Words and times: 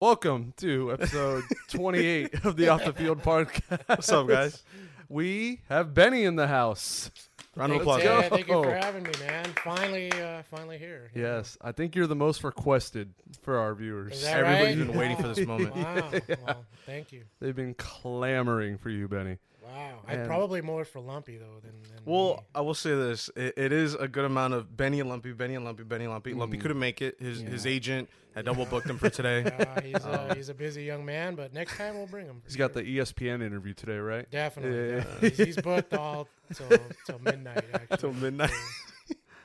Welcome 0.00 0.54
to 0.56 0.92
episode 0.94 1.44
28 1.68 2.46
of 2.46 2.56
the 2.56 2.68
Off 2.68 2.82
the 2.86 2.92
Field 2.94 3.22
podcast. 3.22 3.82
What's 3.86 4.10
up, 4.10 4.28
guys? 4.28 4.62
We 5.10 5.60
have 5.68 5.92
Benny 5.92 6.24
in 6.24 6.36
the 6.36 6.46
house. 6.46 7.10
Round 7.54 7.72
of 7.72 7.82
applause. 7.82 8.02
yeah, 8.02 8.22
thank 8.28 8.48
you 8.48 8.62
for 8.62 8.74
having 8.74 9.02
me, 9.02 9.10
man. 9.20 9.44
Finally, 9.62 10.10
uh, 10.12 10.42
finally 10.50 10.78
here. 10.78 11.10
Yes, 11.14 11.58
I 11.60 11.72
think 11.72 11.94
you're 11.94 12.06
the 12.06 12.16
most 12.16 12.44
requested 12.44 13.12
for 13.42 13.58
our 13.58 13.74
viewers. 13.74 14.14
Is 14.14 14.22
that 14.22 14.38
Everybody's 14.38 14.78
right? 14.78 14.86
been 14.86 14.96
waiting 14.98 15.16
for 15.18 15.28
this 15.28 15.46
moment. 15.46 15.76
Wow. 15.76 16.10
Well, 16.46 16.64
thank 16.86 17.12
you. 17.12 17.24
They've 17.40 17.54
been 17.56 17.74
clamoring 17.74 18.78
for 18.78 18.88
you, 18.88 19.06
Benny. 19.06 19.36
Wow. 19.62 20.00
I 20.06 20.14
And- 20.14 20.26
probably 20.26 20.60
more 20.62 20.84
for 20.84 21.00
Lumpy 21.00 21.36
though 21.36 21.60
than. 21.62 21.72
than 21.82 22.00
Well, 22.04 22.36
me. 22.36 22.42
I 22.54 22.60
will 22.62 22.74
say 22.74 22.90
this: 22.94 23.30
it, 23.36 23.54
it 23.56 23.72
is 23.72 23.94
a 23.94 24.08
good 24.08 24.24
amount 24.24 24.54
of 24.54 24.76
Benny 24.76 25.00
and 25.00 25.08
Lumpy, 25.08 25.32
Benny 25.32 25.54
and 25.54 25.64
Lumpy, 25.64 25.84
Benny 25.84 26.04
and 26.04 26.12
Lumpy. 26.12 26.32
Lumpy 26.34 26.56
Mhm. 26.56 26.60
couldn't 26.62 26.78
make 26.78 27.02
it. 27.02 27.16
His 27.20 27.40
his 27.40 27.66
agent 27.66 28.08
had 28.34 28.44
double 28.46 28.64
booked 28.64 28.88
him 28.88 28.96
for 28.98 29.10
today. 29.10 29.44
Uh, 29.44 29.80
he's 29.80 29.94
uh, 30.04 30.32
he's 30.36 30.48
a 30.48 30.54
busy 30.54 30.84
young 30.84 31.04
man, 31.04 31.34
but 31.34 31.52
next 31.52 31.76
time 31.76 31.96
we'll 31.96 32.06
bring 32.06 32.26
him. 32.26 32.40
for 32.40 32.46
He's 32.48 32.56
got 32.56 32.72
the 32.72 32.82
ESPN 32.82 33.42
interview 33.42 33.74
today, 33.74 33.98
right? 33.98 34.30
definitely. 34.30 34.96
Yeah, 34.96 35.04
yeah. 35.22 35.28
He's, 35.28 35.36
he's 35.38 35.56
booked 35.56 35.94
all 35.94 36.26
till 36.54 36.68
till 37.06 37.18
midnight. 37.20 37.64
Actually. 37.74 37.96
Till 37.98 38.12
midnight. 38.14 38.50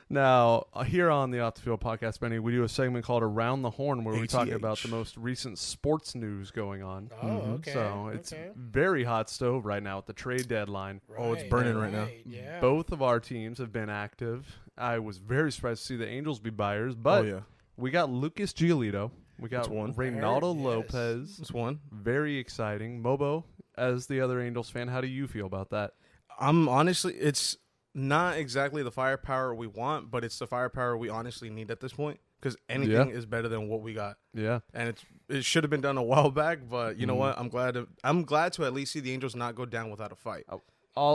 Now, 0.08 0.66
uh, 0.72 0.84
here 0.84 1.10
on 1.10 1.32
the 1.32 1.40
Off 1.40 1.56
the 1.56 1.62
Field 1.62 1.80
podcast, 1.80 2.20
Benny, 2.20 2.38
we 2.38 2.52
do 2.52 2.62
a 2.62 2.68
segment 2.68 3.04
called 3.04 3.24
Around 3.24 3.62
the 3.62 3.70
Horn 3.70 4.04
where 4.04 4.14
we 4.18 4.28
talk 4.28 4.46
ATH. 4.46 4.54
about 4.54 4.78
the 4.78 4.88
most 4.88 5.16
recent 5.16 5.58
sports 5.58 6.14
news 6.14 6.52
going 6.52 6.80
on. 6.82 7.10
Oh, 7.20 7.26
Mhm. 7.26 7.54
okay. 7.54 7.72
So 7.72 8.08
it's 8.14 8.32
okay. 8.32 8.50
very 8.54 9.02
hot 9.02 9.28
stove 9.28 9.66
right 9.66 9.82
now 9.82 9.98
at 9.98 10.06
the 10.06 10.12
trade 10.12 10.46
deadline. 10.46 11.00
Oh, 11.18 11.32
it's 11.32 11.42
burning 11.44 11.76
right 11.76 11.92
now. 11.92 12.06
Yeah. 12.24 12.60
Both 12.60 12.92
of 12.92 13.02
our 13.02 13.18
teams 13.18 13.58
have 13.58 13.72
been 13.72 13.90
active. 13.90 14.46
I 14.78 15.00
was 15.00 15.18
very 15.18 15.50
surprised 15.50 15.80
to 15.82 15.86
see 15.86 15.96
the 15.96 16.06
Angels 16.08 16.38
be 16.38 16.50
buyers, 16.50 16.94
but 16.94 17.24
oh 17.24 17.28
yeah, 17.28 17.40
we 17.76 17.90
got 17.90 18.08
Lucas 18.08 18.52
Giolito. 18.52 19.10
We 19.40 19.48
got 19.48 19.64
That's 19.64 19.68
one. 19.70 19.92
Reynaldo 19.94 20.54
Yes. 20.54 20.64
Lopez. 20.64 21.38
it's 21.40 21.52
one. 21.52 21.80
Very 21.90 22.36
exciting. 22.38 23.02
Mobo, 23.02 23.42
as 23.76 24.06
the 24.06 24.20
other 24.20 24.40
Angels 24.40 24.70
fan, 24.70 24.86
how 24.88 25.00
do 25.00 25.08
you 25.08 25.26
feel 25.26 25.46
about 25.46 25.70
that? 25.70 25.94
I'm 26.38 26.68
honestly, 26.68 27.14
it's 27.14 27.56
not 27.96 28.36
exactly 28.36 28.82
the 28.82 28.90
firepower 28.92 29.54
we 29.54 29.66
want, 29.66 30.10
but 30.10 30.22
it's 30.22 30.38
the 30.38 30.46
firepower 30.46 30.96
we 30.96 31.08
honestly 31.08 31.48
need 31.50 31.70
at 31.70 31.80
this 31.80 31.92
point. 31.94 32.20
Because 32.38 32.56
anything 32.68 33.08
is 33.10 33.24
better 33.24 33.48
than 33.48 33.66
what 33.68 33.80
we 33.80 33.94
got, 33.94 34.18
Yeah. 34.34 34.60
and 34.74 34.90
it's 34.90 35.04
it 35.28 35.42
should 35.44 35.64
have 35.64 35.70
been 35.70 35.80
done 35.80 35.96
a 35.96 36.02
while 36.02 36.30
back. 36.30 36.58
But 36.68 36.98
you 36.98 37.06
know 37.06 37.14
Mhm. 37.14 37.18
what? 37.18 37.38
I'm 37.38 37.48
glad. 37.48 37.74
To, 37.74 37.88
I'm 38.04 38.22
glad 38.24 38.52
to 38.54 38.64
at 38.66 38.74
least 38.74 38.92
see 38.92 39.00
the 39.00 39.10
Angels 39.12 39.34
not 39.34 39.54
go 39.54 39.64
down 39.64 39.90
without 39.90 40.12
a 40.12 40.14
fight. 40.14 40.44
I'll, 40.48 40.62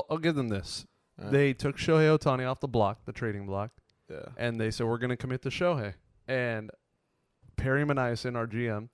I'll 0.09 0.17
give 0.17 0.33
them 0.35 0.49
this. 0.49 0.85
Uh, 1.21 1.29
They 1.29 1.53
took 1.53 1.77
Shohei 1.77 2.17
Ohtani 2.17 2.49
off 2.49 2.59
the 2.59 2.67
block, 2.67 3.05
the 3.05 3.13
trading 3.13 3.45
block, 3.45 3.69
yeah. 4.09 4.25
and 4.35 4.59
they 4.59 4.71
said, 4.71 4.87
we're 4.87 4.97
going 4.97 5.11
to 5.11 5.15
commit 5.17 5.43
to 5.43 5.49
Shohei. 5.49 5.93
And 6.27 6.71
Perry 7.55 7.85
Minasian, 7.85 8.35
our 8.35 8.47
GM, 8.47 8.89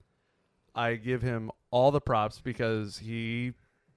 I 0.75 0.95
give 0.95 1.21
him 1.21 1.49
all 1.71 1.91
the 1.91 2.01
props 2.01 2.41
because 2.41 2.97
he 2.99 3.53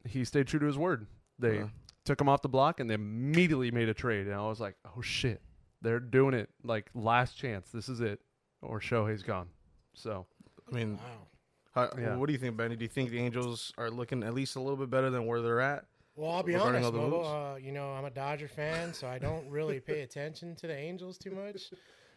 he 0.08 0.24
stayed 0.24 0.46
true 0.46 0.60
to 0.60 0.66
his 0.66 0.78
word. 0.78 1.08
They 1.38 1.56
Yeah. 1.58 1.68
Took 2.10 2.20
him 2.20 2.28
off 2.28 2.42
the 2.42 2.48
block 2.48 2.80
and 2.80 2.90
they 2.90 2.94
immediately 2.94 3.70
made 3.70 3.88
a 3.88 3.94
trade. 3.94 4.26
And 4.26 4.34
I 4.34 4.40
was 4.42 4.58
like, 4.58 4.74
oh 4.84 5.00
shit, 5.00 5.40
they're 5.80 6.00
doing 6.00 6.34
it 6.34 6.50
like 6.64 6.90
last 6.92 7.36
chance. 7.38 7.70
This 7.70 7.88
is 7.88 8.00
it, 8.00 8.18
or 8.62 8.80
Shohei's 8.80 9.22
gone. 9.22 9.46
So 9.94 10.26
I 10.70 10.74
mean, 10.74 10.96
Wow. 10.96 11.26
How, 11.72 11.88
Yeah. 11.96 12.16
What 12.16 12.26
do 12.26 12.32
you 12.32 12.38
think, 12.40 12.56
Benny? 12.56 12.74
Do 12.74 12.82
you 12.84 12.88
think 12.88 13.10
the 13.10 13.20
Angels 13.20 13.72
are 13.78 13.90
looking 13.90 14.24
at 14.24 14.34
least 14.34 14.56
a 14.56 14.60
little 14.60 14.76
bit 14.76 14.90
better 14.90 15.08
than 15.08 15.24
where 15.26 15.40
they're 15.40 15.60
at? 15.60 15.84
Well, 16.16 16.32
I'll 16.32 16.42
be 16.42 16.56
honest, 16.56 16.84
all 16.84 16.90
the 16.90 17.16
Uh, 17.16 17.58
you 17.62 17.70
know, 17.70 17.92
I'm 17.92 18.04
a 18.04 18.10
Dodger 18.10 18.48
fan, 18.48 18.92
so 18.92 19.06
I 19.06 19.20
don't 19.20 19.48
really 19.48 19.78
pay 19.78 20.00
attention 20.08 20.56
to 20.56 20.66
the 20.66 20.76
Angels 20.76 21.16
too 21.16 21.30
much. 21.30 21.70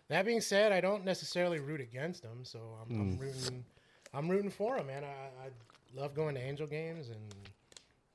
That 0.10 0.26
being 0.26 0.42
said, 0.42 0.72
I 0.72 0.82
don't 0.82 1.06
necessarily 1.06 1.60
root 1.60 1.82
against 1.82 2.24
them, 2.24 2.44
so 2.44 2.60
I'm, 2.82 3.00
I'm 3.00 3.18
Mm. 3.18 3.20
rooting. 3.22 3.66
I'm 4.12 4.28
rooting 4.28 4.50
for 4.50 4.78
them, 4.78 4.88
man. 4.88 5.04
I, 5.04 5.46
I 5.46 5.50
love 5.96 6.16
going 6.16 6.34
to 6.34 6.42
Angel 6.42 6.66
games, 6.66 7.10
and 7.10 7.22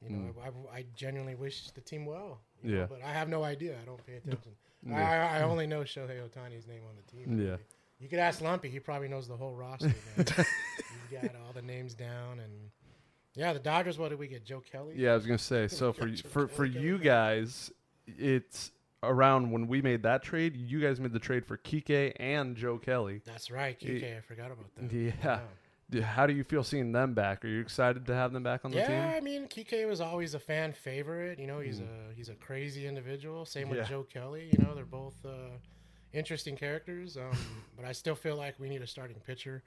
you 0.02 0.10
know, 0.10 0.34
I, 0.42 0.48
I, 0.48 0.78
I 0.78 0.84
genuinely 0.94 1.34
wish 1.34 1.70
the 1.72 1.80
team 1.80 2.06
well. 2.06 2.40
you 2.62 2.70
know, 2.72 2.76
Mm. 2.76 2.80
Yeah. 2.80 2.86
but 2.88 3.02
I 3.02 3.12
have 3.12 3.28
no 3.28 3.44
idea. 3.44 3.76
I 3.80 3.84
don't 3.84 4.04
pay 4.06 4.14
attention. 4.14 4.52
Yeah. 4.86 4.96
I, 5.32 5.38
I 5.38 5.42
only 5.42 5.66
know 5.66 5.80
Shohei 5.80 6.20
Ohtani's 6.20 6.66
name 6.66 6.82
on 6.88 6.96
the 6.96 7.02
team. 7.12 7.38
Yeah. 7.40 7.56
You 8.00 8.08
could 8.08 8.18
ask 8.20 8.40
Lumpy; 8.40 8.68
he 8.68 8.78
probably 8.80 9.08
knows 9.08 9.26
the 9.28 9.36
whole 9.36 9.54
roster. 9.56 9.92
He's 10.16 10.26
got 11.20 11.34
all 11.46 11.52
the 11.52 11.62
names 11.62 11.94
down, 11.94 12.38
and 12.40 12.52
yeah, 13.34 13.52
the 13.52 13.58
Dodgers. 13.58 13.98
What 13.98 14.10
did 14.10 14.18
we 14.20 14.28
get? 14.28 14.44
Joe 14.44 14.60
Kelly. 14.60 14.94
Yeah, 14.96 15.12
I 15.12 15.14
was 15.14 15.26
gonna 15.26 15.38
say. 15.38 15.66
So 15.68 15.92
for 15.92 16.08
for 16.16 16.46
for 16.48 16.64
you 16.64 16.98
guys, 16.98 17.72
it's 18.06 18.70
around 19.02 19.50
when 19.50 19.66
we 19.68 19.82
made 19.82 20.02
that 20.04 20.22
trade. 20.22 20.54
You 20.56 20.80
guys 20.80 21.00
made 21.00 21.12
the 21.12 21.18
trade 21.18 21.44
for 21.44 21.56
Kike 21.58 22.12
and 22.20 22.56
Joe 22.56 22.78
Kelly. 22.78 23.20
That's 23.24 23.50
right, 23.50 23.78
Kike. 23.78 24.16
I 24.16 24.20
forgot 24.20 24.52
about 24.52 24.72
that. 24.76 24.92
Yeah. 24.92 25.36
D- 25.38 25.42
How 26.02 26.26
do 26.26 26.34
you 26.34 26.44
feel 26.44 26.62
seeing 26.62 26.92
them 26.92 27.14
back? 27.14 27.44
Are 27.44 27.48
you 27.48 27.60
excited 27.60 28.06
to 28.06 28.14
have 28.14 28.32
them 28.32 28.42
back 28.42 28.64
on 28.64 28.70
the 28.72 28.76
Yeah, 28.78 28.86
team? 28.86 28.98
I 29.00 29.20
mean, 29.20 29.48
Kike 29.48 29.88
was 29.88 30.00
always 30.02 30.34
a 30.34 30.38
fan 30.38 30.72
favorite. 30.72 31.38
You 31.38 31.46
know, 31.46 31.60
he's 31.60 31.80
a 31.80 32.12
he's 32.14 32.28
a 32.28 32.34
crazy 32.34 32.86
individual. 32.86 33.46
Same 33.46 33.70
with 33.70 33.78
Yeah. 33.78 33.84
Joe 33.84 34.02
Kelly. 34.02 34.50
You 34.52 34.58
know, 34.58 34.74
they're 34.74 34.84
both 34.84 35.16
uh, 35.24 35.56
interesting 36.12 36.56
characters. 36.56 37.16
Um, 37.16 37.30
but 37.76 37.84
I 37.84 37.92
still 37.92 38.14
feel 38.14 38.36
like 38.36 38.54
we 38.58 38.68
need 38.68 38.82
a 38.82 38.86
starting 38.86 39.16
pitcher. 39.26 39.62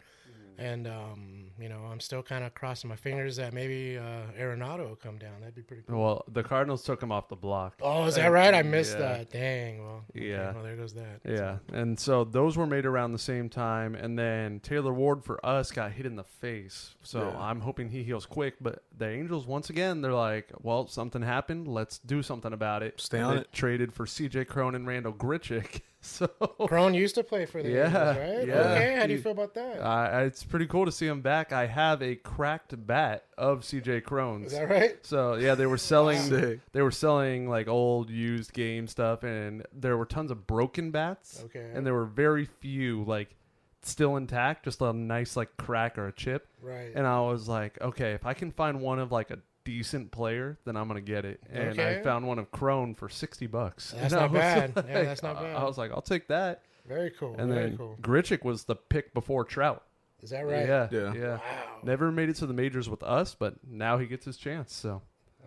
And 0.57 0.85
um, 0.85 1.45
you 1.59 1.69
know, 1.69 1.79
I'm 1.91 1.99
still 2.01 2.21
kind 2.21 2.43
of 2.43 2.53
crossing 2.53 2.89
my 2.89 2.95
fingers 2.95 3.37
that 3.37 3.53
maybe 3.53 3.97
uh, 3.97 4.23
Arenado 4.39 4.87
will 4.89 4.95
come 4.97 5.17
down. 5.17 5.39
That'd 5.39 5.55
be 5.55 5.61
pretty 5.61 5.83
cool. 5.87 5.99
Well, 6.01 6.25
the 6.27 6.43
Cardinals 6.43 6.83
took 6.83 7.01
him 7.01 7.11
off 7.11 7.29
the 7.29 7.35
block. 7.37 7.75
oh, 7.81 8.03
is 8.05 8.15
that 8.15 8.27
right? 8.27 8.53
I 8.53 8.61
missed 8.61 8.93
Yeah. 8.93 8.99
that. 9.17 9.29
Dang. 9.31 9.83
Well, 9.83 10.03
okay, 10.15 10.29
Yeah. 10.29 10.51
Well, 10.53 10.63
there 10.63 10.75
goes 10.75 10.93
that. 10.93 11.21
Yeah, 11.25 11.57
and 11.73 11.97
so 11.97 12.25
those 12.25 12.57
were 12.57 12.67
made 12.67 12.85
around 12.85 13.13
the 13.13 13.17
same 13.19 13.49
time, 13.49 13.95
and 13.95 14.19
then 14.19 14.59
Taylor 14.59 14.93
Ward 14.93 15.23
for 15.23 15.43
us 15.43 15.71
got 15.71 15.93
hit 15.93 16.05
in 16.05 16.15
the 16.17 16.23
face. 16.25 16.95
So 17.01 17.29
Yeah. 17.29 17.39
I'm 17.39 17.61
hoping 17.61 17.89
he 17.89 18.03
heals 18.03 18.25
quick. 18.25 18.55
But 18.61 18.83
the 18.95 19.07
Angels, 19.09 19.47
once 19.47 19.69
again, 19.69 20.01
they're 20.01 20.13
like, 20.13 20.51
"Well, 20.61 20.85
something 20.87 21.21
happened. 21.21 21.67
Let's 21.67 21.97
do 21.97 22.21
something 22.21 22.51
about 22.53 22.83
it." 22.83 22.99
Stay 22.99 23.17
And 23.19 23.25
on 23.27 23.37
it. 23.37 23.51
Traded 23.53 23.93
for 23.93 24.05
C.J. 24.05 24.45
Cron 24.45 24.75
and 24.75 24.85
Randall 24.85 25.13
Grichuk. 25.13 25.81
So 26.03 26.27
Cron 26.67 26.95
used 26.95 27.13
to 27.15 27.23
play 27.23 27.45
for 27.45 27.61
the 27.61 27.69
Yeah, 27.69 27.85
Angels, 27.85 28.17
right? 28.17 28.47
yeah. 28.47 28.53
Okay. 28.55 28.95
How 28.99 29.05
do 29.05 29.13
you 29.13 29.21
feel 29.21 29.33
about 29.33 29.53
that? 29.53 29.79
uh, 29.79 30.23
it's 30.25 30.43
pretty 30.43 30.65
cool 30.65 30.85
to 30.85 30.91
see 30.91 31.05
him 31.05 31.21
back. 31.21 31.53
I 31.53 31.67
have 31.67 32.01
a 32.01 32.15
cracked 32.15 32.73
bat 32.87 33.25
of 33.37 33.63
C.J. 33.63 34.01
Cron's. 34.01 34.47
is 34.51 34.57
that 34.57 34.67
right? 34.67 34.97
So 35.05 35.35
yeah, 35.35 35.53
they 35.53 35.67
were 35.67 35.77
selling. 35.77 36.59
They 36.71 36.81
were 36.81 36.89
selling 36.91 37.47
like 37.47 37.67
old 37.67 38.09
used 38.09 38.51
game 38.53 38.87
stuff, 38.87 39.21
and 39.23 39.63
there 39.73 39.95
were 39.95 40.07
tons 40.07 40.31
of 40.31 40.47
broken 40.47 40.89
bats. 40.89 41.41
Okay. 41.45 41.69
and 41.73 41.85
there 41.85 41.93
were 41.93 42.05
very 42.05 42.45
few 42.45 43.03
like 43.03 43.35
still 43.83 44.15
intact, 44.17 44.65
just 44.65 44.81
a 44.81 44.91
nice 44.93 45.37
like 45.37 45.55
crack 45.57 45.97
or 45.99 46.07
a 46.07 46.11
chip. 46.11 46.47
right. 46.63 46.91
And 46.95 47.05
I 47.05 47.19
was 47.21 47.47
like, 47.47 47.79
okay, 47.81 48.13
if 48.13 48.25
I 48.25 48.33
can 48.33 48.51
find 48.51 48.81
one 48.81 48.97
of 48.99 49.11
like 49.11 49.29
a 49.29 49.37
decent 49.63 50.11
player, 50.11 50.57
then 50.65 50.75
I'm 50.75 50.87
gonna 50.87 51.01
get 51.01 51.25
it. 51.25 51.41
And 51.51 51.79
I 51.79 52.01
found 52.01 52.27
one 52.27 52.39
of 52.39 52.51
Cron 52.51 52.95
for 52.95 53.09
sixty 53.09 53.47
bucks. 53.47 53.91
That's 53.97 54.13
And 54.13 54.21
not 54.21 54.31
was 54.31 54.39
bad. 54.39 54.73
Yeah, 54.87 55.03
that's 55.03 55.23
not 55.23 55.39
bad. 55.41 55.55
I 55.55 55.63
was 55.63 55.77
like, 55.77 55.91
I'll 55.91 56.01
take 56.01 56.27
that. 56.27 56.63
Very 56.87 57.11
cool. 57.11 57.35
And 57.37 57.51
very 57.51 57.69
then 57.69 57.77
cool. 57.77 57.97
Grichuk 58.01 58.43
was 58.43 58.63
the 58.65 58.75
pick 58.75 59.13
before 59.13 59.45
Trout. 59.45 59.83
Is 60.21 60.29
that 60.31 60.45
right? 60.45 60.67
Yeah, 60.67 60.87
Yeah. 60.91 61.13
yeah. 61.13 61.33
Wow. 61.37 61.41
Never 61.83 62.11
made 62.11 62.29
it 62.29 62.35
to 62.37 62.45
the 62.45 62.53
majors 62.53 62.89
with 62.89 63.01
us, 63.03 63.35
but 63.37 63.55
now 63.67 63.97
he 63.97 64.05
gets 64.07 64.25
his 64.25 64.37
chance. 64.37 64.73
So 64.73 65.01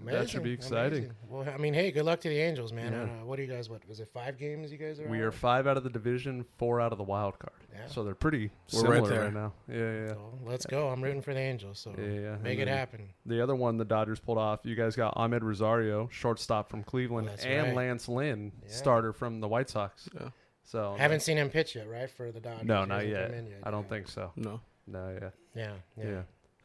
That 0.05 0.29
should 0.29 0.43
be 0.43 0.53
exciting. 0.53 0.99
amazing. 0.99 1.17
Well, 1.29 1.49
I 1.49 1.57
mean, 1.57 1.75
hey, 1.75 1.91
good 1.91 2.05
luck 2.05 2.21
to 2.21 2.29
the 2.29 2.39
Angels, 2.39 2.73
man. 2.73 2.93
Yeah. 2.93 3.03
Uh, 3.03 3.25
what 3.25 3.39
are 3.39 3.43
you 3.43 3.49
guys? 3.53 3.71
What 3.71 3.87
was 3.89 4.01
it? 4.01 4.09
Five 4.13 4.39
games 4.39 4.71
you 4.71 4.79
guys 4.79 5.01
are? 5.01 5.09
we 5.09 5.19
out? 5.19 5.25
are 5.25 5.33
five 5.33 5.67
out 5.67 5.77
of 5.77 5.85
the 5.85 5.91
division, 5.91 6.45
four 6.59 6.81
out 6.81 6.93
of 6.93 6.99
the 6.99 7.05
wild 7.05 7.39
card. 7.39 7.57
Yeah. 7.73 7.87
So 7.87 8.05
they're 8.05 8.15
pretty 8.15 8.51
We're 8.73 8.81
similar 8.81 9.01
right 9.03 9.21
right 9.25 9.35
now. 9.35 9.53
Yeah, 9.69 9.77
yeah. 9.79 10.07
So 10.09 10.39
let's 10.45 10.67
go. 10.67 10.89
I'm 10.89 11.03
rooting 11.03 11.23
for 11.23 11.33
the 11.35 11.41
Angels. 11.41 11.79
So 11.79 11.95
Yeah, 11.99 12.05
yeah. 12.05 12.37
make 12.43 12.59
And 12.59 12.69
it 12.69 12.73
happen. 12.73 13.09
The 13.27 13.41
other 13.43 13.55
one 13.55 13.77
the 13.79 13.85
Dodgers 13.85 14.21
pulled 14.21 14.39
off, 14.39 14.61
you 14.65 14.75
guys 14.75 14.95
got 14.97 15.15
Amed 15.17 15.43
Rosario, 15.43 16.09
shortstop 16.13 16.69
from 16.71 16.83
Cleveland, 16.85 17.29
That's 17.29 17.45
and 17.45 17.69
right. 17.69 17.77
Lance 17.77 18.09
Lynn, 18.09 18.53
Yeah. 18.63 18.69
starter 18.71 19.13
from 19.13 19.41
the 19.41 19.49
White 19.49 19.69
Sox. 19.71 20.09
Yeah. 20.15 20.29
So 20.65 20.95
Haven't 20.99 21.21
seen 21.21 21.37
him 21.37 21.51
pitch 21.51 21.77
yet, 21.77 21.89
right? 21.89 22.11
For 22.11 22.33
the 22.33 22.41
Dodgers. 22.41 22.65
no, 22.67 22.85
not 22.85 23.03
hasn't 23.05 23.49
yet. 23.51 23.61
I 23.65 23.71
don't 23.71 23.83
yeah. 23.85 23.89
think 23.89 24.09
so. 24.09 24.33
No. 24.37 24.61
No, 24.87 25.17
yeah. 25.21 25.31
Yeah, 25.55 25.73
yeah, 25.97 26.05
yeah. 26.11 26.23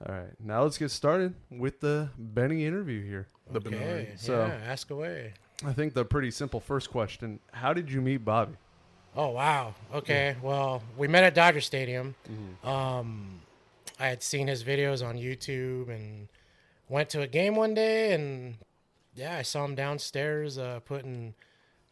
All 0.08 0.16
right, 0.16 0.30
now 0.40 0.64
let's 0.64 0.78
get 0.78 0.92
started 0.92 1.34
with 1.52 1.82
the 1.82 2.10
Benny 2.18 2.66
interview 2.66 3.04
here. 3.06 3.28
The 3.52 3.60
Okay. 3.60 3.70
Bernard. 3.72 4.20
So- 4.20 4.46
yeah, 4.46 4.72
ask 4.72 4.90
away. 4.92 5.34
I 5.66 5.74
think 5.74 5.94
the 5.94 6.06
pretty 6.06 6.32
simple 6.32 6.62
first 6.62 6.90
question: 6.90 7.40
How 7.52 7.74
did 7.74 7.92
you 7.92 8.00
meet 8.00 8.24
Bobby? 8.24 8.54
Oh 9.16 9.30
wow. 9.30 9.74
Okay. 9.94 10.38
Well, 10.42 10.82
we 10.98 11.08
met 11.10 11.24
at 11.26 11.34
Dodger 11.36 11.60
Stadium. 11.60 12.16
Mm-hmm. 12.32 12.68
Um, 12.68 13.42
I 14.00 14.08
had 14.08 14.24
seen 14.24 14.48
his 14.48 14.64
videos 14.64 15.06
on 15.06 15.18
YouTube 15.18 15.90
and 15.90 16.30
went 16.88 17.10
to 17.10 17.22
a 17.22 17.28
game 17.28 17.56
one 17.58 17.74
day, 17.74 18.14
and 18.14 18.56
yeah, 19.16 19.36
I 19.36 19.42
saw 19.42 19.66
him 19.66 19.76
downstairs 19.76 20.58
uh, 20.58 20.80
putting. 20.86 21.34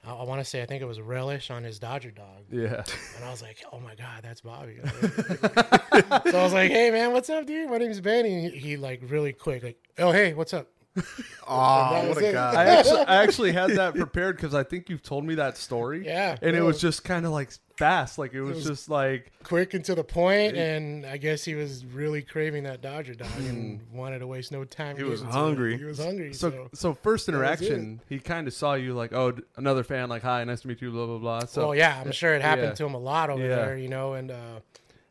I, 0.07 0.13
I 0.13 0.23
want 0.23 0.39
to 0.39 0.45
say 0.45 0.61
I 0.61 0.65
think 0.65 0.81
it 0.81 0.85
was 0.85 0.99
relish 1.01 1.51
on 1.51 1.63
his 1.63 1.79
Dodger 1.79 2.11
dog, 2.11 2.43
Yeah, 2.51 2.83
and 3.15 3.25
I 3.25 3.29
was 3.29 3.41
like, 3.41 3.63
"Oh 3.71 3.79
my 3.79 3.95
god, 3.95 4.21
that's 4.23 4.41
Bobby!" 4.41 4.77
so 5.01 6.39
I 6.39 6.43
was 6.43 6.53
like, 6.53 6.71
"Hey 6.71 6.91
man, 6.91 7.11
what's 7.11 7.29
up, 7.29 7.45
dude? 7.45 7.69
My 7.69 7.77
name's 7.77 7.99
Benny." 8.01 8.45
And 8.45 8.53
he, 8.53 8.59
he 8.59 8.77
like 8.77 9.01
really 9.07 9.33
quick, 9.33 9.63
like, 9.63 9.77
"Oh 9.97 10.11
hey, 10.11 10.33
what's 10.33 10.53
up?" 10.53 10.67
Oh, 11.49 11.89
that 11.91 12.09
what 12.09 12.17
a 12.23 12.29
it. 12.29 12.33
guy. 12.33 12.53
I 12.53 12.65
actually, 12.65 12.99
I 13.01 13.23
actually 13.23 13.51
had 13.53 13.69
that 13.71 13.95
prepared 13.95 14.35
because 14.35 14.53
I 14.53 14.63
think 14.63 14.89
you've 14.89 15.01
told 15.03 15.23
me 15.23 15.35
that 15.35 15.55
story. 15.57 16.05
Yeah, 16.05 16.35
and 16.41 16.55
it 16.57 16.61
was 16.61 16.81
just 16.81 17.03
kind 17.05 17.25
of 17.25 17.31
like 17.31 17.51
fast. 17.77 18.17
Like 18.17 18.33
it 18.33 18.41
was, 18.41 18.57
was- 18.57 18.65
just 18.65 18.89
like 18.89 19.31
quick 19.43 19.73
and 19.73 19.85
to 19.85 19.95
the 19.95 20.03
point, 20.03 20.57
and 20.57 21.05
I 21.05 21.17
guess 21.17 21.43
he 21.45 21.55
was 21.55 21.85
really 21.85 22.21
craving 22.21 22.63
that 22.63 22.81
Dodger 22.81 23.13
dog 23.13 23.29
and 23.39 23.81
wanted 23.93 24.19
to 24.19 24.27
waste 24.27 24.51
no 24.51 24.63
time. 24.65 24.97
He 24.97 25.03
was 25.03 25.21
it. 25.21 25.27
hungry. 25.27 25.77
He 25.77 25.83
was 25.85 25.99
hungry. 26.03 26.33
so. 26.33 26.49
So, 26.51 26.69
So 26.73 26.93
first 26.93 27.29
interaction, 27.29 28.01
he 28.09 28.19
kind 28.19 28.47
of 28.47 28.53
saw 28.53 28.73
you 28.73 28.93
like, 28.93 29.13
oh, 29.13 29.33
another 29.55 29.83
fan. 29.83 30.09
Like, 30.09 30.23
hi, 30.23 30.43
nice 30.43 30.61
to 30.61 30.67
meet 30.67 30.81
you. 30.81 30.91
Blah 30.91 31.05
blah 31.05 31.17
blah. 31.19 31.39
So 31.45 31.67
well, 31.67 31.75
yeah, 31.75 32.01
I'm 32.03 32.11
sure 32.11 32.33
it 32.33 32.41
happened 32.41 32.69
yeah. 32.69 32.73
to 32.75 32.85
him 32.85 32.93
a 32.95 32.99
lot 32.99 33.29
over 33.29 33.41
Yeah. 33.41 33.55
there, 33.55 33.77
you 33.77 33.87
know. 33.89 34.13
And 34.13 34.31
uh, 34.31 34.59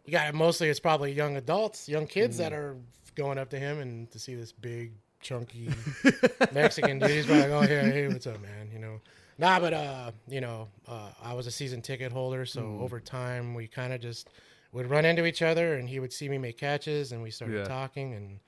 you 0.04 0.12
got 0.12 0.32
mostly 0.34 0.68
it's 0.68 0.80
probably 0.80 1.12
young 1.12 1.36
adults, 1.36 1.88
young 1.88 2.06
kids 2.06 2.36
Mm. 2.36 2.38
that 2.40 2.52
are 2.52 2.76
going 3.14 3.38
up 3.38 3.48
to 3.50 3.58
him 3.58 3.78
and 3.78 4.10
to 4.10 4.18
see 4.18 4.34
this 4.34 4.52
big, 4.52 4.92
chunky 5.22 5.70
Mexican 6.52 6.98
dude. 6.98 7.10
He's 7.10 7.26
probably 7.26 7.42
like, 7.48 7.50
oh, 7.52 7.60
hey, 7.62 7.90
hey, 7.90 8.08
what's 8.08 8.26
up, 8.26 8.40
man? 8.42 8.70
You 8.72 8.78
know. 8.78 9.00
Nah, 9.38 9.60
but 9.60 9.74
uh, 9.74 10.12
you 10.28 10.40
know, 10.40 10.68
uh, 10.88 11.10
I 11.22 11.34
was 11.34 11.46
a 11.46 11.50
season 11.50 11.82
ticket 11.82 12.12
holder, 12.12 12.46
so 12.46 12.62
Mm. 12.62 12.80
over 12.80 13.00
time 13.00 13.54
we 13.54 13.66
kind 13.66 13.92
of 13.92 14.00
just 14.00 14.30
would 14.72 14.88
run 14.88 15.04
into 15.04 15.26
each 15.26 15.42
other, 15.42 15.74
and 15.74 15.88
he 15.88 16.00
would 16.00 16.12
see 16.12 16.28
me 16.28 16.38
make 16.38 16.58
catches, 16.58 17.12
and 17.12 17.22
we 17.22 17.30
started 17.30 17.58
Yeah. 17.58 17.68
talking, 17.68 18.14
and 18.14 18.40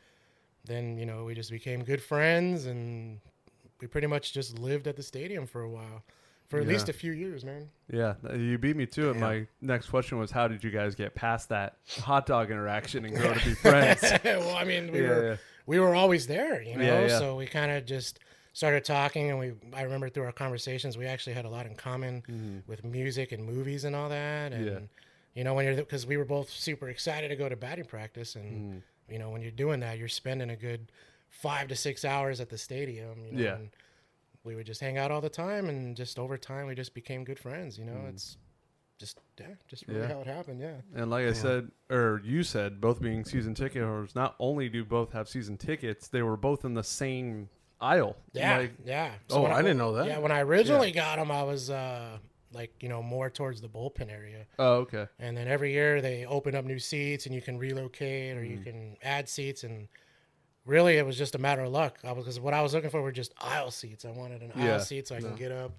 then 0.65 0.97
you 0.97 1.05
know 1.07 1.25
we 1.25 1.35
just 1.35 1.51
became 1.51 1.85
good 1.85 2.03
friends, 2.03 2.67
and 2.67 3.21
we 3.81 3.87
pretty 3.87 4.07
much 4.07 4.33
just 4.33 4.59
lived 4.59 4.87
at 4.87 4.97
the 4.97 5.03
stadium 5.03 5.47
for 5.47 5.61
a 5.63 5.69
while, 5.69 6.03
for 6.49 6.59
at 6.61 6.67
Yeah. 6.67 6.73
least 6.73 6.89
a 6.89 6.93
few 6.95 7.13
years, 7.13 7.45
man. 7.45 7.69
yeah, 7.91 8.15
you 8.35 8.59
beat 8.59 8.77
me 8.77 8.87
to 8.87 9.11
it. 9.11 9.15
My 9.17 9.47
next 9.61 9.89
question 9.89 10.19
was, 10.19 10.31
how 10.31 10.49
did 10.49 10.63
you 10.65 10.71
guys 10.71 10.95
get 10.95 11.15
past 11.15 11.49
that 11.51 11.77
hot 12.01 12.25
dog 12.27 12.51
interaction 12.51 13.05
and 13.05 13.15
grow 13.15 13.35
to 13.35 13.41
be 13.41 13.55
friends? 13.63 14.03
well, 14.25 14.57
I 14.57 14.65
mean, 14.65 14.91
we 14.91 15.03
were 15.03 15.39
we 15.67 15.79
were 15.79 15.95
always 15.95 16.27
there, 16.27 16.63
you 16.63 16.77
know. 16.79 17.09
So 17.09 17.37
we 17.37 17.47
kind 17.47 17.71
of 17.73 17.85
just 17.85 18.19
started 18.59 18.85
talking, 18.85 19.31
and 19.31 19.39
we 19.39 19.53
I 19.73 19.83
remember 19.83 20.09
through 20.09 20.25
our 20.25 20.33
conversations, 20.33 20.99
we 20.99 21.07
actually 21.07 21.35
had 21.35 21.45
a 21.45 21.49
lot 21.49 21.65
in 21.67 21.77
common 21.77 22.63
with 22.67 22.83
music 22.85 23.31
and 23.31 23.45
movies 23.45 23.85
and 23.85 23.95
all 23.95 24.09
that. 24.09 24.53
And 24.53 24.67
Mm-hmm. 24.67 24.75
Yeah. 24.75 24.81
you 25.35 25.45
know, 25.45 25.55
when 25.55 25.65
you're 25.65 25.77
because 25.77 26.05
we 26.07 26.17
were 26.17 26.25
both 26.25 26.51
super 26.51 26.89
excited 26.89 27.29
to 27.29 27.37
go 27.37 27.49
to 27.49 27.55
batting 27.57 27.85
practice, 27.85 28.35
and 28.35 28.47
Mm-hmm. 28.53 29.13
you 29.13 29.19
know, 29.21 29.31
when 29.31 29.43
you're 29.43 29.53
doing 29.65 29.79
that, 29.81 29.97
you're 29.99 30.09
spending 30.09 30.51
a 30.51 30.57
good 30.57 30.91
five 31.31 31.69
to 31.69 31.77
six 31.77 32.05
hours 32.05 32.41
at 32.41 32.49
the 32.49 32.59
stadium. 32.59 33.25
You 33.27 33.33
know, 33.33 33.43
Yeah. 33.45 33.55
And 33.55 33.71
we 34.43 34.57
would 34.57 34.67
just 34.67 34.81
hang 34.81 34.99
out 34.99 35.13
all 35.13 35.21
the 35.21 35.29
time, 35.47 35.69
and 35.69 35.97
just 35.97 36.19
over 36.19 36.37
time, 36.37 36.67
we 36.67 36.75
just 36.75 36.95
became 36.95 37.23
good 37.23 37.39
friends. 37.39 37.79
You 37.79 37.85
know, 37.85 38.01
it's 38.09 38.39
just 38.99 39.21
yeah, 39.39 39.55
just 39.69 39.87
really 39.87 40.01
Mm. 40.01 40.09
Yeah. 40.09 40.15
how 40.15 40.21
it 40.23 40.27
happened. 40.27 40.61
Yeah. 40.61 40.79
And 40.97 41.11
like 41.11 41.27
I 41.29 41.33
said, 41.33 41.71
or 41.91 42.21
you 42.25 42.43
said, 42.43 42.81
both 42.81 43.01
being 43.01 43.25
season 43.25 43.55
ticket 43.55 43.85
holders, 43.85 44.17
not 44.17 44.35
only 44.41 44.69
do 44.69 44.85
both 44.85 45.13
have 45.13 45.29
season 45.29 45.57
tickets, 45.57 46.09
they 46.09 46.23
were 46.23 46.37
both 46.37 46.65
in 46.65 46.75
the 46.75 46.83
same 46.83 47.49
aisle. 47.81 48.17
Yeah, 48.33 48.59
Like, 48.59 48.73
yeah. 48.85 49.13
Oh, 49.31 49.43
when 49.43 49.53
I 49.53 49.63
didn't 49.63 49.79
know 49.79 49.95
that. 49.95 50.07
Yeah, 50.07 50.19
when 50.19 50.33
I 50.33 50.41
originally 50.41 50.93
got 50.93 51.17
them, 51.19 51.31
I 51.31 51.43
was 51.43 51.71
uh, 51.71 52.19
like 52.53 52.73
you 52.83 52.89
know 52.89 53.03
more 53.03 53.31
towards 53.31 53.61
the 53.61 53.69
bullpen 53.69 54.11
area, 54.11 54.47
oh, 54.59 54.75
okay. 54.79 55.07
and 55.19 55.37
then 55.37 55.49
every 55.49 55.73
year 55.73 56.01
they 56.01 56.25
open 56.27 56.55
up 56.55 56.65
new 56.65 56.79
seats, 56.79 57.27
and 57.27 57.35
you 57.35 57.43
can 57.43 57.59
relocate 57.59 58.37
or 58.37 58.41
Mm. 58.43 58.51
you 58.51 58.59
can 58.59 58.97
add 59.03 59.29
seats, 59.29 59.65
and 59.65 59.89
really 60.65 60.97
it 60.99 61.07
was 61.07 61.17
just 61.17 61.35
a 61.35 61.39
matter 61.39 61.63
of 61.63 61.71
luck. 61.73 61.99
I 62.05 62.13
was 62.13 62.25
because 62.25 62.41
what 62.41 62.55
I 62.55 62.63
was 62.63 62.75
looking 62.75 62.91
for 62.91 63.01
were 63.03 63.13
just 63.13 63.33
aisle 63.41 63.71
seats. 63.71 64.05
I 64.05 64.11
wanted 64.11 64.43
an 64.43 64.53
Yeah. 64.57 64.73
aisle 64.75 64.81
seat 64.81 65.09
so 65.09 65.15
I 65.17 65.21
can 65.21 65.35
get 65.37 65.53
up 65.53 65.73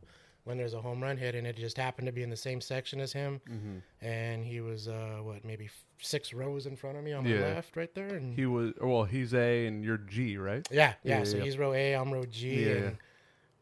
when 0.44 0.58
there's 0.58 0.74
a 0.74 0.82
home 0.82 1.02
run 1.02 1.18
hit, 1.18 1.36
and 1.36 1.46
it 1.46 1.56
just 1.58 1.78
happened 1.78 2.08
to 2.08 2.12
be 2.12 2.24
in 2.24 2.30
the 2.30 2.38
same 2.38 2.62
section 2.62 3.00
as 3.00 3.14
him, 3.14 3.42
Mm-hmm. 3.50 3.78
and 4.02 4.46
he 4.46 4.62
was 4.62 4.88
uh, 4.88 5.20
what 5.22 5.44
maybe 5.46 5.70
six 6.00 6.34
rows 6.34 6.66
in 6.66 6.76
front 6.76 6.98
of 6.98 7.04
me 7.04 7.14
on 7.14 7.24
my 7.26 7.30
Yeah. 7.32 7.42
left, 7.56 7.76
right 7.76 7.94
there, 7.94 8.16
and 8.16 8.36
He 8.36 8.46
was, 8.46 8.74
well, 8.82 9.04
he's 9.04 9.34
A 9.34 9.68
and 9.68 9.84
you're 9.84 9.98
G, 9.98 10.38
right? 10.38 10.68
Yeah, 10.72 10.94
yeah. 11.04 11.20
Yeah, 11.20 11.24
so 11.24 11.38
yeah. 11.38 11.44
he's 11.44 11.58
row 11.58 11.74
A, 11.74 11.94
I'm 11.94 12.12
row 12.12 12.26
G. 12.26 12.70
And, 12.70 12.98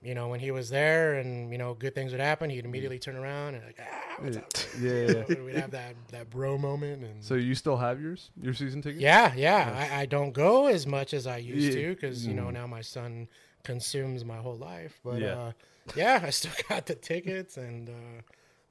you 0.04 0.14
know, 0.14 0.28
when 0.28 0.40
he 0.40 0.52
was 0.52 0.70
there 0.70 1.16
and, 1.16 1.52
you 1.52 1.58
know, 1.58 1.74
good 1.74 1.96
things 1.96 2.12
would 2.12 2.22
happen, 2.22 2.50
he'd 2.52 2.66
immediately 2.66 3.00
turn 3.00 3.16
around 3.16 3.56
and 3.56 3.66
like, 3.66 3.80
ah, 3.82 4.24
what's 4.24 4.38
up? 4.38 4.54
Yeah, 4.80 4.92
You 4.92 5.26
know, 5.40 5.44
we'd 5.46 5.56
have 5.56 5.72
that, 5.72 5.96
that 6.12 6.30
bro 6.30 6.58
moment. 6.58 7.04
And 7.04 7.24
So 7.24 7.34
you 7.34 7.56
still 7.56 7.78
have 7.78 8.00
yours, 8.00 8.30
your 8.40 8.54
season 8.54 8.82
ticket? 8.84 9.02
yeah, 9.02 9.34
yeah. 9.36 9.88
I, 9.92 10.02
I 10.02 10.06
don't 10.06 10.34
go 10.34 10.68
as 10.68 10.86
much 10.86 11.16
as 11.16 11.26
I 11.26 11.38
used 11.38 11.74
to 11.74 11.96
because, 11.96 12.28
you 12.28 12.36
know, 12.36 12.46
Mm. 12.50 12.54
now 12.54 12.68
my 12.68 12.82
son 12.82 13.28
consumes 13.64 14.24
my 14.24 14.38
whole 14.38 14.56
life. 14.58 15.00
But 15.04 15.22
Yeah. 15.22 15.34
uh, 15.34 15.52
yeah, 15.96 16.22
I 16.24 16.30
still 16.32 16.52
got 16.70 16.86
the 16.86 16.96
tickets 16.96 17.58
and 17.58 17.90
uh, 17.90 18.22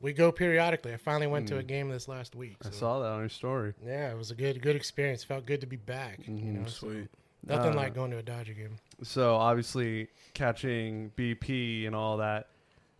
we 0.01 0.13
go 0.13 0.31
periodically. 0.33 0.93
I 0.93 0.97
finally 0.97 1.27
went 1.27 1.49
to 1.49 1.59
a 1.59 1.63
game 1.63 1.89
this 1.89 2.07
last 2.09 2.35
week. 2.35 2.59
Mm. 2.61 2.69
I 2.69 2.71
saw 2.71 3.01
that 3.01 3.09
on 3.09 3.21
your 3.21 3.29
story. 3.29 3.75
Yeah, 3.85 4.11
it 4.13 4.17
was 4.17 4.31
a 4.31 4.35
good 4.35 4.61
good 4.63 4.77
experience. 4.77 5.25
Felt 5.25 5.47
good 5.47 5.61
to 5.63 5.67
be 5.67 5.77
back. 5.77 6.21
You 6.27 6.35
Mhm. 6.35 6.45
know, 6.61 6.67
so 6.67 6.89
Sweet. 6.89 7.09
nothing 7.45 7.73
Uh, 7.73 7.77
like 7.77 7.95
going 7.95 8.11
to 8.11 8.19
a 8.19 8.23
Dodger 8.23 8.53
game. 8.55 8.77
So 9.03 9.37
obviously 9.37 10.09
catching 10.35 11.11
BP 11.17 11.87
and 11.87 11.95
all 11.97 12.17
that. 12.19 12.49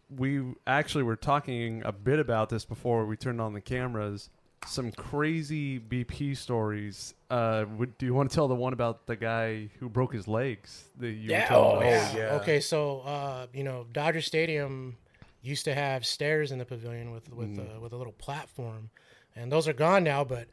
We 0.09 0.55
actually 0.67 1.03
were 1.05 1.17
talking 1.17 1.83
a 1.85 1.91
bit 1.93 2.19
about 2.21 2.49
this 2.49 2.65
before 2.65 3.05
we 3.07 3.17
turned 3.17 3.41
on 3.41 3.55
the 3.55 3.61
cameras. 3.61 4.31
Some 4.67 4.91
crazy 4.93 5.79
BP 5.79 6.37
stories. 6.37 7.15
Uh, 7.31 7.65
would, 7.77 7.97
do 7.99 8.07
you 8.07 8.15
want 8.15 8.31
to 8.31 8.35
tell 8.35 8.49
the 8.49 8.55
one 8.55 8.73
about 8.73 9.07
the 9.07 9.17
guy 9.17 9.69
who 9.79 9.89
broke 9.89 10.13
his 10.13 10.27
legs 10.29 10.85
that 10.99 11.11
you 11.11 11.31
Yeah. 11.31 11.53
were 11.53 11.57
Oh, 11.59 11.81
yeah. 11.83 12.17
yeah. 12.17 12.33
Okay, 12.37 12.61
so 12.61 13.01
uh, 13.01 13.47
you 13.53 13.65
know, 13.65 13.87
Dodger 13.93 14.21
Stadium 14.21 14.97
used 15.43 15.65
to 15.65 15.75
have 15.75 16.05
stairs 16.05 16.51
in 16.53 16.59
the 16.59 16.65
pavilion 16.65 17.13
with 17.13 17.33
with 17.33 17.57
Mm. 17.57 17.77
uh, 17.77 17.81
with 17.81 17.93
a 17.93 17.97
little 17.97 18.13
platform, 18.15 18.91
and 19.37 19.51
those 19.53 19.69
are 19.69 19.73
gone 19.73 20.03
now. 20.05 20.25
But 20.25 20.49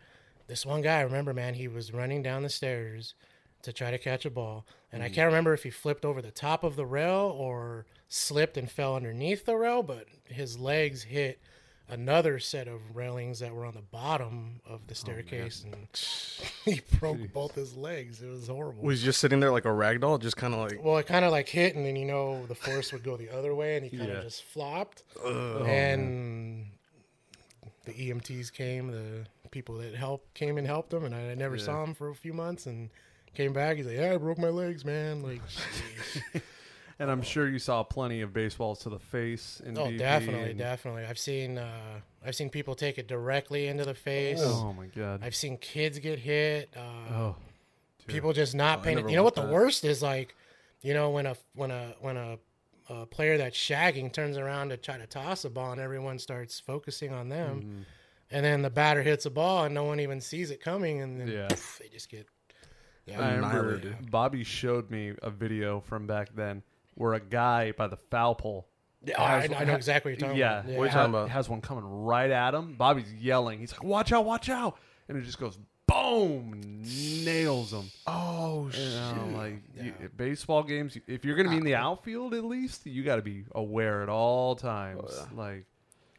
this 0.47 0.65
one 0.65 0.81
guy, 0.81 0.99
I 0.99 1.01
remember, 1.01 1.33
man, 1.33 1.55
he 1.55 1.67
was 1.67 1.91
running 1.93 2.21
down 2.21 2.43
the 2.43 2.49
stairs 2.49 3.15
to 3.63 3.73
try 3.73 3.89
to 3.91 3.97
catch 3.97 4.25
a 4.25 4.29
ball, 4.29 4.65
and 4.91 5.01
Mm. 5.01 5.05
I 5.05 5.09
can't 5.09 5.25
remember 5.27 5.53
if 5.53 5.63
he 5.63 5.69
flipped 5.69 6.05
over 6.05 6.21
the 6.21 6.31
top 6.31 6.63
of 6.63 6.75
the 6.75 6.85
rail 6.85 7.33
or 7.35 7.85
slipped 8.09 8.57
and 8.57 8.69
fell 8.69 8.95
underneath 8.95 9.45
the 9.45 9.55
rail, 9.55 9.81
but 9.81 10.05
his 10.25 10.59
legs 10.59 11.03
hit 11.03 11.39
another 11.89 12.39
set 12.39 12.67
of 12.67 12.79
railings 12.95 13.39
that 13.39 13.53
were 13.53 13.65
on 13.65 13.73
the 13.73 13.81
bottom 13.81 14.61
of 14.65 14.79
Oh, 14.79 14.83
the 14.87 14.95
staircase 14.95 15.63
and 15.65 15.87
he 16.65 16.81
broke 16.99 17.31
both 17.33 17.55
his 17.55 17.75
legs 17.75 18.21
it 18.21 18.27
was 18.29 18.47
horrible 18.47 18.81
Was 18.83 19.01
he 19.01 19.05
just 19.05 19.19
sitting 19.19 19.39
there 19.41 19.51
like 19.51 19.65
a 19.65 19.71
rag 19.73 19.99
doll, 20.01 20.17
just 20.17 20.37
kind 20.37 20.53
of 20.53 20.59
like. 20.61 20.83
well, 20.83 20.97
it 20.97 21.05
kind 21.07 21.25
of 21.25 21.31
like 21.31 21.49
hit, 21.49 21.75
and 21.75 21.85
then 21.85 21.95
you 21.95 22.05
know 22.05 22.45
the 22.47 22.55
force 22.55 22.91
would 22.93 23.03
go 23.03 23.17
the 23.17 23.29
other 23.29 23.53
way, 23.53 23.75
and 23.77 23.85
he 23.85 23.97
kind 23.97 24.09
of 24.09 24.17
Yeah. 24.17 24.23
just 24.23 24.43
flopped. 24.43 25.03
Ugh. 25.23 25.31
Oh, 25.33 25.65
and 25.65 26.67
the 27.85 27.91
EMTs 27.93 28.51
came, 28.53 28.87
the 28.91 29.25
people 29.51 29.75
that 29.79 29.93
helped 29.93 30.33
came 30.33 30.57
and 30.57 30.65
helped 30.65 30.93
him, 30.93 31.03
and 31.03 31.13
I 31.13 31.35
never 31.35 31.57
Yeah. 31.57 31.63
saw 31.63 31.83
him 31.83 31.93
for 31.93 32.09
a 32.09 32.15
few 32.15 32.33
months, 32.33 32.65
and 32.65 32.89
came 33.35 33.51
back. 33.51 33.75
He's 33.77 33.85
like, 33.87 33.97
"Yeah, 33.97 34.13
I 34.13 34.17
broke 34.17 34.37
my 34.37 34.49
legs, 34.49 34.85
man." 34.85 35.21
Like, 35.21 35.41
And 36.99 37.09
I'm 37.09 37.21
sure 37.21 37.47
you 37.49 37.59
saw 37.59 37.83
plenty 37.83 38.21
of 38.21 38.33
baseballs 38.33 38.79
to 38.79 38.89
the 38.89 38.99
face. 38.99 39.61
In 39.65 39.77
oh, 39.77 39.85
BP 39.87 39.97
definitely, 39.97 40.49
and- 40.51 40.59
definitely. 40.59 41.05
I've 41.05 41.17
seen, 41.19 41.57
uh, 41.57 41.99
I've 42.25 42.35
seen 42.35 42.49
people 42.49 42.75
take 42.75 42.97
it 42.97 43.07
directly 43.07 43.67
into 43.67 43.83
the 43.83 43.95
face. 43.95 44.39
Oh 44.41 44.73
my 44.73 44.85
god. 44.87 45.21
I've 45.23 45.35
seen 45.35 45.57
kids 45.57 45.99
get 45.99 46.19
hit. 46.19 46.73
Uh, 46.77 47.13
oh. 47.13 47.35
people 48.07 48.31
just 48.33 48.53
not 48.55 48.79
Oh, 48.79 48.81
paying. 48.83 48.95
never 48.97 49.09
You 49.09 49.15
know 49.15 49.23
what 49.23 49.35
want 49.37 49.47
the 49.47 49.51
that. 49.51 49.59
worst 49.61 49.83
is 49.85 50.01
like, 50.03 50.35
you 50.81 50.93
know 50.93 51.09
when 51.11 51.25
a 51.25 51.35
when 51.55 51.71
a 51.71 51.95
when 52.01 52.17
a, 52.17 52.37
a 52.89 53.05
player 53.05 53.37
that's 53.37 53.57
shagging 53.57 54.11
turns 54.11 54.37
around 54.37 54.69
to 54.69 54.77
try 54.77 54.97
to 54.97 55.07
toss 55.07 55.45
a 55.45 55.49
ball 55.49 55.71
and 55.71 55.79
everyone 55.81 56.19
starts 56.19 56.59
focusing 56.59 57.13
on 57.13 57.29
them, 57.29 57.61
Mhm. 57.61 57.85
and 58.29 58.45
then 58.45 58.61
the 58.61 58.69
batter 58.69 59.01
hits 59.01 59.25
a 59.25 59.29
ball 59.31 59.63
and 59.65 59.73
no 59.73 59.85
one 59.85 59.99
even 60.01 60.19
sees 60.21 60.51
it 60.51 60.59
coming, 60.61 61.01
and 61.01 61.19
then 61.21 61.27
Yeah. 61.29 61.47
poof, 61.47 61.79
they 61.81 61.87
just 61.89 62.09
get. 62.09 62.27
Yeah, 63.05 63.19
I 63.21 63.33
remember 63.35 63.95
Bobby 64.11 64.43
showed 64.43 64.89
me 64.91 65.13
a 65.21 65.29
video 65.29 65.79
from 65.81 66.05
back 66.07 66.29
then 66.35 66.61
where 66.95 67.13
a 67.13 67.19
guy 67.19 67.71
by 67.71 67.87
the 67.87 67.97
foul 67.97 68.35
pole. 68.35 68.67
Yeah, 69.05 69.21
I, 69.21 69.41
has- 69.41 69.51
I 69.51 69.63
know 69.65 69.75
exactly 69.75 70.13
what 70.13 70.19
you're 70.19 70.29
talking 70.29 70.39
yeah, 70.39 70.59
about. 70.61 70.73
What 70.73 70.83
you 70.83 70.89
ha- 70.89 70.97
talking 70.99 71.13
about? 71.13 71.29
has 71.29 71.49
one 71.49 71.61
coming 71.61 71.83
right 71.83 72.31
at 72.31 72.53
him. 72.53 72.75
Bobby's 72.75 73.13
yelling. 73.13 73.59
He's 73.59 73.73
like, 73.73 73.83
"Watch 73.83 74.11
out! 74.11 74.25
Watch 74.25 74.49
out!" 74.49 74.77
And 75.09 75.17
it 75.17 75.23
just 75.23 75.39
goes 75.39 75.57
boom, 75.87 76.81
nails 77.25 77.73
him. 77.73 77.91
Oh 78.07 78.69
shit! 78.71 78.97
I'm 78.97 79.35
like, 79.35 79.61
you- 79.79 79.93
baseball 80.15 80.63
games. 80.63 80.97
If 81.07 81.25
you're 81.25 81.35
gonna 81.35 81.49
be 81.49 81.57
in 81.57 81.63
the 81.63 81.75
ah. 81.75 81.89
outfield, 81.89 82.33
at 82.33 82.45
least 82.45 82.85
you 82.85 83.03
got 83.03 83.17
to 83.17 83.21
be 83.21 83.45
aware 83.53 84.03
at 84.03 84.09
all 84.09 84.55
times. 84.55 85.01
Oh, 85.03 85.27
yeah. 85.31 85.37
Like, 85.37 85.65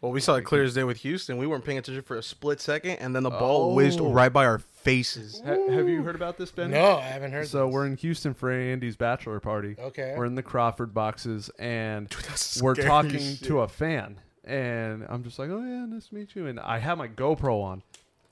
Well, 0.04 0.12
we 0.12 0.20
saw 0.20 0.34
it 0.34 0.42
clear 0.44 0.64
as 0.64 0.74
day 0.74 0.84
with 0.84 0.98
Houston. 0.98 1.38
We 1.38 1.46
weren't 1.46 1.64
paying 1.64 1.78
attention 1.78 2.02
for 2.02 2.18
a 2.18 2.22
split 2.22 2.60
second, 2.60 2.96
and 2.96 3.16
then 3.16 3.22
the 3.22 3.30
ball 3.30 3.70
oh. 3.70 3.74
whizzed 3.74 4.02
Oh. 4.02 4.12
right 4.12 4.30
by 4.30 4.44
our 4.44 4.58
faces. 4.58 5.40
ha- 5.42 5.56
have 5.70 5.88
you 5.88 6.02
heard 6.02 6.14
about 6.14 6.36
this, 6.36 6.50
Ben? 6.50 6.72
No, 6.72 6.96
I 6.98 7.00
haven't 7.00 7.32
heard. 7.32 7.48
So 7.48 7.64
this. 7.64 7.72
we're 7.72 7.86
in 7.86 7.96
Houston 7.96 8.34
for 8.34 8.52
Andy's 8.52 8.96
bachelor 8.96 9.40
party. 9.40 9.76
okay. 9.78 10.12
We're 10.14 10.26
in 10.26 10.34
the 10.34 10.42
Crawford 10.42 10.92
boxes, 10.92 11.48
and 11.58 12.10
that's 12.28 12.60
we're 12.60 12.74
talking 12.74 13.18
shit. 13.18 13.44
to 13.44 13.60
a 13.60 13.68
fan, 13.68 14.20
and 14.44 15.06
I'm 15.08 15.24
just 15.24 15.38
like, 15.38 15.48
"Oh 15.48 15.62
yeah, 15.62 15.86
nice 15.86 16.08
to 16.08 16.16
meet 16.16 16.36
you." 16.36 16.48
And 16.48 16.60
I 16.60 16.80
have 16.80 16.98
my 16.98 17.08
GoPro 17.08 17.62
on, 17.62 17.82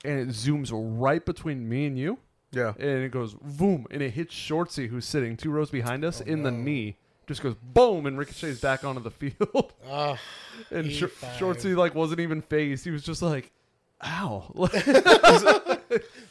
and 0.04 0.20
it 0.20 0.28
zooms 0.28 0.70
right 0.74 1.24
between 1.24 1.66
me 1.70 1.86
and 1.86 1.98
you, 1.98 2.18
Yeah. 2.50 2.74
and 2.78 3.02
it 3.02 3.12
goes 3.12 3.32
boom, 3.32 3.86
and 3.90 4.02
it 4.02 4.10
hits 4.10 4.34
Shortsy, 4.34 4.88
who's 4.90 5.06
sitting 5.06 5.38
two 5.38 5.50
rows 5.50 5.70
behind 5.70 6.04
us, 6.04 6.20
Oh, 6.20 6.28
in 6.30 6.42
the 6.42 6.50
knee. 6.50 6.98
Just 7.26 7.42
goes 7.42 7.54
boom, 7.62 8.06
and 8.06 8.18
ricochets 8.18 8.60
back 8.60 8.84
onto 8.84 9.00
the 9.02 9.10
field. 9.10 9.72
And 10.70 10.90
Sh- 10.92 11.04
Shortsy 11.38 11.74
like 11.74 11.94
wasn't 11.94 12.20
even 12.20 12.42
phased. 12.42 12.84
He 12.84 12.90
was 12.90 13.02
just 13.02 13.22
like, 13.22 13.50
"Ow!" 14.04 14.52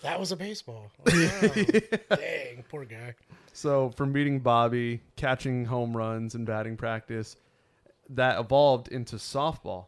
that 0.04 0.16
was 0.20 0.32
a 0.32 0.36
baseball. 0.36 0.92
Oh, 1.08 1.30
wow. 2.10 2.18
Dang, 2.18 2.64
poor 2.70 2.86
guy. 2.86 3.16
So 3.54 3.90
from 3.92 4.12
meeting 4.14 4.40
Bobby, 4.40 5.02
catching 5.16 5.66
home 5.66 5.96
runs 5.98 6.36
and 6.36 6.46
batting 6.46 6.78
practice, 6.78 7.36
that 8.10 8.40
evolved 8.40 8.90
into 8.90 9.16
softball. 9.18 9.86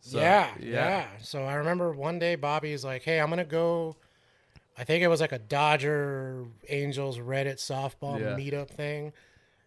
So, 0.00 0.18
yeah, 0.20 0.50
yeah, 0.60 1.06
So 1.20 1.44
I 1.44 1.54
remember 1.54 1.92
one 1.92 2.18
day 2.18 2.34
Bobby's 2.36 2.84
like, 2.84 3.02
"Hey, 3.02 3.20
I'm 3.20 3.30
gonna 3.30 3.44
go." 3.44 3.96
I 4.76 4.84
think 4.84 5.02
it 5.04 5.08
was 5.08 5.20
like 5.20 5.32
a 5.32 5.38
Dodger 5.38 6.44
Angels 6.68 7.18
Reddit 7.18 7.56
softball 7.56 8.20
Yeah. 8.20 8.36
meetup 8.36 8.68
thing, 8.70 9.12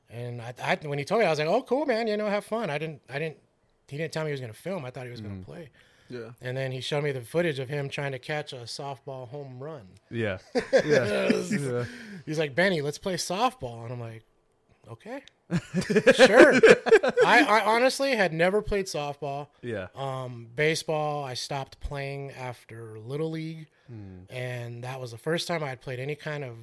and 0.09 0.41
I, 0.41 0.53
I 0.63 0.77
when 0.87 0.97
he 0.99 1.05
told 1.05 1.19
me, 1.21 1.25
I 1.27 1.29
was 1.29 1.39
like, 1.39 1.47
"Oh, 1.47 1.61
cool, 1.63 1.85
man. 1.85 2.07
You 2.07 2.17
know, 2.17 2.27
have 2.27 2.45
fun." 2.45 2.69
I 2.69 2.77
didn't, 2.77 3.01
I 3.09 3.19
didn't. 3.19 3.37
He 3.87 3.97
didn't 3.97 4.11
tell 4.13 4.23
me 4.23 4.29
he 4.29 4.33
was 4.33 4.41
gonna 4.41 4.53
film. 4.53 4.83
I 4.85 4.89
thought 4.91 5.05
he 5.05 5.11
was 5.11 5.21
Mm. 5.21 5.25
gonna 5.29 5.43
play. 5.43 5.69
Yeah. 6.09 6.31
And 6.41 6.55
then 6.55 6.71
he 6.71 6.79
showed 6.79 7.03
me 7.03 7.11
the 7.11 7.19
footage 7.21 7.59
of 7.59 7.67
him 7.67 7.89
trying 7.89 8.13
to 8.13 8.19
catch 8.19 8.53
a 8.53 8.57
softball 8.63 9.27
home 9.27 9.59
run. 9.61 9.87
Yeah. 10.09 10.37
Yeah. 10.85 11.29
yeah. 11.51 11.83
He's 12.25 12.39
like, 12.39 12.55
Benny, 12.55 12.81
let's 12.81 12.97
play 12.97 13.15
softball. 13.15 13.83
And 13.83 13.91
I'm 13.91 13.99
like, 13.99 14.23
okay, 14.89 15.21
sure. 16.13 16.53
I, 17.25 17.43
I 17.43 17.61
honestly 17.65 18.15
had 18.15 18.31
never 18.31 18.61
played 18.61 18.85
softball. 18.85 19.47
Yeah. 19.61 19.87
Um, 19.95 20.47
baseball, 20.55 21.23
I 21.25 21.33
stopped 21.33 21.79
playing 21.81 22.31
after 22.31 22.97
Little 22.99 23.31
League. 23.31 23.67
And 24.29 24.83
that 24.83 24.99
was 24.99 25.11
the 25.11 25.17
first 25.17 25.47
time 25.47 25.63
I 25.63 25.69
had 25.69 25.79
played 25.81 25.99
any 25.99 26.15
kind 26.15 26.43
of 26.43 26.55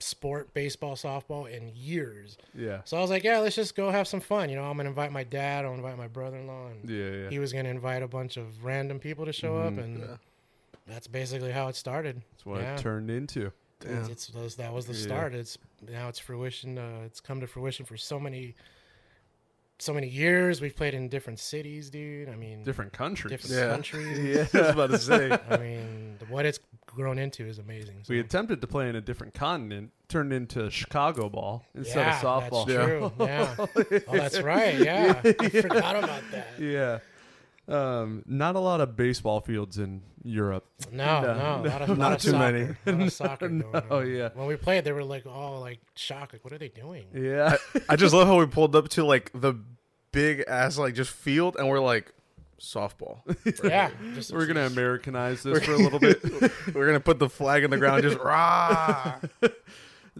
sport, 0.00 0.52
baseball, 0.54 0.96
softball 0.96 1.50
in 1.50 1.70
years. 1.74 2.36
Yeah. 2.54 2.80
So 2.84 2.96
I 2.96 3.00
was 3.00 3.10
like, 3.10 3.22
yeah, 3.22 3.38
let's 3.38 3.54
just 3.54 3.74
go 3.76 3.90
have 3.90 4.08
some 4.08 4.20
fun. 4.20 4.50
You 4.50 4.56
know, 4.56 4.64
I'm 4.64 4.76
going 4.76 4.84
to 4.84 4.90
invite 4.90 5.12
my 5.12 5.24
dad, 5.24 5.64
I'll 5.64 5.74
invite 5.74 5.96
my 5.98 6.08
brother 6.08 6.38
in 6.38 6.46
law. 6.46 6.68
And 6.68 6.88
Yeah. 6.88 7.10
Yeah. 7.24 7.28
he 7.30 7.38
was 7.38 7.52
going 7.52 7.64
to 7.64 7.70
invite 7.70 8.02
a 8.02 8.08
bunch 8.08 8.36
of 8.36 8.64
random 8.64 8.98
people 8.98 9.26
to 9.26 9.32
show 9.32 9.58
up. 9.58 9.78
And 9.78 10.00
Yeah. 10.00 10.16
that's 10.86 11.06
basically 11.06 11.52
how 11.52 11.68
it 11.68 11.76
started. 11.76 12.22
That's 12.32 12.46
what 12.46 12.60
yeah. 12.60 12.74
it 12.74 12.78
turned 12.80 13.10
into. 13.10 13.52
It's, 13.82 14.30
it's 14.34 14.54
that 14.56 14.72
was 14.72 14.86
the 14.86 14.92
Yeah. 14.94 15.02
start. 15.02 15.34
It's 15.34 15.56
now 15.88 16.08
it's 16.08 16.18
fruition. 16.18 16.76
Uh, 16.78 17.02
it's 17.06 17.20
come 17.20 17.40
to 17.40 17.46
fruition 17.46 17.86
for 17.86 17.96
so 17.96 18.20
many, 18.20 18.54
so 19.80 19.92
many 19.94 20.08
years. 20.08 20.60
We've 20.60 20.74
played 20.74 20.94
in 20.94 21.08
different 21.08 21.38
cities, 21.38 21.90
dude. 21.90 22.28
I 22.28 22.36
mean, 22.36 22.62
Different 22.62 22.92
countries. 22.92 23.30
different 23.30 23.54
Yeah. 23.56 23.70
countries. 23.70 24.18
Yeah. 24.54 24.60
I 24.60 24.66
was 24.66 24.70
about 24.70 24.90
to 24.90 24.98
say. 24.98 25.38
I 25.50 25.56
mean, 25.56 26.18
what 26.28 26.46
it's 26.46 26.60
grown 26.86 27.18
into 27.18 27.46
is 27.46 27.58
amazing. 27.58 27.98
So. 28.02 28.12
We 28.12 28.20
attempted 28.20 28.60
to 28.60 28.66
play 28.66 28.88
in 28.88 28.96
a 28.96 29.00
different 29.00 29.34
continent, 29.34 29.90
turned 30.08 30.32
into 30.32 30.70
Chicago 30.70 31.28
ball 31.28 31.64
instead 31.74 32.06
yeah, 32.06 32.20
of 32.20 32.50
softball. 32.50 32.66
That's 32.66 32.86
true. 32.86 33.12
Yeah. 33.20 34.00
Oh, 34.08 34.16
that's 34.16 34.40
right. 34.40 34.78
Yeah, 34.78 35.20
I 35.24 35.48
forgot 35.48 35.96
about 35.96 36.22
that. 36.32 36.48
Yeah. 36.58 36.98
Um, 37.70 38.22
not 38.26 38.56
a 38.56 38.60
lot 38.60 38.80
of 38.80 38.96
baseball 38.96 39.40
fields 39.40 39.78
in 39.78 40.02
Europe. 40.24 40.66
No, 40.90 41.20
No, 41.22 41.34
no, 41.34 41.34
no. 41.34 41.40
a 41.40 41.68
lot 41.70 41.82
of, 41.82 41.88
lot 41.90 41.98
Not 41.98 42.20
too 42.20 42.30
soccer, 42.30 42.52
many. 42.52 42.76
A 42.86 42.92
lot 42.92 43.00
of 43.06 43.12
soccer 43.12 43.48
No, 43.48 43.80
going 43.80 44.14
yeah. 44.14 44.28
When 44.34 44.46
we 44.48 44.56
played, 44.56 44.84
they 44.84 44.92
were 44.92 45.04
like 45.04 45.24
all 45.26 45.60
like 45.60 45.78
shocked. 45.94 46.32
Like, 46.32 46.42
what 46.44 46.52
are 46.52 46.58
they 46.58 46.68
doing? 46.68 47.06
Yeah. 47.14 47.56
I 47.88 47.96
just 47.96 48.12
love 48.14 48.26
how 48.26 48.38
we 48.38 48.46
pulled 48.46 48.74
up 48.74 48.88
to 48.90 49.04
like 49.04 49.30
the 49.34 49.54
big 50.12 50.42
ass 50.48 50.78
like 50.78 50.94
just 50.94 51.10
field, 51.12 51.56
and 51.58 51.68
we're 51.68 51.78
like 51.80 52.12
softball. 52.60 53.20
Yeah, 53.64 53.90
just, 54.14 54.32
We're 54.32 54.46
gonna 54.46 54.66
Americanize 54.66 55.42
this 55.42 55.64
for 55.64 55.72
a 55.72 55.78
little 55.78 55.98
bit. 56.00 56.22
we're 56.74 56.86
gonna 56.86 57.00
put 57.00 57.18
the 57.18 57.28
flag 57.30 57.62
in 57.64 57.70
the 57.70 57.78
ground, 57.78 58.02
just 58.02 58.18
rah. 58.18 59.16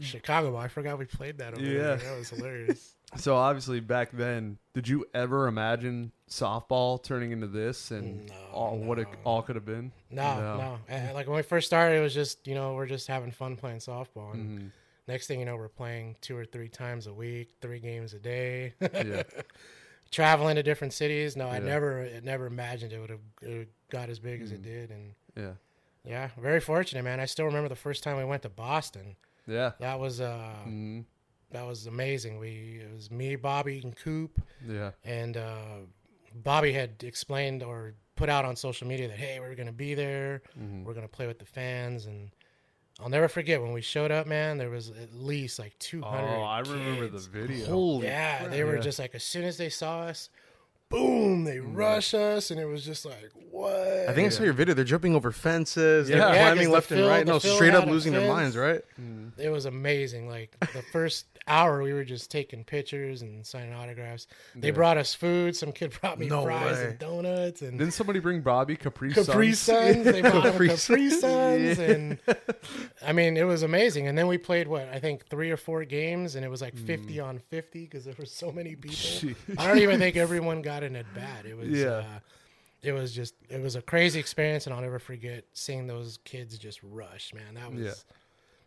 Chicago. 0.00 0.57
I 0.57 0.69
forgot 0.69 0.99
we 0.99 1.04
played 1.04 1.38
that. 1.38 1.54
Over 1.54 1.62
Yeah. 1.62 1.78
there. 1.78 1.97
that 1.97 2.19
was 2.19 2.30
hilarious. 2.30 2.95
So 3.16 3.35
obviously 3.37 3.80
back 3.80 4.11
then, 4.12 4.59
did 4.73 4.88
you 4.88 5.04
ever 5.12 5.49
imagine 5.49 6.12
softball 6.30 7.02
turning 7.02 7.32
into 7.32 7.46
this 7.49 7.90
and 7.90 8.26
No, 8.28 8.34
all 8.52 8.78
what 8.78 8.99
it 8.99 9.08
all 9.25 9.42
could 9.42 9.56
have 9.56 9.64
been? 9.66 9.92
No, 10.10 10.56
no. 10.56 10.78
And, 10.88 11.12
like 11.12 11.26
when 11.26 11.37
we 11.37 11.42
first 11.42 11.66
started, 11.66 11.96
it 11.96 12.00
was 12.00 12.14
just 12.14 12.46
you 12.46 12.54
know 12.54 12.75
we're 12.75 12.87
just 12.87 13.06
having 13.08 13.30
fun 13.32 13.56
playing 13.56 13.78
softball, 13.78 14.32
and 14.34 14.58
Mhm. 14.60 14.70
next 15.08 15.26
thing 15.26 15.40
you 15.40 15.44
know, 15.46 15.56
we're 15.56 15.68
playing 15.68 16.16
two 16.20 16.37
or 16.37 16.44
three 16.44 16.68
times 16.68 17.06
a 17.08 17.12
week, 17.12 17.50
three 17.60 17.80
games 17.80 18.14
a 18.14 18.18
day, 18.20 18.75
Yeah. 18.80 19.22
traveling 20.10 20.56
to 20.56 20.62
different 20.62 20.92
cities. 20.92 21.37
No, 21.37 21.49
I 21.49 21.58
never, 21.58 22.02
I 22.02 22.20
never 22.20 22.46
imagined 22.46 22.92
it 22.92 22.99
would 23.00 23.10
have 23.10 23.66
got 23.90 24.08
as 24.08 24.18
big 24.18 24.40
as 24.42 24.52
it 24.52 24.62
did, 24.62 24.90
and 24.90 25.14
Yeah. 25.37 25.52
yeah, 26.04 26.30
very 26.38 26.60
fortunate, 26.60 27.02
man. 27.02 27.20
I 27.20 27.26
still 27.26 27.44
remember 27.46 27.68
the 27.68 27.76
first 27.76 28.02
time 28.02 28.16
we 28.16 28.25
went 28.25 28.42
to 28.42 28.49
Boston. 28.49 29.16
Yeah. 29.46 29.72
That 29.80 29.99
was 29.99 30.20
uh, 30.20 30.54
Mhm. 30.66 31.04
that 31.50 31.66
was 31.66 31.87
amazing. 31.87 32.38
We 32.38 32.80
it 32.84 32.92
was 32.92 33.10
me, 33.10 33.34
Bobby, 33.37 33.80
and 33.82 33.96
Coop. 33.96 34.40
Yeah. 34.64 34.92
and 35.04 35.37
uh, 35.37 35.78
Bobby 36.34 36.72
had 36.72 37.02
explained 37.02 37.62
or 37.62 37.94
put 38.16 38.28
out 38.28 38.44
on 38.44 38.54
social 38.56 38.87
media 38.87 39.08
that 39.08 39.18
hey, 39.18 39.40
we're 39.40 39.54
gonna 39.54 39.72
be 39.72 39.94
there, 39.94 40.42
Mhm. 40.58 40.84
we're 40.84 40.94
gonna 40.94 41.08
play 41.08 41.26
with 41.26 41.38
the 41.38 41.44
fans, 41.46 42.06
and 42.06 42.30
I'll 43.00 43.08
never 43.08 43.28
forget 43.28 43.62
when 43.62 43.72
we 43.72 43.80
showed 43.80 44.10
up, 44.10 44.26
man. 44.26 44.58
There 44.58 44.68
was 44.70 44.90
at 44.90 45.14
least 45.14 45.58
like 45.58 45.78
two 45.78 46.02
Oh, 46.04 46.08
hundred. 46.10 46.42
I 46.42 46.58
remember 46.60 47.08
the 47.08 47.18
video. 47.18 47.66
Holy 47.66 48.06
Yeah, 48.06 48.38
crap. 48.40 48.50
they 48.50 48.62
were 48.64 48.75
Yeah. 48.76 48.80
just 48.82 48.99
like 48.99 49.14
as 49.14 49.25
soon 49.25 49.44
as 49.44 49.56
they 49.56 49.70
saw 49.70 50.00
us, 50.02 50.28
boom, 50.90 51.44
they 51.44 51.61
rush 51.61 52.12
us, 52.14 52.50
and 52.50 52.61
it 52.61 52.66
was 52.66 52.85
just 52.85 53.04
like 53.06 53.30
what? 53.50 53.73
I 54.09 54.12
think 54.14 54.26
I 54.26 54.28
saw 54.30 54.42
your 54.44 54.52
video. 54.52 54.75
They're 54.75 54.85
jumping 54.85 55.14
over 55.14 55.32
fences. 55.32 56.09
Yeah. 56.09 56.16
They're 56.16 56.25
Yeah, 56.26 56.30
'cause 56.32 56.38
climbing 56.47 56.64
the 56.68 56.73
left 56.75 56.88
field- 56.88 57.00
and 57.00 57.09
right. 57.09 57.26
the 57.26 57.32
No, 57.32 57.38
field 57.40 57.56
straight 57.56 57.75
up 57.75 57.80
had 57.85 57.88
a 57.88 57.92
losing 57.92 58.12
their 58.12 58.23
fence. 58.23 58.32
minds, 58.32 58.56
right? 58.56 58.82
Mhm. 59.00 59.30
it 59.38 59.49
was 59.50 59.64
amazing. 59.64 60.28
Like 60.28 60.54
the 60.61 60.82
first 60.92 61.26
hour, 61.47 61.82
we 61.82 61.92
were 61.92 62.04
just 62.04 62.30
taking 62.30 62.62
pictures 62.64 63.23
and 63.23 63.44
signing 63.47 63.73
autographs. 63.73 64.26
They 64.54 64.68
Yeah. 64.68 64.75
brought 64.75 64.99
us 64.99 65.14
food. 65.14 65.56
Some 65.56 65.73
kid 65.73 65.92
brought 66.00 66.18
me 66.18 66.26
No 66.28 66.44
fries 66.44 66.76
way. 66.78 66.85
and 66.88 66.99
donuts 66.99 67.62
and 67.62 67.78
Didn't 67.78 67.94
somebody 67.94 68.20
bring 68.20 68.40
Bobby 68.42 68.76
Capri, 68.76 69.12
Capri 69.12 69.52
Suns? 69.52 69.59
Suns. 69.94 70.04
They 70.04 70.20
bought 70.23 70.42
Capri 70.44 70.68
Capri, 70.68 70.68
Capri 70.68 71.11
Suns, 71.11 71.78
Yeah. 71.78 71.85
and 71.90 72.18
I 73.02 73.12
mean, 73.12 73.37
it 73.37 73.44
was 73.44 73.62
amazing. 73.62 74.06
And 74.09 74.16
then 74.18 74.26
we 74.26 74.37
played 74.38 74.68
what 74.68 74.88
I 74.92 74.99
think 75.00 75.26
three 75.28 75.50
or 75.50 75.56
four 75.56 75.85
games, 75.85 76.35
and 76.37 76.44
it 76.44 76.49
was 76.49 76.61
like 76.61 76.76
fifty 76.76 77.16
Mm. 77.16 77.25
on 77.25 77.38
fifty 77.50 77.85
because 77.85 78.04
there 78.04 78.14
were 78.18 78.26
so 78.26 78.52
many 78.52 78.75
people. 78.76 78.97
Gee. 78.97 79.35
I 79.59 79.66
don't 79.66 79.78
even 79.78 79.99
think 79.99 80.16
everyone 80.16 80.61
got 80.62 80.79
an 80.82 80.96
at 80.96 81.12
bat. 81.14 81.46
It 81.46 81.56
was 81.56 81.68
Yeah. 81.68 81.87
uh, 81.88 82.18
it 82.82 82.92
was 82.92 83.12
just 83.14 83.34
it 83.49 83.60
was 83.60 83.76
a 83.76 83.82
crazy 83.82 84.18
experience, 84.18 84.66
and 84.66 84.75
I'll 84.75 84.80
never 84.82 84.99
forget 84.99 85.44
seeing 85.52 85.87
those 85.87 86.18
kids 86.25 86.56
just 86.58 86.80
rush. 86.82 87.34
Man, 87.34 87.54
that 87.54 87.70
was 87.72 87.80
Yeah. 87.84 87.92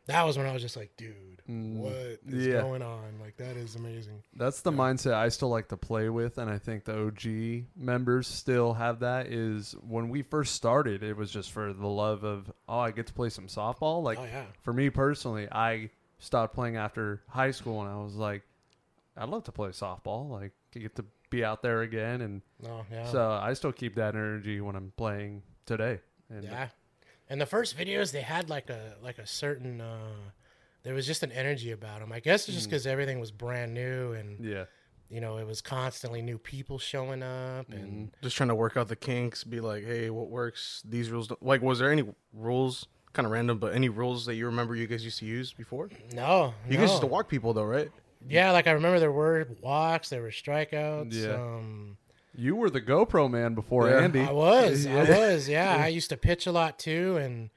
that 0.06 0.24
was 0.24 0.38
when 0.38 0.46
I 0.46 0.52
was 0.54 0.62
just 0.62 0.76
like, 0.76 0.96
dude, 0.98 1.42
Mm. 1.50 1.78
what 1.78 1.92
is 2.28 2.48
Yeah. 2.48 2.62
going 2.62 2.82
on? 2.82 3.20
Like 3.20 3.38
that 3.38 3.58
is 3.58 3.76
amazing. 3.76 4.22
That's 4.36 4.62
the 4.62 4.72
mindset 4.72 5.14
I 5.14 5.30
still 5.30 5.50
like 5.50 5.70
to 5.70 5.78
play 5.78 6.10
with, 6.10 6.38
and 6.38 6.50
I 6.50 6.58
think 6.60 6.84
the 6.86 6.96
OG 7.08 7.66
members 7.76 8.28
still 8.28 8.74
have 8.74 9.00
that. 9.00 9.28
Is 9.28 9.72
when 9.82 10.10
we 10.10 10.22
first 10.22 10.54
started, 10.56 11.02
it 11.04 11.16
was 11.18 11.32
just 11.32 11.52
for 11.52 11.74
the 11.74 11.88
love 11.88 12.24
of 12.24 12.52
oh, 12.70 12.80
I 12.80 12.92
get 12.92 13.08
to 13.08 13.14
play 13.14 13.30
some 13.30 13.48
softball. 13.48 14.04
Like 14.04 14.20
oh 14.20 14.26
yeah, 14.26 14.46
for 14.62 14.74
me 14.74 14.90
personally, 14.90 15.48
I 15.52 15.90
stopped 16.20 16.54
playing 16.54 16.78
after 16.78 17.22
high 17.30 17.52
school, 17.52 17.82
and 17.82 17.90
I 17.90 17.98
was 17.98 18.14
like, 18.16 18.44
I'd 19.18 19.30
love 19.30 19.44
to 19.46 19.52
play 19.52 19.70
softball. 19.70 20.30
Like 20.30 20.52
get 20.72 20.96
to 20.98 21.06
be 21.34 21.44
out 21.44 21.62
there 21.62 21.82
again, 21.82 22.22
and 22.22 22.42
no, 22.62 22.86
yeah. 22.92 23.12
so 23.12 23.32
I 23.32 23.54
still 23.54 23.72
keep 23.72 23.96
that 23.96 24.16
energy 24.16 24.62
when 24.62 24.76
I'm 24.76 24.94
playing 24.96 25.42
today. 25.66 26.00
And 26.30 26.44
Yeah. 26.44 26.68
And 27.30 27.42
the 27.42 27.46
first 27.46 27.78
videos 27.78 28.12
they 28.12 28.22
had 28.22 28.50
like 28.50 28.70
a 28.70 28.96
like 29.02 29.18
a 29.18 29.26
certain 29.26 29.82
uh 29.82 30.32
there 30.84 30.94
was 30.94 31.08
just 31.08 31.24
an 31.24 31.32
energy 31.32 31.72
about 31.72 32.02
them. 32.02 32.12
I 32.12 32.20
guess 32.20 32.48
it's 32.48 32.56
just 32.56 32.70
because 32.70 32.86
everything 32.86 33.20
was 33.20 33.32
brand 33.32 33.74
new 33.74 34.12
and 34.14 34.44
yeah, 34.44 34.66
you 35.10 35.22
know 35.22 35.38
it 35.38 35.48
was 35.48 35.62
constantly 35.62 36.22
new 36.22 36.38
people 36.38 36.78
showing 36.78 37.24
up 37.24 37.72
and 37.72 38.12
Just 38.22 38.36
trying 38.36 38.50
to 38.50 38.56
work 38.56 38.78
out 38.78 38.90
the 38.90 38.96
kinks. 38.96 39.44
Be 39.44 39.62
like, 39.62 39.84
hey, 39.86 40.10
what 40.10 40.30
works? 40.30 40.84
These 40.88 41.10
rules. 41.10 41.28
Don't... 41.28 41.42
Like, 41.42 41.62
was 41.62 41.80
there 41.80 41.92
any 41.92 42.04
rules? 42.34 42.88
Kind 43.14 43.28
of 43.28 43.32
random, 43.32 43.60
but 43.60 43.76
any 43.76 43.90
rules 43.90 44.26
that 44.26 44.34
you 44.34 44.48
remember 44.48 44.76
you 44.76 44.88
guys 44.88 45.06
used 45.06 45.20
to 45.20 45.28
use 45.28 45.54
before? 45.54 45.88
no, 46.14 46.56
You 46.68 46.78
no. 46.78 46.82
guys 46.82 46.90
used 46.90 47.02
to 47.02 47.08
walk 47.08 47.30
people 47.30 47.54
though, 47.54 47.64
right? 47.64 47.92
Yeah, 48.30 48.52
like 48.52 48.68
I 48.68 48.72
remember 48.72 49.00
there 49.00 49.12
were 49.12 49.48
walks, 49.62 50.10
there 50.10 50.22
were 50.22 50.30
strikeouts. 50.32 51.14
Yeah. 51.14 51.34
Um, 51.36 51.98
you 52.36 52.56
were 52.56 52.70
the 52.70 52.82
GoPro 52.82 53.30
man 53.30 53.54
before 53.54 53.90
Yeah. 53.90 54.00
Andy. 54.00 54.22
I 54.22 54.32
was, 54.32 54.86
I 54.88 55.04
was, 55.04 55.48
yeah. 55.50 55.76
I 55.80 55.88
used 55.88 56.10
to 56.10 56.18
pitch 56.18 56.48
a 56.48 56.52
lot 56.52 56.80
too, 56.80 57.18
and 57.18 57.50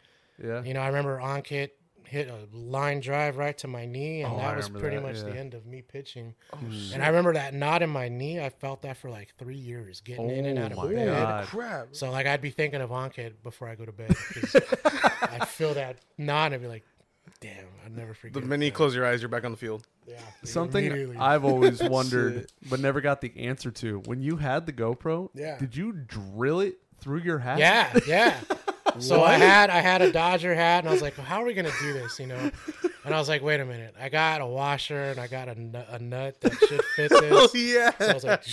Yeah, 0.43 0.63
you 0.63 0.75
know 0.75 0.81
I 0.81 0.89
remember 0.89 1.19
Ankit 1.19 1.71
hit 2.05 2.29
a 2.29 2.47
line 2.57 3.01
drive 3.01 3.37
right 3.37 3.59
to 3.59 3.67
my 3.67 3.85
knee, 3.85 4.23
and 4.23 4.33
Oh, 4.33 4.37
I 4.37 4.49
that 4.51 4.57
was 4.59 4.69
pretty 4.69 4.95
that, 4.97 5.03
much 5.03 5.21
the 5.23 5.37
end 5.37 5.55
of 5.55 5.67
me 5.67 5.83
pitching. 5.83 6.35
Oh, 6.53 6.59
And 6.95 7.03
I 7.03 7.09
remember 7.09 7.33
that 7.33 7.53
knot 7.53 7.83
in 7.83 7.91
my 7.91 8.09
knee. 8.09 8.39
I 8.41 8.49
felt 8.51 8.83
that 8.83 8.97
for 8.97 9.11
like 9.11 9.35
three 9.39 9.57
years, 9.57 10.01
getting 10.03 10.31
in 10.31 10.47
and 10.47 10.59
Oh 10.59 10.63
out 10.67 10.73
of 10.73 10.79
my 10.79 10.89
bed. 10.93 11.07
God. 11.09 11.47
crap! 11.47 11.89
So 11.93 12.11
like 12.13 12.27
I'd 12.27 12.43
be 12.43 12.51
thinking 12.51 12.81
of 12.81 12.91
Ankit 12.91 13.33
before 13.43 13.67
I 13.69 13.75
go 13.75 13.85
to 13.87 13.93
bed. 13.93 14.15
I'd 14.85 15.49
feel 15.49 15.75
that 15.75 15.97
knot 16.19 16.53
and 16.53 16.63
be 16.63 16.69
like, 16.69 16.85
"Damn, 17.41 17.67
I'd 17.85 17.97
never 17.97 18.15
forget. 18.15 18.35
The 18.35 18.41
forget." 18.41 18.49
minute 18.51 18.65
you 18.67 18.71
that. 18.73 18.77
clease 18.77 18.95
your 18.95 19.07
eyes, 19.07 19.21
you're 19.23 19.29
back 19.29 19.45
on 19.45 19.51
the 19.51 19.57
field. 19.57 19.87
yeah, 20.07 20.19
Something. 20.45 21.17
I've 21.19 21.45
always 21.45 21.83
wondered, 21.83 22.51
but 22.69 22.81
never 22.81 23.01
got 23.01 23.21
the 23.21 23.33
answer 23.37 23.71
to. 23.73 23.99
When 24.07 24.21
you 24.23 24.37
had 24.37 24.67
the 24.67 24.73
GoPro, 24.73 25.31
Yeah. 25.35 25.59
did 25.59 25.77
you 25.77 25.93
drill 25.93 26.61
it 26.61 26.77
through 27.01 27.21
your 27.21 27.39
hat? 27.39 27.59
Yeah, 27.59 27.99
yeah. 28.07 28.35
So 28.99 29.23
I 29.23 29.35
had 29.35 29.71
I 29.71 29.81
had 29.81 30.03
a 30.03 30.13
Dodger 30.13 30.55
hat, 30.55 30.81
and 30.81 30.89
I 30.89 30.93
was 30.93 31.03
like, 31.03 31.17
well, 31.17 31.27
"How 31.27 31.43
are 31.43 31.47
we 31.47 31.55
gonna 31.55 31.71
do 31.81 31.93
this?" 31.93 32.19
You 32.19 32.27
know. 32.29 32.51
And 33.05 33.15
I 33.15 33.19
was 33.19 33.29
like, 33.29 33.43
"Wait 33.43 33.61
a 33.61 33.65
minute! 33.65 33.95
I 34.01 34.09
got 34.09 34.41
a 34.41 34.47
washer 34.47 35.01
and 35.11 35.21
I 35.21 35.29
got 35.29 35.49
a, 35.49 35.55
nu- 35.61 35.79
a 35.91 35.99
nut 36.01 36.41
that 36.41 36.55
should 36.55 36.83
fit 36.97 37.13
Oh 37.15 37.47
this." 37.47 37.55
yeah. 37.55 37.91
So 37.99 38.07
I 38.11 38.15
was 38.15 38.25
like, 38.25 38.45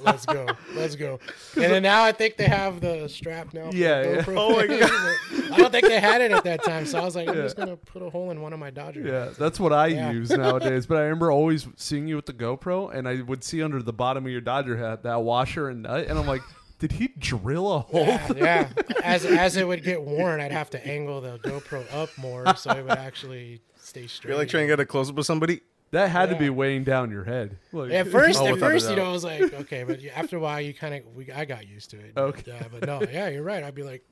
let's 0.00 0.26
go, 0.26 0.46
let's 0.74 0.94
go. 0.96 1.18
And 1.56 1.64
then 1.64 1.82
now 1.82 2.04
I 2.04 2.12
think 2.12 2.36
they 2.36 2.46
have 2.46 2.80
the 2.80 3.08
strap 3.08 3.52
now. 3.54 3.70
Yeah, 3.72 4.02
yeah. 4.02 4.24
Oh 4.28 4.56
my 4.56 4.66
but 4.68 5.52
I 5.52 5.56
don't 5.58 5.72
think 5.72 5.86
they 5.86 5.98
had 6.00 6.20
it 6.20 6.30
at 6.32 6.44
that 6.44 6.62
time, 6.64 6.86
so 6.86 6.98
I 7.00 7.04
was 7.04 7.16
like, 7.16 7.28
I'm 7.28 7.34
just 7.34 7.56
gonna 7.56 7.76
put 7.76 8.02
a 8.02 8.10
hole 8.10 8.30
in 8.30 8.40
one 8.40 8.52
of 8.52 8.58
my 8.58 8.70
Dodger. 8.70 9.00
Yeah, 9.02 9.30
that's 9.38 9.58
what 9.58 9.72
I 9.72 9.88
Yeah. 9.88 10.10
use 10.12 10.30
nowadays. 10.30 10.86
But 10.86 10.98
I 10.98 11.02
remember 11.02 11.30
always 11.30 11.66
seeing 11.76 12.06
you 12.06 12.16
with 12.16 12.26
the 12.26 12.32
GoPro, 12.34 12.94
and 12.94 13.08
I 13.08 13.22
would 13.22 13.42
see 13.42 13.62
under 13.62 13.82
the 13.82 13.92
bottom 13.92 14.24
of 14.26 14.30
your 14.30 14.40
Dodger 14.40 14.76
hat 14.76 15.02
that 15.04 15.22
washer 15.22 15.68
and 15.68 15.82
nut, 15.82 16.06
and 16.08 16.18
I'm 16.18 16.26
like, 16.26 16.42
did 16.78 16.92
he 16.92 17.08
drill 17.18 17.72
a 17.72 17.78
hole? 17.80 18.06
Yeah, 18.06 18.32
yeah. 18.36 18.68
As 19.04 19.24
as 19.24 19.56
it 19.56 19.66
would 19.66 19.82
get 19.82 20.02
worn, 20.02 20.40
I'd 20.40 20.52
have 20.52 20.70
to 20.70 20.86
angle 20.86 21.20
the 21.20 21.38
GoPro 21.38 21.84
up 21.94 22.10
more 22.18 22.54
so 22.56 22.70
it 22.72 22.82
would 22.82 22.98
actually 22.98 23.60
stay 23.76 24.06
straight. 24.06 24.30
You're 24.30 24.38
like 24.38 24.48
trying 24.48 24.64
to 24.64 24.68
get 24.72 24.80
a 24.80 24.86
close 24.86 25.08
up 25.08 25.16
with 25.16 25.26
somebody. 25.26 25.60
That 25.92 26.10
had 26.10 26.30
to 26.30 26.36
be 26.36 26.50
weighing 26.50 26.82
down 26.82 27.12
your 27.12 27.22
head. 27.22 27.58
Like, 27.72 27.92
At 27.92 28.08
first, 28.08 28.40
Oh, 28.42 28.48
at 28.48 28.58
first, 28.58 28.90
you 28.90 28.96
know, 28.96 29.04
I 29.08 29.12
was 29.12 29.22
like, 29.22 29.40
okay, 29.54 29.84
but 29.84 30.00
after 30.16 30.36
a 30.36 30.40
while, 30.40 30.60
you 30.60 30.74
kind 30.74 30.94
of, 30.96 31.14
we, 31.14 31.30
I 31.30 31.44
got 31.44 31.68
used 31.68 31.90
to 31.90 31.98
it. 31.98 32.12
Okay. 32.16 32.42
Yeah, 32.44 32.64
but 32.70 32.84
no, 32.84 33.00
yeah, 33.12 33.28
you're 33.28 33.44
right. 33.44 33.62
I'd 33.62 33.76
be 33.76 33.84
like, 33.84 34.02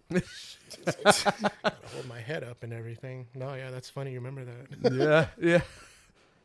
gotta 0.84 1.72
hold 1.92 2.08
my 2.08 2.20
head 2.20 2.44
up 2.44 2.62
and 2.62 2.72
everything. 2.72 3.26
No, 3.34 3.54
yeah, 3.54 3.70
that's 3.70 3.90
funny. 3.90 4.12
You 4.12 4.20
remember 4.20 4.44
that? 4.44 4.92
yeah, 4.92 5.26
yeah. 5.40 5.60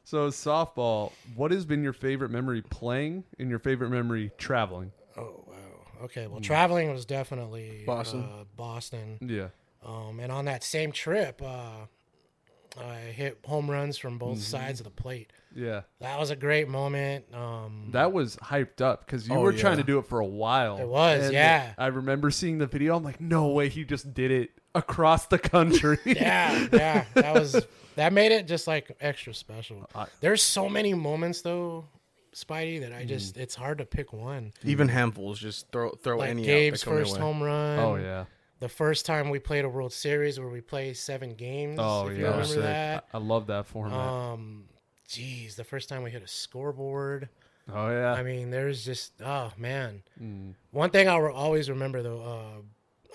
So 0.04 0.30
softball. 0.30 1.12
What 1.36 1.52
has 1.52 1.66
been 1.66 1.84
your 1.84 1.94
favorite 1.94 2.32
memory 2.32 2.64
playing, 2.64 3.24
and 3.38 3.50
your 3.50 3.60
favorite 3.60 3.92
memory 3.92 4.32
traveling? 4.40 4.92
Oh 5.16 5.44
wow. 5.48 5.49
Okay. 6.04 6.28
Well, 6.28 6.42
traveling 6.42 6.92
was 6.92 7.06
definitely 7.06 7.84
Boston. 7.86 8.22
Uh, 8.24 8.44
Boston. 8.56 9.18
Yeah, 9.22 9.48
Um, 9.86 10.20
and 10.20 10.32
on 10.32 10.46
that 10.46 10.64
same 10.64 10.92
trip, 10.92 11.42
uh, 11.44 11.86
I 12.80 12.96
hit 12.98 13.40
home 13.46 13.70
runs 13.70 13.98
from 13.98 14.18
both 14.18 14.38
Mm-hmm. 14.38 14.42
sides 14.58 14.80
of 14.80 14.84
the 14.86 14.92
plate. 14.92 15.32
yeah. 15.56 15.82
That 16.00 16.20
was 16.20 16.30
a 16.30 16.36
great 16.36 16.68
moment. 16.70 17.26
Um, 17.34 17.90
That 17.92 18.14
was 18.14 18.36
hyped 18.38 18.80
up 18.82 19.06
because 19.06 19.28
you 19.28 19.36
Oh, 19.36 19.42
were 19.42 19.54
trying 19.54 19.78
to 19.78 19.84
do 19.84 19.98
it 20.00 20.06
for 20.06 20.20
a 20.20 20.26
while. 20.26 20.78
It 20.78 20.88
was, 20.88 21.26
And 21.26 21.34
yeah. 21.34 21.74
I 21.78 21.88
remember 21.88 22.30
seeing 22.32 22.58
the 22.60 22.68
video. 22.68 22.96
I'm 22.96 23.04
like, 23.04 23.20
no 23.20 23.48
way, 23.48 23.70
he 23.70 23.84
just 23.84 24.14
did 24.14 24.30
it 24.32 24.52
across 24.76 25.26
the 25.26 25.40
country. 25.40 25.98
yeah, 26.06 26.68
yeah, 26.72 27.06
that 27.16 27.34
was 27.34 27.66
that 27.96 28.14
made 28.14 28.32
it 28.32 28.48
just 28.48 28.68
like 28.68 28.96
extra 29.02 29.34
special. 29.34 29.90
There's 30.22 30.44
so 30.44 30.70
many 30.70 30.94
moments 30.94 31.42
though, 31.42 31.86
Spidey, 32.44 32.80
that 32.82 32.94
I 32.94 33.06
just 33.06 33.38
it's 33.38 33.56
hard 33.56 33.78
to 33.80 33.86
pick 33.86 34.14
one. 34.14 34.54
Even 34.64 34.88
handfuls, 34.88 35.40
just 35.40 35.72
throw 35.72 35.92
throw 35.92 36.18
Like 36.18 36.30
any 36.30 36.44
Gabe's 36.44 36.82
out 36.82 36.86
that 36.86 36.86
come 36.86 36.98
your 36.98 37.06
first 37.06 37.18
home 37.18 37.44
run. 37.44 37.80
oh 37.80 37.96
yeah. 37.96 38.26
The 38.60 38.70
first 38.70 39.06
time 39.06 39.30
we 39.30 39.40
played 39.40 39.64
a 39.64 39.70
World 39.70 39.94
Series 39.94 40.38
where 40.40 40.50
we 40.50 40.60
played 40.62 40.98
seven 40.98 41.34
games. 41.34 41.78
Oh 41.82 42.08
if 42.08 42.18
yeah. 42.18 42.26
you 42.26 42.32
remember 42.32 42.62
that. 42.62 43.06
I, 43.14 43.18
I 43.18 43.22
love 43.22 43.48
that 43.48 43.66
format. 43.68 43.98
Um, 43.98 44.66
geez, 45.08 45.56
the 45.56 45.64
first 45.64 45.88
time 45.90 46.04
we 46.04 46.12
hit 46.12 46.24
a 46.24 46.28
scoreboard. 46.28 47.30
oh 47.74 47.90
yeah. 47.90 48.14
I 48.14 48.24
mean, 48.24 48.50
there's 48.52 48.84
just 48.84 49.14
oh 49.24 49.52
man. 49.58 50.04
Mm. 50.22 50.56
One 50.72 50.90
thing 50.90 51.08
I'll 51.08 51.26
always 51.28 51.70
remember 51.70 52.02
though, 52.02 52.22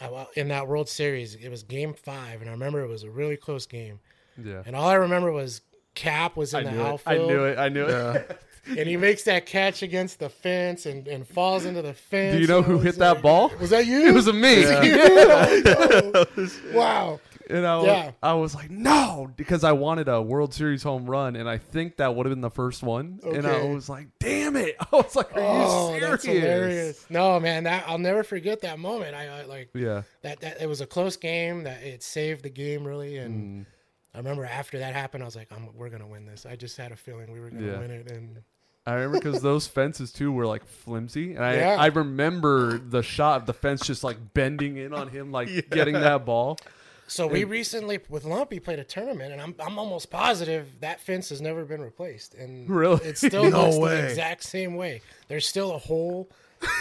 uh, 0.01 0.05
I- 0.05 0.27
in 0.35 0.49
that 0.49 0.67
World 0.67 0.89
Series, 0.89 1.35
it 1.35 1.49
was 1.51 1.63
Game 1.63 1.95
Five, 1.95 2.41
and 2.41 2.49
I 2.49 2.53
remember 2.53 2.81
it 2.83 2.89
was 2.89 3.05
a 3.05 3.11
really 3.11 3.37
close 3.37 3.67
game. 3.67 4.01
yeah. 4.43 4.63
And 4.67 4.75
all 4.75 4.89
I 4.89 4.95
remember 4.95 5.31
was 5.31 5.61
Cap 5.95 6.37
was 6.37 6.55
I 6.55 6.61
in 6.63 6.75
the 6.75 6.85
outfield. 6.85 7.31
it. 7.31 7.33
I 7.33 7.35
knew 7.35 7.45
it. 7.45 7.59
I 7.59 7.69
knew 7.69 7.85
it. 7.87 8.27
Yeah. 8.29 8.37
and 8.67 8.89
he 8.89 8.97
makes 8.97 9.25
that 9.25 9.47
catch 9.47 9.83
against 9.83 10.19
the 10.19 10.29
fence 10.29 10.87
and, 10.87 11.07
and 11.09 11.27
falls 11.27 11.65
into 11.65 11.83
the 11.83 11.95
fence. 11.95 12.35
Do 12.37 12.41
you 12.41 12.47
know 12.47 12.63
who 12.63 12.75
was 12.77 12.85
hit 12.85 12.97
that 12.97 13.23
ball? 13.23 13.51
Was 13.61 13.71
that 13.71 13.87
you? 13.87 14.07
It 14.09 14.15
was 14.15 14.27
me. 14.33 14.65
Oh, 14.67 16.25
no. 16.37 16.49
wow. 16.79 17.21
And 17.51 17.67
I, 17.67 17.85
Yeah. 17.85 18.11
I 18.23 18.33
was 18.35 18.55
like, 18.55 18.71
no, 18.71 19.31
because 19.37 19.65
I 19.65 19.73
wanted 19.73 20.09
a 20.09 20.23
World 20.23 20.55
Series 20.55 20.83
home 20.83 21.05
run, 21.05 21.37
and 21.37 21.47
I 21.49 21.59
think 21.59 21.99
that 21.99 22.15
would 22.15 22.25
have 22.25 22.31
been 22.35 22.41
the 22.41 22.49
first 22.51 22.83
one. 22.83 23.21
And 23.23 23.47
I 23.47 23.65
was 23.67 23.89
like, 23.89 24.09
damn 24.19 24.57
it! 24.57 24.77
I 24.81 24.97
was 24.97 25.15
like, 25.15 25.31
are 25.37 25.41
Oh, 25.41 25.93
you 25.95 26.01
serious? 26.01 26.11
that's 26.11 26.25
hilarious. 26.25 27.07
No, 27.11 27.39
man, 27.41 27.65
that 27.65 27.85
I'll 27.87 27.99
never 27.99 28.23
forget 28.25 28.63
that 28.63 28.79
moment. 28.79 29.15
I, 29.15 29.41
I 29.41 29.45
like 29.45 29.69
Yeah. 29.75 30.03
that, 30.23 30.41
that. 30.41 30.63
It 30.63 30.69
was 30.71 30.81
a 30.81 30.87
close 30.87 31.17
game. 31.19 31.65
That 31.65 31.83
it 31.83 32.03
saved 32.03 32.45
the 32.45 32.51
game 32.51 32.87
really. 32.87 33.19
And 33.19 33.35
Mm. 33.35 33.67
I 34.15 34.19
remember 34.19 34.45
after 34.47 34.79
that 34.79 34.95
happened, 34.95 35.23
I 35.23 35.27
was 35.27 35.35
like, 35.37 35.49
I'm, 35.53 35.69
"We're 35.75 35.91
gonna 35.91 36.07
win 36.07 36.25
this." 36.25 36.47
I 36.47 36.55
just 36.57 36.77
had 36.79 36.93
a 36.93 36.97
feeling 36.97 37.31
we 37.33 37.41
were 37.41 37.51
gonna 37.51 37.67
Yeah. 37.67 37.79
win 37.81 37.91
it. 37.91 38.11
And 38.11 38.43
I 38.87 38.95
remember 38.95 39.19
because 39.19 39.41
those 39.43 39.67
fences 39.67 40.13
too 40.13 40.31
were 40.31 40.47
like 40.47 40.65
flimsy, 40.67 41.35
and 41.35 41.45
I 41.45 41.57
Yeah. 41.57 41.77
I 41.79 41.87
remember 41.87 42.79
the 42.79 43.03
shot 43.03 43.41
of 43.41 43.47
the 43.47 43.55
fence 43.55 43.87
just 43.87 44.05
like 44.05 44.19
bending 44.35 44.77
in 44.77 44.93
on 44.93 45.09
him, 45.09 45.33
like 45.33 45.49
getting 45.71 45.95
that 45.95 46.25
ball. 46.27 46.59
so 47.07 47.27
we 47.27 47.45
recently 47.45 47.99
with 48.09 48.25
Lumpy 48.25 48.61
played 48.61 48.79
a 48.79 48.85
tournament, 48.85 49.33
and 49.33 49.41
I'm 49.41 49.55
I'm 49.59 49.79
almost 49.79 50.11
positive 50.11 50.69
that 50.81 51.01
fence 51.01 51.31
has 51.31 51.41
never 51.41 51.65
been 51.65 51.81
replaced, 51.81 52.35
and 52.35 52.69
Really? 52.69 53.03
it 53.07 53.17
still 53.19 53.45
No 53.51 53.71
looks 53.71 53.77
the 53.79 54.07
exact 54.09 54.43
same 54.43 54.75
way. 54.77 55.01
There's 55.29 55.47
still 55.47 55.73
a 55.75 55.79
hole. 55.79 56.29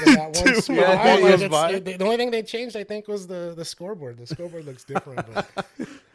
In 0.06 0.14
that 0.14 0.36
one 0.38 0.46
Dude, 0.46 0.64
spot. 0.64 0.76
yeah, 0.78 1.04
Like, 1.16 1.20
goes 1.22 1.42
it's- 1.42 1.50
by. 1.52 1.72
it- 1.74 1.84
the 1.86 2.04
only 2.06 2.16
thing 2.18 2.32
they 2.32 2.42
changed, 2.44 2.76
I 2.78 2.84
think, 2.86 3.08
was 3.08 3.28
the 3.28 3.54
the 3.56 3.66
scoreboard. 3.66 4.18
The 4.18 4.28
scoreboard 4.28 4.66
looks 4.66 4.84
different, 4.86 5.26
but 5.34 5.46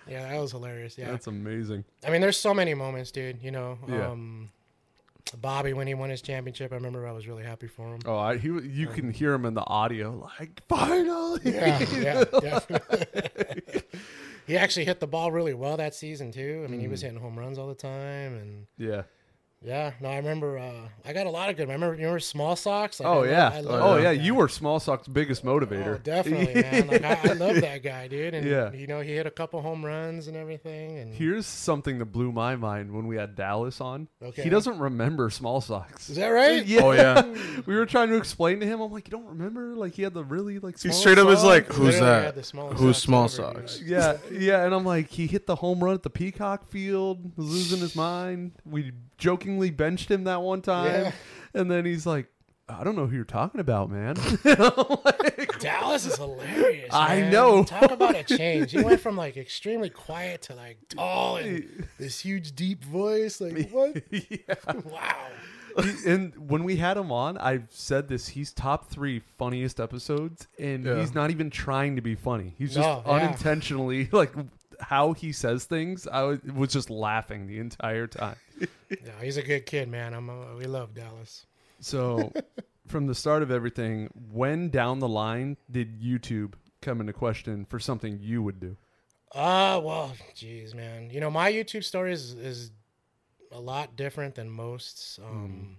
yeah, 0.09 0.31
that 0.31 0.41
was 0.41 0.53
hilarious. 0.53 0.97
Yeah, 0.97 1.11
That's 1.11 1.27
amazing. 1.27 1.85
I 2.07 2.11
mean, 2.11 2.21
there's 2.23 2.39
so 2.39 2.55
many 2.55 2.73
moments, 2.75 3.11
dude. 3.11 3.43
You 3.43 3.51
know, 3.51 3.79
Yeah. 3.87 4.09
um, 4.11 4.49
Bobby 5.37 5.73
when 5.73 5.87
he 5.87 5.95
won 5.95 6.11
his 6.11 6.23
championship, 6.23 6.73
I 6.73 6.77
remember 6.77 7.07
I 7.07 7.13
was 7.13 7.29
really 7.29 7.45
happy 7.45 7.67
for 7.67 7.95
him. 7.95 8.01
Oh, 8.07 8.17
I, 8.17 8.39
he 8.39 8.49
you 8.49 8.87
can 8.87 9.13
hear 9.13 9.33
him 9.33 9.45
in 9.45 9.55
the 9.55 9.67
audio, 9.67 10.29
like 10.39 10.63
finally. 10.69 11.41
Yeah, 11.45 11.87
yeah, 11.93 12.25
definitely. 12.41 13.83
he 14.47 14.57
actually 14.57 14.87
hit 14.87 15.01
the 15.01 15.07
ball 15.07 15.31
really 15.33 15.55
well 15.55 15.77
that 15.77 15.95
season 15.95 16.33
too. 16.33 16.63
I 16.65 16.71
mean, 16.71 16.81
he 16.81 16.89
was 16.89 17.01
mm. 17.01 17.05
hitting 17.05 17.21
home 17.21 17.39
runs 17.39 17.59
all 17.59 17.69
the 17.69 17.75
time, 17.75 18.35
and 18.35 18.67
yeah. 18.77 19.03
Yeah. 19.65 19.93
No, 20.01 20.09
I 20.09 20.17
remember. 20.17 20.57
Uh, 20.59 20.89
I 21.05 21.13
got 21.13 21.27
a 21.27 21.31
lot 21.31 21.51
of 21.51 21.57
good. 21.57 21.69
I 21.69 21.73
remember. 21.73 21.95
You 21.95 22.03
remember 22.03 22.21
Small 22.21 22.55
Socks? 22.57 23.01
Like, 23.01 23.09
Oh 23.09 23.19
lo- 23.21 23.25
yeah. 23.25 23.51
I 23.53 23.61
love 23.61 23.83
oh 23.83 23.97
yeah. 23.97 24.03
guy. 24.15 24.23
You 24.23 24.35
were 24.35 24.49
Small 24.49 24.79
Sock's 24.79 25.09
biggest 25.09 25.45
motivator. 25.45 25.97
Oh, 25.97 25.99
definitely, 25.99 26.63
man. 26.63 26.87
Like 26.89 27.05
I, 27.05 27.31
I 27.31 27.33
love 27.33 27.61
that 27.61 27.83
guy, 27.83 28.07
dude. 28.09 28.35
And 28.35 28.47
Yeah. 28.47 28.73
you 28.73 28.87
know, 28.87 29.01
he 29.01 29.13
hit 29.15 29.27
a 29.27 29.31
couple 29.31 29.61
home 29.61 29.85
runs 29.85 30.29
and 30.29 30.37
everything. 30.37 30.99
And 30.99 31.13
Here's 31.13 31.47
something 31.47 31.99
that 31.99 32.07
blew 32.07 32.31
my 32.31 32.55
mind 32.57 32.93
when 32.93 33.07
we 33.07 33.17
had 33.17 33.35
Dallas 33.35 33.81
on. 33.81 34.09
Okay. 34.23 34.43
He 34.45 34.49
doesn't 34.49 34.79
remember 34.79 35.29
Small 35.31 35.61
Socks. 35.61 36.09
is 36.09 36.17
that 36.17 36.29
right? 36.29 36.65
Yeah. 36.65 36.81
Oh 36.83 36.93
yeah. 36.93 37.23
we 37.67 37.75
were 37.75 37.87
trying 37.87 38.11
to 38.11 38.17
explain 38.17 38.61
to 38.61 38.67
him. 38.67 38.81
I'm 38.81 38.93
like, 38.93 39.09
you 39.09 39.11
don't 39.13 39.27
remember? 39.27 39.75
Like 39.75 39.95
he 39.95 40.03
had 40.03 40.15
the 40.15 40.25
really 40.25 40.59
like 40.61 40.75
He 40.81 40.89
small 40.91 40.95
straight 41.01 41.19
up 41.19 41.29
is 41.29 41.43
like, 41.43 41.67
"Who's 41.67 41.99
Literally 42.01 42.01
that? 42.23 42.35
the 42.37 42.75
Who's 42.77 42.97
socks 42.97 42.99
small 43.03 43.25
ever, 43.25 43.61
dude. 43.61 43.71
socks?" 43.71 43.83
Yeah, 43.85 44.17
yeah, 44.33 44.65
and 44.65 44.73
I'm 44.75 44.85
like, 44.85 45.09
he 45.09 45.27
hit 45.27 45.47
the 45.47 45.57
home 45.57 45.83
run 45.83 45.95
at 45.95 46.03
the 46.05 46.11
Peacock 46.11 46.69
Field, 46.69 47.37
was 47.37 47.47
losing 47.51 47.81
his 47.81 47.97
mind. 47.97 48.53
We 48.65 48.93
jokingly 49.49 49.71
benched 49.71 50.11
him 50.11 50.25
that 50.25 50.43
one 50.43 50.63
time, 50.63 50.87
Yeah. 51.05 51.13
and 51.55 51.71
then 51.71 51.85
he's 51.85 52.07
like, 52.07 52.27
I 52.69 52.85
don't 52.85 52.97
know 52.97 53.07
who 53.07 53.17
you're 53.17 53.25
talking 53.25 53.61
about, 53.63 53.91
man. 53.91 54.15
Dallas 55.59 56.05
is 56.05 56.17
hilarious. 56.17 56.91
I 56.93 57.21
man. 57.23 57.33
know. 57.33 57.65
Talk 57.65 57.91
about 57.91 58.15
a 58.15 58.23
change. 58.25 58.73
He 58.73 58.83
went 58.83 59.01
from 59.01 59.17
like 59.17 59.39
extremely 59.39 59.89
quiet 59.89 60.43
to 60.43 60.55
like 60.55 60.77
tall 60.91 61.37
and 61.39 61.87
this 61.99 62.21
huge 62.21 62.55
deep 62.55 62.85
voice. 62.85 63.41
Like 63.41 63.69
what? 63.71 64.03
yeah. 64.11 64.55
wow. 64.85 65.29
And 66.07 66.51
when 66.51 66.65
we 66.65 66.77
had 66.77 66.97
him 66.99 67.11
on, 67.11 67.39
I've 67.39 67.69
said 67.71 68.07
this: 68.09 68.29
he's 68.29 68.53
top 68.53 68.91
three 68.91 69.21
funniest 69.39 69.81
episodes, 69.81 70.47
and 70.59 70.85
Yeah. 70.85 71.01
he's 71.01 71.15
not 71.15 71.31
even 71.31 71.49
trying 71.49 71.97
to 71.97 72.03
be 72.03 72.17
funny. 72.17 72.55
He's 72.59 72.75
just 72.75 72.81
No, 72.87 73.03
yeah. 73.07 73.13
unintentionally 73.13 74.11
like 74.13 74.33
how 74.81 75.13
he 75.13 75.33
says 75.33 75.65
things. 75.65 76.07
I 76.07 76.23
was, 76.23 76.43
was 76.43 76.73
just 76.73 76.91
laughing 76.91 77.47
the 77.47 77.59
entire 77.59 78.07
time. 78.07 78.37
No, 78.91 79.13
he's 79.21 79.37
a 79.37 79.43
good 79.43 79.67
kid, 79.67 79.87
man. 79.87 80.15
I'm. 80.15 80.31
A, 80.31 80.57
we 80.57 80.65
love 80.65 80.95
Dallas. 80.95 81.45
So, 81.79 82.33
from 82.87 83.07
the 83.07 83.15
start 83.15 83.43
of 83.43 83.51
everything, 83.51 84.09
when 84.33 84.71
down 84.71 84.99
the 84.99 85.07
line 85.07 85.59
did 85.71 86.01
YouTube 86.01 86.55
come 86.81 87.01
into 87.03 87.13
question 87.13 87.67
for 87.67 87.79
something 87.79 88.19
you 88.19 88.43
would 88.43 88.61
do? 88.61 88.79
Uh, 89.33 89.79
well, 89.85 90.15
geez, 90.35 90.75
man. 90.75 91.11
You 91.11 91.21
know, 91.21 91.31
my 91.31 91.53
YouTube 91.53 91.85
story 91.85 92.15
is, 92.15 92.33
is 92.33 92.71
a 93.53 93.61
lot 93.61 93.95
different 93.95 94.35
than 94.37 94.49
most. 94.49 95.21
Um, 95.23 95.77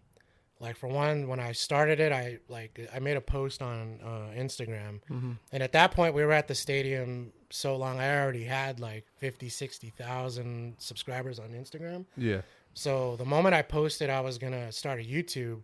like 0.60 0.76
for 0.76 0.88
one, 0.88 1.28
when 1.28 1.39
I 1.39 1.52
started 1.54 2.00
it, 2.00 2.12
I 2.12 2.39
like 2.50 2.80
I 2.93 3.00
made 3.00 3.15
a 3.17 3.22
post 3.22 3.62
on 3.62 4.00
uh, 4.04 4.34
Instagram, 4.38 5.00
and 5.52 5.63
at 5.63 5.72
that 5.72 5.91
point, 5.91 6.13
we 6.13 6.24
were 6.26 6.34
at 6.34 6.48
the 6.48 6.56
stadium 6.56 7.32
so 7.50 7.76
long. 7.78 8.00
I 8.00 8.19
already 8.22 8.43
had 8.43 8.80
like 8.80 9.06
50, 9.17 9.50
60,000 9.50 10.76
subscribers 10.78 11.39
on 11.39 11.50
Instagram. 11.50 12.06
Yeah. 12.17 12.41
So 12.74 13.15
the 13.15 13.26
moment 13.26 13.56
I 13.56 13.62
posted 13.62 14.10
I 14.10 14.22
was 14.22 14.38
gonna 14.38 14.72
start 14.72 15.00
a 15.00 15.04
YouTube, 15.04 15.62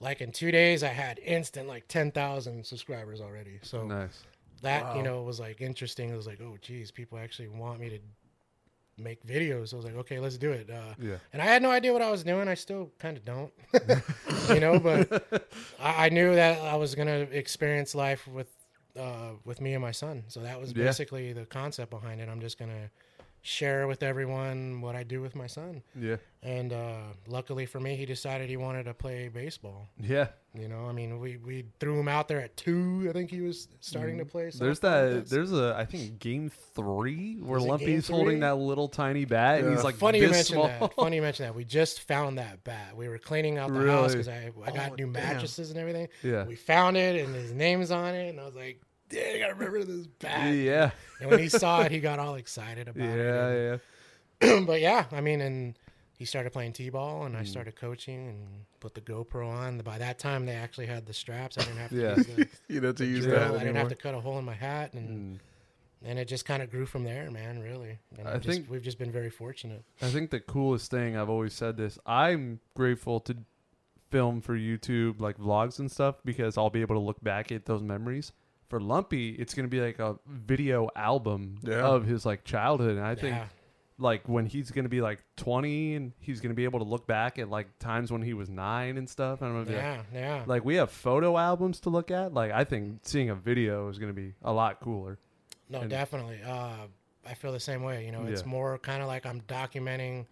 like 0.00 0.20
in 0.20 0.32
two 0.32 0.50
days, 0.50 0.82
I 0.82 0.88
had 0.88 1.18
instant 1.18 1.68
like 1.68 1.88
ten 1.88 2.10
thousand 2.10 2.64
subscribers 2.64 3.20
already. 3.20 3.58
So 3.62 3.84
Nice. 3.86 4.22
that 4.62 4.96
you 4.96 5.02
know 5.02 5.22
was 5.22 5.40
like 5.40 5.60
interesting. 5.60 6.10
It 6.10 6.16
was 6.16 6.26
like, 6.26 6.40
oh 6.40 6.56
geez, 6.60 6.90
people 6.90 7.18
actually 7.18 7.48
want 7.48 7.80
me 7.80 7.88
to 7.90 7.98
make 8.98 9.24
videos. 9.26 9.72
I 9.72 9.76
was 9.76 9.84
like, 9.84 9.96
okay, 9.96 10.18
let's 10.18 10.38
do 10.38 10.52
it. 10.52 10.70
Uh, 10.70 10.94
Yeah. 10.98 11.16
and 11.32 11.42
I 11.42 11.44
had 11.44 11.62
no 11.62 11.70
idea 11.70 11.92
what 11.92 12.02
I 12.02 12.10
was 12.10 12.24
doing. 12.24 12.48
I 12.48 12.54
still 12.54 12.90
kind 12.98 13.16
of 13.16 13.24
don't, 13.24 13.52
you 14.48 14.60
know. 14.60 14.78
But 14.78 15.48
I, 15.80 16.06
I 16.06 16.08
knew 16.08 16.34
that 16.34 16.60
I 16.62 16.76
was 16.76 16.94
gonna 16.94 17.26
experience 17.30 17.94
life 17.94 18.26
with 18.28 18.48
uh, 18.98 19.32
with 19.44 19.60
me 19.60 19.74
and 19.74 19.82
my 19.82 19.90
son. 19.92 20.24
So 20.28 20.40
that 20.40 20.58
was 20.60 20.72
Yeah. 20.72 20.84
basically 20.84 21.32
the 21.32 21.44
concept 21.46 21.90
behind 21.90 22.20
it. 22.20 22.28
I'm 22.28 22.40
just 22.40 22.58
gonna 22.58 22.90
share 23.46 23.86
with 23.86 24.02
everyone 24.02 24.80
what 24.80 24.96
I 24.96 25.04
do 25.04 25.20
with 25.20 25.36
my 25.36 25.46
son. 25.46 25.82
Yeah. 25.98 26.16
And 26.42 26.72
uh, 26.72 26.96
luckily 27.26 27.64
for 27.66 27.80
me, 27.80 27.96
he 27.96 28.04
decided 28.06 28.48
he 28.48 28.56
wanted 28.56 28.84
to 28.84 28.94
play 28.94 29.28
baseball. 29.28 29.88
Yeah. 30.00 30.28
You 30.54 30.68
know, 30.68 30.86
I 30.86 30.92
mean, 30.92 31.18
we, 31.20 31.36
we 31.36 31.66
threw 31.80 31.98
him 32.00 32.08
out 32.08 32.28
there 32.28 32.40
at 32.40 32.56
two. 32.56 33.06
I 33.08 33.12
think 33.12 33.30
he 33.30 33.40
was 33.42 33.68
starting 33.80 34.18
to 34.18 34.24
play. 34.24 34.46
Mm. 34.46 34.58
There's 34.58 34.80
that. 34.80 35.28
There's 35.28 35.52
a. 35.52 35.74
I 35.78 35.84
think 35.84 36.18
game 36.18 36.50
three 36.74 37.36
where 37.40 37.60
Lumpy's 37.60 38.08
holding 38.08 38.40
that 38.40 38.56
little 38.56 38.88
tiny 38.88 39.24
bat, 39.24 39.58
and 39.60 39.68
Yeah. 39.68 39.74
he's 39.76 39.84
like 39.84 39.96
Funny 39.96 40.18
you 40.20 40.28
mentioned 40.30 40.46
small. 40.46 40.68
that. 40.68 40.94
Funny 40.94 41.16
you 41.16 41.22
mentioned 41.22 41.48
that. 41.48 41.54
We 41.54 41.64
just 41.64 42.00
found 42.02 42.38
that 42.38 42.64
bat. 42.64 42.96
We 42.96 43.08
were 43.08 43.18
cleaning 43.18 43.58
out 43.58 43.72
the 43.72 43.80
Really? 43.80 43.90
house 43.90 44.12
because 44.12 44.28
I, 44.28 44.50
I 44.64 44.70
got 44.70 44.92
Oh, 44.92 44.94
new 44.94 45.12
damn. 45.12 45.12
mattresses 45.12 45.70
and 45.70 45.78
everything. 45.78 46.08
Yeah. 46.22 46.44
We 46.46 46.54
found 46.56 46.96
it 46.96 47.24
and 47.24 47.34
his 47.34 47.52
name's 47.52 47.90
on 47.90 48.14
it, 48.14 48.28
and 48.30 48.40
I 48.40 48.44
was 48.46 48.56
like, 48.56 48.80
"Dang, 49.08 49.42
I 49.42 49.48
remember 49.48 49.84
this 49.84 50.06
bat." 50.06 50.54
Yeah. 50.54 50.90
And 51.20 51.30
when 51.30 51.38
he 51.40 51.48
saw 51.48 51.82
it, 51.82 51.92
he 51.92 52.00
got 52.00 52.18
all 52.18 52.34
excited 52.36 52.88
about 52.88 53.04
Yeah. 53.04 53.48
it. 53.48 53.80
Yeah. 54.42 54.48
yeah. 54.48 54.60
but 54.66 54.80
yeah, 54.80 55.06
I 55.12 55.20
mean, 55.20 55.40
and 55.40 55.78
he 56.18 56.24
started 56.24 56.52
playing 56.52 56.72
t-ball, 56.72 57.24
and 57.26 57.36
I 57.36 57.42
Mm. 57.42 57.46
started 57.48 57.76
coaching 57.76 58.28
and 58.28 58.64
put 58.80 58.94
the 58.94 59.00
GoPro 59.00 59.48
on. 59.48 59.78
By 59.78 59.98
that 59.98 60.18
time, 60.18 60.46
they 60.46 60.54
actually 60.54 60.86
had 60.86 61.06
the 61.06 61.12
straps. 61.12 61.58
I 61.58 61.62
didn't 61.62 61.76
have 61.78 61.90
to 61.90 61.96
Yeah. 61.96 62.16
use 62.16 62.26
the 62.26 62.48
You 62.68 62.80
know, 62.80 62.92
to 62.92 63.04
use 63.04 63.24
drill. 63.24 63.38
that 63.38 63.54
I 63.54 63.58
didn't 63.64 63.76
have 63.76 63.88
to 63.88 63.94
cut 63.96 64.14
a 64.14 64.20
hole 64.20 64.38
in 64.38 64.44
my 64.44 64.54
hat, 64.54 64.92
and 64.94 65.36
Mm. 65.36 65.40
and 66.04 66.18
it 66.18 66.26
just 66.28 66.44
kind 66.44 66.62
of 66.62 66.70
grew 66.70 66.86
from 66.86 67.04
there, 67.04 67.30
man. 67.30 67.58
Really, 67.60 67.98
and 68.18 68.28
I 68.28 68.34
I 68.34 68.38
just, 68.38 68.48
think- 68.58 68.70
we've 68.70 68.82
just 68.82 68.98
been 68.98 69.10
very 69.12 69.30
fortunate. 69.30 69.84
I 70.02 70.08
think 70.10 70.30
the 70.30 70.40
coolest 70.40 70.90
thing 70.90 71.16
I've 71.16 71.30
always 71.30 71.52
said 71.54 71.76
this. 71.76 71.98
I'm 72.06 72.60
grateful 72.74 73.20
to 73.20 73.36
film 74.10 74.40
for 74.40 74.56
YouTube 74.56 75.18
like 75.20 75.36
vlogs 75.38 75.78
and 75.80 75.90
stuff 75.90 76.16
because 76.24 76.56
I'll 76.56 76.70
be 76.70 76.80
able 76.80 76.94
to 76.94 77.00
look 77.00 77.22
back 77.22 77.50
at 77.50 77.64
those 77.66 77.82
memories. 77.82 78.32
For 78.68 78.80
Lumpy, 78.80 79.30
it's 79.30 79.54
gonna 79.54 79.68
be 79.68 79.80
like 79.80 79.98
a 79.98 80.18
video 80.26 80.88
album 80.96 81.58
Yeah. 81.62 81.86
of 81.86 82.04
his 82.04 82.26
like 82.26 82.44
childhood, 82.44 82.96
and 82.96 83.06
I 83.06 83.14
think 83.14 83.36
yeah. 83.36 83.46
like 83.98 84.28
when 84.28 84.46
he's 84.46 84.70
gonna 84.72 84.88
be 84.88 85.00
like 85.00 85.22
20 85.36 85.94
and 85.94 86.12
he's 86.18 86.40
gonna 86.40 86.54
be 86.54 86.64
able 86.64 86.80
to 86.80 86.84
look 86.84 87.06
back 87.06 87.38
at 87.38 87.48
like 87.48 87.78
times 87.78 88.10
when 88.10 88.22
he 88.22 88.34
was 88.34 88.48
nine 88.50 88.96
and 88.98 89.08
stuff. 89.08 89.40
I 89.42 89.46
don't 89.46 89.54
know. 89.54 89.60
If 89.62 89.70
Yeah, 89.70 90.02
yeah. 90.12 90.42
Like 90.46 90.64
we 90.64 90.74
have 90.76 90.90
photo 90.90 91.36
albums 91.38 91.78
to 91.80 91.90
look 91.90 92.10
at. 92.10 92.34
Like 92.34 92.50
I 92.50 92.64
think 92.64 93.00
seeing 93.02 93.30
a 93.30 93.34
video 93.36 93.88
is 93.88 93.98
gonna 93.98 94.12
be 94.12 94.34
a 94.42 94.52
lot 94.52 94.80
cooler. 94.80 95.18
No, 95.68 95.80
And- 95.82 95.90
definitely. 95.90 96.40
Uh, 96.44 96.86
I 97.28 97.34
feel 97.34 97.52
the 97.52 97.60
same 97.60 97.82
way. 97.82 98.04
You 98.06 98.12
know, 98.12 98.24
it's 98.26 98.42
Yeah. 98.42 98.48
more 98.48 98.78
kind 98.78 99.00
of 99.02 99.08
like 99.08 99.26
I'm 99.26 99.40
documenting 99.42 100.26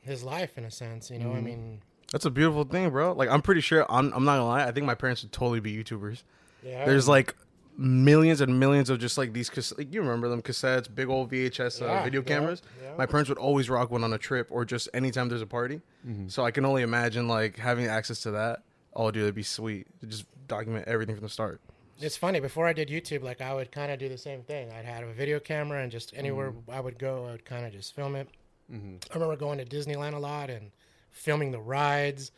his 0.00 0.22
life 0.24 0.58
in 0.58 0.64
a 0.64 0.70
sense. 0.70 1.10
You 1.10 1.18
know, 1.18 1.32
I 1.32 1.36
Mhm. 1.36 1.42
mean, 1.44 1.82
That's 2.12 2.26
a 2.26 2.30
beautiful 2.30 2.64
thing, 2.64 2.90
bro. 2.90 3.12
Like, 3.12 3.30
I'm 3.30 3.40
pretty 3.40 3.62
sure. 3.62 3.86
I'm, 3.88 4.12
I'm 4.12 4.24
not 4.26 4.32
gonna 4.36 4.46
lie. 4.46 4.66
I 4.66 4.70
think 4.70 4.84
my 4.84 4.94
parents 4.94 5.22
would 5.22 5.32
totally 5.32 5.60
be 5.60 5.74
YouTubers. 5.74 6.24
Yeah. 6.62 6.84
There's 6.84 7.08
like 7.08 7.34
millions 7.76 8.40
and 8.40 8.58
millions 8.60 8.90
of 8.90 8.98
just 8.98 9.16
like 9.18 9.32
these. 9.32 9.48
Cas- 9.50 9.72
like, 9.76 9.92
you 9.92 10.00
remember 10.02 10.28
them 10.28 10.42
cassettes, 10.42 10.92
big 10.94 11.08
old 11.08 11.30
VHS 11.30 11.82
uh, 11.82 11.86
Yeah, 11.86 12.04
video 12.04 12.20
yeah, 12.20 12.26
cameras. 12.26 12.62
yeah. 12.82 12.90
My 12.96 13.06
parents 13.06 13.28
would 13.28 13.38
always 13.38 13.70
rock 13.70 13.90
one 13.90 14.04
on 14.04 14.12
a 14.12 14.18
trip 14.18 14.48
or 14.50 14.64
just 14.64 14.88
anytime 14.94 15.28
there's 15.28 15.42
a 15.42 15.46
party. 15.46 15.80
Mm-hmm. 16.06 16.28
So 16.28 16.44
I 16.44 16.50
can 16.50 16.64
only 16.64 16.82
imagine 16.82 17.28
like 17.28 17.56
having 17.58 17.86
access 17.86 18.20
to 18.22 18.30
that. 18.32 18.62
Oh, 18.94 19.10
dude, 19.10 19.22
it'd 19.22 19.34
be 19.34 19.42
sweet 19.42 19.86
to 20.00 20.06
just 20.06 20.26
document 20.48 20.86
everything 20.86 21.14
from 21.14 21.22
the 21.24 21.30
start. 21.30 21.60
It's 22.00 22.16
funny. 22.16 22.40
Before 22.40 22.66
I 22.66 22.72
did 22.72 22.88
YouTube, 22.88 23.22
like 23.22 23.40
I 23.40 23.54
would 23.54 23.70
kind 23.72 23.90
of 23.92 23.98
do 23.98 24.08
the 24.08 24.18
same 24.18 24.42
thing. 24.42 24.70
I'd 24.72 24.84
have 24.84 25.06
a 25.08 25.12
video 25.12 25.38
camera, 25.40 25.82
and 25.82 25.90
just 25.90 26.12
anywhere 26.16 26.52
I 26.70 26.80
would 26.80 26.98
go, 26.98 27.26
I 27.26 27.30
would 27.32 27.44
kind 27.44 27.64
of 27.64 27.72
just 27.72 27.94
film 27.94 28.16
it. 28.16 28.28
Mm-hmm. 28.72 28.96
I 29.10 29.14
remember 29.14 29.36
going 29.36 29.58
to 29.58 29.64
Disneyland 29.64 30.14
a 30.14 30.18
lot 30.18 30.50
and 30.50 30.72
filming 31.10 31.52
the 31.52 31.60
rides, 31.60 32.32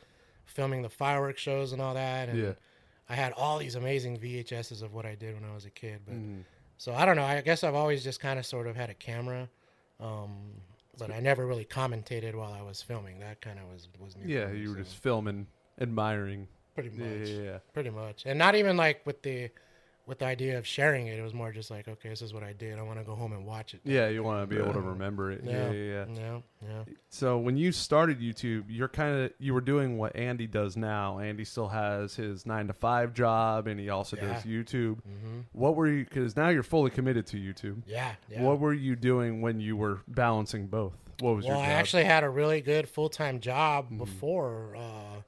filming 0.44 0.82
the 0.82 0.88
fireworks 0.90 1.40
shows, 1.40 1.72
and 1.72 1.80
all 1.80 1.94
that. 1.94 2.28
And 2.28 2.38
Yeah. 2.38 2.52
I 3.08 3.14
had 3.14 3.32
all 3.32 3.58
these 3.58 3.74
amazing 3.74 4.18
VHSs 4.18 4.82
of 4.82 4.92
what 4.94 5.04
I 5.06 5.14
did 5.14 5.34
when 5.34 5.48
I 5.48 5.54
was 5.54 5.64
a 5.66 5.70
kid. 5.70 6.00
But 6.06 6.14
Mm-hmm. 6.14 6.40
so 6.78 6.94
I 6.94 7.04
don't 7.04 7.16
know. 7.16 7.24
I 7.24 7.40
guess 7.42 7.62
I've 7.64 7.74
always 7.74 8.02
just 8.02 8.20
kind 8.20 8.38
of 8.38 8.46
sort 8.46 8.66
of 8.66 8.76
had 8.76 8.90
a 8.90 8.94
camera, 8.94 9.48
um, 10.00 10.30
but 10.98 11.10
I 11.10 11.20
never 11.20 11.46
really 11.46 11.64
commentated 11.64 12.34
while 12.34 12.52
I 12.52 12.62
was 12.62 12.80
filming. 12.82 13.20
That 13.20 13.40
kind 13.40 13.58
of 13.58 13.66
was 13.72 13.88
was 14.00 14.16
new. 14.16 14.32
Yeah, 14.32 14.46
me, 14.46 14.60
you 14.60 14.70
were 14.70 14.76
so 14.76 14.82
just 14.82 14.96
filming, 14.96 15.46
admiring. 15.80 16.48
pretty 16.74 16.90
Yeah, 16.96 17.04
much, 17.06 17.28
yeah, 17.28 17.42
yeah. 17.42 17.58
pretty 17.72 17.90
much, 17.90 18.24
and 18.26 18.38
not 18.38 18.54
even 18.54 18.76
like 18.76 19.04
with 19.06 19.22
the 19.22 19.50
with 20.06 20.18
the 20.18 20.26
idea 20.26 20.58
of 20.58 20.66
sharing 20.66 21.06
it. 21.06 21.18
It 21.18 21.22
was 21.22 21.32
more 21.32 21.50
just 21.52 21.70
like, 21.70 21.88
okay, 21.88 22.08
this 22.10 22.20
is 22.20 22.34
what 22.34 22.42
I 22.42 22.52
did. 22.52 22.78
I 22.78 22.82
want 22.82 22.98
to 22.98 23.04
go 23.04 23.14
home 23.14 23.32
and 23.32 23.46
watch 23.46 23.72
it. 23.74 23.80
Yeah, 23.84 24.08
you 24.08 24.22
want 24.22 24.42
to 24.42 24.46
be 24.46 24.60
able 24.60 24.74
to 24.74 24.80
remember 24.80 25.32
it. 25.32 25.40
Yeah. 25.44 25.70
Yeah, 25.70 25.72
yeah, 25.72 26.04
yeah. 26.14 26.14
yeah, 26.20 26.40
yeah. 26.68 26.94
So 27.08 27.38
when 27.38 27.56
you 27.56 27.72
started 27.72 28.20
YouTube, 28.20 28.64
you're 28.68 28.88
kind 28.88 29.24
of 29.24 29.32
you 29.38 29.54
were 29.54 29.60
doing 29.62 29.96
what 29.96 30.14
Andy 30.14 30.46
does 30.46 30.76
now. 30.76 31.18
Andy 31.20 31.44
still 31.44 31.68
has 31.68 32.14
his 32.16 32.44
nine 32.44 32.66
to 32.66 32.72
five 32.74 33.14
job, 33.14 33.66
and 33.66 33.80
he 33.80 33.88
also 33.88 34.16
does 34.16 34.44
Yeah. 34.44 34.52
YouTube. 34.52 35.00
hmm 35.02 35.40
What 35.52 35.74
were 35.76 35.88
you? 35.88 36.04
Because 36.04 36.36
now 36.36 36.48
you're 36.50 36.62
fully 36.62 36.90
committed 36.90 37.26
to 37.28 37.36
YouTube. 37.38 37.82
Yeah, 37.86 38.12
yeah. 38.30 38.42
What 38.42 38.60
were 38.60 38.74
you 38.74 38.96
doing 38.96 39.40
when 39.40 39.60
you 39.60 39.76
were 39.76 40.00
balancing 40.06 40.66
both? 40.66 40.92
What 41.20 41.36
was 41.36 41.46
your 41.46 41.54
well, 41.54 41.64
your 41.64 41.72
I 41.72 41.78
actually 41.78 42.04
had 42.04 42.24
a 42.24 42.28
really 42.28 42.60
good 42.60 42.88
full 42.88 43.08
time 43.08 43.40
job 43.40 43.86
Mm-hmm. 43.86 43.98
before. 43.98 44.76
Uh, 44.76 45.20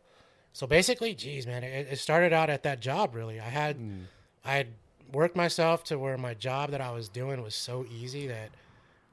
so 0.53 0.67
basically, 0.67 1.15
geez, 1.15 1.47
man, 1.47 1.63
it, 1.65 1.87
it 1.93 1.99
started 1.99 2.33
out 2.33 2.51
at 2.51 2.63
that 2.65 2.81
job. 2.81 3.15
Really, 3.15 3.39
I 3.41 3.49
had 3.49 3.79
Mm. 3.79 4.05
I 4.47 4.55
had 4.55 4.69
worked 5.13 5.37
myself 5.37 5.85
to 5.85 5.99
where 5.99 6.17
my 6.19 6.35
job 6.35 6.71
that 6.71 6.81
I 6.81 6.91
was 6.93 7.09
doing 7.09 7.43
was 7.43 7.55
so 7.55 7.85
easy 7.91 8.27
that 8.29 8.51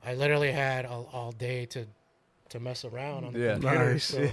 I 0.05 0.13
literally 0.15 0.51
had 0.51 0.85
all, 0.85 1.09
all 1.13 1.31
day 1.31 1.65
to 1.67 1.85
to 2.49 2.59
mess 2.59 2.85
around 2.85 3.23
on 3.25 3.33
the 3.33 3.39
Yeah. 3.39 3.53
computer. 3.53 3.93
Nice. 3.93 4.03
So 4.05 4.19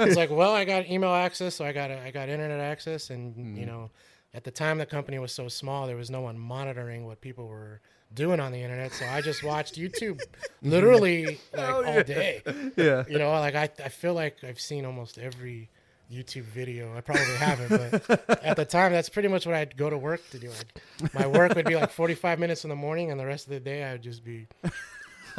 it's 0.00 0.16
like, 0.16 0.30
well, 0.30 0.52
I 0.52 0.64
got 0.64 0.86
email 0.90 1.12
access, 1.14 1.54
so 1.54 1.64
I 1.64 1.72
got 1.72 1.90
I 1.90 2.10
got 2.10 2.28
internet 2.28 2.60
access, 2.60 3.10
and 3.10 3.34
Mm-hmm. 3.36 3.56
you 3.56 3.66
know, 3.66 3.90
at 4.34 4.42
the 4.44 4.50
time 4.50 4.78
the 4.78 4.86
company 4.86 5.18
was 5.18 5.32
so 5.32 5.46
small, 5.48 5.86
there 5.86 5.96
was 5.96 6.10
no 6.10 6.20
one 6.22 6.36
monitoring 6.38 7.06
what 7.06 7.20
people 7.20 7.46
were 7.46 7.80
doing 8.14 8.40
on 8.40 8.50
the 8.52 8.58
internet. 8.60 8.92
So 8.92 9.06
I 9.06 9.20
just 9.20 9.44
watched 9.44 9.74
YouTube 9.82 10.20
literally 10.62 11.38
like 11.54 11.74
all 11.74 12.02
day. 12.02 12.42
yeah. 12.76 13.04
You 13.08 13.18
know, 13.18 13.30
like 13.30 13.54
I 13.54 13.68
I 13.84 13.88
feel 13.90 14.14
like 14.14 14.42
I've 14.42 14.60
seen 14.60 14.84
almost 14.84 15.18
every 15.18 15.68
YouTube 16.12 16.44
video. 16.44 16.96
I 16.96 17.00
probably 17.00 17.24
haven't, 17.36 17.68
but 18.08 18.42
at 18.44 18.56
the 18.56 18.64
time, 18.64 18.92
that's 18.92 19.08
pretty 19.08 19.28
much 19.28 19.46
what 19.46 19.54
I'd 19.54 19.76
go 19.76 19.90
to 19.90 19.98
work 19.98 20.20
to 20.30 20.38
do. 20.38 20.50
I'd, 20.50 21.12
my 21.14 21.26
work 21.26 21.54
would 21.54 21.66
be 21.66 21.76
like 21.76 21.90
45 21.90 22.38
minutes 22.38 22.64
in 22.64 22.70
the 22.70 22.76
morning, 22.76 23.10
and 23.10 23.18
the 23.18 23.26
rest 23.26 23.46
of 23.46 23.52
the 23.52 23.60
day 23.60 23.82
I 23.84 23.92
would 23.92 24.02
just 24.02 24.24
be 24.24 24.46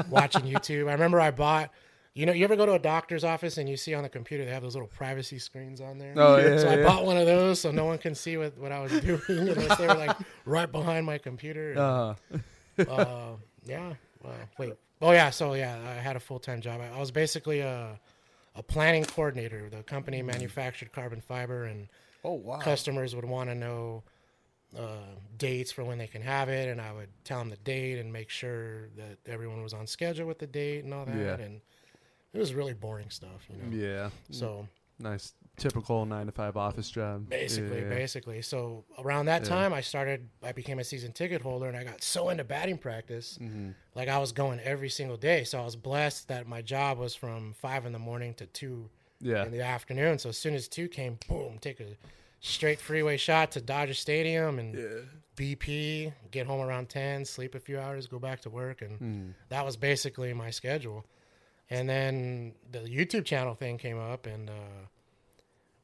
watching 0.10 0.44
YouTube. 0.44 0.88
I 0.90 0.94
remember 0.94 1.20
I 1.20 1.32
bought. 1.32 1.72
You 2.14 2.26
know, 2.26 2.32
you 2.34 2.46
ever 2.46 2.56
go 2.56 2.66
to 2.66 2.74
a 2.74 2.80
doctor's 2.80 3.24
office 3.24 3.60
and 3.60 3.70
you 3.70 3.78
see 3.78 3.94
on 3.94 4.02
the 4.02 4.10
computer 4.10 4.44
they 4.44 4.50
have 4.50 4.64
those 4.64 4.74
little 4.74 4.88
privacy 4.88 5.38
screens 5.38 5.80
on 5.80 6.00
there? 6.00 6.14
Oh, 6.18 6.38
yeah, 6.38 6.58
So 6.58 6.68
I 6.68 6.78
yeah. 6.78 6.84
bought 6.84 7.06
one 7.06 7.16
of 7.16 7.28
those 7.28 7.62
so 7.62 7.70
no 7.70 7.86
one 7.86 8.00
can 8.00 8.16
see 8.16 8.38
what, 8.38 8.58
what 8.58 8.72
I 8.72 8.80
was 8.80 8.92
doing 9.02 9.22
unless 9.30 9.78
they 9.78 9.86
were 9.86 9.94
like 9.94 10.18
right 10.44 10.72
behind 10.72 11.06
my 11.06 11.20
computer. 11.20 11.74
And, 11.74 11.80
Uh, 11.80 12.14
uh, 12.92 13.36
yeah. 13.66 13.94
Well, 14.24 14.34
wait. 14.58 14.74
Oh 15.00 15.12
yeah. 15.12 15.30
So 15.30 15.54
yeah, 15.54 15.78
I 15.88 15.94
had 16.02 16.16
a 16.16 16.20
full 16.20 16.40
time 16.40 16.60
job. 16.60 16.82
I, 16.82 16.88
I 16.96 17.00
was 17.00 17.12
basically 17.12 17.60
a 17.60 18.00
a 18.58 18.64
planning 18.64 19.06
coordinator. 19.06 19.70
The 19.70 19.84
company 19.84 20.22
manufactured 20.22 20.92
carbon 20.92 21.22
fiber, 21.22 21.66
and 21.66 21.88
Oh 22.24 22.34
wow. 22.34 22.60
customers 22.60 23.16
would 23.16 23.26
want 23.26 23.50
to 23.50 23.56
know 23.56 24.04
uh, 24.78 24.98
dates 25.38 25.72
for 25.72 25.84
when 25.84 25.98
they 25.98 26.08
can 26.08 26.22
have 26.22 26.50
it, 26.50 26.68
and 26.68 26.82
I 26.82 26.92
would 26.92 27.10
tell 27.24 27.40
them 27.40 27.50
the 27.50 27.58
date 27.58 28.00
and 28.00 28.12
make 28.12 28.30
sure 28.30 28.90
that 28.98 29.18
everyone 29.26 29.62
was 29.64 29.74
on 29.74 29.88
schedule 29.88 30.28
with 30.28 30.40
the 30.40 30.48
date 30.48 30.84
and 30.84 30.94
all 30.94 31.06
that. 31.06 31.16
Yeah. 31.40 31.46
And 31.46 31.62
it 32.34 32.40
was 32.40 32.54
really 32.54 32.74
boring 32.74 33.10
stuff, 33.10 33.48
you 33.50 33.58
know. 33.58 33.78
yeah. 33.86 34.10
So 34.32 34.68
Nice, 35.00 35.34
typical 35.58 36.06
nine 36.06 36.26
to 36.26 36.32
five 36.32 36.58
office 36.58 36.90
job. 36.90 37.30
basically, 37.30 37.82
Yeah. 37.82 37.90
basically. 37.90 38.42
So 38.42 38.84
around 38.98 39.26
that 39.28 39.44
Yeah. 39.44 39.50
time, 39.50 39.74
I 39.74 39.82
started. 39.82 40.28
I 40.42 40.52
became 40.54 40.80
a 40.80 40.84
season 40.84 41.12
ticket 41.14 41.42
holder, 41.42 41.68
and 41.68 41.78
I 41.78 41.84
got 41.84 42.02
so 42.04 42.30
into 42.30 42.44
batting 42.44 42.78
practice. 42.78 43.38
Mhm. 43.42 43.74
like 43.96 44.10
I 44.10 44.20
was 44.20 44.32
going 44.32 44.60
every 44.60 44.90
single 44.90 45.18
day. 45.18 45.44
So 45.44 45.60
I 45.60 45.66
was 45.66 45.76
blessed 45.76 46.28
that 46.28 46.46
my 46.48 46.62
job 46.62 47.00
was 47.00 47.16
from 47.16 47.54
five 47.54 47.86
in 47.86 47.94
the 47.94 48.00
morning 48.00 48.34
to 48.36 48.46
two 48.46 48.90
Yeah. 49.20 49.44
in 49.44 49.52
the 49.52 49.62
afternoon. 49.62 50.20
So 50.20 50.30
as 50.30 50.38
soon 50.38 50.54
as 50.54 50.68
two 50.68 50.88
came, 50.88 51.18
boom, 51.28 51.58
take 51.60 51.80
a 51.80 51.98
straight 52.40 52.80
freeway 52.80 53.18
shot 53.18 53.52
to 53.54 53.62
Dodger 53.62 53.96
Stadium 53.96 54.60
and 54.60 54.76
Yeah. 54.76 55.02
BP, 55.36 56.14
get 56.30 56.46
home 56.46 56.62
around 56.62 56.90
10, 56.90 57.26
sleep 57.26 57.56
a 57.56 57.60
few 57.60 57.80
hours, 57.80 58.06
go 58.08 58.20
back 58.20 58.42
to 58.42 58.50
work. 58.52 58.82
And 58.84 59.00
Mm. 59.00 59.34
that 59.50 59.66
was 59.66 59.78
basically 59.78 60.32
my 60.34 60.52
schedule. 60.52 61.04
And 61.70 61.90
then 61.90 62.54
the 62.72 62.80
YouTube 62.80 63.26
channel 63.26 63.54
thing 63.56 63.78
came 63.78 64.00
up 64.00 64.26
and, 64.26 64.50
uh, 64.50 64.86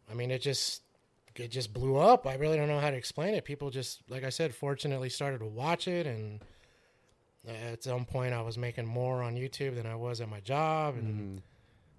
I 0.09 0.13
mean, 0.13 0.31
it 0.31 0.41
just, 0.41 0.81
it 1.35 1.49
just 1.49 1.73
blew 1.73 1.97
up. 1.97 2.25
I 2.25 2.35
really 2.35 2.55
don't 2.57 2.67
know 2.69 2.79
how 2.79 2.89
to 2.91 2.95
explain 2.97 3.33
it. 3.33 3.43
People 3.43 3.69
just, 3.69 4.01
like 4.09 4.23
I 4.23 4.29
said, 4.29 4.53
fortunately 4.55 5.09
started 5.09 5.39
to 5.39 5.45
watch 5.45 5.87
it 5.87 6.07
and, 6.07 6.39
at 7.45 7.83
some 7.83 8.05
point, 8.05 8.33
I 8.33 8.41
was 8.41 8.57
making 8.57 8.85
more 8.85 9.21
on 9.21 9.35
YouTube 9.35 9.75
than 9.75 9.85
I 9.85 9.95
was 9.95 10.21
at 10.21 10.29
my 10.29 10.39
job, 10.39 10.95
and 10.95 11.37
Mhm. 11.39 11.41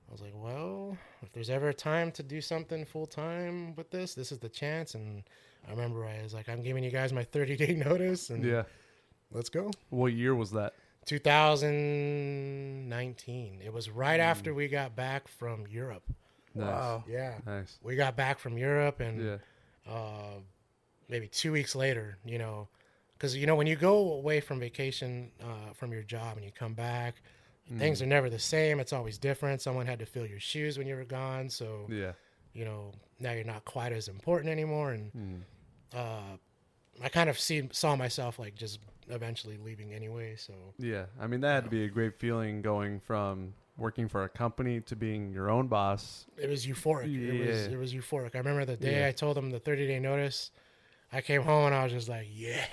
I 0.09 0.13
was 0.13 0.23
like, 0.23 0.33
"Well, 0.35 0.97
if 1.21 1.33
there's 1.33 1.51
ever 1.51 1.69
a 1.69 1.75
time 1.75 2.11
to 2.13 2.23
do 2.23 2.41
something 2.41 2.87
full 2.87 3.05
time 3.07 3.75
with 3.75 3.91
this, 3.91 4.15
this 4.15 4.33
is 4.33 4.39
the 4.39 4.49
chance." 4.49 4.95
And 4.95 5.23
I 5.69 5.71
remember 5.73 6.07
I 6.07 6.23
was 6.23 6.33
like, 6.33 6.49
"I'm 6.49 6.63
giving 6.63 6.83
you 6.83 6.91
guys 6.91 7.13
my 7.13 7.25
30 7.25 7.57
day 7.59 7.75
notice, 7.91 8.31
and 8.31 8.43
Yeah. 8.43 8.63
let's 9.33 9.51
go." 9.51 9.71
What 9.91 10.15
year 10.15 10.35
was 10.35 10.51
that? 10.53 10.73
2019. 11.07 13.61
It 13.65 13.73
was 13.73 13.91
right 13.91 14.21
after 14.21 14.55
we 14.55 14.69
got 14.69 14.97
back 14.97 15.29
from 15.29 15.67
Europe. 15.69 16.03
Nice. 16.55 16.67
Wow. 16.67 17.05
Yeah, 17.09 17.39
Nice. 17.47 17.79
we 17.83 17.97
got 17.97 18.17
back 18.17 18.39
from 18.39 18.57
Europe, 18.57 19.01
and 19.01 19.25
Yeah. 19.25 19.39
uh, 19.93 20.39
maybe 21.09 21.29
two 21.29 21.53
weeks 21.53 21.75
later, 21.75 22.17
you 22.25 22.39
know, 22.39 22.69
because 23.15 23.37
you 23.37 23.47
know 23.47 23.57
when 23.57 23.67
you 23.67 23.77
go 23.77 24.13
away 24.15 24.41
from 24.41 24.61
vacation 24.61 25.31
uh, 25.41 25.73
from 25.75 25.93
your 25.93 26.03
job 26.03 26.37
and 26.37 26.45
you 26.45 26.53
come 26.53 26.75
back, 26.75 27.17
things 27.79 28.01
are 28.03 28.07
never 28.07 28.29
the 28.31 28.39
same. 28.39 28.79
It's 28.79 28.93
always 28.93 29.19
different. 29.19 29.63
Someone 29.63 29.87
had 29.87 29.99
to 30.01 30.07
fill 30.07 30.27
your 30.27 30.41
shoes 30.41 30.77
when 30.79 30.87
you 30.87 30.95
were 30.97 31.05
gone, 31.05 31.49
so 31.51 31.87
Yeah. 31.91 32.13
you 32.53 32.65
know 32.65 32.93
now 33.19 33.33
you're 33.33 33.45
not 33.45 33.65
quite 33.65 33.93
as 33.93 34.09
important 34.09 34.51
anymore. 34.51 34.93
And 34.93 35.45
uh, 35.95 36.37
I 37.03 37.09
kind 37.09 37.29
of 37.31 37.39
see 37.39 37.69
saw 37.73 37.97
myself 37.97 38.39
like 38.39 38.55
just 38.55 38.81
eventually 39.09 39.57
leaving 39.65 39.93
anyway. 39.93 40.37
So 40.37 40.55
Yeah. 40.79 41.07
I 41.21 41.27
mean, 41.27 41.41
that 41.43 41.55
had 41.55 41.65
to 41.65 41.71
be 41.71 41.85
a 41.85 41.89
great 41.89 42.19
feeling 42.19 42.63
going 42.63 43.01
from 43.01 43.55
working 43.77 44.09
for 44.09 44.23
a 44.23 44.29
company 44.29 44.81
to 44.83 44.95
being 44.97 45.33
your 45.33 45.51
own 45.51 45.67
boss. 45.67 46.27
it 46.39 46.49
was 46.49 46.67
euphoric. 46.67 47.05
It 47.13 47.47
was 47.47 47.67
it 47.67 47.77
was 47.79 47.93
euphoric. 47.95 48.35
I 48.35 48.39
remember 48.39 48.65
the 48.65 48.77
day 48.77 49.01
Yeah. 49.01 49.09
I 49.09 49.13
told 49.13 49.37
them 49.37 49.51
the 49.51 49.59
30 49.59 49.87
day 49.87 49.99
notice. 49.99 50.51
I 51.13 51.21
came 51.21 51.43
home 51.43 51.67
and 51.67 51.75
I 51.75 51.85
was 51.85 51.93
just 51.93 52.09
like, 52.09 52.27
yeah, 52.33 52.65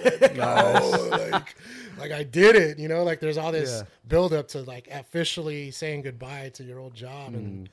let's 0.04 0.28
go. 0.36 1.08
like, 1.30 1.54
like 1.98 2.10
I 2.10 2.24
did 2.24 2.56
it, 2.56 2.78
you 2.80 2.88
know, 2.88 3.04
like 3.04 3.20
there's 3.20 3.38
all 3.38 3.52
this 3.52 3.70
Yeah. 3.80 3.86
build 4.08 4.32
up 4.32 4.48
to 4.48 4.62
like 4.62 4.88
officially 4.90 5.70
saying 5.70 6.02
goodbye 6.02 6.50
to 6.54 6.64
your 6.64 6.80
old 6.80 6.94
job. 6.94 7.34
And 7.34 7.68
mm. 7.68 7.70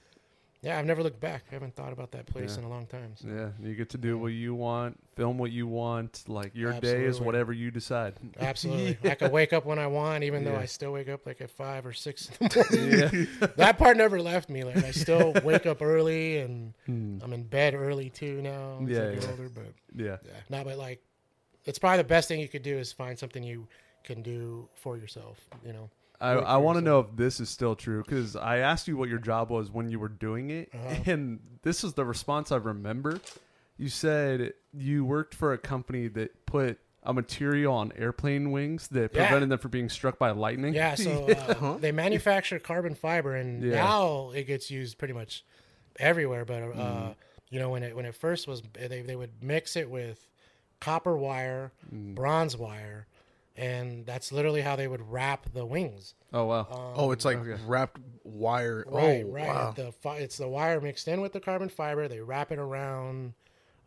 Yeah, 0.62 0.80
I've 0.80 0.86
never 0.86 1.04
looked 1.04 1.20
back. 1.20 1.44
I 1.52 1.54
haven't 1.54 1.76
thought 1.76 1.94
about 1.94 2.12
that 2.12 2.26
place. 2.26 2.54
Yeah. 2.54 2.60
in 2.60 2.66
a 2.66 2.70
long 2.70 2.88
time. 2.88 3.12
So. 3.16 3.28
Yeah. 3.28 3.50
You 3.62 3.76
get 3.76 3.90
to 3.92 3.98
do 3.98 4.18
what 4.18 4.30
you 4.34 4.56
want, 4.56 5.00
film 5.16 5.38
what 5.38 5.52
you 5.52 5.68
want. 5.68 6.24
Like 6.28 6.56
your 6.56 6.74
day 6.80 7.06
is 7.06 7.22
whatever 7.22 7.54
you 7.54 7.70
decide. 7.72 8.16
Absolutely. 8.40 8.98
I 9.12 9.16
could 9.16 9.32
wake 9.32 9.54
up 9.54 9.66
when 9.66 9.78
I 9.80 9.88
want, 9.88 10.24
even 10.24 10.44
though 10.44 10.56
I 10.56 10.66
still 10.66 10.92
wake 10.94 11.10
up 11.10 11.26
like 11.26 11.42
at 11.42 11.52
five 11.52 11.86
or 11.86 11.94
six 11.94 12.30
in 12.42 12.48
the 12.48 13.08
morning. 13.40 13.52
that 13.58 13.78
part 13.78 13.98
never 13.98 14.20
left 14.22 14.50
me. 14.50 14.64
Like 14.64 14.78
I 14.84 14.92
still 14.92 15.34
wake 15.44 15.66
up 15.66 15.82
early 15.82 16.40
and 16.40 16.74
I'm 16.88 17.34
in 17.34 17.44
bed 17.44 17.74
early 17.76 18.10
too 18.10 18.42
now. 18.42 18.78
As 18.78 18.80
Hmm. 18.80 18.90
Yeah, 18.90 19.08
I 19.10 19.14
get 19.14 19.24
yeah. 19.24 19.30
older, 19.32 19.50
but 19.50 19.66
Yeah. 19.96 20.18
yeah, 20.26 20.32
not 20.50 20.66
but 20.66 20.78
like 20.78 21.02
it's 21.66 21.78
probably 21.80 21.98
the 21.98 22.04
best 22.06 22.28
thing 22.28 22.40
you 22.40 22.48
could 22.48 22.64
do 22.64 22.78
is 22.78 22.92
find 22.92 23.18
something 23.20 23.44
you 23.44 23.68
can 24.04 24.22
do 24.24 24.70
for 24.76 24.98
yourself. 24.98 25.38
You 25.66 25.74
know. 25.74 25.90
I, 26.20 26.32
I 26.32 26.58
want 26.58 26.78
to 26.78 26.82
know 26.84 27.00
if 27.02 27.08
this 27.16 27.40
is 27.40 27.50
still 27.50 27.76
true 27.76 28.04
because 28.04 28.36
I 28.36 28.58
asked 28.58 28.88
you 28.88 28.98
what 28.98 29.10
your 29.10 29.20
job 29.20 29.50
was 29.50 29.70
when 29.72 29.90
you 29.90 30.00
were 30.00 30.10
doing 30.10 30.50
it, 30.50 30.72
Uh-huh. 30.74 30.96
and 31.06 31.40
this 31.62 31.84
is 31.84 31.94
the 31.94 32.06
response 32.06 32.52
I 32.52 32.56
remember. 32.58 33.22
You 33.78 33.90
said 33.90 34.54
you 34.74 35.06
worked 35.06 35.36
for 35.36 35.54
a 35.54 35.58
company 35.58 36.08
that 36.08 36.46
put 36.48 36.80
a 37.04 37.14
material 37.14 37.74
on 37.76 37.94
airplane 37.96 38.52
wings 38.52 38.88
that 38.90 39.14
Yeah. 39.14 39.28
prevented 39.28 39.50
them 39.50 39.60
from 39.60 39.72
being 39.72 39.90
struck 39.90 40.18
by 40.18 40.32
lightning. 40.32 40.74
Yeah, 40.74 40.96
so 41.08 41.26
uh, 41.26 41.78
they 41.78 41.92
manufacture 41.92 42.58
carbon 42.60 42.96
fiber, 42.96 43.36
and 43.36 43.62
Yeah. 43.64 43.76
now 43.76 44.32
it 44.32 44.46
gets 44.46 44.72
used 44.72 44.98
pretty 44.98 45.14
much 45.14 45.46
everywhere. 46.00 46.44
But 46.46 46.64
uh, 46.64 46.66
Mm. 46.66 47.16
you 47.50 47.60
know, 47.60 47.70
when 47.70 47.84
it 47.84 47.96
when 47.96 48.06
it 48.06 48.16
first 48.16 48.48
was, 48.48 48.64
they 48.74 49.04
they 49.04 49.16
would 49.16 49.44
mix 49.44 49.76
it 49.76 49.90
with 49.90 50.28
copper 50.80 51.16
wire, 51.16 51.72
Mm. 51.94 52.16
bronze 52.16 52.58
wire, 52.58 53.06
and 53.58 54.06
that's 54.06 54.32
literally 54.32 54.62
how 54.62 54.76
they 54.76 54.88
would 54.88 55.02
wrap 55.12 55.52
the 55.54 55.66
wings. 55.66 56.14
Oh 56.34 56.46
wow. 56.46 56.94
Oh, 56.96 57.12
it's 57.12 57.26
like 57.26 57.38
Okay. 57.38 57.62
wrapped 57.66 58.00
wire. 58.24 58.86
Right, 58.88 59.24
oh, 59.26 59.30
right. 59.30 59.48
Wow. 59.48 59.74
The 59.76 59.92
fi- 59.92 60.18
it's 60.18 60.38
the 60.38 60.48
wire 60.48 60.80
mixed 60.80 61.08
in 61.08 61.22
with 61.22 61.34
the 61.34 61.40
carbon 61.40 61.70
fiber. 61.70 62.08
They 62.08 62.20
wrap 62.22 62.52
it 62.52 62.60
around. 62.60 63.34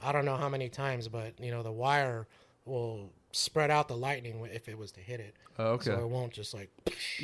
I 0.02 0.12
don't 0.12 0.24
know 0.24 0.36
how 0.36 0.48
many 0.48 0.68
times, 0.68 1.08
but 1.08 1.38
you 1.40 1.50
know 1.50 1.62
the 1.62 1.72
wire 1.72 2.26
will 2.64 3.12
spread 3.32 3.70
out 3.70 3.86
the 3.86 3.96
lightning 3.96 4.44
if 4.52 4.68
it 4.68 4.76
was 4.76 4.90
to 4.92 5.00
hit 5.00 5.20
it. 5.20 5.34
Oh, 5.58 5.72
okay. 5.72 5.84
So 5.84 6.00
it 6.00 6.08
won't 6.08 6.32
just 6.32 6.52
like 6.54 6.68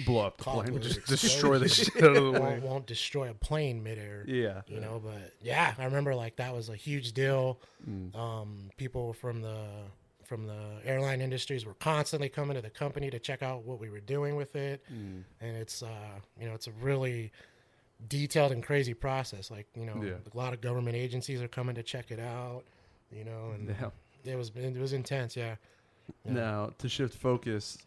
Blow 0.05 0.27
up 0.27 0.37
the 0.39 0.45
plane. 0.45 0.75
it. 0.77 0.83
Just 0.83 1.07
destroy 1.07 1.59
the 1.59 1.69
shit 1.71 1.97
out 1.97 2.17
of 2.17 2.25
the 2.25 2.31
way. 2.33 2.39
won't, 2.39 2.63
won't 2.63 2.87
destroy 2.87 3.29
a 3.31 3.35
plane 3.35 3.83
midair. 3.83 4.25
yeah. 4.29 4.61
You 4.69 4.79
know, 4.81 5.01
but 5.05 5.33
yeah, 5.43 5.75
I 5.79 5.85
remember 5.85 6.15
like 6.15 6.37
that 6.37 6.55
was 6.55 6.69
a 6.69 6.77
huge 6.77 7.13
deal. 7.13 7.59
Mm. 7.89 8.15
Um, 8.15 8.71
people 8.77 9.15
from 9.15 9.41
the 9.43 9.65
from 10.27 10.47
the 10.47 10.81
airline 10.85 11.21
industries 11.21 11.65
were 11.65 11.75
constantly 11.75 12.29
coming 12.29 12.57
to 12.57 12.61
the 12.63 12.71
company 12.71 13.11
to 13.11 13.19
check 13.19 13.43
out 13.43 13.63
what 13.65 13.79
we 13.81 13.89
were 13.89 14.01
doing 14.01 14.37
with 14.37 14.57
it, 14.57 14.83
Mm. 14.93 15.23
and 15.41 15.57
it's 15.57 15.83
uh, 15.83 16.21
you 16.41 16.47
know 16.47 16.55
it's 16.55 16.67
a 16.67 16.73
really 16.73 17.33
detailed 18.09 18.53
and 18.53 18.63
crazy 18.63 18.95
process. 18.95 19.51
Like 19.51 19.67
you 19.75 19.87
know, 19.87 20.03
Yeah. 20.03 20.15
a 20.33 20.37
lot 20.37 20.53
of 20.53 20.61
government 20.61 20.97
agencies 20.97 21.41
are 21.41 21.49
coming 21.49 21.75
to 21.77 21.83
check 21.83 22.11
it 22.11 22.21
out. 22.21 22.65
You 23.11 23.25
know, 23.25 23.53
and 23.55 23.69
Yeah. 23.69 23.91
it 24.33 24.37
was 24.37 24.51
it 24.55 24.77
was 24.77 24.93
intense. 24.93 25.37
Yeah, 25.37 25.57
Yeah. 26.25 26.33
Now 26.33 26.71
to 26.79 26.89
shift 26.89 27.17
focus, 27.17 27.79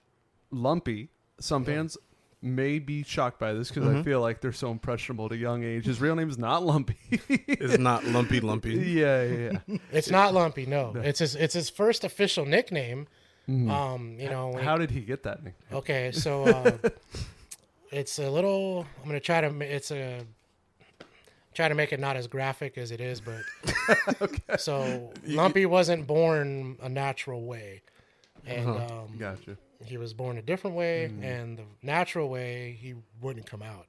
Lumpy. 0.52 1.10
Some 1.42 1.64
fans 1.64 1.98
may 2.42 2.80
be 2.80 3.04
shocked 3.04 3.38
by 3.40 3.54
this 3.54 3.70
because 3.70 3.88
I 3.88 4.02
feel 4.04 4.22
like 4.22 4.40
they're 4.42 4.52
so 4.54 4.72
impressionable 4.72 5.26
at 5.26 5.32
a 5.34 5.38
young 5.38 5.64
age. 5.64 5.86
His 5.86 6.00
real 6.00 6.16
name 6.16 6.30
is 6.30 6.38
not 6.38 6.64
Lumpy. 6.64 6.98
It's 7.28 7.78
not 7.78 8.06
lumpy, 8.06 8.40
lumpy. 8.40 8.74
yeah, 8.76 9.24
yeah, 9.24 9.60
yeah. 9.68 9.78
it's 9.92 10.10
not 10.10 10.34
Lumpy. 10.34 10.66
No, 10.66 10.94
it's 10.96 11.20
his 11.20 11.36
it's 11.36 11.54
his 11.54 11.70
first 11.70 12.04
official 12.04 12.46
nickname. 12.46 13.08
Um, 13.48 14.16
you 14.20 14.30
know, 14.30 14.50
when 14.50 14.60
he- 14.60 14.66
How 14.66 14.78
did 14.78 14.92
he 14.92 15.02
get 15.02 15.24
that 15.24 15.44
name? 15.44 15.56
Okay, 15.74 16.12
so 16.14 16.44
uh, 16.46 16.78
it's 17.92 18.20
a 18.20 18.30
little. 18.30 18.86
I'm 19.02 19.08
gonna 19.08 19.20
try 19.20 19.42
to. 19.42 19.50
ma- 19.52 19.66
It's 19.66 19.92
a. 19.92 20.22
Try 21.56 21.68
to 21.68 21.74
make 21.76 21.92
it 21.92 22.00
not 22.00 22.16
as 22.16 22.28
graphic 22.28 22.78
as 22.78 22.92
it 22.92 23.02
is, 23.02 23.20
but 23.20 23.42
okay. 24.22 24.38
so 24.58 25.12
Lumpy 25.26 25.66
wasn't 25.66 26.06
born 26.08 26.78
a 26.82 26.88
natural 26.88 27.44
way, 27.44 27.82
and 28.46 28.68
um, 28.70 29.18
Gotcha. 29.18 29.58
He 29.86 29.98
was 29.98 30.14
born 30.14 30.38
a 30.38 30.42
different 30.42 30.76
way, 30.76 31.06
and 31.22 31.58
the 31.58 31.64
natural 31.82 32.30
way 32.30 32.78
he 32.80 32.96
wouldn't 33.22 33.46
come 33.46 33.62
out. 33.62 33.88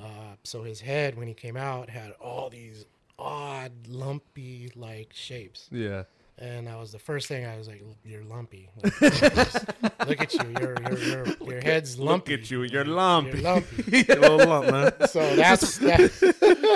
Uh, 0.00 0.36
so 0.44 0.62
his 0.62 0.80
head, 0.80 1.16
when 1.16 1.28
he 1.28 1.34
came 1.34 1.56
out, 1.56 1.88
had 1.88 2.12
all 2.20 2.50
these 2.50 2.84
odd, 3.18 3.72
lumpy 3.88 4.70
like 4.74 5.10
shapes. 5.12 5.68
Yeah. 5.70 6.04
And 6.38 6.66
that 6.66 6.78
was 6.78 6.90
the 6.90 6.98
first 6.98 7.28
thing 7.28 7.46
I 7.46 7.56
was 7.58 7.68
like, 7.68 7.84
"You're 8.04 8.24
lumpy. 8.24 8.68
Like, 9.00 10.08
look 10.08 10.20
at 10.20 10.34
you. 10.34 10.40
Your 10.60 10.74
your 10.82 10.98
your 10.98 11.26
your 11.52 11.60
head's 11.60 11.98
lumpy. 11.98 12.32
Look 12.32 12.40
at 12.42 12.50
you, 12.50 12.62
you're 12.62 12.84
You're 12.84 12.94
lumpy. 12.94 13.40
lumpy." 13.40 14.00
A 14.08 14.14
little 14.16 14.38
lump, 14.38 14.70
man. 14.70 14.92
So 15.08 15.36
that's 15.36 15.78
that. 15.78 16.10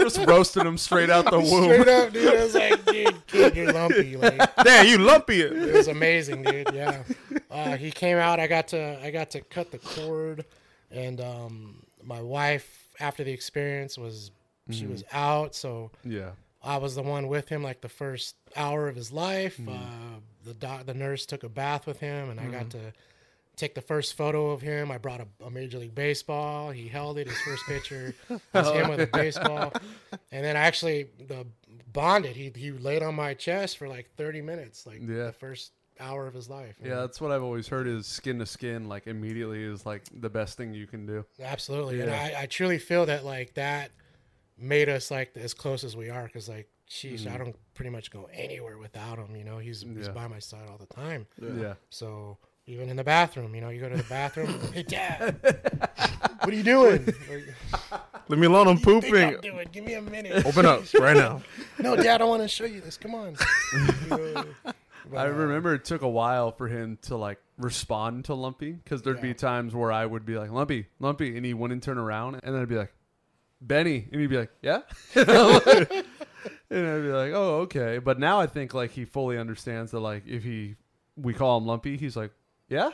Just 0.03 0.19
roasted 0.27 0.65
him 0.67 0.79
straight 0.79 1.11
out 1.11 1.29
the 1.31 1.41
womb. 1.41 1.65
Straight 1.65 1.89
up, 1.89 2.13
dude. 2.13 2.29
I 2.35 2.43
was 2.45 2.55
like, 2.55 2.85
"Dude, 2.85 3.27
kid, 3.27 3.57
you're 3.57 3.73
lumpy." 3.73 4.17
Like 4.17 4.55
Damn, 4.63 4.87
you 4.87 4.99
lumpy. 4.99 5.41
it 5.41 5.73
was 5.75 5.89
amazing, 5.89 6.43
dude. 6.45 6.69
Yeah. 6.73 7.03
Uh, 7.51 7.77
he 7.77 7.91
came 7.91 8.19
out. 8.19 8.39
I 8.39 8.47
got 8.47 8.69
to 8.69 8.99
I 9.05 9.11
got 9.11 9.31
to 9.31 9.41
cut 9.41 9.71
the 9.73 9.79
cord, 9.79 10.45
and 10.93 11.21
um, 11.21 11.83
my 12.05 12.21
wife 12.23 12.91
after 13.01 13.25
the 13.25 13.33
experience 13.33 13.99
was 13.99 14.31
she 14.71 14.87
was 14.87 15.03
out, 15.13 15.55
so 15.55 15.91
Yeah. 16.05 16.31
I 16.67 16.79
was 16.79 16.95
the 16.95 17.03
one 17.03 17.29
with 17.29 17.49
him 17.49 17.63
like 17.63 17.81
the 17.81 17.89
first 17.89 18.37
hour 18.57 18.89
of 18.89 18.97
his 18.97 19.13
life. 19.13 19.59
Uh, 19.67 19.77
the 20.45 20.55
doc, 20.55 20.87
the 20.87 20.95
nurse 20.95 21.25
took 21.27 21.43
a 21.45 21.49
bath 21.49 21.87
with 21.87 22.01
him, 22.01 22.31
and 22.31 22.41
I 22.41 22.47
got 22.47 22.71
to 22.71 22.93
take 23.57 23.75
the 23.75 23.81
first 23.81 24.15
photo 24.17 24.51
of 24.51 24.61
him. 24.61 24.91
I 24.91 24.99
brought 24.99 25.21
a, 25.21 25.27
a 25.45 25.51
Major 25.51 25.79
League 25.79 25.95
Baseball. 25.95 26.71
He 26.71 26.89
held 26.89 27.19
it. 27.19 27.27
His 27.29 27.39
first 27.41 27.65
picture 27.67 28.15
was 28.53 28.69
him 28.73 28.89
with 28.91 29.01
a 29.01 29.07
baseball, 29.07 29.73
and 30.33 30.45
then 30.45 30.57
actually 30.57 31.09
the 31.27 31.47
bonded. 31.93 32.37
He 32.37 32.53
he 32.55 32.71
laid 32.73 33.03
on 33.03 33.15
my 33.15 33.35
chest 33.35 33.79
for 33.79 33.89
like 33.89 34.11
thirty 34.17 34.43
minutes, 34.43 34.87
like 34.87 35.01
Yeah. 35.01 35.27
the 35.27 35.33
first 35.33 35.73
hour 35.99 36.27
of 36.27 36.35
his 36.35 36.51
life. 36.51 36.77
Yeah, 36.85 36.97
that's 36.97 37.21
what 37.23 37.31
I've 37.33 37.43
always 37.43 37.69
heard 37.69 37.87
is 37.89 38.07
skin 38.07 38.39
to 38.41 38.47
skin, 38.47 38.87
like 38.89 39.07
immediately 39.07 39.63
is 39.63 39.87
like 39.87 40.03
the 40.21 40.29
best 40.29 40.59
thing 40.59 40.75
you 40.75 40.87
can 40.87 41.07
do. 41.07 41.25
Absolutely, 41.43 42.01
and 42.03 42.11
I, 42.11 42.35
I 42.43 42.47
truly 42.47 42.79
feel 42.79 43.07
that 43.07 43.25
like 43.25 43.55
that 43.55 43.91
made 44.59 44.89
us 44.89 45.11
like 45.11 45.37
as 45.37 45.55
close 45.55 45.85
as 45.85 45.97
we 45.97 46.11
are 46.11 46.25
because 46.25 46.49
like, 46.49 46.69
sheesh, 46.89 47.31
I 47.31 47.37
don't 47.37 47.57
pretty 47.75 47.91
much 47.91 48.11
go 48.11 48.29
anywhere 48.33 48.79
without 48.79 49.19
him. 49.19 49.37
You 49.37 49.45
know, 49.45 49.59
he's 49.59 49.83
he's 49.83 49.89
Mm-hmm. 49.89 50.15
By 50.15 50.29
my 50.29 50.39
side 50.39 50.69
all 50.71 50.79
the 50.79 50.87
time. 50.87 51.27
Yeah. 51.41 51.75
So 51.91 52.39
even 52.67 52.89
in 52.89 52.97
the 52.97 53.05
bathroom, 53.05 53.55
you 53.55 53.61
know, 53.61 53.69
you 53.69 53.81
go 53.81 53.89
to 53.89 53.97
the 53.97 54.03
bathroom, 54.05 54.59
hey 54.73 54.83
dad, 54.83 55.37
what 56.41 56.49
are 56.49 56.57
you 56.57 56.63
doing? 56.63 57.05
Like, 57.31 58.03
Leave 58.29 58.41
me 58.41 58.47
alone. 58.47 58.67
I'm 58.67 58.77
"What 58.77 58.85
do 58.85 58.91
you 58.93 59.01
pooping. 59.01 59.35
I'm 59.37 59.41
doing? 59.41 59.69
Give 59.71 59.85
me 59.85 59.95
a 59.95 60.03
minute. 60.03 60.45
Open 60.45 60.67
up 60.67 60.83
right 60.95 61.17
now. 61.17 61.43
no, 61.79 61.95
dad, 61.95 62.21
I 62.21 62.25
want 62.25 62.43
to 62.43 62.49
show 62.49 62.65
you 62.65 62.81
this. 62.81 62.97
Come 62.97 63.15
on. 63.15 63.37
But, 65.09 65.19
I 65.19 65.27
uh, 65.27 65.31
remember 65.31 65.75
it 65.75 65.85
took 65.85 66.03
a 66.03 66.09
while 66.09 66.51
for 66.51 66.67
him 66.67 66.99
to 67.03 67.17
like 67.17 67.39
respond 67.59 68.25
to 68.25 68.35
Lumpy 68.35 68.73
because 68.73 69.03
there'd 69.03 69.21
be 69.21 69.35
times 69.35 69.75
where 69.75 69.93
I 69.93 70.05
would 70.05 70.27
be 70.27 70.37
like 70.37 70.51
Lumpy, 70.51 70.87
Lumpy, 70.99 71.37
and 71.37 71.47
he 71.47 71.55
wouldn't 71.55 71.85
turn 71.85 71.99
around, 71.99 72.41
and 72.43 72.55
then 72.55 72.63
I'd 72.63 72.69
be 72.69 72.75
like 72.77 72.93
Benny, 73.61 74.09
and 74.13 74.21
he'd 74.21 74.27
be 74.29 74.37
like, 74.39 74.51
Yeah, 74.63 74.81
and 75.15 75.27
I'd 76.89 77.03
be 77.03 77.09
like, 77.09 77.33
Oh, 77.33 77.61
okay. 77.63 77.99
But 77.99 78.19
now 78.19 78.41
I 78.41 78.47
think 78.47 78.75
like 78.75 78.91
he 78.93 79.05
fully 79.05 79.39
understands 79.39 79.93
that 79.93 80.01
like 80.01 80.27
if 80.27 80.43
he 80.43 80.77
we 81.17 81.33
call 81.35 81.59
him 81.59 81.67
Lumpy, 81.67 81.97
he's 81.97 82.17
like, 82.17 82.33
Yeah, 82.69 82.91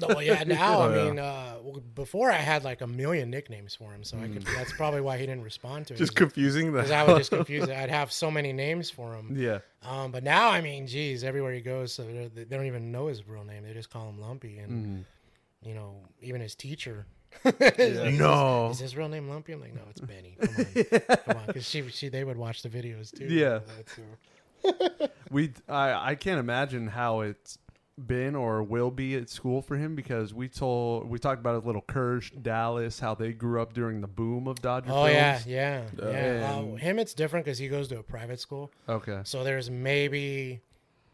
well, 0.00 0.22
yeah. 0.22 0.42
Now, 0.46 0.78
Oh, 0.80 0.82
I 0.90 0.96
yeah. 0.96 1.04
mean, 1.04 1.18
uh, 1.18 1.54
well, 1.62 1.80
before 1.94 2.30
I 2.30 2.36
had 2.36 2.64
like 2.64 2.80
a 2.80 2.86
million 2.86 3.30
nicknames 3.30 3.74
for 3.74 3.92
him, 3.92 4.02
so 4.04 4.16
I 4.18 4.28
could. 4.28 4.42
That's 4.56 4.72
probably 4.72 5.00
why 5.00 5.18
he 5.18 5.26
didn't 5.26 5.42
respond 5.44 5.86
to 5.88 5.94
it. 5.94 5.96
Just 5.98 6.14
confusing 6.16 6.72
because 6.72 6.90
I 6.90 7.04
would 7.04 7.18
just 7.18 7.30
confuse 7.30 7.64
it. 7.64 7.70
I'd 7.76 7.90
have 7.90 8.12
so 8.12 8.30
many 8.30 8.52
names 8.52 8.90
for 8.90 9.14
him. 9.14 9.34
yeah, 9.36 9.58
Um, 9.82 10.10
but 10.12 10.22
now, 10.22 10.48
I 10.50 10.60
mean, 10.60 10.86
geez, 10.86 11.24
everywhere 11.24 11.52
he 11.52 11.60
goes, 11.60 11.92
so 11.92 12.02
they're- 12.04 12.44
don't 12.44 12.66
even 12.66 12.90
know 12.92 13.06
his 13.08 13.26
real 13.26 13.44
name. 13.44 13.62
They 13.64 13.72
just 13.72 13.90
call 13.90 14.08
him 14.08 14.20
Lumpy, 14.20 14.58
and 14.58 14.72
Mm-hmm. 14.72 15.68
you 15.68 15.74
know, 15.74 15.96
even 16.20 16.40
his 16.40 16.54
teacher. 16.54 17.06
No. 18.18 18.68
Is 18.70 18.78
his 18.78 18.96
real 18.96 19.08
name 19.08 19.28
Lumpy? 19.28 19.52
I'm 19.52 19.60
like, 19.60 19.74
no, 19.74 19.82
it's 19.90 20.00
Benny. 20.00 20.36
Come 20.40 20.54
on, 20.56 21.16
come 21.26 21.36
on, 21.38 21.46
because 21.46 21.68
she, 21.68 21.88
she, 21.90 22.08
they 22.08 22.24
would 22.24 22.36
watch 22.36 22.62
the 22.62 22.68
videos 22.68 23.16
too. 23.16 23.26
Yeah. 23.26 23.60
That's, 23.76 23.98
uh, 25.00 25.06
we 25.30 25.52
I 25.68 26.10
I 26.10 26.14
can't 26.14 26.38
imagine 26.38 26.86
how 26.88 27.20
it's 27.20 27.58
been 28.06 28.34
or 28.34 28.62
will 28.62 28.90
be 28.90 29.14
at 29.16 29.28
school 29.28 29.60
for 29.60 29.76
him 29.76 29.94
because 29.94 30.32
we 30.32 30.48
told 30.48 31.08
we 31.08 31.18
talked 31.18 31.40
about 31.40 31.62
a 31.62 31.66
little 31.66 31.82
Kirsch, 31.82 32.30
Dallas, 32.30 33.00
how 33.00 33.14
they 33.14 33.32
grew 33.32 33.60
up 33.60 33.72
during 33.74 34.00
the 34.00 34.06
boom 34.06 34.46
of 34.46 34.62
Dodger. 34.62 34.90
Oh 34.92 35.04
films. 35.06 35.12
yeah, 35.14 35.40
yeah, 35.46 35.82
Uh, 36.02 36.10
yeah. 36.10 36.52
Uh, 36.72 36.76
him, 36.76 36.98
it's 36.98 37.12
different 37.14 37.44
because 37.44 37.58
he 37.58 37.68
goes 37.68 37.88
to 37.88 37.98
a 37.98 38.02
private 38.02 38.40
school, 38.40 38.70
Okay. 38.88 39.20
so 39.24 39.42
there's 39.44 39.68
maybe 39.70 40.60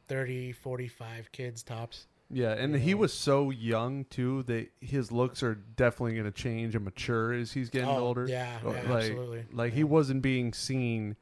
30, 0.08 0.52
45 0.52 1.32
kids 1.32 1.62
tops. 1.62 2.06
Yeah, 2.30 2.52
and 2.52 2.76
he 2.76 2.92
was 2.94 3.12
so 3.14 3.50
young 3.50 4.04
too 4.04 4.42
that 4.44 4.68
his 4.80 5.10
looks 5.10 5.42
are 5.42 5.54
definitely 5.54 6.12
going 6.12 6.24
to 6.26 6.30
change 6.30 6.74
and 6.74 6.84
mature 6.84 7.32
as 7.32 7.52
he's 7.52 7.70
getting 7.70 7.88
Oh, 7.88 7.98
older. 7.98 8.26
yeah, 8.26 8.58
yeah, 8.62 8.68
like, 8.68 8.84
absolutely. 8.86 9.44
Like 9.50 9.72
he 9.72 9.82
wasn't 9.84 10.20
being 10.20 10.52
seen 10.52 11.16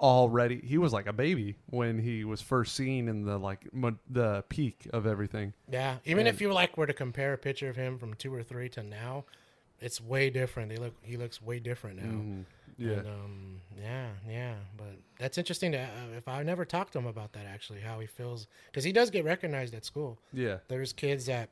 already. 0.00 0.60
He 0.64 0.78
was 0.78 0.92
like 0.92 1.06
a 1.06 1.12
baby 1.12 1.56
when 1.66 1.98
he 1.98 2.24
was 2.24 2.40
first 2.40 2.74
seen 2.74 3.08
in 3.08 3.24
the 3.24 3.38
like 3.38 3.72
mo- 3.72 3.98
the 4.08 4.44
peak 4.48 4.86
of 4.92 5.06
everything. 5.06 5.52
Yeah, 5.70 5.96
even 6.04 6.26
And- 6.26 6.34
if 6.34 6.40
you 6.40 6.52
like 6.52 6.76
were 6.76 6.86
to 6.86 6.94
compare 6.94 7.32
a 7.34 7.38
picture 7.38 7.68
of 7.68 7.76
him 7.76 7.98
from 7.98 8.14
two 8.14 8.32
or 8.34 8.42
three 8.42 8.68
to 8.70 8.82
now, 8.82 9.24
it's 9.80 10.00
way 10.00 10.30
different. 10.30 10.70
They 10.70 10.76
look, 10.76 10.94
he 11.02 11.16
looks 11.18 11.40
way 11.42 11.58
different 11.58 11.96
now. 12.02 12.12
Mhm. 12.12 12.44
Yeah. 12.78 12.92
And, 12.92 13.06
um, 13.08 13.60
yeah, 13.80 14.08
yeah. 14.28 14.54
But 14.76 14.96
that's 15.18 15.38
interesting. 15.38 15.72
To 15.72 15.78
uh, 15.78 15.86
if 16.16 16.28
I 16.28 16.42
never 16.42 16.64
talked 16.64 16.92
to 16.94 16.98
him 16.98 17.06
about 17.06 17.32
that 17.32 17.46
actually, 17.46 17.80
how 17.80 18.00
he 18.00 18.06
feels 18.06 18.46
because 18.66 18.84
he 18.84 18.92
does 18.92 19.10
get 19.10 19.24
recognized 19.24 19.74
at 19.74 19.84
school. 19.84 20.18
yeah. 20.32 20.58
There's 20.68 20.92
kids 20.92 21.26
that 21.26 21.48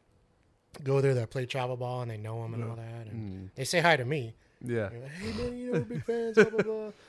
go 0.83 1.01
there 1.01 1.15
that 1.15 1.31
play 1.31 1.47
travel 1.47 1.77
ball 1.77 2.03
and 2.03 2.11
they 2.11 2.17
know 2.17 2.45
him 2.45 2.55
and 2.55 2.65
all 2.65 2.77
that, 2.77 3.07
and 3.07 3.49
Mm. 3.49 3.55
they 3.55 3.65
say 3.65 3.81
hi 3.81 3.97
to 3.97 4.05
me. 4.05 4.35
Yeah. 4.65 4.85
Like, 4.85 5.09
hey 5.11 5.33
man, 5.43 5.57
you 5.59 5.67
know 5.67 5.73
we're 5.73 5.81
big 5.81 6.05
fans. 6.05 6.35
Blah 6.35 6.45
blah 6.51 6.63
blah. 6.63 6.91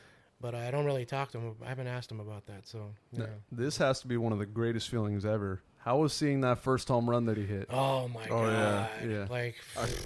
But 0.42 0.54
I 0.54 0.70
don't 0.70 0.86
really 0.86 1.06
talk 1.06 1.32
to 1.32 1.40
him. 1.40 1.56
I 1.66 1.70
haven't 1.70 1.88
asked 1.88 2.12
him 2.12 2.20
about 2.20 2.46
that. 2.48 2.68
So 2.68 2.92
yeah. 3.14 3.20
No, 3.22 3.28
This 3.54 3.78
has 3.78 4.02
to 4.02 4.08
be 4.08 4.18
one 4.18 4.34
of 4.34 4.38
the 4.38 4.46
greatest 4.46 4.90
feelings 4.90 5.26
ever. 5.26 5.62
How 5.86 5.98
was 5.98 6.14
seeing 6.14 6.42
that 6.42 6.58
first 6.58 6.88
home 6.88 7.08
run 7.08 7.26
that 7.28 7.38
he 7.38 7.46
hit? 7.46 7.68
Oh 7.72 8.08
my 8.08 8.24
Oh, 8.32 8.42
god! 8.42 8.90
yeah. 9.08 9.28
Like 9.30 9.54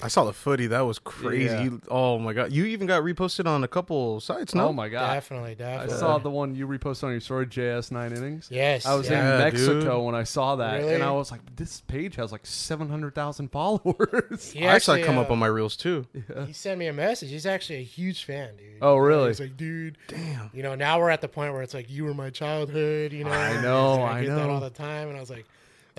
I 0.03 0.09
saw 0.09 0.25
the 0.25 0.33
footy. 0.33 0.67
That 0.67 0.81
was 0.81 0.99
crazy. 0.99 1.45
Yeah. 1.45 1.63
You- 1.63 1.81
oh 1.89 2.19
my 2.19 2.33
god! 2.33 2.51
You 2.51 2.65
even 2.65 2.85
got 2.85 3.01
reposted 3.01 3.47
on 3.47 3.63
a 3.63 3.67
couple 3.69 4.19
sites. 4.19 4.53
No, 4.53 4.67
Oh 4.67 4.73
my 4.73 4.89
god. 4.89 5.13
definitely, 5.13 5.55
definitely. 5.55 5.93
I 5.95 5.97
saw 5.97 6.17
the 6.17 6.29
one 6.29 6.53
you 6.53 6.67
reposted 6.67 7.05
on 7.05 7.11
your 7.11 7.21
story, 7.21 7.45
JS 7.47 7.91
nine 7.93 8.11
innings. 8.11 8.49
Yes, 8.51 8.85
I 8.85 8.93
was 8.95 9.09
yeah. 9.09 9.19
in 9.21 9.39
Yeah, 9.39 9.45
Mexico 9.45 9.79
dude. 9.95 10.03
when 10.05 10.15
I 10.15 10.23
saw 10.25 10.57
that, 10.57 10.79
Really? 10.81 10.95
and 10.95 11.03
I 11.03 11.11
was 11.11 11.31
like, 11.31 11.39
"This 11.55 11.79
page 11.79 12.17
has 12.17 12.33
like 12.33 12.45
seven 12.45 12.89
hundred 12.89 13.15
thousand 13.15 13.47
followers." 13.53 14.51
He 14.51 14.67
I 14.67 14.75
actually 14.75 15.03
come 15.03 15.17
uh, 15.17 15.21
up 15.21 15.31
on 15.31 15.39
my 15.39 15.47
reels 15.47 15.77
too. 15.77 16.05
He 16.45 16.51
sent 16.51 16.77
me 16.77 16.87
a 16.87 16.93
message. 16.93 17.29
He's 17.29 17.45
actually 17.45 17.79
a 17.79 17.83
huge 17.83 18.25
fan, 18.25 18.57
dude. 18.57 18.65
Oh, 18.81 18.97
really? 18.97 19.29
He's 19.29 19.39
like, 19.39 19.55
dude, 19.55 19.97
Damn. 20.09 20.49
you 20.53 20.61
know, 20.61 20.75
now 20.75 20.99
we're 20.99 21.09
at 21.09 21.21
the 21.21 21.27
point 21.29 21.53
where 21.53 21.61
it's 21.61 21.73
like, 21.73 21.89
you 21.89 22.03
were 22.03 22.13
my 22.13 22.29
childhood, 22.31 23.13
you 23.13 23.23
know. 23.23 23.31
I 23.31 23.61
know, 23.61 24.01
I 24.01 24.17
I 24.17 24.21
get 24.25 24.35
that 24.35 24.47
know. 24.47 24.53
all 24.55 24.59
the 24.59 24.69
time, 24.69 25.07
and 25.07 25.15
I 25.15 25.21
was 25.21 25.29
like, 25.29 25.45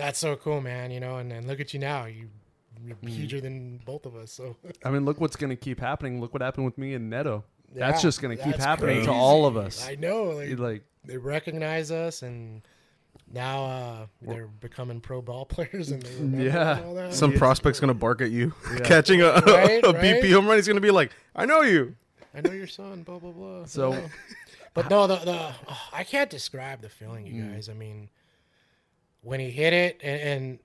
that's 0.01 0.19
so 0.19 0.35
cool, 0.35 0.61
man, 0.61 0.91
you 0.91 0.99
know. 0.99 1.17
And 1.17 1.31
then 1.31 1.47
look 1.47 1.59
at 1.59 1.73
you 1.73 1.79
now, 1.79 2.05
you 2.05 2.29
you're 2.83 2.95
Mm. 2.97 3.09
huger 3.09 3.39
than 3.39 3.77
both 3.85 4.05
of 4.07 4.15
us. 4.15 4.31
So 4.31 4.57
I 4.83 4.89
mean, 4.89 5.05
look 5.05 5.21
what's 5.21 5.35
going 5.35 5.51
to 5.51 5.55
keep 5.55 5.79
happening. 5.79 6.19
Look 6.19 6.33
what 6.33 6.41
happened 6.41 6.65
with 6.65 6.77
me 6.77 6.93
and 6.95 7.09
Neto. 7.09 7.43
That's 7.73 8.01
just 8.01 8.21
going 8.21 8.35
to 8.37 8.43
keep 8.43 8.55
happening 8.55 8.97
crazy. 8.97 9.05
to 9.07 9.13
all 9.13 9.45
of 9.45 9.55
us. 9.55 9.87
I 9.87 9.95
know, 9.95 10.23
like, 10.31 10.57
like, 10.59 10.83
they 11.05 11.17
recognize 11.17 11.89
us, 11.91 12.21
and 12.21 12.61
now 13.31 13.65
uh, 13.65 14.05
they're 14.21 14.47
becoming 14.47 14.99
pro 14.99 15.21
ball 15.21 15.45
players, 15.55 15.91
and 15.91 16.03
Yeah. 16.41 16.77
and 16.77 16.85
all 16.85 16.95
that. 16.95 17.13
Some 17.13 17.31
It's 17.31 17.39
prospect's 17.39 17.79
gonna 17.79 17.93
bark 17.93 18.21
at 18.21 18.31
you, 18.31 18.53
Yeah. 18.73 18.79
catching 18.83 19.21
a, 19.21 19.27
a, 19.27 19.41
Right, 19.41 19.83
a 19.85 19.91
right. 19.91 20.01
BP 20.21 20.33
home 20.33 20.47
run. 20.47 20.57
He's 20.57 20.67
gonna 20.67 20.81
be 20.81 20.91
like, 20.91 21.11
"I 21.35 21.45
know 21.45 21.61
you." 21.61 21.95
I 22.35 22.41
know 22.41 22.51
your 22.51 22.67
son, 22.67 23.03
blah 23.03 23.19
blah 23.19 23.31
blah. 23.31 23.65
So- 23.65 24.01
but 24.73 24.89
no, 24.89 25.05
the 25.07 25.17
the 25.17 25.53
oh, 25.67 25.81
I 25.93 26.03
can't 26.03 26.29
describe 26.29 26.81
the 26.81 26.89
feeling, 26.89 27.25
you 27.27 27.43
Mm. 27.43 27.53
guys. 27.53 27.69
I 27.69 27.73
mean, 27.73 28.09
when 29.21 29.39
he 29.39 29.49
hit 29.51 29.73
it, 29.73 29.99
and, 30.03 30.21
and 30.21 30.59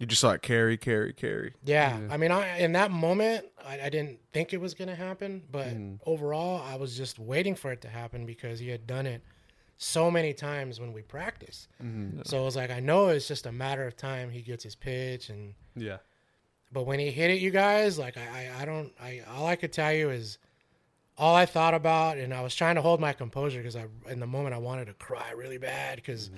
You 0.00 0.06
just 0.06 0.20
saw 0.20 0.30
it 0.32 0.42
carry, 0.42 0.76
carry, 0.76 1.12
carry. 1.12 1.54
yeah, 1.64 1.98
Yeah. 1.98 2.08
I 2.12 2.16
mean, 2.16 2.30
I 2.30 2.58
in 2.58 2.72
that 2.72 2.90
moment, 2.90 3.46
I, 3.64 3.82
I 3.82 3.88
didn't 3.90 4.18
think 4.32 4.52
it 4.52 4.60
was 4.60 4.74
gonna 4.74 4.94
happen, 4.94 5.42
but 5.50 5.68
Mm. 5.68 5.98
overall, 6.06 6.62
I 6.62 6.76
was 6.76 6.96
just 6.96 7.18
waiting 7.18 7.54
for 7.54 7.72
it 7.72 7.80
to 7.82 7.88
happen 7.88 8.26
because 8.26 8.58
he 8.58 8.68
had 8.68 8.86
done 8.86 9.06
it 9.06 9.22
so 9.76 10.10
many 10.10 10.32
times 10.32 10.80
when 10.80 10.92
we 10.92 11.02
practice. 11.02 11.68
mhm. 11.82 12.26
So 12.26 12.40
it 12.40 12.44
was 12.44 12.56
like 12.56 12.70
I 12.70 12.80
know 12.80 13.08
it's 13.08 13.28
just 13.28 13.44
a 13.46 13.52
matter 13.52 13.86
of 13.86 13.96
time 13.96 14.30
he 14.30 14.40
gets 14.42 14.64
his 14.64 14.74
pitch 14.74 15.28
and. 15.30 15.54
yeah, 15.76 15.98
But 16.72 16.84
when 16.86 16.98
he 16.98 17.10
hit 17.10 17.30
it, 17.30 17.40
you 17.40 17.50
guys, 17.50 17.98
like 17.98 18.16
I, 18.16 18.22
I, 18.58 18.62
I 18.62 18.64
don't, 18.64 18.92
I, 19.00 19.22
all 19.28 19.46
I 19.46 19.56
could 19.56 19.72
tell 19.72 19.92
you 19.92 20.10
is, 20.10 20.38
all 21.16 21.36
I 21.36 21.46
thought 21.46 21.74
about, 21.74 22.18
and 22.18 22.34
I 22.34 22.40
was 22.40 22.54
trying 22.56 22.74
to 22.74 22.82
hold 22.82 22.98
my 23.00 23.12
composure 23.12 23.58
because 23.58 23.76
I, 23.76 23.86
in 24.08 24.18
the 24.18 24.26
moment, 24.26 24.52
I 24.54 24.58
wanted 24.58 24.86
to 24.86 24.94
cry 24.94 25.30
really 25.30 25.58
bad 25.58 25.96
because 25.96 26.30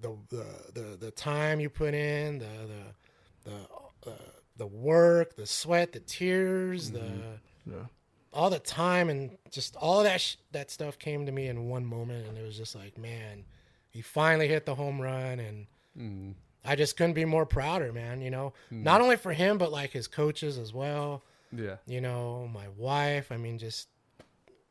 the, 0.00 0.16
the, 0.28 0.46
the, 0.74 0.96
the 0.96 1.10
time 1.10 1.60
you 1.60 1.68
put 1.68 1.94
in, 1.94 2.38
the, 2.38 2.46
the, 2.46 3.50
the, 3.50 3.68
the, 4.02 4.16
the 4.58 4.66
work, 4.66 5.36
the 5.36 5.46
sweat, 5.46 5.92
the 5.92 6.00
tears, 6.00 6.90
the, 6.90 7.00
mm-hmm. 7.00 7.72
Yeah. 7.72 7.84
all 8.32 8.50
the 8.50 8.58
time, 8.58 9.10
and 9.10 9.36
just 9.50 9.76
all 9.76 10.02
that, 10.04 10.20
sh- 10.20 10.36
that 10.52 10.70
stuff 10.70 10.98
came 10.98 11.26
to 11.26 11.32
me 11.32 11.48
in 11.48 11.68
one 11.68 11.84
moment, 11.84 12.28
and 12.28 12.38
it 12.38 12.42
was 12.44 12.56
just 12.56 12.74
like, 12.74 12.96
man, 12.98 13.44
he 13.90 14.00
finally 14.00 14.48
hit 14.48 14.66
the 14.66 14.74
home 14.74 15.00
run, 15.00 15.40
and 15.40 15.66
mm, 15.98 16.34
I 16.64 16.76
just 16.76 16.96
couldn't 16.96 17.14
be 17.14 17.24
more 17.24 17.46
prouder, 17.46 17.92
man. 17.92 18.20
You 18.20 18.30
know, 18.30 18.52
mm. 18.72 18.82
not 18.82 19.00
only 19.00 19.16
for 19.16 19.32
him, 19.32 19.58
but 19.58 19.72
like 19.72 19.90
his 19.90 20.06
coaches 20.06 20.58
as 20.58 20.72
well. 20.72 21.22
yeah, 21.52 21.76
You 21.86 22.00
know, 22.00 22.48
my 22.52 22.68
wife. 22.76 23.32
I 23.32 23.36
mean, 23.36 23.58
just 23.58 23.88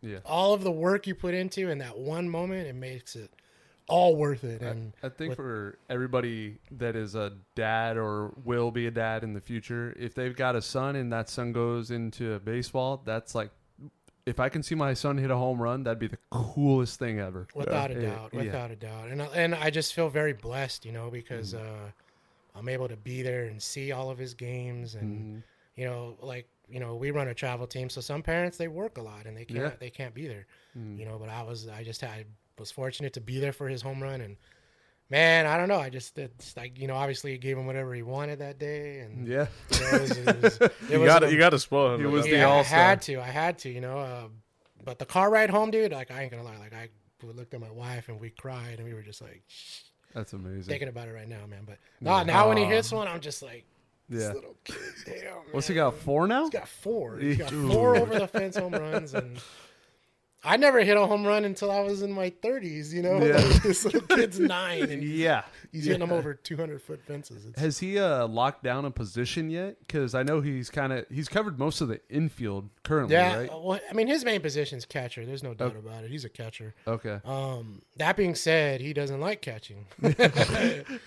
yeah. 0.01 0.19
all 0.25 0.53
of 0.53 0.63
the 0.63 0.71
work 0.71 1.07
you 1.07 1.15
put 1.15 1.33
into 1.33 1.69
in 1.69 1.79
that 1.79 1.97
one 1.97 2.29
moment, 2.29 2.67
it 2.67 2.75
makes 2.75 3.15
it 3.15 3.31
all 3.87 4.15
worth 4.15 4.43
it. 4.43 4.61
And 4.61 4.93
I 5.01 5.09
think 5.09 5.29
with- 5.31 5.37
for 5.37 5.77
everybody 5.89 6.57
that 6.71 6.95
is 6.95 7.15
a 7.15 7.33
dad 7.55 7.97
or 7.97 8.33
will 8.43 8.71
be 8.71 8.87
a 8.87 8.91
dad 8.91 9.23
in 9.23 9.33
the 9.33 9.41
future, 9.41 9.93
if 9.97 10.13
they've 10.13 10.35
got 10.35 10.55
a 10.55 10.61
son 10.61 10.95
and 10.95 11.11
that 11.13 11.29
son 11.29 11.53
goes 11.53 11.89
into 11.91 12.37
baseball, 12.39 13.01
that's 13.05 13.33
like, 13.33 13.49
if 14.25 14.41
I 14.41 14.49
can 14.49 14.61
see 14.61 14.75
my 14.75 14.93
son 14.93 15.17
hit 15.17 15.31
a 15.31 15.37
home 15.37 15.61
run, 15.61 15.83
that'd 15.83 15.99
be 15.99 16.07
the 16.07 16.17
coolest 16.29 16.99
thing 16.99 17.19
ever. 17.19 17.47
without 17.55 17.91
a 17.91 18.01
doubt, 18.01 18.31
Yeah. 18.33 18.39
without 18.41 18.71
a 18.71 18.75
doubt, 18.75 19.07
and 19.09 19.21
I- 19.21 19.27
and 19.27 19.55
I 19.55 19.69
just 19.69 19.93
feel 19.93 20.09
very 20.09 20.33
blessed, 20.33 20.85
you 20.85 20.91
know, 20.91 21.09
because 21.09 21.53
Mm. 21.53 21.61
uh, 21.65 21.91
I'm 22.55 22.67
able 22.67 22.89
to 22.89 22.97
be 22.97 23.21
there 23.21 23.45
and 23.45 23.61
see 23.63 23.91
all 23.93 24.09
of 24.09 24.17
his 24.17 24.33
games, 24.33 24.95
and 24.95 25.37
Mhm. 25.37 25.43
you 25.75 25.85
know, 25.85 26.17
like 26.21 26.47
you 26.69 26.81
know, 26.81 26.97
we 26.97 27.11
run 27.11 27.29
a 27.29 27.33
travel 27.33 27.65
team, 27.65 27.89
so 27.89 28.01
some 28.01 28.21
parents 28.21 28.57
they 28.57 28.67
work 28.67 28.97
a 28.97 29.01
lot 29.01 29.25
and 29.25 29.37
they 29.37 29.45
can't 29.45 29.59
Yeah. 29.59 29.71
they 29.79 29.89
can't 29.89 30.13
be 30.13 30.27
there. 30.27 30.45
Mm. 30.77 30.99
you 30.99 31.05
know. 31.05 31.17
But 31.17 31.29
I 31.29 31.41
was, 31.43 31.69
I 31.69 31.81
just 31.85 32.01
had, 32.01 32.25
was 32.59 32.71
fortunate 32.71 33.13
to 33.13 33.21
be 33.21 33.39
there 33.39 33.53
for 33.53 33.67
his 33.67 33.81
home 33.81 34.01
run, 34.01 34.21
and 34.21 34.37
man, 35.09 35.45
I 35.45 35.57
don't 35.57 35.67
know, 35.69 35.79
I 35.79 35.89
just, 35.89 36.17
it's 36.17 36.55
like, 36.57 36.77
you 36.79 36.87
know, 36.87 36.95
obviously 36.95 37.31
he 37.31 37.37
gave 37.37 37.57
him 37.57 37.65
whatever 37.65 37.93
he 37.93 38.01
wanted 38.01 38.39
that 38.39 38.59
day, 38.59 38.99
and 38.99 39.27
Yeah. 39.27 39.47
you 39.71 39.79
know, 39.79 39.87
it 39.87 40.01
was, 40.01 40.11
it 40.17 40.41
was, 40.41 40.57
it 40.61 40.71
You 40.89 41.05
got 41.05 41.23
an- 41.23 41.29
to 41.29 41.33
You 41.33 41.39
got 41.39 41.51
to 41.51 41.59
spoil 41.59 41.93
him. 41.95 42.01
He 42.01 42.05
was 42.07 42.25
that. 42.25 42.31
the 42.31 42.37
yeah, 42.37 42.47
I 42.47 42.51
all-star. 42.51 42.77
had 42.79 43.01
to, 43.03 43.15
I 43.21 43.27
had 43.27 43.57
to, 43.59 43.69
you 43.69 43.81
know. 43.81 43.99
Uh, 43.99 44.27
but 44.83 44.99
the 44.99 45.05
car 45.05 45.29
ride 45.29 45.49
home, 45.49 45.71
dude, 45.71 45.91
like 45.91 46.11
I 46.11 46.21
ain't 46.23 46.31
gonna 46.31 46.43
lie, 46.43 46.57
like 46.57 46.73
I 46.73 46.89
looked 47.23 47.53
at 47.53 47.59
my 47.59 47.71
wife 47.71 48.09
and 48.09 48.19
we 48.19 48.29
cried 48.29 48.75
and 48.79 48.87
we 48.87 48.93
were 48.93 49.01
just 49.01 49.21
like 49.21 49.43
That's 50.13 50.33
amazing. 50.33 50.63
thinking 50.63 50.87
about 50.87 51.07
it 51.07 51.13
right 51.13 51.27
now, 51.27 51.45
man. 51.49 51.63
But 51.65 51.77
no, 51.99 52.21
now 52.23 52.47
when 52.47 52.57
he 52.57 52.63
hits 52.65 52.91
one, 52.91 53.07
I'm 53.07 53.19
just 53.19 53.41
like, 53.41 53.65
yeah. 54.09 54.31
little 54.33 54.55
kid, 54.63 54.75
damn. 55.05 55.33
What's 55.51 55.67
he 55.67 55.73
got? 55.75 55.95
Four 55.95 56.27
now? 56.27 56.43
He's 56.43 56.51
got 56.51 56.67
four. 56.69 57.17
He's 57.17 57.37
got 57.39 57.49
Dude. 57.49 57.71
four 57.71 57.97
over 57.97 58.17
the 58.19 58.27
fence 58.27 58.55
home 58.55 58.71
runs, 58.73 59.13
and 59.13 59.37
I 60.43 60.55
never 60.55 60.81
hit 60.83 60.95
a 60.95 61.05
home 61.05 61.25
run 61.25 61.45
until 61.45 61.71
I 61.71 61.81
was 61.81 62.03
in 62.03 62.11
my 62.11 62.29
30s. 62.29 62.93
You 62.93 63.01
know, 63.01 63.17
Yeah. 63.23 63.37
this 63.63 63.83
little 63.85 64.01
kid's 64.01 64.39
nine, 64.39 64.83
and 64.83 65.01
he's, 65.01 65.11
Yeah. 65.19 65.41
he's 65.71 65.85
hitting 65.85 65.99
them 66.01 66.11
over 66.11 66.33
200 66.35 66.81
foot 66.81 67.01
fences. 67.05 67.45
It's, 67.47 67.59
Has 67.59 67.79
he 67.79 67.97
uh, 67.99 68.27
locked 68.27 68.63
down 68.63 68.85
a 68.85 68.91
position 68.91 69.49
yet? 69.49 69.77
Because 69.79 70.13
I 70.15 70.23
know 70.23 70.39
he's 70.41 70.69
kind 70.69 70.93
of 70.93 71.05
he's 71.09 71.27
covered 71.27 71.57
most 71.59 71.81
of 71.81 71.87
the 71.87 71.99
infield 72.09 72.69
currently, 72.83 73.15
yeah, 73.15 73.35
right? 73.37 73.49
well, 73.49 73.79
I 73.89 73.93
mean, 73.93 74.07
his 74.07 74.23
main 74.23 74.41
position 74.41 74.77
is 74.77 74.85
catcher. 74.85 75.25
There's 75.25 75.43
no 75.43 75.53
doubt 75.53 75.75
about 75.75 76.03
it. 76.03 76.11
He's 76.11 76.23
a 76.23 76.29
catcher. 76.29 76.75
Okay. 76.87 77.19
Um, 77.25 77.81
that 77.97 78.15
being 78.15 78.35
said, 78.35 78.79
he 78.79 78.93
doesn't 78.93 79.19
like 79.19 79.41
catching. 79.41 79.85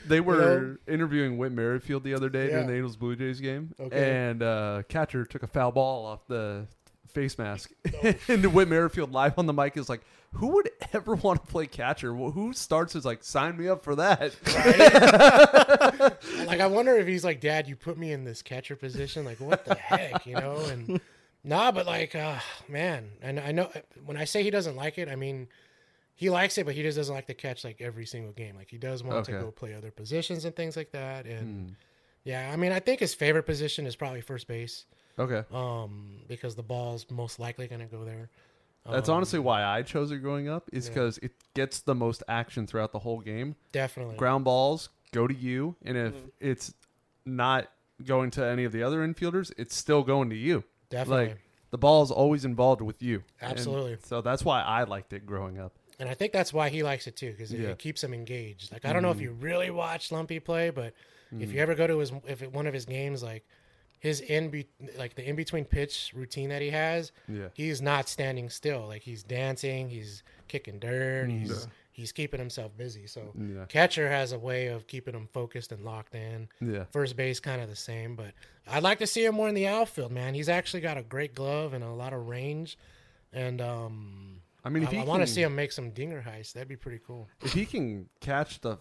They 0.06 0.20
were 0.20 0.78
interviewing 0.88 1.38
Whit 1.38 1.52
Merrifield 1.52 2.04
the 2.04 2.14
other 2.14 2.28
day 2.28 2.48
during 2.48 2.66
the 2.66 2.74
Angels 2.74 2.96
Blue 2.96 3.14
Jays 3.16 3.40
game, 3.40 3.74
Okay. 3.78 4.10
and 4.28 4.42
uh, 4.42 4.82
catcher 4.88 5.24
took 5.24 5.42
a 5.42 5.46
foul 5.46 5.72
ball 5.72 6.04
off 6.06 6.26
the 6.26 6.66
face 7.12 7.38
mask, 7.38 7.70
and 8.28 8.52
Whit 8.54 8.68
Merrifield 8.68 9.12
live 9.12 9.38
on 9.38 9.46
the 9.46 9.52
mic 9.52 9.76
is 9.76 9.88
like, 9.88 10.00
"Who 10.34 10.48
would 10.48 10.70
ever 10.92 11.14
want 11.16 11.44
to 11.44 11.50
play 11.50 11.66
catcher? 11.66 12.14
Well, 12.14 12.30
who 12.30 12.52
starts 12.52 12.94
is 12.96 13.04
like, 13.04 13.22
sign 13.22 13.56
me 13.56 13.68
up 13.68 13.84
for 13.84 13.96
that." 13.96 14.34
like, 16.46 16.60
I 16.60 16.66
wonder 16.66 16.96
if 16.96 17.06
he's 17.06 17.24
like, 17.24 17.40
Dad, 17.40 17.68
you 17.68 17.76
put 17.76 17.98
me 17.98 18.12
in 18.12 18.24
this 18.24 18.42
catcher 18.42 18.76
position. 18.76 19.24
Like, 19.24 19.40
what 19.40 19.64
the 19.64 19.74
heck, 19.74 20.26
you 20.26 20.34
know? 20.34 20.56
And 20.58 21.00
nah, 21.44 21.72
but 21.72 21.86
like, 21.86 22.14
uh, 22.14 22.38
man, 22.68 23.10
and 23.22 23.40
I 23.40 23.52
know 23.52 23.70
when 24.04 24.16
I 24.16 24.24
say 24.24 24.42
he 24.42 24.50
doesn't 24.50 24.76
like 24.76 24.98
it, 24.98 25.08
I 25.08 25.16
mean 25.16 25.48
he 26.14 26.28
likes 26.28 26.58
it, 26.58 26.66
but 26.66 26.74
he 26.74 26.82
just 26.82 26.98
doesn't 26.98 27.14
like 27.14 27.26
to 27.28 27.34
catch 27.34 27.64
like 27.64 27.80
every 27.80 28.04
single 28.04 28.32
game. 28.32 28.54
Like 28.54 28.68
he 28.68 28.76
does 28.76 29.02
want 29.02 29.24
to 29.24 29.32
go 29.32 29.50
play 29.50 29.74
other 29.74 29.90
positions 29.90 30.44
and 30.44 30.54
things 30.54 30.76
like 30.76 30.92
that. 30.92 31.24
And 31.24 31.68
Hmm. 31.68 31.72
yeah, 32.24 32.50
I 32.52 32.56
mean, 32.56 32.72
I 32.72 32.80
think 32.80 33.00
his 33.00 33.14
favorite 33.14 33.44
position 33.44 33.86
is 33.86 33.96
probably 33.96 34.20
first 34.20 34.46
base, 34.46 34.84
Okay, 35.18 35.42
um, 35.52 36.16
because 36.28 36.54
the 36.54 36.62
ball's 36.62 37.06
most 37.10 37.38
likely 37.38 37.66
going 37.66 37.80
to 37.80 37.86
go 37.86 38.04
there. 38.04 38.30
that's 38.90 39.08
Um, 39.08 39.16
honestly 39.16 39.38
why 39.38 39.62
I 39.64 39.82
chose 39.82 40.10
it 40.10 40.18
growing 40.18 40.48
up. 40.48 40.68
Is 40.72 40.86
yeah. 40.86 40.94
because 40.94 41.18
it 41.18 41.32
gets 41.54 41.80
the 41.80 41.94
most 41.94 42.22
action 42.28 42.66
throughout 42.66 42.92
the 42.92 43.00
whole 43.00 43.20
game. 43.20 43.56
definitely 43.72 44.16
Ground 44.16 44.44
balls 44.44 44.88
go 45.12 45.26
to 45.26 45.34
you, 45.34 45.76
and 45.84 45.96
if 45.96 46.14
Mm-hmm. 46.14 46.26
it's 46.40 46.72
not 47.26 47.68
going 48.04 48.30
to 48.32 48.44
any 48.46 48.64
of 48.64 48.72
the 48.72 48.82
other 48.82 49.06
infielders, 49.06 49.52
it's 49.58 49.76
still 49.76 50.02
going 50.02 50.30
to 50.30 50.36
you. 50.36 50.64
Definitely. 50.88 51.26
Like 51.28 51.38
the 51.70 51.78
ball 51.78 52.02
is 52.02 52.10
always 52.10 52.44
involved 52.46 52.80
with 52.80 53.02
you. 53.02 53.22
And 53.40 53.52
Absolutely. 53.52 53.98
so 54.02 54.22
that's 54.22 54.44
why 54.44 54.62
I 54.62 54.84
liked 54.84 55.12
it 55.12 55.26
growing 55.26 55.58
up. 55.58 55.72
And 55.98 56.08
I 56.08 56.14
think 56.14 56.32
that's 56.32 56.52
why 56.52 56.70
he 56.70 56.82
likes 56.82 57.06
it 57.06 57.14
too, 57.16 57.30
because 57.32 57.52
it, 57.52 57.60
Yeah. 57.60 57.68
it 57.68 57.78
keeps 57.78 58.02
him 58.02 58.14
engaged. 58.14 58.72
Like 58.72 58.86
I 58.86 58.92
don't 58.94 59.02
know 59.02 59.10
if 59.10 59.20
you 59.20 59.32
really 59.32 59.70
watch 59.70 60.10
Lumpy 60.10 60.40
play, 60.40 60.70
but 60.70 60.94
if 61.38 61.52
you 61.52 61.60
ever 61.60 61.74
go 61.74 61.86
to 61.86 61.98
his 61.98 62.10
if 62.26 62.42
it, 62.42 62.52
one 62.52 62.66
of 62.66 62.72
his 62.74 62.86
games, 62.86 63.22
like 63.22 63.44
his 64.00 64.20
in 64.20 64.48
be, 64.50 64.66
like 64.98 65.14
the 65.14 65.28
in 65.28 65.36
between 65.36 65.64
pitch 65.64 66.10
routine 66.14 66.48
that 66.48 66.60
he 66.62 66.70
has, 66.70 67.12
Yeah. 67.28 67.48
he's 67.54 67.80
not 67.80 68.08
standing 68.08 68.50
still. 68.50 68.86
Like 68.88 69.02
he's 69.02 69.22
dancing, 69.22 69.88
he's 69.88 70.22
kicking 70.48 70.78
dirt, 70.80 71.30
he's 71.30 71.68
he's 71.92 72.12
keeping 72.12 72.40
himself 72.40 72.74
busy. 72.76 73.06
So 73.06 73.32
Yeah. 73.38 73.66
catcher 73.66 74.08
has 74.08 74.32
a 74.32 74.38
way 74.38 74.68
of 74.68 74.86
keeping 74.86 75.14
him 75.14 75.28
focused 75.32 75.70
and 75.70 75.84
locked 75.84 76.14
in. 76.14 76.48
Yeah. 76.60 76.84
First 76.92 77.14
base 77.14 77.40
kind 77.40 77.60
of 77.60 77.68
the 77.68 77.76
same, 77.76 78.16
but 78.16 78.32
I'd 78.66 78.82
like 78.82 78.98
to 79.00 79.06
see 79.06 79.24
him 79.24 79.34
more 79.34 79.48
in 79.48 79.54
the 79.54 79.66
outfield, 79.66 80.10
man. 80.12 80.32
He's 80.34 80.48
actually 80.48 80.80
got 80.80 80.96
a 80.96 81.02
great 81.02 81.34
glove 81.34 81.74
and 81.74 81.84
a 81.84 81.90
lot 81.90 82.12
of 82.14 82.26
range, 82.26 82.78
and 83.32 83.60
um, 83.60 84.40
I 84.64 84.70
mean, 84.70 84.82
if 84.82 84.92
I, 84.94 84.98
I 84.98 85.04
want 85.04 85.22
to 85.22 85.26
see 85.26 85.42
him 85.42 85.54
make 85.54 85.72
some 85.72 85.90
dinger 85.90 86.22
heists. 86.26 86.52
That'd 86.54 86.68
be 86.68 86.76
pretty 86.76 87.00
cool. 87.06 87.28
if 87.42 87.52
he 87.52 87.66
can 87.66 88.08
catch 88.20 88.60
the 88.60 88.78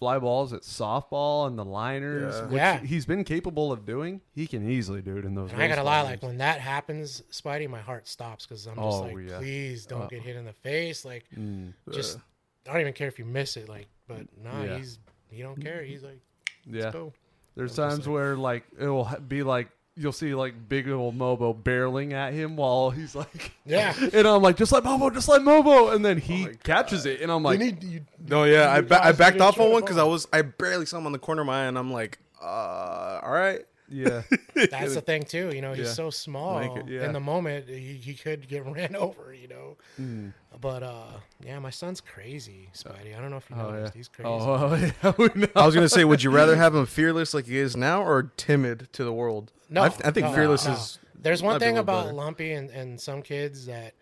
fly 0.00 0.18
balls 0.18 0.52
at 0.52 0.62
softball 0.62 1.46
and 1.46 1.56
the 1.58 1.64
liners, 1.64 2.34
Yeah. 2.34 2.44
which 2.46 2.56
Yeah. 2.56 2.78
he's 2.80 3.06
been 3.06 3.22
capable 3.22 3.70
of 3.70 3.84
doing, 3.86 4.22
he 4.34 4.46
can 4.46 4.68
easily 4.68 5.02
do 5.02 5.16
it 5.18 5.24
in 5.26 5.34
those. 5.34 5.52
And 5.52 5.62
I 5.62 5.68
gotta 5.68 5.82
race 5.82 5.86
lie, 5.86 6.02
like 6.02 6.22
when 6.22 6.38
that 6.38 6.58
happens, 6.60 7.22
Spidey, 7.30 7.68
my 7.68 7.80
heart 7.80 8.08
stops 8.08 8.46
because 8.46 8.66
I'm 8.66 8.76
just 8.76 8.84
Oh, 8.86 9.02
like, 9.02 9.28
yeah. 9.28 9.38
please 9.38 9.84
don't 9.86 10.02
Uh, 10.02 10.06
get 10.08 10.22
hit 10.22 10.34
in 10.36 10.46
the 10.46 10.52
face. 10.54 11.04
Like, 11.04 11.24
Mm, 11.36 11.74
just 11.92 12.18
I 12.66 12.72
don't 12.72 12.80
even 12.80 12.92
care 12.94 13.08
if 13.08 13.18
you 13.18 13.24
miss 13.26 13.56
it. 13.56 13.68
Like, 13.68 13.88
but 14.08 14.26
nah, 14.42 14.62
Yeah. 14.64 14.78
he's 14.78 14.98
he 15.30 15.42
don't 15.42 15.60
care. 15.62 15.84
He's 15.84 16.02
like, 16.02 16.18
let's 16.66 16.84
yeah, 16.86 16.90
go. 16.90 17.12
there's 17.54 17.78
I'm 17.78 17.90
times 17.90 18.06
like- 18.06 18.12
where 18.14 18.36
like 18.36 18.64
it'll 18.78 19.04
be 19.28 19.42
like 19.42 19.68
you'll 19.96 20.12
see 20.12 20.34
like 20.34 20.54
big 20.68 20.88
old 20.88 21.16
Mobo 21.18 21.54
barreling 21.54 22.12
at 22.12 22.32
him 22.32 22.56
while 22.56 22.90
he's 22.90 23.14
like, 23.14 23.52
Yeah. 23.66 23.94
and 24.12 24.26
I'm 24.26 24.42
like, 24.42 24.56
just 24.56 24.72
like 24.72 24.84
Mobo, 24.84 25.12
just 25.12 25.28
like 25.28 25.42
Mobo, 25.42 25.94
and 25.94 26.04
then 26.04 26.18
he 26.18 26.46
my 26.46 26.52
catches 26.62 27.06
it, 27.06 27.20
and 27.20 27.30
I'm 27.30 27.42
like, 27.42 27.58
need 27.58 27.82
you. 27.82 28.00
No, 28.26 28.44
yeah, 28.44 28.72
I, 28.72 28.80
ba- 28.80 29.04
I 29.04 29.12
backed 29.12 29.40
off 29.40 29.58
on 29.60 29.70
one 29.72 29.82
because 29.82 29.98
I 29.98 30.04
was 30.04 30.26
I 30.32 30.42
barely 30.42 30.86
saw 30.86 30.98
him 30.98 31.06
on 31.06 31.12
the 31.12 31.18
corner 31.18 31.42
of 31.42 31.46
my 31.46 31.62
eye, 31.64 31.66
and 31.66 31.78
I'm 31.78 31.92
like, 31.92 32.18
uh, 32.42 33.20
all 33.22 33.32
right. 33.32 33.60
Yeah, 33.90 34.22
That's 34.70 34.94
the 34.94 35.00
thing 35.00 35.24
too. 35.24 35.50
You 35.54 35.60
know, 35.62 35.72
he's 35.72 35.86
Yeah. 35.88 35.92
so 35.92 36.10
small. 36.10 36.54
Like 36.54 36.76
it, 36.84 36.88
yeah. 36.88 37.04
In 37.06 37.12
the 37.12 37.20
moment, 37.20 37.68
he, 37.68 37.94
he 37.94 38.14
could 38.14 38.48
get 38.48 38.64
ran 38.76 38.94
over. 38.96 39.34
You 39.34 39.48
know, 39.48 39.76
Mm. 40.00 40.32
but 40.60 40.82
uh, 40.82 41.06
yeah, 41.44 41.58
my 41.58 41.70
son's 41.70 42.00
crazy, 42.00 42.70
Spidey. 42.74 43.16
I 43.16 43.20
don't 43.20 43.30
know 43.30 43.36
if 43.38 43.50
you 43.50 43.56
oh 43.58 43.70
noticed. 43.70 43.94
yeah, 43.94 43.98
He's 43.98 44.08
crazy. 44.08 44.28
oh 44.30 44.74
yeah. 45.36 45.46
I 45.56 45.66
was 45.66 45.74
gonna 45.74 45.88
say, 45.88 46.04
would 46.04 46.22
you 46.22 46.30
rather 46.30 46.56
have 46.56 46.74
him 46.74 46.86
fearless 46.86 47.34
like 47.34 47.46
he 47.46 47.58
is 47.58 47.76
now, 47.76 48.02
or 48.02 48.30
timid 48.36 48.88
to 48.92 49.04
the 49.04 49.12
world? 49.12 49.52
No, 49.68 49.82
I, 49.82 49.88
th- 49.88 50.00
I 50.04 50.10
think 50.10 50.26
no, 50.28 50.32
fearless 50.34 50.66
no. 50.66 50.72
is. 50.74 50.98
There's 51.22 51.42
one 51.42 51.54
might 51.54 51.58
be 51.58 51.64
a 51.64 51.68
thing 51.68 51.78
about 51.78 52.04
better. 52.06 52.14
Lumpy 52.16 52.52
and, 52.52 52.70
and 52.70 52.98
some 53.00 53.20
kids 53.22 53.66
that 53.66 53.94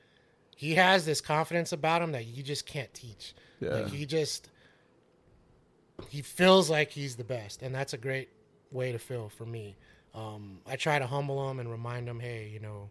he 0.57 0.75
has 0.77 1.05
this 1.05 1.21
confidence 1.21 1.73
about 1.73 2.01
him 2.03 2.13
that 2.13 2.27
you 2.27 2.43
just 2.43 2.65
can't 2.67 2.93
teach. 2.95 3.35
Yeah. 3.61 3.71
Like 3.71 3.89
he 3.89 4.07
just 4.07 4.49
he 6.11 6.23
feels 6.23 6.71
like 6.71 6.91
he's 6.91 7.17
the 7.17 7.25
best, 7.25 7.63
and 7.63 7.75
that's 7.75 7.93
a 7.93 7.99
great 7.99 8.29
way 8.71 8.93
to 8.93 8.99
feel 8.99 9.29
for 9.29 9.47
me. 9.47 9.77
Um, 10.15 10.59
I 10.67 10.77
try 10.77 10.99
to 10.99 11.07
humble 11.07 11.47
them 11.47 11.61
and 11.61 11.71
remind 11.71 12.09
them, 12.09 12.21
hey, 12.21 12.49
you 12.53 12.61
know, 12.61 12.91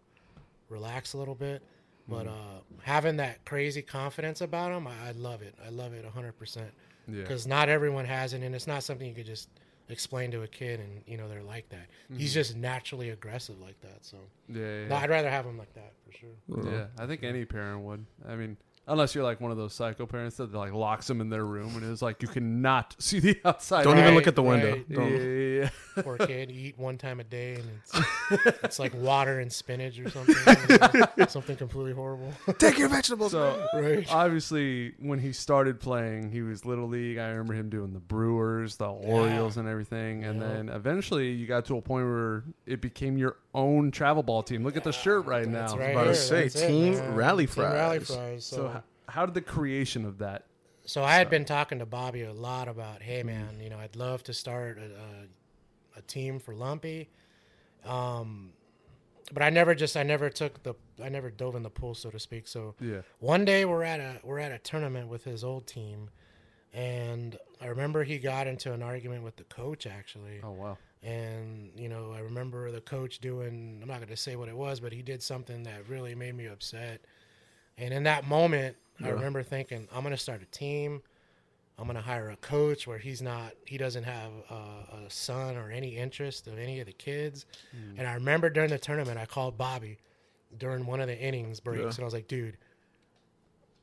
relax 0.68 1.12
a 1.14 1.18
little 1.18 1.34
bit. 1.34 1.62
But 2.08 2.26
Mm-hmm. 2.26 2.28
uh, 2.28 2.60
having 2.82 3.18
that 3.18 3.44
crazy 3.44 3.82
confidence 3.82 4.40
about 4.40 4.72
him, 4.72 4.86
I, 4.86 5.08
I 5.08 5.10
love 5.12 5.42
it. 5.42 5.54
I 5.64 5.68
love 5.68 5.92
it 5.92 6.06
100% 6.06 6.56
yeah, 6.56 7.20
because 7.20 7.46
not 7.46 7.68
everyone 7.68 8.06
has 8.06 8.32
it, 8.32 8.42
and 8.42 8.54
it's 8.54 8.66
not 8.66 8.82
something 8.82 9.06
you 9.06 9.14
could 9.14 9.26
just 9.26 9.50
explain 9.90 10.30
to 10.30 10.42
a 10.42 10.46
kid 10.46 10.80
and 10.80 11.02
you 11.06 11.16
know 11.16 11.28
they're 11.28 11.42
like 11.42 11.68
that. 11.70 11.86
Mm-hmm. 12.10 12.16
He's 12.18 12.32
just 12.34 12.56
naturally 12.56 13.10
aggressive 13.10 13.60
like 13.60 13.78
that. 13.82 14.04
So 14.04 14.16
yeah, 14.48 14.60
yeah. 14.82 14.88
no, 14.88 14.96
I'd 14.96 15.10
rather 15.10 15.28
have 15.30 15.44
him 15.44 15.58
like 15.58 15.72
that 15.74 15.92
for 16.06 16.12
sure. 16.12 16.72
Yeah, 16.72 16.86
I 16.98 17.06
think 17.06 17.22
any 17.24 17.44
parent 17.44 17.80
would. 17.82 18.04
I 18.26 18.36
mean, 18.36 18.56
unless 18.88 19.14
you're 19.14 19.24
like 19.24 19.40
one 19.40 19.50
of 19.50 19.56
those 19.56 19.72
psycho 19.74 20.06
parents 20.06 20.36
that 20.38 20.52
like 20.52 20.72
locks 20.72 21.06
them 21.06 21.20
in 21.20 21.28
their 21.30 21.44
room 21.44 21.74
and 21.76 21.84
is 21.84 22.02
like 22.02 22.22
you 22.22 22.28
cannot 22.28 22.96
see 23.00 23.20
the 23.20 23.38
outside. 23.44 23.84
Don't 23.84 23.94
even 23.98 24.06
Right, 24.08 24.14
look 24.14 24.26
at 24.26 24.34
the 24.36 24.42
window. 24.42 24.72
right. 24.72 24.84
Yeah, 24.88 24.96
Don't- 24.96 25.12
yeah, 25.12 25.60
yeah. 25.96 26.02
Poor 26.02 26.16
kid, 26.26 26.50
eat 26.50 26.78
one 26.78 26.96
time 26.98 27.20
a 27.20 27.24
day 27.24 27.54
and 27.56 27.64
it's 27.76 28.56
it's 28.64 28.78
like 28.78 28.94
water 28.94 29.40
and 29.40 29.52
spinach 29.52 29.98
or 29.98 30.08
something. 30.10 30.34
you 30.68 30.78
know, 31.16 31.26
something 31.26 31.56
completely 31.56 31.92
horrible. 31.92 32.32
Take 32.58 32.78
your 32.78 32.88
vegetables. 32.88 33.32
So 33.32 33.68
right. 33.74 34.06
obviously, 34.14 34.94
when 35.00 35.18
he 35.18 35.32
started 35.32 35.80
playing, 35.80 36.30
he 36.30 36.42
was 36.42 36.64
little 36.64 36.88
league. 36.88 37.18
I 37.18 37.28
remember 37.28 37.54
him 37.54 37.68
doing 37.68 37.92
the 37.92 38.00
Brewers, 38.00 38.76
the 38.76 38.86
Orioles, 38.88 39.56
and 39.56 39.68
everything. 39.68 40.24
And 40.24 40.40
Yeah. 40.40 40.46
then 40.48 40.68
eventually, 40.68 41.30
you 41.32 41.46
got 41.46 41.64
to 41.66 41.76
a 41.76 41.82
point 41.82 42.06
where 42.06 42.44
it 42.66 42.80
became 42.80 43.18
your 43.18 43.36
own 43.54 43.90
travel 43.90 44.22
ball 44.22 44.42
team. 44.42 44.62
Look 44.64 44.76
at 44.76 44.84
the 44.84 44.92
shirt 44.92 45.24
right 45.26 45.50
That's 45.50 45.72
now. 45.74 45.78
right 45.78 45.90
about 45.92 46.04
to 46.04 46.14
say, 46.14 46.42
that's 46.44 46.56
it, 46.56 46.66
Team 46.68 46.92
man. 46.94 47.14
Rally 47.14 47.46
Team 47.46 47.64
Rally 47.64 47.98
Fries. 47.98 48.16
Fries. 48.16 48.44
So, 48.46 48.56
So, 48.56 48.72
h- 48.76 48.82
how 49.08 49.24
did 49.26 49.34
the 49.34 49.40
creation 49.40 50.04
of 50.04 50.18
that? 50.18 50.44
So 50.84 51.02
I 51.04 51.14
had 51.16 51.28
been 51.28 51.44
talking 51.44 51.78
to 51.80 51.86
Bobby 51.86 52.22
a 52.22 52.32
lot 52.32 52.66
about, 52.68 53.02
hey 53.02 53.22
man, 53.22 53.60
you 53.60 53.68
know, 53.68 53.78
I'd 53.78 53.94
love 53.96 54.22
to 54.24 54.32
start 54.32 54.78
a, 54.78 54.94
a, 54.94 55.98
a 55.98 56.02
team 56.02 56.38
for 56.38 56.54
Lumpy, 56.54 57.10
um, 57.84 58.52
but 59.32 59.42
I 59.42 59.50
never 59.50 59.74
just 59.74 59.96
I 59.96 60.02
never 60.02 60.30
took 60.30 60.62
the 60.62 60.74
I 61.02 61.08
never 61.10 61.30
dove 61.30 61.54
in 61.56 61.62
the 61.62 61.68
pool 61.70 61.94
so 61.94 62.10
to 62.10 62.18
speak. 62.18 62.48
So 62.48 62.74
Yeah. 62.80 63.02
one 63.18 63.44
day 63.44 63.64
we're 63.66 63.82
at 63.82 64.00
a 64.00 64.20
we're 64.24 64.38
at 64.38 64.50
a 64.52 64.58
tournament 64.58 65.08
with 65.08 65.24
his 65.24 65.44
old 65.44 65.66
team, 65.66 66.08
and 66.72 67.38
I 67.60 67.66
remember 67.66 68.04
he 68.04 68.18
got 68.18 68.46
into 68.46 68.72
an 68.72 68.82
argument 68.82 69.24
with 69.24 69.36
the 69.36 69.44
coach 69.44 69.86
actually. 69.86 70.40
Oh 70.42 70.52
wow. 70.52 70.78
And 71.02 71.70
you 71.76 71.88
know, 71.88 72.12
I 72.16 72.20
remember 72.20 72.70
the 72.70 72.80
coach 72.80 73.18
doing. 73.20 73.78
I'm 73.82 73.88
not 73.88 73.98
going 73.98 74.08
to 74.08 74.16
say 74.16 74.36
what 74.36 74.48
it 74.48 74.56
was, 74.56 74.80
but 74.80 74.92
he 74.92 75.02
did 75.02 75.22
something 75.22 75.62
that 75.64 75.88
really 75.88 76.14
made 76.14 76.34
me 76.34 76.46
upset. 76.46 77.00
And 77.76 77.94
in 77.94 78.02
that 78.04 78.26
moment, 78.26 78.76
I 79.04 79.08
remember 79.10 79.42
thinking, 79.44 79.86
I'm 79.94 80.02
going 80.02 80.14
to 80.14 80.20
start 80.20 80.42
a 80.42 80.46
team. 80.46 81.00
I'm 81.78 81.84
going 81.84 81.94
to 81.94 82.02
hire 82.02 82.30
a 82.30 82.36
coach 82.36 82.88
where 82.88 82.98
he's 82.98 83.22
not. 83.22 83.52
He 83.64 83.78
doesn't 83.78 84.02
have 84.02 84.32
a, 84.50 84.54
a 84.54 85.10
son 85.10 85.56
or 85.56 85.70
any 85.70 85.96
interest 85.96 86.48
of 86.48 86.58
any 86.58 86.80
of 86.80 86.86
the 86.86 86.92
kids. 86.92 87.46
Hmm. 87.70 87.98
And 88.00 88.08
I 88.08 88.14
remember 88.14 88.50
during 88.50 88.70
the 88.70 88.78
tournament, 88.78 89.16
I 89.16 89.26
called 89.26 89.56
Bobby 89.56 89.98
during 90.58 90.84
one 90.86 90.98
of 91.00 91.06
the 91.06 91.16
innings 91.16 91.60
breaks, 91.60 91.80
Yeah. 91.80 91.88
and 91.90 92.00
I 92.00 92.04
was 92.04 92.14
like, 92.14 92.26
dude. 92.26 92.56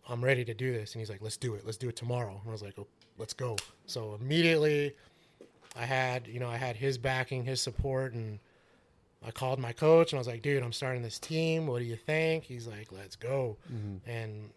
I'm 0.08 0.24
ready 0.24 0.46
to 0.46 0.54
do 0.54 0.72
this. 0.72 0.94
And 0.94 1.00
he's 1.02 1.10
like, 1.10 1.22
let's 1.22 1.38
do 1.38 1.56
it. 1.56 1.66
Let's 1.66 1.78
do 1.78 1.90
it 1.90 1.96
tomorrow. 1.96 2.40
And 2.40 2.48
I 2.48 2.52
was 2.52 2.62
like, 2.62 2.76
oh, 2.78 2.86
let's 3.18 3.34
go. 3.34 3.56
So 3.88 4.16
immediately 4.22 4.94
I 5.76 5.86
had, 5.86 6.28
you 6.28 6.40
know, 6.40 6.50
I 6.50 6.58
had 6.58 6.76
his 6.76 6.98
backing, 6.98 7.44
his 7.44 7.62
support, 7.62 8.14
and 8.14 8.40
I 9.26 9.32
called 9.32 9.60
my 9.60 9.74
coach 9.74 10.14
and 10.14 10.18
I 10.18 10.22
was 10.22 10.28
like, 10.28 10.42
dude, 10.42 10.64
I'm 10.64 10.72
starting 10.72 11.02
this 11.02 11.20
team. 11.20 11.68
What 11.68 11.80
do 11.80 11.86
you 11.86 11.96
think? 11.96 12.44
He's 12.44 12.68
like, 12.68 12.92
let's 12.92 13.16
go. 13.16 13.58
Mm-hmm. 13.74 14.10
And 14.10 14.50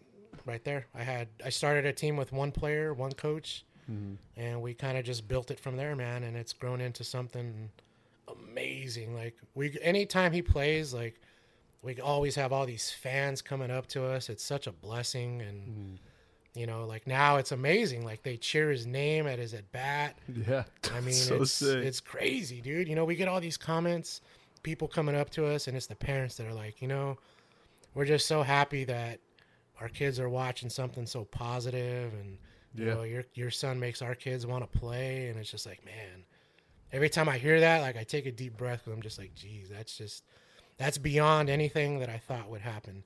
right 0.45 0.63
there, 0.63 0.87
I 0.95 1.03
had, 1.03 1.29
I 1.45 1.49
started 1.49 1.87
a 1.87 1.93
team 1.93 2.17
with 2.17 2.33
one 2.33 2.53
player, 2.53 2.93
one 2.93 3.13
coach, 3.13 3.65
mm-hmm. 3.91 4.15
and 4.37 4.61
we 4.63 4.75
kind 4.75 4.99
of 4.99 5.05
just 5.05 5.27
built 5.27 5.51
it 5.51 5.59
from 5.59 5.77
there, 5.77 5.97
man. 5.97 6.23
And 6.23 6.37
it's 6.37 6.53
grown 6.53 6.81
into 6.81 7.03
something 7.03 7.71
amazing. 8.29 9.15
Like 9.15 9.37
we, 9.55 9.77
anytime 9.81 10.33
he 10.33 10.43
plays, 10.43 10.93
like 10.93 11.21
we 11.83 11.99
always 12.01 12.35
have 12.35 12.53
all 12.53 12.67
these 12.67 12.91
fans 12.91 13.41
coming 13.41 13.71
up 13.71 13.87
to 13.89 14.05
us. 14.05 14.29
It's 14.29 14.45
such 14.45 14.67
a 14.67 14.73
blessing. 14.73 15.41
And, 15.41 15.61
mm-hmm. 15.63 15.95
You 16.59 16.67
know, 16.67 16.85
like 16.87 17.07
now 17.07 17.37
it's 17.37 17.53
amazing. 17.53 18.05
Like 18.05 18.23
they 18.23 18.37
cheer 18.37 18.71
his 18.71 18.87
name 18.87 19.27
at 19.27 19.39
his 19.39 19.55
at 19.55 19.71
bat. 19.73 20.19
Yeah. 20.47 20.65
I 20.93 21.01
mean, 21.03 21.15
So 21.15 21.43
it's, 21.43 21.53
sick. 21.53 21.85
it's 21.85 22.01
crazy, 22.01 22.61
dude. 22.61 22.89
You 22.89 22.97
know, 22.97 23.05
we 23.05 23.15
get 23.15 23.29
all 23.29 23.41
these 23.41 23.57
comments, 23.57 24.21
people 24.63 24.89
coming 24.89 25.15
up 25.15 25.31
to 25.31 25.47
us, 25.47 25.69
and 25.69 25.77
it's 25.77 25.87
the 25.87 25.95
parents 25.95 26.37
that 26.37 26.47
are 26.47 26.55
like, 26.55 26.83
you 26.83 26.89
know, 26.89 27.17
we're 27.95 28.05
just 28.07 28.27
so 28.27 28.43
happy 28.43 28.85
that 28.85 29.21
our 29.81 29.89
kids 29.89 30.19
are 30.19 30.29
watching 30.29 30.69
something 30.69 31.07
so 31.07 31.25
positive, 31.25 32.13
and 32.15 32.37
you 32.75 32.85
know, 32.85 33.03
your 33.03 33.25
your 33.35 33.51
son 33.51 33.79
makes 33.79 34.03
our 34.03 34.15
kids 34.15 34.45
want 34.47 34.71
to 34.71 34.79
play, 34.79 35.29
and 35.29 35.39
it's 35.39 35.51
just 35.51 35.67
like, 35.67 35.85
man. 35.85 36.25
Every 36.91 37.11
time 37.11 37.29
I 37.29 37.37
hear 37.37 37.61
that, 37.61 37.83
like 37.83 37.97
I 37.99 38.03
take 38.03 38.25
a 38.25 38.33
deep 38.33 38.57
breath, 38.57 38.87
and 38.87 38.95
I'm 38.95 39.03
just 39.03 39.19
like, 39.19 39.35
geez, 39.35 39.69
that's 39.69 39.97
just 39.99 40.25
that's 40.79 40.97
beyond 40.97 41.51
anything 41.51 41.99
that 41.99 42.09
I 42.09 42.17
thought 42.17 42.49
would 42.49 42.63
happen, 42.63 43.05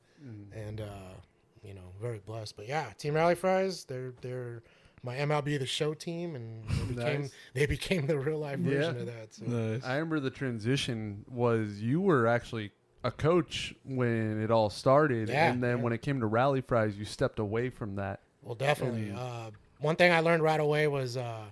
and 0.54 0.80
uh, 0.80 1.14
you 1.62 1.74
know, 1.74 1.92
very 2.00 2.18
blessed. 2.18 2.56
But 2.56 2.68
yeah, 2.68 2.86
Team 2.98 3.14
Rally 3.14 3.34
Fries, 3.34 3.84
they're 3.84 4.12
they're 4.20 4.62
my 5.04 5.16
MLB 5.16 5.58
the 5.58 5.66
Show 5.66 5.94
team, 5.94 6.36
and 6.36 6.64
they 6.68 6.94
became 6.94 7.20
Nice. 7.22 7.30
they 7.54 7.66
became 7.66 8.06
the 8.06 8.18
real 8.18 8.38
life 8.38 8.58
version 8.58 8.94
Yeah. 8.96 9.00
of 9.00 9.06
that. 9.06 9.34
So. 9.34 9.44
Nice. 9.46 9.84
I 9.84 9.94
remember 9.94 10.20
the 10.20 10.30
transition 10.30 11.24
was 11.28 11.80
you 11.80 12.00
were 12.00 12.26
actually 12.26 12.70
a 13.04 13.10
coach 13.10 13.74
when 13.84 14.40
it 14.42 14.50
all 14.52 14.70
started, 14.70 15.28
Yeah, 15.28 15.50
and 15.50 15.62
then 15.62 15.78
yeah. 15.78 15.82
when 15.82 15.92
it 15.92 16.02
came 16.02 16.20
to 16.20 16.26
Rally 16.26 16.60
Fries, 16.60 16.96
you 16.96 17.04
stepped 17.04 17.38
away 17.40 17.68
from 17.70 17.96
that. 17.96 18.20
Well, 18.42 18.54
definitely. 18.54 19.08
And- 19.08 19.18
Uh, 19.18 19.50
one 19.80 19.96
thing 19.96 20.12
I 20.12 20.20
learned 20.20 20.44
right 20.44 20.60
away 20.60 20.86
was 20.86 21.16
uh, 21.16 21.46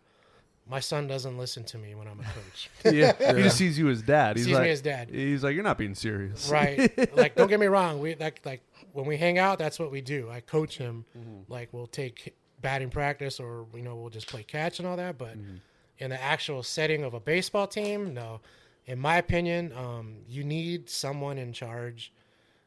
my 0.69 0.79
son 0.79 1.09
doesn't 1.09 1.37
listen 1.37 1.65
to 1.65 1.79
me 1.79 1.97
when 1.97 2.07
I'm 2.07 2.21
a 2.21 2.23
coach. 2.23 2.71
Yeah, 2.95 3.13
he 3.37 3.43
just 3.43 3.57
sees 3.57 3.77
you 3.77 3.89
as 3.91 4.03
dad. 4.03 4.37
He's 4.37 4.47
Sees 4.47 4.55
like, 4.55 4.63
me 4.63 4.71
as 4.71 4.81
dad. 4.81 5.11
He's 5.11 5.43
like, 5.43 5.57
you're 5.57 5.65
not 5.65 5.79
being 5.79 5.97
serious, 5.97 6.49
right? 6.49 7.17
like, 7.17 7.35
don't 7.35 7.49
get 7.49 7.59
me 7.59 7.67
wrong. 7.67 7.99
We 7.99 8.15
like 8.15 8.41
like 8.45 8.61
when 8.93 9.07
we 9.07 9.17
hang 9.17 9.39
out, 9.39 9.59
that's 9.59 9.79
what 9.79 9.91
we 9.91 10.01
do. 10.01 10.29
I 10.31 10.41
coach 10.41 10.79
him. 10.79 11.05
Mm-hmm. 11.17 11.53
Like, 11.53 11.69
we'll 11.73 11.87
take 11.87 12.35
batting 12.61 12.91
practice 12.91 13.41
or 13.41 13.67
you 13.75 13.83
know 13.83 13.97
we'll 13.97 14.11
just 14.11 14.27
play 14.29 14.43
catch 14.43 14.79
and 14.79 14.87
all 14.89 14.97
that. 14.97 15.17
But 15.19 15.39
Mm-hmm. 15.39 15.57
in 15.99 16.11
the 16.11 16.23
actual 16.23 16.63
setting 16.63 17.05
of 17.05 17.15
a 17.15 17.21
baseball 17.21 17.67
team, 17.67 18.13
no. 18.15 18.41
In 18.87 18.99
my 18.99 19.17
opinion, 19.19 19.73
um, 19.77 20.17
you 20.29 20.43
need 20.43 20.89
someone 20.91 21.39
in 21.39 21.53
charge 21.53 22.13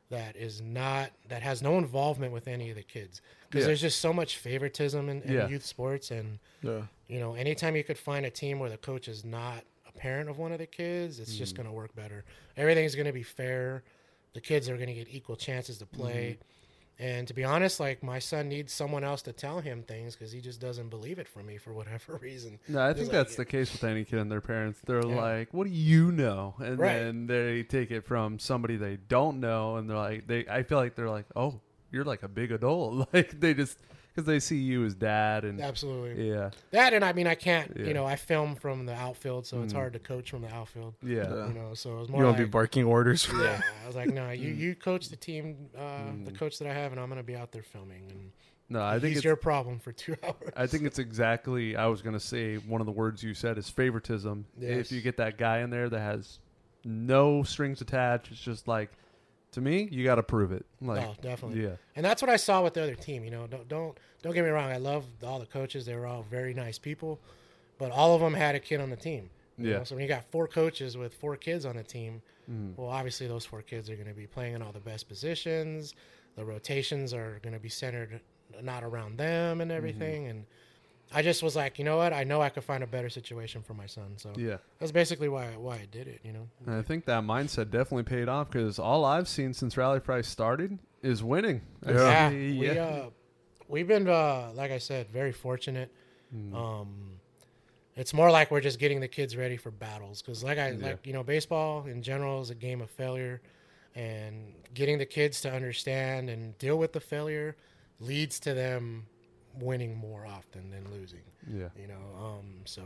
that 0.09 0.36
is 0.36 0.61
not 0.61 1.09
that 1.28 1.41
has 1.41 1.61
no 1.61 1.78
involvement 1.78 2.32
with 2.34 2.47
any 2.47 2.69
of 2.69 2.76
the 2.76 2.84
kids 2.84 3.21
because 3.49 3.61
Yeah. 3.63 3.67
there's 3.67 3.82
just 3.82 3.99
so 3.99 4.13
much 4.13 4.38
favoritism 4.38 5.09
in, 5.09 5.21
in 5.24 5.34
Yeah. 5.34 5.47
youth 5.47 5.65
sports 5.65 6.11
and 6.11 6.39
Yeah. 6.61 6.84
you 7.07 7.19
know 7.19 7.34
anytime 7.34 7.76
you 7.76 7.84
could 7.84 7.97
find 7.97 8.26
a 8.26 8.30
team 8.30 8.59
where 8.59 8.69
the 8.69 8.78
coach 8.78 9.07
is 9.07 9.26
not 9.26 9.63
a 9.88 9.91
parent 9.91 10.30
of 10.30 10.38
one 10.38 10.51
of 10.51 10.59
the 10.59 10.67
kids 10.67 11.19
it's 11.19 11.36
just 11.36 11.55
going 11.55 11.65
to 11.67 11.71
work 11.74 11.95
better 11.95 12.26
everything's 12.57 12.93
going 12.95 13.07
to 13.07 13.13
be 13.13 13.24
fair 13.24 13.84
the 14.34 14.41
kids 14.41 14.69
are 14.69 14.75
going 14.75 14.88
to 14.88 14.93
get 14.93 15.07
equal 15.09 15.36
chances 15.36 15.77
to 15.77 15.86
play 15.86 16.38
mm-hmm. 16.39 17.03
and 17.03 17.27
to 17.27 17.34
be 17.34 17.43
honest 17.43 17.79
like 17.79 18.01
my 18.03 18.19
son 18.19 18.49
needs 18.49 18.71
someone 18.73 19.03
else 19.03 19.21
to 19.21 19.31
tell 19.34 19.59
him 19.59 19.84
things 19.84 20.15
because 20.15 20.31
he 20.31 20.41
just 20.41 20.59
doesn't 20.59 20.89
believe 20.89 21.19
it 21.19 21.27
from 21.27 21.45
me 21.45 21.57
for 21.57 21.71
whatever 21.79 22.17
reason 22.21 22.59
No, 22.67 22.81
I 22.81 22.89
Just 22.89 22.97
think 22.99 23.07
like 23.13 23.17
that's 23.19 23.34
it. 23.34 23.38
the 23.38 23.45
case 23.45 23.71
with 23.71 23.84
any 23.84 24.03
kid 24.05 24.19
and 24.19 24.31
their 24.31 24.41
parents. 24.41 24.79
They're 24.86 25.05
Yeah. 25.05 25.15
like, 25.15 25.53
"What 25.53 25.65
do 25.67 25.73
you 25.73 26.11
know?" 26.11 26.55
And 26.59 26.79
Right. 26.79 26.93
then 26.99 27.27
they 27.27 27.63
take 27.63 27.91
it 27.91 28.05
from 28.05 28.39
somebody 28.39 28.75
they 28.77 28.97
don't 28.97 29.39
know, 29.39 29.75
and 29.77 29.89
they're 29.89 29.97
like, 29.97 30.27
"They." 30.27 30.45
I 30.47 30.63
feel 30.63 30.77
like 30.77 30.95
they're 30.95 31.09
like, 31.09 31.25
"Oh, 31.36 31.59
you're 31.91 32.05
like 32.05 32.23
a 32.23 32.27
big 32.27 32.51
adult." 32.51 33.07
Like 33.13 33.39
they 33.39 33.53
just 33.53 33.77
because 34.14 34.28
they 34.28 34.39
see 34.39 34.57
you 34.57 34.86
as 34.86 34.93
dad, 34.93 35.43
and 35.43 35.59
absolutely 35.59 36.30
yeah, 36.30 36.49
that 36.72 36.93
and 36.93 37.03
i 37.03 37.11
mean 37.14 37.26
i 37.28 37.36
can't 37.36 37.72
Yeah. 37.76 37.86
you 37.88 37.93
know 37.93 38.05
i 38.05 38.16
film 38.16 38.55
from 38.55 38.86
the 38.86 38.93
outfield 38.93 39.45
so 39.47 39.61
it's 39.64 39.74
Mhm. 39.74 39.78
hard 39.78 39.93
to 39.93 39.99
coach 39.99 40.30
from 40.30 40.41
the 40.43 40.53
outfield 40.53 40.93
yeah, 41.01 41.24
Yeah. 41.34 41.47
you 41.47 41.53
know 41.53 41.74
so 41.74 41.95
it 41.97 41.99
was 41.99 42.07
You 42.09 42.14
more 42.14 42.24
won't 42.26 42.38
like 42.38 42.45
be 42.47 42.49
barking 42.51 42.84
orders. 42.86 43.28
yeah 43.34 43.61
i 43.84 43.88
was 43.88 43.95
like 43.95 44.09
no 44.09 44.30
you 44.32 44.49
you 44.53 44.76
coach 44.76 45.09
the 45.09 45.16
team 45.16 45.70
uh, 45.78 46.11
the 46.26 46.32
coach 46.32 46.59
that 46.59 46.68
i 46.68 46.74
have 46.74 46.91
and 46.91 47.01
i'm 47.01 47.07
going 47.07 47.18
to 47.18 47.24
be 47.26 47.36
out 47.36 47.51
there 47.51 47.64
filming 47.64 48.03
and 48.11 48.32
No, 48.70 48.82
I 48.82 48.93
think 48.93 49.09
he's 49.09 49.18
it's 49.18 49.26
your 49.26 49.36
problem 49.36 49.78
for 49.80 49.91
two 49.91 50.16
hours 50.24 50.51
I 50.55 50.68
think 50.68 50.84
it's 50.84 50.97
exactly. 50.97 51.76
I 51.76 51.86
was 51.88 52.01
gonna 52.01 52.20
say 52.20 52.55
one 52.57 52.82
of 52.82 52.86
the 52.88 52.93
words 52.93 53.22
you 53.22 53.34
said 53.34 53.57
is 53.57 53.70
favoritism. 53.70 54.45
Yes. 54.57 54.86
If 54.88 54.91
you 54.93 55.01
get 55.01 55.18
that 55.18 55.38
guy 55.38 55.59
in 55.59 55.70
there 55.70 55.89
that 55.89 55.99
has 55.99 56.39
no 56.86 57.43
strings 57.43 57.82
attached, 57.82 58.32
it's 58.32 58.41
just 58.41 58.68
like, 58.68 58.89
to 59.54 59.62
me, 59.62 59.88
you 59.91 60.04
got 60.04 60.16
to 60.16 60.24
prove 60.24 60.51
it. 60.51 60.66
Like, 60.82 61.01
oh, 61.06 61.16
definitely. 61.22 61.64
yeah, 61.64 61.76
And 61.95 62.06
that's 62.06 62.22
what 62.22 62.30
I 62.30 62.36
saw 62.36 62.62
with 62.64 62.74
the 62.76 62.84
other 62.84 62.95
team. 62.95 63.24
You 63.24 63.32
know, 63.32 63.47
don't 63.47 63.68
don't 63.68 63.97
don't 64.22 64.34
get 64.34 64.43
me 64.43 64.49
wrong. 64.51 64.72
I 64.72 64.78
love 64.78 65.06
all 65.26 65.39
the 65.39 65.45
coaches. 65.45 65.86
They 65.86 65.95
were 65.95 66.06
all 66.08 66.24
very 66.30 66.54
nice 66.54 66.78
people, 66.78 67.20
but 67.78 67.91
all 67.91 68.14
of 68.16 68.22
them 68.22 68.34
had 68.34 68.56
a 68.56 68.60
kid 68.60 68.80
on 68.82 68.89
the 68.89 68.95
team. 68.95 69.30
Yeah. 69.58 69.78
know? 69.78 69.84
So 69.84 69.95
when 69.95 70.01
you 70.04 70.08
got 70.08 70.24
four 70.32 70.47
coaches 70.47 70.97
with 70.97 71.14
four 71.14 71.36
kids 71.38 71.66
on 71.66 71.76
the 71.78 71.84
team, 71.84 72.22
Mhm. 72.51 72.76
well, 72.76 72.89
obviously 72.89 73.28
those 73.28 73.45
four 73.45 73.62
kids 73.62 73.89
are 73.89 73.95
going 73.95 74.08
to 74.08 74.14
be 74.14 74.28
playing 74.28 74.54
in 74.56 74.62
all 74.62 74.72
the 74.74 74.80
best 74.80 75.08
positions. 75.08 75.93
The 76.36 76.43
rotations 76.43 77.14
are 77.14 77.39
going 77.43 77.54
to 77.54 77.60
be 77.60 77.70
centered 77.70 78.20
not 78.62 78.84
around 78.84 79.18
them 79.18 79.62
and 79.62 79.72
everything. 79.72 80.28
And 80.28 80.45
I 81.14 81.22
just 81.22 81.43
was 81.43 81.55
like, 81.55 81.78
you 81.78 81.86
know 81.86 81.97
what? 81.97 82.11
I 82.14 82.24
know 82.24 82.41
I 82.41 82.49
could 82.49 82.64
find 82.64 82.84
a 82.84 82.88
better 82.88 83.09
situation 83.09 83.61
for 83.61 83.74
my 83.74 83.86
son. 83.86 84.14
So 84.18 84.34
yeah. 84.36 84.57
that's 84.80 84.91
basically 84.91 85.30
why 85.30 85.47
why 85.57 85.76
I 85.76 85.88
did 85.91 86.07
it. 86.07 86.22
You 86.24 86.34
know. 86.34 86.47
And 86.66 86.76
I 86.76 86.82
think 86.82 87.05
that 87.05 87.24
mindset 87.24 87.70
definitely 87.72 88.03
paid 88.03 88.28
off 88.30 88.49
because 88.49 88.80
all 88.80 89.05
I've 89.05 89.28
seen 89.28 89.53
since 89.53 89.78
Rally 89.78 89.99
Fries 89.99 90.28
started 90.28 90.80
is 91.01 91.24
winning. 91.24 91.61
I 91.86 91.91
Yeah, 91.91 92.30
see- 92.30 92.59
we 92.59 92.70
uh, 92.78 93.05
we've 93.68 93.88
been 93.88 94.07
uh, 94.07 94.51
like 94.55 94.72
I 94.72 94.80
said, 94.80 95.09
very 95.09 95.32
fortunate. 95.32 95.91
Mm. 96.36 96.55
Um, 96.55 97.20
it's 97.95 98.14
more 98.14 98.32
like 98.32 98.49
we're 98.49 98.61
just 98.61 98.80
getting 98.80 98.99
the 99.01 99.07
kids 99.07 99.38
ready 99.38 99.55
for 99.57 99.70
battles 99.70 100.22
because, 100.22 100.43
like 100.43 100.57
I 100.57 100.72
Yeah. 100.72 100.86
like 100.86 101.05
you 101.05 101.14
know, 101.14 101.24
baseball 101.24 101.86
in 101.86 102.01
general 102.01 102.41
is 102.41 102.49
a 102.49 102.55
game 102.55 102.82
of 102.82 102.89
failure, 102.89 103.39
and 103.93 104.53
getting 104.74 104.97
the 104.97 105.05
kids 105.05 105.41
to 105.41 105.53
understand 105.53 106.30
and 106.30 106.57
deal 106.57 106.78
with 106.80 106.93
the 106.93 106.99
failure 106.99 107.55
leads 107.99 108.39
to 108.39 108.53
them 108.55 109.05
winning 109.60 109.95
more 109.95 110.26
often 110.26 110.70
than 110.70 110.91
losing. 110.91 111.22
yeah, 111.47 111.70
You 111.80 111.88
know, 111.88 112.26
um, 112.26 112.62
so 112.66 112.84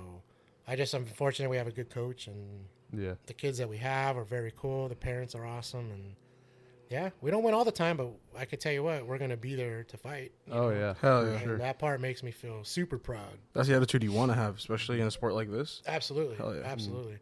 I 0.68 0.76
just 0.76 0.94
I'm 0.94 1.06
fortunate 1.06 1.50
we 1.50 1.58
have 1.58 1.68
a 1.68 1.72
good 1.72 1.90
coach 1.90 2.28
and 2.28 2.66
yeah. 2.94 3.14
the 3.26 3.34
kids 3.34 3.58
that 3.58 3.70
we 3.70 3.78
have 3.78 4.18
are 4.18 4.24
very 4.24 4.54
cool. 4.56 4.88
The 4.90 4.96
parents 4.96 5.36
are 5.36 5.46
awesome, 5.46 5.92
and 5.92 6.16
yeah, 6.90 7.10
we 7.22 7.32
don't 7.32 7.44
win 7.44 7.54
all 7.54 7.66
the 7.66 7.72
time, 7.72 7.98
but 7.98 8.10
I 8.38 8.46
can 8.46 8.60
tell 8.60 8.72
you 8.72 8.84
what, 8.84 9.06
we're 9.06 9.18
gonna 9.18 9.38
be 9.38 9.56
there 9.56 9.84
to 9.86 9.98
fight. 9.98 10.32
Oh 10.52 10.70
know? 10.70 10.70
yeah, 10.72 10.94
Hell 11.02 11.28
yeah. 11.28 11.40
sure. 11.40 11.58
That 11.58 11.80
part 11.80 12.00
makes 12.02 12.24
me 12.24 12.32
feel 12.32 12.64
super 12.64 12.98
proud. 12.98 13.38
That's 13.54 13.68
the 13.68 13.76
attitude 13.76 14.04
you 14.04 14.12
want 14.12 14.32
to 14.32 14.36
have, 14.36 14.58
especially 14.58 15.02
in 15.02 15.08
a 15.08 15.12
sport 15.12 15.34
like 15.34 15.52
this. 15.52 15.82
Absolutely, 15.88 16.36
Hell 16.38 16.56
yeah. 16.56 16.64
absolutely. 16.64 17.18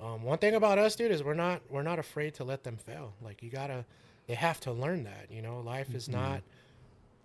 Um, 0.00 0.22
one 0.24 0.38
thing 0.38 0.54
about 0.54 0.78
us, 0.78 0.96
dude, 0.96 1.12
is 1.12 1.22
we're 1.22 1.34
not 1.34 1.62
we're 1.70 1.82
not 1.82 1.98
afraid 1.98 2.34
to 2.34 2.44
let 2.44 2.64
them 2.64 2.76
fail. 2.76 3.14
Like 3.22 3.42
you 3.42 3.50
gotta, 3.50 3.84
they 4.26 4.34
have 4.34 4.60
to 4.60 4.72
learn 4.72 5.04
that. 5.04 5.26
You 5.30 5.42
know, 5.42 5.60
life 5.60 5.94
is 5.94 6.08
not 6.08 6.42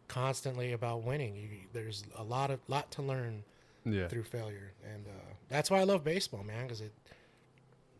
constantly 0.08 0.74
about 0.74 1.03
winning. 1.03 1.36
You, 1.36 1.49
there's 1.74 2.03
a 2.16 2.24
lot 2.24 2.51
of 2.51 2.60
lot 2.68 2.91
to 2.91 3.01
learn 3.01 3.43
Yeah, 3.86 4.08
through 4.08 4.24
failure, 4.24 4.74
and 4.84 5.05
uh, 5.08 5.34
that's 5.49 5.70
why 5.72 5.80
I 5.80 5.84
love 5.84 6.03
baseball, 6.03 6.43
man. 6.43 6.64
Because 6.64 6.82
it, 6.82 6.93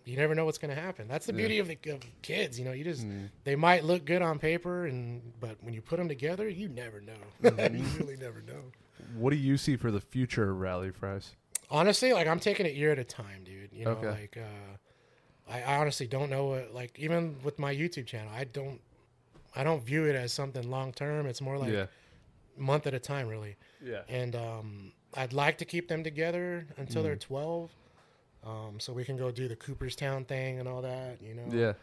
you 0.05 0.16
never 0.16 0.34
know 0.34 0.45
what's 0.45 0.58
going 0.58 0.74
to 0.74 0.82
happen. 0.82 1.08
That's 1.08 1.26
the 1.26 1.34
Yeah. 1.34 1.38
beauty 1.38 1.60
of 1.60 1.68
the 1.68 1.78
of 1.91 2.01
kids. 2.22 2.58
You 2.58 2.66
know, 2.66 2.72
you 2.72 2.84
just 2.84 3.05
Mm. 3.05 3.30
they 3.43 3.55
might 3.55 3.84
look 3.84 4.05
good 4.05 4.22
on 4.22 4.39
paper, 4.39 4.86
and 4.86 5.34
but 5.39 5.58
when 5.62 5.74
you 5.74 5.82
put 5.82 5.97
them 5.97 6.08
together, 6.08 6.47
you 6.47 6.70
never 6.70 7.01
know. 7.01 7.14
Mm-hmm. 7.41 7.76
you 7.76 7.99
really 7.99 8.18
never 8.18 8.41
know. 8.41 8.72
What 9.16 9.30
do 9.32 9.36
you 9.36 9.58
see 9.58 9.76
for 9.76 9.91
the 9.91 10.01
future 10.01 10.49
of 10.51 10.58
Rally 10.60 10.91
Fries? 10.91 11.36
Honestly, 11.70 12.14
like 12.14 12.28
I'm 12.28 12.39
taking 12.39 12.66
it 12.66 12.74
year 12.76 12.91
at 12.91 12.99
a 12.99 13.03
time, 13.03 13.43
dude. 13.43 13.74
You 13.74 13.86
know, 13.86 13.91
Okay. 13.91 14.08
like 14.10 14.38
uh, 14.38 15.51
I, 15.51 15.62
I 15.64 15.78
honestly 15.78 16.08
don't 16.08 16.30
know 16.30 16.45
what. 16.45 16.74
Like 16.74 16.97
even 16.97 17.38
with 17.43 17.60
my 17.60 17.74
YouTube 17.76 18.05
channel, 18.08 18.32
I 18.34 18.45
don't. 18.45 18.80
I 19.55 19.63
don't 19.63 19.83
view 19.83 20.05
it 20.05 20.15
as 20.15 20.31
something 20.33 20.69
long 20.69 20.91
term. 20.93 21.25
It's 21.25 21.41
more 21.41 21.57
like 21.57 21.71
yeah, 21.73 21.85
month 22.57 22.87
at 22.87 22.93
a 22.93 22.99
time, 22.99 23.27
really. 23.27 23.55
yeah, 23.83 24.01
and 24.07 24.35
um, 24.35 24.91
I'd 25.15 25.33
like 25.33 25.57
to 25.59 25.65
keep 25.65 25.87
them 25.87 26.03
together 26.03 26.65
until 26.77 27.01
Mm. 27.01 27.05
they're 27.05 27.15
12, 27.15 27.71
um, 28.45 28.79
so 28.79 28.93
we 28.93 29.03
can 29.03 29.17
go 29.17 29.31
do 29.31 29.47
the 29.47 29.55
Cooperstown 29.55 30.25
thing 30.25 30.59
and 30.59 30.67
all 30.67 30.81
that, 30.81 31.21
you 31.21 31.33
know. 31.33 31.47
yeah. 31.51 31.73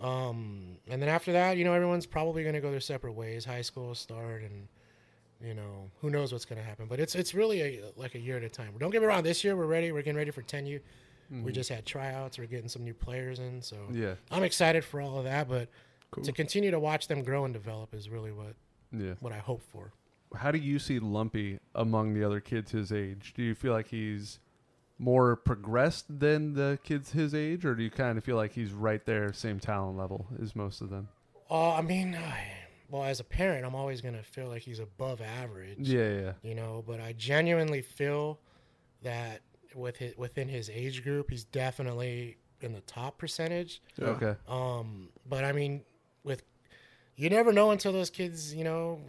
Um, 0.00 0.76
and 0.88 1.00
then 1.00 1.08
after 1.08 1.32
that, 1.32 1.56
you 1.56 1.64
know, 1.64 1.72
everyone's 1.72 2.06
probably 2.06 2.42
going 2.42 2.54
to 2.54 2.60
go 2.60 2.70
their 2.70 2.80
separate 2.80 3.12
ways. 3.12 3.44
High 3.44 3.62
school 3.62 3.94
start, 3.94 4.42
and 4.42 4.68
you 5.40 5.54
know, 5.54 5.90
who 6.00 6.10
knows 6.10 6.32
what's 6.32 6.44
going 6.44 6.60
to 6.60 6.64
happen. 6.66 6.86
But 6.86 6.98
it's 7.00 7.14
it's 7.14 7.32
really 7.34 7.60
a, 7.62 7.80
like 7.96 8.14
a 8.14 8.18
year 8.18 8.36
at 8.36 8.42
a 8.42 8.48
time. 8.48 8.72
Don't 8.78 8.90
get 8.90 9.00
me 9.02 9.06
wrong. 9.08 9.22
This 9.22 9.44
year 9.44 9.56
we're 9.56 9.66
ready. 9.66 9.92
We're 9.92 10.02
getting 10.02 10.16
ready 10.16 10.30
for 10.30 10.42
10U. 10.42 10.80
We 11.42 11.50
just 11.52 11.68
had 11.70 11.84
tryouts. 11.86 12.38
We're 12.38 12.46
getting 12.46 12.68
some 12.68 12.84
new 12.84 12.94
players 12.94 13.38
in, 13.40 13.60
so 13.62 13.76
Mm-hmm. 13.76 14.02
Yeah, 14.02 14.14
I'm 14.30 14.42
excited 14.44 14.84
for 14.84 15.00
all 15.00 15.18
of 15.18 15.24
that. 15.24 15.48
But 15.48 15.68
Cool. 16.14 16.24
to 16.24 16.32
continue 16.32 16.70
to 16.70 16.78
watch 16.78 17.08
them 17.08 17.24
grow 17.24 17.44
and 17.44 17.52
develop 17.52 17.92
is 17.92 18.08
really 18.08 18.30
what 18.30 18.54
yeah. 18.92 19.14
what 19.18 19.32
I 19.32 19.38
hope 19.38 19.62
for. 19.62 19.92
How 20.36 20.52
do 20.52 20.58
you 20.58 20.78
see 20.78 21.00
Lumpy 21.00 21.58
among 21.74 22.14
the 22.14 22.22
other 22.22 22.38
kids 22.40 22.70
his 22.70 22.92
age? 22.92 23.34
Do 23.36 23.42
you 23.42 23.54
feel 23.54 23.72
like 23.72 23.88
he's 23.88 24.38
more 24.96 25.34
progressed 25.34 26.20
than 26.20 26.54
the 26.54 26.78
kids 26.84 27.10
his 27.10 27.34
age, 27.34 27.64
or 27.64 27.74
do 27.74 27.82
you 27.82 27.90
kind 27.90 28.16
of 28.16 28.22
feel 28.22 28.36
like 28.36 28.52
he's 28.52 28.72
right 28.72 29.04
there, 29.04 29.32
same 29.32 29.58
talent 29.58 29.98
level 29.98 30.28
as 30.40 30.54
most 30.54 30.80
of 30.80 30.90
them? 30.90 31.08
Uh, 31.50 31.74
I 31.74 31.82
mean, 31.82 32.16
well, 32.88 33.02
as 33.02 33.18
a 33.18 33.24
parent, 33.24 33.66
I'm 33.66 33.74
always 33.74 34.00
gonna 34.00 34.22
feel 34.22 34.46
like 34.46 34.62
he's 34.62 34.78
above 34.78 35.20
average. 35.20 35.88
Yeah, 35.88 36.20
yeah, 36.20 36.32
You 36.42 36.54
know, 36.54 36.84
but 36.86 37.00
I 37.00 37.12
genuinely 37.12 37.82
feel 37.82 38.38
that 39.02 39.40
with 39.74 39.96
his, 39.96 40.16
within 40.16 40.48
his 40.48 40.70
age 40.70 41.02
group, 41.02 41.30
he's 41.30 41.42
definitely 41.42 42.36
in 42.60 42.72
the 42.72 42.80
top 42.82 43.18
percentage. 43.18 43.82
Okay, 44.00 44.36
Um, 44.46 45.08
but 45.28 45.44
I 45.44 45.50
mean, 45.52 45.82
with 46.24 46.42
you 47.16 47.30
never 47.30 47.52
know 47.52 47.70
until 47.70 47.92
those 47.92 48.10
kids, 48.10 48.52
you 48.54 48.64
know, 48.64 49.00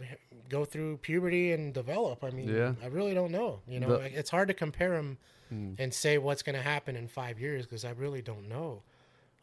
go 0.48 0.64
through 0.64 0.98
puberty 0.98 1.52
and 1.52 1.74
develop. 1.74 2.22
I 2.22 2.30
mean, 2.30 2.48
Yeah. 2.48 2.74
I 2.82 2.86
really 2.86 3.14
don't 3.14 3.32
know. 3.32 3.60
You 3.66 3.80
know, 3.80 3.98
The- 3.98 4.16
it's 4.18 4.30
hard 4.30 4.46
to 4.48 4.54
compare 4.54 4.90
them 4.92 5.18
Hmm. 5.48 5.74
and 5.78 5.92
say 5.92 6.18
what's 6.18 6.42
gonna 6.42 6.62
happen 6.62 6.94
in 6.96 7.08
five 7.08 7.40
years 7.40 7.64
because 7.66 7.84
I 7.84 7.90
really 7.90 8.22
don't 8.22 8.48
know. 8.48 8.82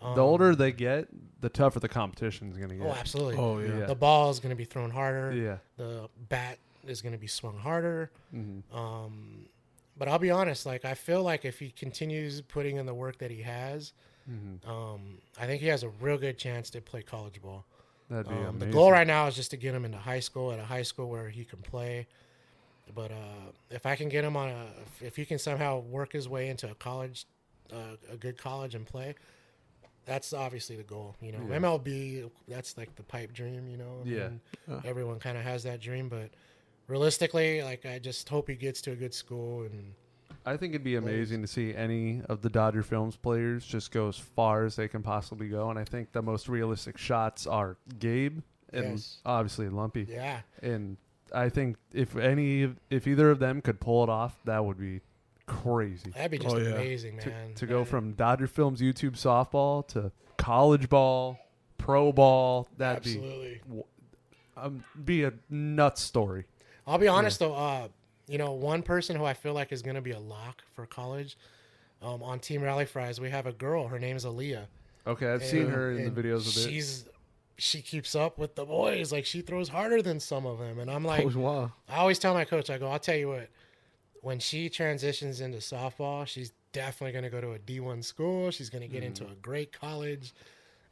Um, 0.02 0.16
the 0.16 0.22
older 0.22 0.54
they 0.56 0.72
get, 0.74 1.08
the 1.42 1.50
tougher 1.50 1.80
the 1.80 1.88
competition 1.90 2.50
is 2.52 2.58
gonna 2.58 2.76
get. 2.76 2.86
oh, 2.86 2.92
absolutely. 2.94 3.36
Oh 3.38 3.60
yeah. 3.60 3.80
Yeah. 3.80 3.86
The 3.86 3.96
ball 3.96 4.30
is 4.30 4.40
going 4.40 4.50
to 4.50 4.56
be 4.56 4.66
thrown 4.66 4.90
harder. 4.92 5.34
yeah, 5.34 5.58
The 5.78 6.10
bat 6.30 6.58
is 6.86 7.02
going 7.02 7.14
to 7.14 7.18
be 7.20 7.28
swung 7.28 7.58
harder. 7.58 8.12
hmm 8.32 8.60
Um, 8.76 9.46
but 9.98 10.10
I'll 10.10 10.20
be 10.20 10.30
honest, 10.32 10.66
like 10.66 10.84
I 10.84 10.94
feel 10.94 11.24
like 11.24 11.46
if 11.46 11.60
he 11.60 11.70
continues 11.72 12.42
putting 12.42 12.76
in 12.78 12.86
the 12.86 12.94
work 12.94 13.18
that 13.20 13.32
he 13.32 13.44
has, 13.44 13.94
hmm 14.26 14.56
um, 14.70 15.18
I 15.40 15.46
think 15.46 15.62
he 15.62 15.68
has 15.68 15.84
a 15.84 15.90
real 15.90 16.18
good 16.18 16.38
chance 16.38 16.70
to 16.72 16.82
play 16.82 17.02
college 17.02 17.42
ball. 17.42 17.66
that'd 18.10 18.28
be 18.28 18.34
Um, 18.34 18.60
the 18.60 18.66
goal 18.68 18.92
right 18.92 19.08
now 19.08 19.28
is 19.28 19.36
just 19.36 19.52
to 19.52 19.58
get 19.58 19.74
him 19.76 19.84
into 19.86 19.98
high 19.98 20.22
school 20.22 20.52
at 20.52 20.60
a 20.60 20.64
high 20.64 20.84
school 20.84 21.10
where 21.10 21.30
he 21.30 21.44
can 21.44 21.60
play. 21.60 22.08
But 22.96 23.12
uh, 23.12 23.52
if 23.72 23.86
I 23.86 23.96
can 23.96 24.10
get 24.10 24.24
him 24.24 24.36
on 24.38 24.50
a, 24.50 24.66
if, 24.84 25.02
if 25.02 25.16
he 25.16 25.26
can 25.26 25.40
somehow 25.40 25.80
work 25.80 26.14
his 26.14 26.28
way 26.30 26.50
into 26.50 26.70
a 26.70 26.76
college, 26.76 27.26
uh, 27.72 27.96
a 28.12 28.18
good 28.18 28.38
college 28.38 28.76
and 28.76 28.86
play, 28.86 29.16
that's 30.06 30.34
obviously 30.34 30.76
the 30.76 30.84
goal. 30.84 31.16
You 31.22 31.32
know, 31.32 31.40
Yeah. 31.50 31.56
MLB, 31.56 32.30
that's 32.48 32.78
like 32.78 32.96
the 32.96 33.04
pipe 33.04 33.34
dream. 33.34 33.68
You 33.68 33.78
know, 33.78 34.02
I 34.02 34.10
Yeah. 34.10 34.24
mean, 34.30 34.42
Yeah. 34.68 34.82
everyone 34.86 35.20
kind 35.20 35.38
of 35.38 35.44
has 35.44 35.64
that 35.64 35.80
dream, 35.80 36.10
but 36.10 36.30
realistically, 36.88 37.64
like 37.64 37.86
I 37.86 38.00
just 38.00 38.28
hope 38.30 38.50
he 38.50 38.56
gets 38.56 38.82
to 38.84 38.92
a 38.92 38.96
good 38.96 39.14
school 39.14 39.64
and 39.64 39.94
I 40.46 40.58
think 40.58 40.74
it'd 40.74 40.84
be 40.84 40.96
amazing 40.96 41.42
to 41.42 41.48
see 41.48 41.74
any 41.74 42.22
of 42.28 42.42
the 42.42 42.50
Dodger 42.50 42.84
Films 42.84 43.16
players 43.16 43.66
just 43.66 43.92
go 43.92 44.08
as 44.10 44.18
far 44.18 44.66
as 44.66 44.76
they 44.76 44.88
can 44.88 45.02
possibly 45.02 45.48
go, 45.48 45.70
and 45.70 45.80
I 45.80 45.86
think 45.86 46.12
the 46.12 46.22
most 46.22 46.50
realistic 46.50 46.98
shots 46.98 47.48
are 47.48 47.78
Gabe 48.00 48.40
and 48.74 48.92
Yes. 48.94 49.20
obviously 49.26 49.70
Lumpy. 49.70 50.06
yeah, 50.10 50.42
And 50.62 50.98
I 51.34 51.50
think 51.50 51.78
if 51.94 52.16
any, 52.18 52.74
if 52.90 53.08
either 53.08 53.30
of 53.32 53.40
them 53.40 53.62
could 53.62 53.80
pull 53.80 54.04
it 54.04 54.10
off, 54.10 54.38
that 54.46 54.64
would 54.66 54.78
be 54.80 55.00
crazy. 55.46 56.12
That'd 56.12 56.32
be 56.32 56.38
just 56.40 56.56
Oh, 56.56 56.60
yeah. 56.60 56.70
amazing, 56.72 57.20
To, 57.20 57.30
man. 57.30 57.54
to 57.56 57.66
go 57.66 57.86
from 57.86 58.14
Dodger 58.14 58.48
Films 58.48 58.82
YouTube 58.82 59.14
softball 59.14 59.88
to 59.90 60.12
college 60.38 60.90
ball, 60.90 61.38
pro 61.78 62.12
ball, 62.12 62.68
that'd 62.78 62.98
absolutely. 62.98 63.62
be 63.70 63.82
um, 64.56 64.84
be 65.04 65.24
a 65.24 65.34
nuts 65.50 66.02
story. 66.02 66.46
I'll 66.86 66.98
be 67.00 67.08
honest 67.08 67.40
though, 67.40 67.56
uh, 67.56 67.88
you 68.28 68.38
know, 68.38 68.52
one 68.54 68.82
person 68.84 69.16
who 69.16 69.26
I 69.26 69.34
feel 69.34 69.54
like 69.54 69.72
is 69.72 69.82
going 69.82 69.96
to 69.96 70.02
be 70.02 70.12
a 70.12 70.20
lock 70.20 70.64
for 70.76 70.86
college 70.86 71.38
um, 72.02 72.22
on 72.24 72.40
Team 72.40 72.62
Rally 72.62 72.86
Fries, 72.86 73.20
we 73.20 73.30
have 73.30 73.46
a 73.46 73.52
girl. 73.54 73.88
Her 73.88 74.00
name 74.00 74.16
is 74.16 74.26
Aaliyah. 74.26 74.66
Okay, 75.06 75.28
I've 75.32 75.44
seen 75.44 75.68
her 75.68 75.92
in 75.92 76.14
the 76.14 76.22
videos 76.22 76.42
a 76.42 76.46
bit. 76.66 76.70
She's 76.72 77.06
she 77.58 77.82
keeps 77.82 78.16
up 78.16 78.38
with 78.38 78.56
the 78.56 78.66
boys. 78.66 79.12
Like 79.12 79.26
she 79.26 79.42
throws 79.42 79.70
harder 79.70 80.02
than 80.02 80.20
some 80.20 80.46
of 80.46 80.60
them, 80.60 80.80
and 80.80 80.90
I'm 80.90 81.04
like, 81.04 81.26
Oh, 81.36 81.40
wow. 81.40 81.72
I 81.88 81.98
always 81.98 82.20
tell 82.20 82.34
my 82.34 82.46
coach, 82.46 82.70
I 82.70 82.78
go, 82.78 82.88
I'll 82.90 83.00
tell 83.00 83.16
you 83.16 83.28
what, 83.30 83.50
when 84.22 84.40
she 84.40 84.70
transitions 84.70 85.42
into 85.42 85.58
softball, 85.60 86.26
she's 86.26 86.52
definitely 86.72 87.12
going 87.12 87.26
to 87.26 87.30
go 87.30 87.42
to 87.42 87.52
a 87.52 87.60
D1 87.60 88.04
school. 88.04 88.50
She's 88.52 88.70
going 88.70 88.82
to 88.82 88.88
get 88.88 89.04
into 89.04 89.26
a 89.26 89.36
great 89.42 89.72
college. 89.78 90.34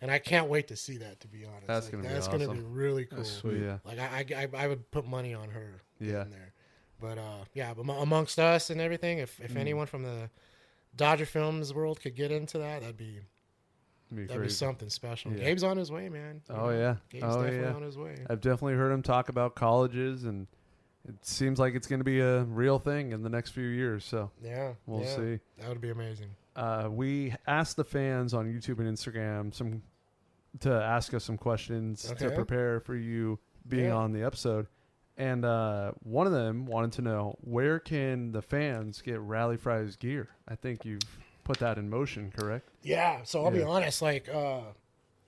And 0.01 0.09
I 0.11 0.17
can't 0.19 0.47
wait 0.49 0.67
to 0.69 0.75
see 0.75 0.97
that, 0.97 1.19
to 1.21 1.27
be 1.27 1.45
honest. 1.45 1.67
That's 1.67 1.85
Like, 1.85 1.91
gonna 1.91 2.03
be 2.07 2.09
that's 2.09 2.27
gonna 2.27 2.47
be 2.51 2.59
really 2.59 3.05
cool. 3.05 3.19
That's 3.19 3.31
sweet. 3.31 3.61
Yeah, 3.61 3.77
Like 3.85 3.99
I, 3.99 4.25
I, 4.35 4.63
I 4.63 4.67
would 4.67 4.89
put 4.89 5.05
money 5.07 5.35
on 5.35 5.49
her. 5.49 5.81
Yeah. 5.99 6.23
In 6.23 6.31
there. 6.31 6.50
But 7.01 7.17
uh, 7.17 7.45
yeah, 7.53 7.73
but 7.73 7.89
amongst 7.91 8.39
us 8.39 8.69
and 8.69 8.79
everything, 8.79 9.17
if 9.17 9.37
Mm. 9.39 9.45
if 9.45 9.55
anyone 9.55 9.87
from 9.87 10.03
the 10.03 10.29
Dodger 10.95 11.25
Films 11.25 11.73
world 11.73 11.99
could 12.01 12.15
get 12.15 12.31
into 12.31 12.57
that, 12.59 12.81
that'd 12.81 12.97
be 12.97 13.19
be 14.13 14.25
that'd 14.25 14.43
be 14.43 14.49
something 14.49 14.89
special. 14.89 15.31
Yeah. 15.31 15.45
Gabe's 15.45 15.63
on 15.63 15.77
his 15.77 15.91
way, 15.91 16.09
man. 16.09 16.41
You 16.49 16.55
Oh 16.55 16.65
know, 16.69 16.69
yeah, 16.77 16.95
Gabe's 17.09 17.23
oh 17.23 17.41
definitely 17.43 17.59
yeah. 17.67 17.73
on 17.73 17.81
his 17.81 17.97
way. 17.97 18.15
I've 18.29 18.41
definitely 18.41 18.73
heard 18.75 18.91
him 18.91 19.01
talk 19.01 19.29
about 19.29 19.55
colleges, 19.55 20.25
and 20.25 20.47
it 21.07 21.25
seems 21.25 21.59
like 21.59 21.73
it's 21.75 21.87
going 21.87 21.99
to 22.01 22.05
be 22.05 22.19
a 22.19 22.43
real 22.43 22.77
thing 22.77 23.11
in 23.13 23.23
the 23.23 23.29
next 23.29 23.51
few 23.51 23.67
years. 23.67 24.03
So 24.05 24.29
Yeah, 24.43 24.73
we'll 24.85 25.01
yeah. 25.03 25.15
see. 25.15 25.39
That 25.59 25.69
would 25.69 25.81
be 25.81 25.89
amazing. 25.89 26.29
Uh, 26.55 26.89
we 26.91 27.33
asked 27.47 27.77
the 27.77 27.85
fans 27.85 28.33
on 28.33 28.45
YouTube 28.53 28.79
and 28.79 28.87
Instagram 28.87 29.53
some 29.55 29.81
to 30.59 30.69
ask 30.71 31.13
us 31.13 31.23
some 31.23 31.37
questions 31.37 32.03
to 32.19 32.29
prepare 32.31 32.81
for 32.81 32.95
you 32.95 33.39
being 33.67 33.85
Yeah. 33.85 33.95
on 33.95 34.11
the 34.11 34.21
episode. 34.23 34.67
And 35.21 35.45
uh, 35.45 35.91
one 36.01 36.25
of 36.25 36.33
them 36.33 36.65
wanted 36.65 36.93
to 36.93 37.03
know 37.03 37.37
where 37.41 37.77
can 37.77 38.31
the 38.31 38.41
fans 38.41 39.03
get 39.03 39.19
Rally 39.19 39.55
Fries 39.55 39.95
gear? 39.95 40.29
I 40.47 40.55
think 40.55 40.83
you've 40.83 41.03
put 41.43 41.59
that 41.59 41.77
in 41.77 41.91
motion, 41.91 42.33
correct? 42.35 42.67
Yeah. 42.81 43.19
So 43.23 43.45
I'll 43.45 43.51
be 43.51 43.61
honest. 43.61 44.01
Like, 44.01 44.27
uh, 44.33 44.61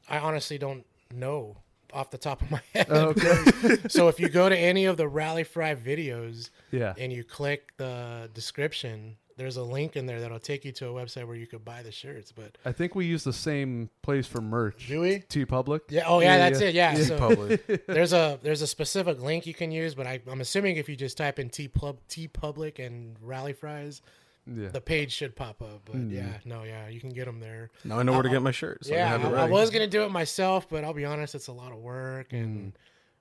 I 0.10 0.18
honestly 0.18 0.58
don't 0.58 0.84
know 1.14 1.58
off 1.94 2.10
the 2.10 2.18
top 2.18 2.42
of 2.42 2.50
my 2.50 2.62
head. 2.74 2.90
Okay. 2.90 3.78
so 3.88 4.08
if 4.08 4.20
you 4.20 4.30
go 4.30 4.50
to 4.50 4.58
any 4.58 4.86
of 4.86 4.98
the 4.98 5.08
Rally 5.08 5.44
Fry 5.44 5.76
videos 5.76 6.50
yeah. 6.72 6.96
and 6.98 7.14
you 7.14 7.24
click 7.24 7.74
the 7.78 8.32
description, 8.34 9.18
there's 9.44 9.58
a 9.58 9.64
link 9.64 9.96
in 9.96 10.06
there 10.06 10.22
that'll 10.22 10.40
take 10.40 10.64
you 10.66 10.72
to 10.72 10.88
a 10.88 10.92
website 10.94 11.28
where 11.28 11.36
you 11.36 11.46
could 11.46 11.64
buy 11.66 11.84
the 11.84 11.92
shirts. 11.92 12.32
But 12.32 12.58
I 12.66 12.72
think 12.72 12.96
we 12.96 13.06
use 13.06 13.24
the 13.24 13.34
same 13.34 13.90
place 14.02 14.26
for 14.26 14.40
merch. 14.42 14.88
do 14.88 15.02
we? 15.02 15.20
TeePublic. 15.20 15.82
Yeah. 15.90 16.04
Oh 16.08 16.20
yeah, 16.22 16.36
Yeah, 16.38 16.50
that's 16.50 16.62
yeah. 16.62 16.68
it. 16.68 16.76
Yeah. 16.76 16.98
Yeah. 16.98 17.04
So 17.04 17.18
Public. 17.18 17.86
there's 17.88 18.14
a 18.14 18.40
there's 18.42 18.62
a 18.62 18.68
specific 18.68 19.22
link 19.22 19.46
you 19.46 19.54
can 19.54 19.72
use, 19.72 19.94
but 19.96 20.08
I, 20.08 20.22
I'm 20.28 20.42
assuming 20.42 20.78
if 20.78 20.88
you 20.88 20.96
just 20.96 21.18
type 21.18 21.38
in 21.40 21.50
T 21.50 21.68
Pub 21.68 22.00
TeePublic 22.10 22.80
and 22.86 23.16
Rally 23.22 23.54
Fries, 23.54 24.02
Yeah. 24.48 24.70
the 24.70 24.82
page 24.82 25.12
should 25.12 25.36
pop 25.36 25.62
up. 25.62 25.82
But 25.86 25.96
Mm. 25.96 26.12
yeah, 26.12 26.34
no, 26.46 26.64
yeah, 26.64 26.88
you 26.88 27.00
can 27.00 27.10
get 27.10 27.26
them 27.26 27.40
there. 27.40 27.70
now 27.84 28.00
I 28.00 28.04
know 28.04 28.14
where 28.14 28.24
to 28.24 28.30
get 28.30 28.42
my 28.42 28.52
shirt. 28.52 28.86
So 28.86 28.94
I 28.94 28.98
yeah, 28.98 29.08
have 29.10 29.24
it 29.26 29.34
I, 29.36 29.46
I 29.46 29.50
was 29.50 29.70
gonna 29.70 29.88
do 29.88 30.04
it 30.04 30.12
myself, 30.12 30.70
but 30.70 30.84
I'll 30.84 30.94
be 30.94 31.06
honest, 31.06 31.36
it's 31.36 31.48
a 31.48 31.54
lot 31.54 31.72
of 31.72 31.80
work, 31.80 32.32
and 32.34 32.74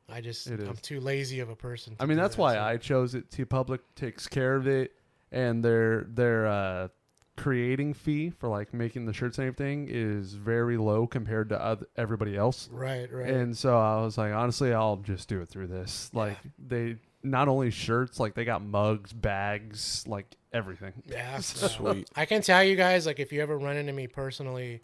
I 0.08 0.20
just 0.20 0.48
Mm. 0.48 0.60
It 0.60 0.68
I'm 0.68 0.74
is. 0.74 0.80
too 0.80 1.00
lazy 1.00 1.40
of 1.40 1.48
a 1.48 1.56
person. 1.56 1.96
To 1.96 2.02
I 2.02 2.06
mean, 2.06 2.16
do 2.16 2.22
that's 2.22 2.36
that, 2.36 2.42
why 2.42 2.54
so- 2.54 2.60
I 2.62 2.76
chose 2.76 3.14
it. 3.14 3.30
TeePublic 3.30 3.80
takes 3.96 4.26
care 4.28 4.54
of 4.56 4.66
it, 4.66 4.92
and 5.32 5.64
their 5.64 6.04
their 6.04 6.46
uh, 6.46 6.88
creating 7.36 7.94
fee 7.94 8.30
for 8.30 8.48
like 8.48 8.72
making 8.74 9.06
the 9.06 9.12
shirts 9.12 9.38
and 9.38 9.46
everything 9.48 9.88
is 9.90 10.34
very 10.34 10.76
low 10.76 11.06
compared 11.06 11.48
to 11.48 11.60
other, 11.60 11.86
everybody 11.96 12.36
else. 12.36 12.68
Right, 12.70 13.10
right. 13.12 13.28
And 13.28 13.56
so 13.56 13.76
I 13.78 14.02
was 14.04 14.18
like, 14.18 14.32
honestly, 14.32 14.72
I'll 14.72 14.98
just 14.98 15.28
do 15.28 15.40
it 15.40 15.48
through 15.48 15.68
this. 15.68 16.10
Like 16.12 16.36
they 16.58 16.96
not 17.22 17.48
only 17.48 17.70
shirts, 17.70 18.20
like 18.20 18.34
they 18.34 18.44
got 18.44 18.62
mugs, 18.62 19.12
bags, 19.12 20.04
like 20.06 20.26
everything. 20.52 20.92
yeah, 21.06 21.38
Sweet. 21.40 22.08
I 22.14 22.26
can 22.26 22.42
tell 22.42 22.62
you 22.62 22.76
guys, 22.76 23.06
like, 23.06 23.18
if 23.20 23.32
you 23.32 23.40
ever 23.40 23.56
run 23.58 23.76
into 23.76 23.92
me 23.92 24.06
personally 24.08 24.82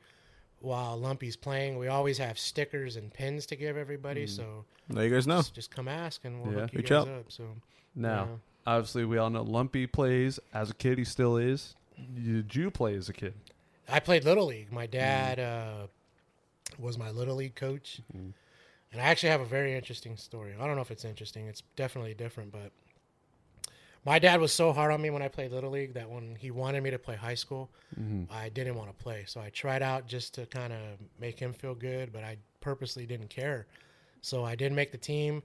while 0.61 0.97
Lumpy's 0.99 1.37
playing, 1.37 1.79
we 1.79 1.89
always 1.89 2.17
have 2.19 2.39
stickers 2.39 2.97
and 2.97 3.13
pins 3.13 3.45
to 3.47 3.57
give 3.57 3.77
everybody. 3.77 4.27
So 4.27 4.65
Now 4.89 5.03
you 5.03 5.11
guys 5.11 5.27
know. 5.27 5.39
just, 5.39 5.55
just 5.55 5.71
come 5.71 5.87
ask, 5.89 6.25
and 6.25 6.41
we'll 6.43 6.53
Yeah. 6.55 6.61
hook 6.63 6.73
you 6.73 6.77
Reach 6.79 6.89
guys 6.91 7.03
out. 7.03 7.09
up. 7.09 7.25
So 7.33 7.45
Now, 7.95 8.29
yeah. 8.31 8.37
Obviously, 8.77 9.05
we 9.05 9.19
all 9.19 9.31
know 9.31 9.43
Lumpy 9.43 9.87
plays 9.87 10.39
as 10.53 10.71
a 10.71 10.75
kid. 10.75 10.99
He 10.99 11.05
still 11.05 11.37
is. 11.37 11.75
Did 12.15 12.55
you 12.55 12.71
play 12.71 12.95
as 12.95 13.09
a 13.09 13.13
kid? 13.13 13.35
I 13.89 14.01
played 14.01 14.25
little 14.25 14.47
league. 14.47 14.71
My 14.73 14.87
dad 14.87 15.39
uh, 15.41 15.87
was 16.79 16.99
my 16.99 17.11
little 17.11 17.37
league 17.37 17.55
coach, 17.55 18.01
Mhm. 18.15 18.33
and 18.93 19.01
I 19.01 19.05
actually 19.05 19.31
have 19.31 19.41
a 19.41 19.47
very 19.47 19.75
interesting 19.75 20.17
story. 20.17 20.55
I 20.59 20.67
don't 20.67 20.77
know 20.77 20.83
if 20.83 20.91
it's 20.91 21.05
interesting. 21.05 21.47
It's 21.47 21.63
definitely 21.77 22.15
different, 22.15 22.53
but 22.53 22.71
my 24.05 24.19
dad 24.19 24.41
was 24.41 24.53
so 24.53 24.73
hard 24.73 24.93
on 24.93 25.01
me 25.03 25.11
when 25.11 25.23
I 25.23 25.29
played 25.29 25.51
little 25.53 25.71
league 25.71 25.95
that 25.95 26.09
when 26.09 26.35
he 26.37 26.51
wanted 26.51 26.83
me 26.83 26.91
to 26.91 26.99
play 26.99 27.17
high 27.17 27.35
school, 27.35 27.71
Mm-hmm. 27.99 28.31
I 28.33 28.51
didn't 28.51 28.75
want 28.77 28.91
to 28.97 29.03
play. 29.03 29.25
So 29.27 29.41
I 29.41 29.49
tried 29.51 29.83
out 29.83 30.07
just 30.07 30.35
to 30.35 30.45
kind 30.47 30.73
of 30.73 30.79
make 31.19 31.39
him 31.39 31.53
feel 31.55 31.75
good, 31.75 32.13
but 32.13 32.23
I 32.23 32.37
purposely 32.61 33.07
didn't 33.07 33.31
care. 33.31 33.67
So 34.21 34.45
I 34.45 34.55
didn't 34.55 34.77
make 34.77 34.93
the 34.93 34.99
team. 34.99 35.43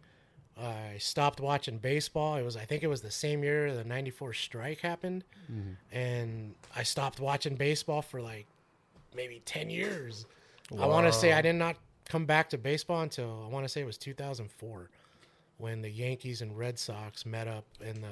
I 0.61 0.97
stopped 0.99 1.39
watching 1.39 1.77
baseball. 1.79 2.35
It 2.35 2.43
was 2.43 2.55
I 2.55 2.65
think 2.65 2.83
it 2.83 2.87
was 2.87 3.01
the 3.01 3.11
same 3.11 3.43
year 3.43 3.73
the 3.73 3.83
94 3.83 4.33
strike 4.33 4.79
happened 4.81 5.23
Mm-hmm. 5.51 5.95
and 5.97 6.55
I 6.75 6.83
stopped 6.83 7.19
watching 7.19 7.55
baseball 7.55 8.01
for 8.01 8.21
like 8.21 8.45
maybe 9.15 9.41
10 9.45 9.69
years. 9.69 10.25
I 10.79 10.85
want 10.85 11.05
to 11.05 11.11
say 11.13 11.33
I 11.33 11.41
did 11.41 11.55
not 11.55 11.75
come 12.07 12.25
back 12.25 12.49
to 12.51 12.57
baseball 12.57 13.01
until 13.01 13.43
I 13.45 13.49
want 13.51 13.65
to 13.65 13.69
say 13.69 13.81
it 13.81 13.85
was 13.85 13.97
2004 13.97 14.89
when 15.57 15.81
the 15.81 15.89
Yankees 15.89 16.41
and 16.41 16.57
Red 16.57 16.79
Sox 16.79 17.25
met 17.25 17.47
up 17.47 17.65
in 17.81 18.01
the 18.01 18.07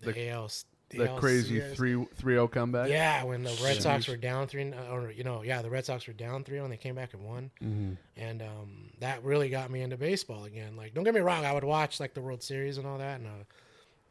the, 0.00 0.12
The- 0.12 0.28
AL 0.30 0.50
The 0.90 1.08
crazy 1.18 1.60
ALCS. 1.60 1.74
three 1.74 2.04
three 2.14 2.34
zero 2.34 2.46
comeback. 2.46 2.88
Yeah, 2.88 3.24
when 3.24 3.42
the 3.42 3.58
Red 3.62 3.82
Sox 3.82 4.06
were 4.06 4.16
down 4.16 4.46
three, 4.46 4.72
or 4.90 5.10
you 5.10 5.24
know, 5.24 5.42
yeah, 5.42 5.60
the 5.60 5.68
Red 5.70 5.84
Sox 5.84 6.06
were 6.06 6.12
down 6.12 6.44
three, 6.44 6.58
and 6.58 6.70
they 6.72 6.76
came 6.76 6.94
back 6.94 7.12
and 7.12 7.24
won, 7.24 7.50
Mm-hmm. 7.62 7.92
and 8.16 8.42
um, 8.42 8.90
that 9.00 9.24
really 9.24 9.48
got 9.48 9.70
me 9.70 9.82
into 9.82 9.96
baseball 9.96 10.44
again. 10.44 10.76
Like, 10.76 10.94
don't 10.94 11.02
get 11.04 11.12
me 11.14 11.20
wrong, 11.20 11.44
I 11.44 11.52
would 11.52 11.64
watch 11.64 11.98
like 11.98 12.14
the 12.14 12.20
World 12.20 12.42
Series 12.42 12.78
and 12.78 12.86
all 12.86 12.98
that, 12.98 13.18
and 13.18 13.26
uh, 13.26 13.44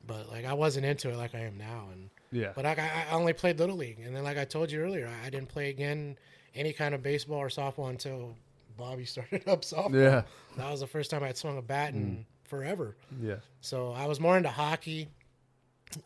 but 0.05 0.30
like 0.30 0.43
I 0.45 0.53
wasn't 0.53 0.86
into 0.86 1.09
it 1.09 1.15
like 1.15 1.34
I 1.34 1.39
am 1.39 1.57
now, 1.57 1.88
and 1.93 2.09
Yeah. 2.32 2.51
but 2.55 2.65
like 2.65 2.78
I, 2.78 3.05
I 3.09 3.13
only 3.13 3.32
played 3.34 3.57
little 3.57 3.78
league, 3.78 3.99
and 4.05 4.13
then 4.15 4.23
like 4.26 4.38
I 4.38 4.43
told 4.45 4.69
you 4.69 4.82
earlier, 4.82 5.07
I, 5.07 5.28
I 5.28 5.30
didn't 5.30 5.47
play 5.49 5.69
again 5.69 6.17
any 6.53 6.73
kind 6.73 6.93
of 6.93 7.01
baseball 7.01 7.38
or 7.39 7.47
softball 7.49 7.89
until 7.89 8.36
Bobby 8.78 9.05
started 9.05 9.47
up 9.47 9.61
softball. 9.61 9.93
Yeah. 9.93 10.23
that 10.57 10.69
was 10.71 10.82
the 10.82 10.88
first 10.88 11.09
time 11.09 11.23
I'd 11.23 11.38
swung 11.38 11.57
a 11.57 11.61
bat 11.61 11.93
in 11.93 12.26
forever. 12.43 12.97
Yeah. 13.21 13.36
So 13.61 13.93
I 13.93 14.05
was 14.07 14.19
more 14.19 14.36
into 14.36 14.49
hockey. 14.49 15.07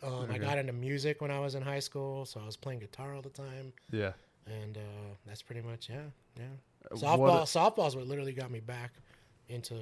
Um, 0.03 0.27
I 0.31 0.37
got 0.37 0.57
into 0.57 0.73
music 0.73 1.21
when 1.21 1.31
I 1.31 1.39
was 1.39 1.55
in 1.55 1.61
high 1.63 1.79
school, 1.79 2.25
so 2.25 2.39
I 2.39 2.45
was 2.45 2.55
playing 2.57 2.79
guitar 2.79 3.15
all 3.15 3.21
the 3.21 3.29
time, 3.29 3.73
Yeah. 3.91 4.11
and 4.45 4.77
uh, 4.77 5.15
that's 5.25 5.41
pretty 5.41 5.61
much 5.61 5.89
yeah, 5.89 6.01
yeah. 6.37 6.43
Uh, 6.91 6.95
Softball, 6.95 7.17
what- 7.19 7.43
softball's 7.47 7.95
what 7.95 8.05
literally 8.07 8.33
got 8.33 8.51
me 8.51 8.59
back 8.59 8.91
into 9.47 9.75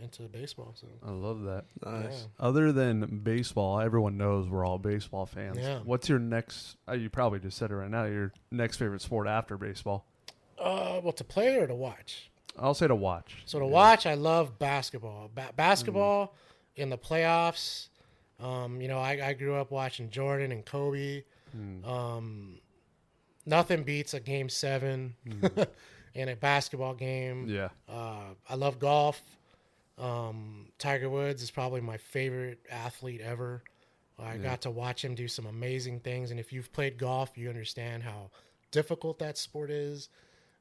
into 0.00 0.22
baseball. 0.22 0.72
So 0.74 0.86
I 1.06 1.10
love 1.10 1.42
that. 1.42 1.64
Nice. 1.84 2.04
yeah. 2.22 2.46
Other 2.46 2.72
than 2.72 3.18
baseball, 3.22 3.80
everyone 3.80 4.16
knows 4.16 4.48
we're 4.48 4.64
all 4.64 4.78
baseball 4.78 5.26
fans. 5.26 5.58
Yeah. 5.60 5.80
What's 5.84 6.08
your 6.08 6.18
next? 6.18 6.76
Uh, 6.88 6.92
you 6.94 7.10
probably 7.10 7.38
just 7.38 7.58
said 7.58 7.70
it 7.70 7.74
right 7.76 7.90
now. 7.90 8.04
Your 8.04 8.32
next 8.50 8.78
favorite 8.78 9.02
sport 9.02 9.26
after 9.28 9.58
baseball? 9.58 10.06
Uh, 10.58 11.00
well, 11.02 11.12
to 11.12 11.24
play 11.24 11.56
or 11.56 11.66
to 11.66 11.74
watch. 11.74 12.30
I'll 12.58 12.74
say 12.74 12.88
to 12.88 12.94
watch. 12.94 13.42
So 13.46 13.58
to 13.58 13.66
watch, 13.66 14.06
I 14.06 14.14
love 14.14 14.58
basketball. 14.58 15.30
Ba- 15.34 15.50
basketball 15.54 16.34
in 16.76 16.88
the 16.88 16.98
playoffs. 16.98 17.88
Um, 18.40 18.80
you 18.80 18.88
know, 18.88 18.98
I, 18.98 19.20
I 19.28 19.32
grew 19.34 19.54
up 19.54 19.70
watching 19.70 20.08
Jordan 20.10 20.50
and 20.52 20.64
Kobe. 20.64 21.22
Mm. 21.56 21.86
Um, 21.86 22.60
nothing 23.46 23.82
beats 23.82 24.14
a 24.14 24.20
game 24.20 24.48
seven 24.48 25.14
in 26.14 26.28
a 26.28 26.36
basketball 26.36 26.94
game. 26.94 27.46
Yeah. 27.48 27.68
Uh, 27.88 28.34
I 28.48 28.54
love 28.54 28.78
golf. 28.78 29.20
Um, 29.98 30.68
Tiger 30.78 31.10
Woods 31.10 31.42
is 31.42 31.50
probably 31.50 31.80
my 31.80 31.98
favorite 31.98 32.60
athlete 32.70 33.20
ever. 33.20 33.62
I 34.18 34.34
Yeah. 34.34 34.42
got 34.42 34.60
to 34.62 34.70
watch 34.70 35.04
him 35.04 35.14
do 35.14 35.28
some 35.28 35.46
amazing 35.46 36.00
things, 36.00 36.30
and 36.30 36.38
if 36.38 36.52
you've 36.52 36.72
played 36.72 36.98
golf, 36.98 37.36
you 37.38 37.48
understand 37.48 38.02
how 38.02 38.30
difficult 38.70 39.18
that 39.18 39.36
sport 39.38 39.70
is. 39.70 40.08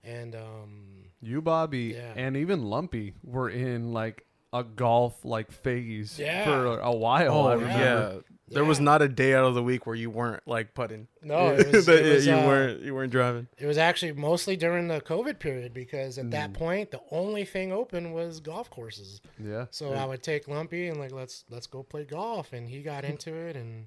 And 0.03 0.33
um, 0.35 1.03
You, 1.21 1.41
Bobby, 1.41 1.93
Yeah. 1.95 2.13
and 2.15 2.37
even 2.37 2.63
Lumpy 2.63 3.13
were 3.23 3.49
in 3.49 3.91
like 3.93 4.25
a 4.51 4.63
golf 4.63 5.23
like 5.25 5.51
phase 5.51 6.17
Yeah. 6.19 6.43
for 6.45 6.79
a 6.79 6.91
while. 6.91 7.31
Oh 7.33 7.47
I 7.47 7.55
yeah. 7.55 7.61
remember. 7.61 8.23
There 8.51 8.65
was 8.65 8.79
Yeah. 8.79 8.85
not 8.85 9.01
a 9.03 9.07
day 9.07 9.35
out 9.35 9.45
of 9.45 9.53
the 9.53 9.61
week 9.61 9.85
where 9.85 9.95
you 9.95 10.09
weren't 10.09 10.41
like 10.47 10.73
putting. 10.73 11.07
No, 11.21 11.49
it 11.53 11.71
was- 11.71 11.85
That- 11.85 12.03
it 12.03 12.13
was, 12.15 12.25
you 12.25 12.33
uh, 12.33 12.47
weren't. 12.47 12.81
You 12.81 12.95
weren't 12.95 13.11
driving. 13.11 13.47
It 13.59 13.67
was 13.67 13.77
actually 13.77 14.13
mostly 14.13 14.57
during 14.57 14.87
the 14.87 15.01
COVID 15.01 15.37
period 15.37 15.71
because 15.71 16.17
at 16.17 16.25
Mm. 16.25 16.31
that 16.31 16.53
point 16.53 16.89
the 16.89 17.01
only 17.11 17.45
thing 17.45 17.71
open 17.71 18.11
was 18.11 18.39
golf 18.39 18.71
courses. 18.71 19.21
Yeah. 19.37 19.65
So 19.69 19.93
I 19.93 20.03
would 20.05 20.23
take 20.23 20.47
Lumpy 20.47 20.87
and 20.87 20.99
like 20.99 21.11
let's 21.11 21.43
let's 21.51 21.67
go 21.67 21.83
play 21.83 22.05
golf, 22.05 22.51
and 22.53 22.67
he 22.67 22.81
got 22.81 23.05
into 23.11 23.31
it, 23.35 23.55
and 23.55 23.85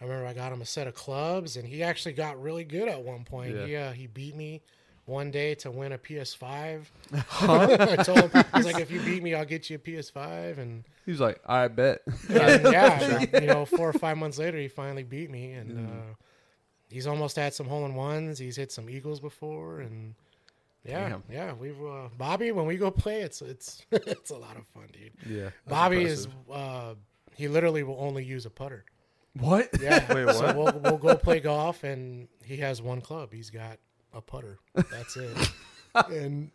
I 0.00 0.04
remember 0.04 0.26
I 0.26 0.32
got 0.32 0.52
him 0.52 0.60
a 0.62 0.66
set 0.66 0.88
of 0.88 0.94
clubs, 0.94 1.56
and 1.56 1.64
he 1.68 1.84
actually 1.84 2.14
got 2.14 2.42
really 2.42 2.64
good 2.64 2.88
at 2.88 3.02
one 3.04 3.22
point. 3.24 3.54
Yeah. 3.54 3.66
He 3.66 3.76
uh, 3.76 3.92
he 3.92 4.06
beat 4.08 4.34
me 4.34 4.62
one 5.06 5.30
day 5.30 5.54
to 5.56 5.70
win 5.70 5.92
a 5.92 5.98
PS5. 5.98 6.84
I 7.42 7.96
told 8.02 8.30
him 8.30 8.44
I 8.52 8.56
was 8.58 8.66
like, 8.66 8.78
if 8.80 8.90
you 8.90 9.00
beat 9.00 9.22
me, 9.22 9.34
I'll 9.34 9.44
get 9.44 9.68
you 9.70 9.76
a 9.76 9.78
PS5, 9.78 10.58
and, 10.58 10.84
He's 11.04 11.20
like, 11.20 11.40
I 11.46 11.68
bet. 11.68 12.02
and 12.28 12.62
yeah, 12.72 13.24
you 13.40 13.46
know, 13.48 13.64
four 13.64 13.88
or 13.88 13.92
five 13.92 14.16
months 14.16 14.38
later, 14.38 14.58
he 14.58 14.68
finally 14.68 15.02
beat 15.02 15.30
me, 15.30 15.52
and 15.52 15.70
Mm. 15.70 15.88
uh, 15.88 16.14
he's 16.88 17.06
almost 17.08 17.34
had 17.36 17.52
some 17.54 17.66
hole 17.66 17.84
in 17.86 17.94
ones. 17.94 18.38
He's 18.38 18.56
hit 18.56 18.70
some 18.72 18.88
eagles 18.88 19.20
before, 19.20 19.80
and. 19.80 20.14
Yeah, 20.84 21.08
Damn. 21.10 21.22
yeah, 21.30 21.52
we've 21.52 21.80
uh, 21.80 22.08
Bobby. 22.18 22.50
When 22.50 22.66
we 22.66 22.76
go 22.76 22.90
play, 22.90 23.20
it's 23.20 23.40
it's 23.40 23.86
it's 23.92 24.30
a 24.30 24.36
lot 24.36 24.56
of 24.56 24.66
fun, 24.66 24.88
dude. 24.92 25.12
yeah. 25.32 25.50
Bobby 25.68 26.02
is 26.02 26.26
uh, 26.52 26.94
he 27.36 27.46
literally 27.46 27.84
will 27.84 27.98
only 28.00 28.24
use 28.24 28.46
a 28.46 28.50
putter. 28.50 28.84
What? 29.38 29.68
Yeah. 29.80 30.12
Wait, 30.12 30.34
So 30.34 30.52
we'll, 30.58 30.80
we'll 30.80 30.98
go 30.98 31.14
play 31.14 31.38
golf, 31.38 31.84
and 31.84 32.26
he 32.44 32.56
has 32.56 32.82
one 32.82 33.00
club. 33.00 33.32
He's 33.32 33.48
got 33.48 33.78
a 34.14 34.20
putter. 34.20 34.58
That's 34.74 35.16
it. 35.16 35.50
and 36.10 36.50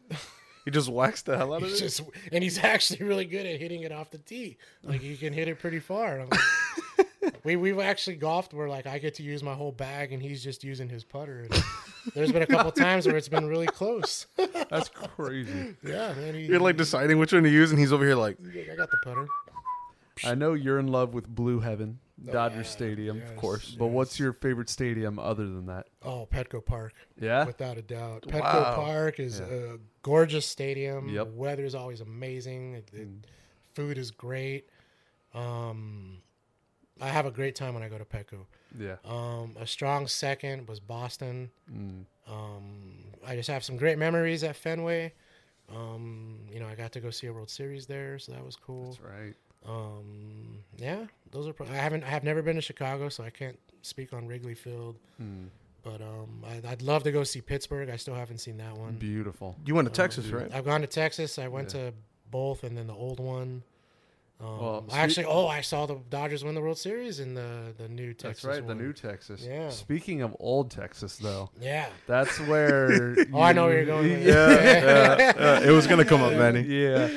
he 0.66 0.72
just 0.72 0.90
waxed 0.90 1.26
the 1.28 1.38
hell 1.38 1.54
out 1.54 1.62
of 1.64 1.70
it. 1.70 1.78
just 1.78 2.02
and 2.32 2.44
he's 2.44 2.58
actually 2.64 3.06
really 3.06 3.26
good 3.26 3.46
at 3.46 3.60
hitting 3.60 3.84
it 3.84 3.92
off 3.92 4.12
the 4.12 4.18
tee. 4.18 4.58
Like 4.84 5.02
he 5.02 5.16
can 5.18 5.34
hit 5.34 5.48
it 5.48 5.60
pretty 5.60 5.80
far. 5.80 6.22
I'm 6.22 6.30
like- 6.30 7.34
we 7.44 7.56
we've 7.56 7.80
actually 7.80 8.16
golfed 8.18 8.54
where 8.54 8.68
like 8.70 8.88
I 8.88 8.98
get 9.00 9.16
to 9.16 9.24
use 9.24 9.44
my 9.44 9.54
whole 9.54 9.72
bag, 9.72 10.12
and 10.14 10.22
he's 10.22 10.44
just 10.44 10.64
using 10.64 10.90
his 10.90 11.04
putter. 11.04 11.48
And 11.50 11.64
there's 12.16 12.32
been 12.32 12.42
a 12.42 12.48
couple 12.48 12.72
times 12.72 13.06
where 13.06 13.18
it's 13.18 13.28
been 13.30 13.48
really 13.48 13.68
close. 13.68 14.28
That's 14.70 14.90
crazy. 14.90 15.76
yeah, 15.84 16.14
man. 16.14 16.34
He, 16.36 16.42
You're 16.46 16.60
like 16.60 16.78
deciding 16.78 17.18
which 17.20 17.34
one 17.34 17.44
to 17.44 17.50
use, 17.50 17.72
and 17.72 17.80
he's 17.80 17.92
over 17.94 18.06
here 18.06 18.16
like, 18.16 18.38
I 18.72 18.76
got 18.76 18.90
the 18.92 18.98
putter. 19.04 19.28
I 20.26 20.34
know 20.36 20.54
you're 20.54 20.80
in 20.80 20.88
love 20.88 21.14
with 21.14 21.28
Blue 21.28 21.60
Heaven, 21.60 22.00
Dodger 22.26 22.58
yeah, 22.58 22.64
Stadium, 22.64 23.18
yes, 23.20 23.30
of 23.30 23.36
course. 23.38 23.76
But 23.78 23.88
what's 23.88 24.20
your 24.20 24.34
favorite 24.34 24.70
stadium 24.70 25.20
other 25.20 25.46
than 25.46 25.68
that? 25.68 25.88
Oh, 26.04 26.28
Petco 26.32 26.66
Park. 26.66 26.94
Yeah. 27.20 27.46
without 27.46 27.78
a 27.78 27.82
doubt. 27.82 28.24
Petco 28.24 28.42
Wow. 28.42 28.76
Park 28.76 29.20
is 29.20 29.40
Yeah. 29.40 29.46
a 29.46 29.78
gorgeous 30.02 30.46
stadium. 30.48 31.10
Yep. 31.10 31.28
The 31.28 31.32
weather 31.34 31.64
is 31.66 31.76
always 31.76 32.02
amazing. 32.02 32.74
It, 32.76 32.90
it- 32.94 33.08
Food 33.76 34.00
is 34.00 34.10
great. 34.10 34.68
Um, 35.36 36.18
I 37.00 37.10
have 37.10 37.28
a 37.28 37.32
great 37.32 37.54
time 37.56 37.76
when 37.76 37.84
I 37.84 37.90
go 37.90 38.00
to 38.00 38.06
Petco. 38.06 38.46
Yeah. 38.78 38.96
Um, 39.06 39.56
a 39.60 39.68
strong 39.68 40.08
second 40.08 40.68
was 40.68 40.80
Boston. 40.80 41.52
Mm. 41.72 42.06
Um, 42.28 43.04
I 43.26 43.36
just 43.36 43.50
have 43.50 43.64
some 43.64 43.78
great 43.78 44.00
memories 44.00 44.44
at 44.44 44.56
Fenway. 44.56 45.14
Um, 45.70 46.40
you 46.52 46.60
know, 46.60 46.66
I 46.68 46.74
got 46.74 46.92
to 46.94 47.00
go 47.00 47.12
see 47.12 47.28
a 47.28 47.34
World 47.34 47.50
Series 47.52 47.86
there, 47.86 48.18
so 48.18 48.32
that 48.32 48.44
was 48.44 48.56
cool. 48.56 48.86
That's 48.94 49.02
right. 49.02 49.36
Um, 49.66 50.60
yeah, 50.78 51.06
those 51.32 51.48
are. 51.48 51.54
Pro- 51.54 51.68
I 51.68 51.76
haven't. 51.76 52.04
I 52.04 52.08
have 52.10 52.24
never 52.24 52.42
been 52.42 52.56
to 52.56 52.62
Chicago, 52.62 53.10
so 53.10 53.24
I 53.24 53.30
can't 53.30 53.58
speak 53.82 54.14
on 54.14 54.28
Wrigley 54.28 54.56
Field. 54.56 54.98
Mm. 55.22 55.48
But 55.84 56.02
um, 56.02 56.44
I, 56.46 56.62
I'd 56.72 56.82
love 56.82 57.04
to 57.04 57.12
go 57.12 57.24
see 57.24 57.42
Pittsburgh. 57.42 57.90
I 57.90 57.96
still 57.96 58.16
haven't 58.16 58.40
seen 58.40 58.58
that 58.58 58.78
one. 58.78 58.94
Beautiful. 58.96 59.56
you 59.66 59.74
went 59.76 59.86
to 59.88 59.92
Oh, 59.92 60.04
Texas, 60.04 60.26
dude. 60.26 60.34
right? 60.34 60.52
I've 60.54 60.66
gone 60.66 60.82
to 60.82 60.88
Texas. 60.88 61.40
I 61.40 61.48
went 61.48 61.70
to 61.70 61.94
both, 62.30 62.64
and 62.64 62.78
then 62.78 62.88
the 62.88 62.94
old 62.94 63.20
one. 63.20 63.64
Um, 64.40 64.60
Well, 64.60 64.86
I 64.92 65.00
actually, 65.00 65.26
oh, 65.26 65.48
I 65.48 65.62
saw 65.62 65.86
the 65.88 65.96
Dodgers 66.12 66.44
win 66.44 66.54
the 66.56 66.62
World 66.62 66.78
Series 66.78 67.20
in 67.20 67.34
the 67.34 67.74
the 67.78 67.88
new 67.90 68.14
Texas. 68.14 68.44
That's 68.44 68.60
right. 68.60 68.68
The 68.68 68.76
new 68.76 68.94
Texas. 68.94 69.42
Yeah. 69.44 69.70
Speaking 69.70 70.22
of 70.22 70.36
old 70.40 70.70
Texas, 70.72 71.18
though, 71.18 71.50
Yeah. 71.60 71.88
that's 72.06 72.40
where. 72.42 73.16
Oh, 73.34 73.42
I 73.42 73.54
know 73.54 73.66
where 73.66 73.78
you're 73.78 73.86
going 73.86 74.10
with 74.12 74.28
Yeah. 74.28 74.50
it. 74.52 74.84
yeah, 74.84 75.34
yeah, 75.38 75.60
it 75.68 75.72
was 75.72 75.88
gonna 75.88 76.06
come 76.06 76.22
up, 76.22 76.34
Manny. 76.34 76.62
Yeah, 76.62 77.08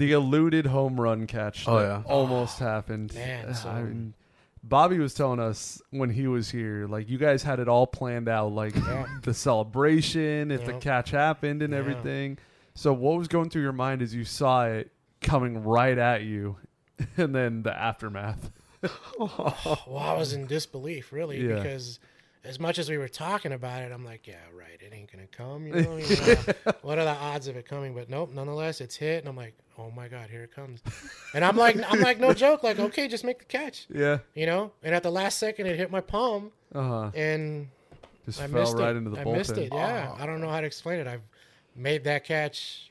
the 0.00 0.12
eluded 0.12 0.64
home 0.64 0.98
run 0.98 1.26
catch. 1.26 1.68
Oh, 1.68 1.78
that 1.78 1.84
yeah. 1.84 2.02
almost 2.06 2.60
oh, 2.62 2.64
happened. 2.64 3.12
Man, 3.14 3.54
so- 3.54 3.68
I 3.68 3.82
mean, 3.82 4.14
Bobby 4.62 4.98
was 4.98 5.12
telling 5.12 5.40
us 5.40 5.80
when 5.90 6.08
he 6.08 6.26
was 6.26 6.50
here, 6.50 6.86
like 6.88 7.08
you 7.10 7.18
guys 7.18 7.42
had 7.42 7.60
it 7.60 7.68
all 7.68 7.86
planned 7.86 8.26
out, 8.28 8.52
like 8.52 8.74
Yeah. 8.74 9.06
the 9.22 9.34
celebration, 9.34 10.50
if 10.50 10.64
the 10.64 10.72
Yeah. 10.72 10.78
catch 10.78 11.10
happened, 11.10 11.62
and 11.62 11.72
Yeah. 11.74 11.78
everything. 11.80 12.38
So, 12.74 12.94
what 12.94 13.18
was 13.18 13.28
going 13.28 13.50
through 13.50 13.60
your 13.62 13.72
mind 13.72 14.00
as 14.00 14.14
you 14.14 14.24
saw 14.24 14.64
it 14.66 14.90
coming 15.20 15.62
right 15.64 15.98
at 15.98 16.22
you, 16.22 16.56
and 17.18 17.34
then 17.34 17.62
the 17.62 17.76
aftermath? 17.78 18.50
Well, 19.18 19.98
I 19.98 20.14
was 20.14 20.32
in 20.32 20.46
disbelief, 20.46 21.12
really, 21.12 21.46
Yeah. 21.46 21.56
because 21.56 21.98
as 22.44 22.58
much 22.58 22.78
as 22.78 22.88
we 22.88 22.96
were 22.98 23.08
talking 23.08 23.52
about 23.52 23.82
it, 23.82 23.92
I'm 23.92 24.04
like, 24.04 24.26
yeah, 24.26 24.36
right, 24.56 24.80
it 24.80 24.92
ain't 24.94 25.10
gonna 25.12 25.26
come. 25.26 25.66
You 25.66 25.72
know, 25.82 25.96
you 25.96 26.16
know, 26.16 26.36
what 26.82 26.98
are 26.98 27.04
the 27.04 27.10
odds 27.10 27.46
of 27.48 27.56
it 27.56 27.66
coming? 27.68 27.94
But 27.94 28.08
nope, 28.08 28.30
nonetheless, 28.32 28.80
it's 28.80 28.96
hit, 28.96 29.18
and 29.20 29.28
I'm 29.28 29.36
like, 29.36 29.54
oh 29.78 29.90
my 29.90 30.08
god, 30.08 30.30
here 30.30 30.42
it 30.44 30.54
comes. 30.54 30.80
And 31.34 31.44
I'm 31.44 31.56
like, 31.56 31.76
I'm 31.90 32.00
like, 32.00 32.18
no 32.18 32.32
joke, 32.44 32.62
like, 32.62 32.78
okay, 32.78 33.08
just 33.08 33.24
make 33.24 33.38
the 33.40 33.44
catch, 33.44 33.86
Yeah. 33.90 34.18
you 34.34 34.46
know. 34.46 34.72
And 34.82 34.94
at 34.94 35.02
the 35.02 35.10
last 35.10 35.38
second, 35.38 35.66
it 35.66 35.76
hit 35.76 35.90
my 35.90 36.00
palm, 36.00 36.50
Uh 36.74 36.82
huh. 36.82 37.10
and 37.14 37.68
Just 38.26 38.40
I 38.40 38.46
fell 38.48 38.74
right 38.74 38.94
it. 38.94 38.98
into 38.98 39.10
the 39.10 39.20
I 39.20 39.24
bullpen. 39.24 39.36
missed 39.36 39.58
it. 39.58 39.72
Yeah, 39.72 40.14
I 40.18 40.24
don't 40.26 40.40
know 40.40 40.48
how 40.50 40.60
to 40.60 40.66
explain 40.66 41.00
it. 41.00 41.06
I've 41.06 41.22
made 41.76 42.04
that 42.04 42.24
catch 42.24 42.90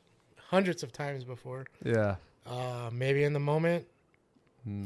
hundreds 0.49 0.83
of 0.83 0.91
times 0.91 1.23
before. 1.23 1.65
Yeah. 1.83 2.15
Uh, 2.47 2.89
maybe 2.91 3.23
in 3.23 3.33
the 3.33 3.39
moment. 3.39 3.85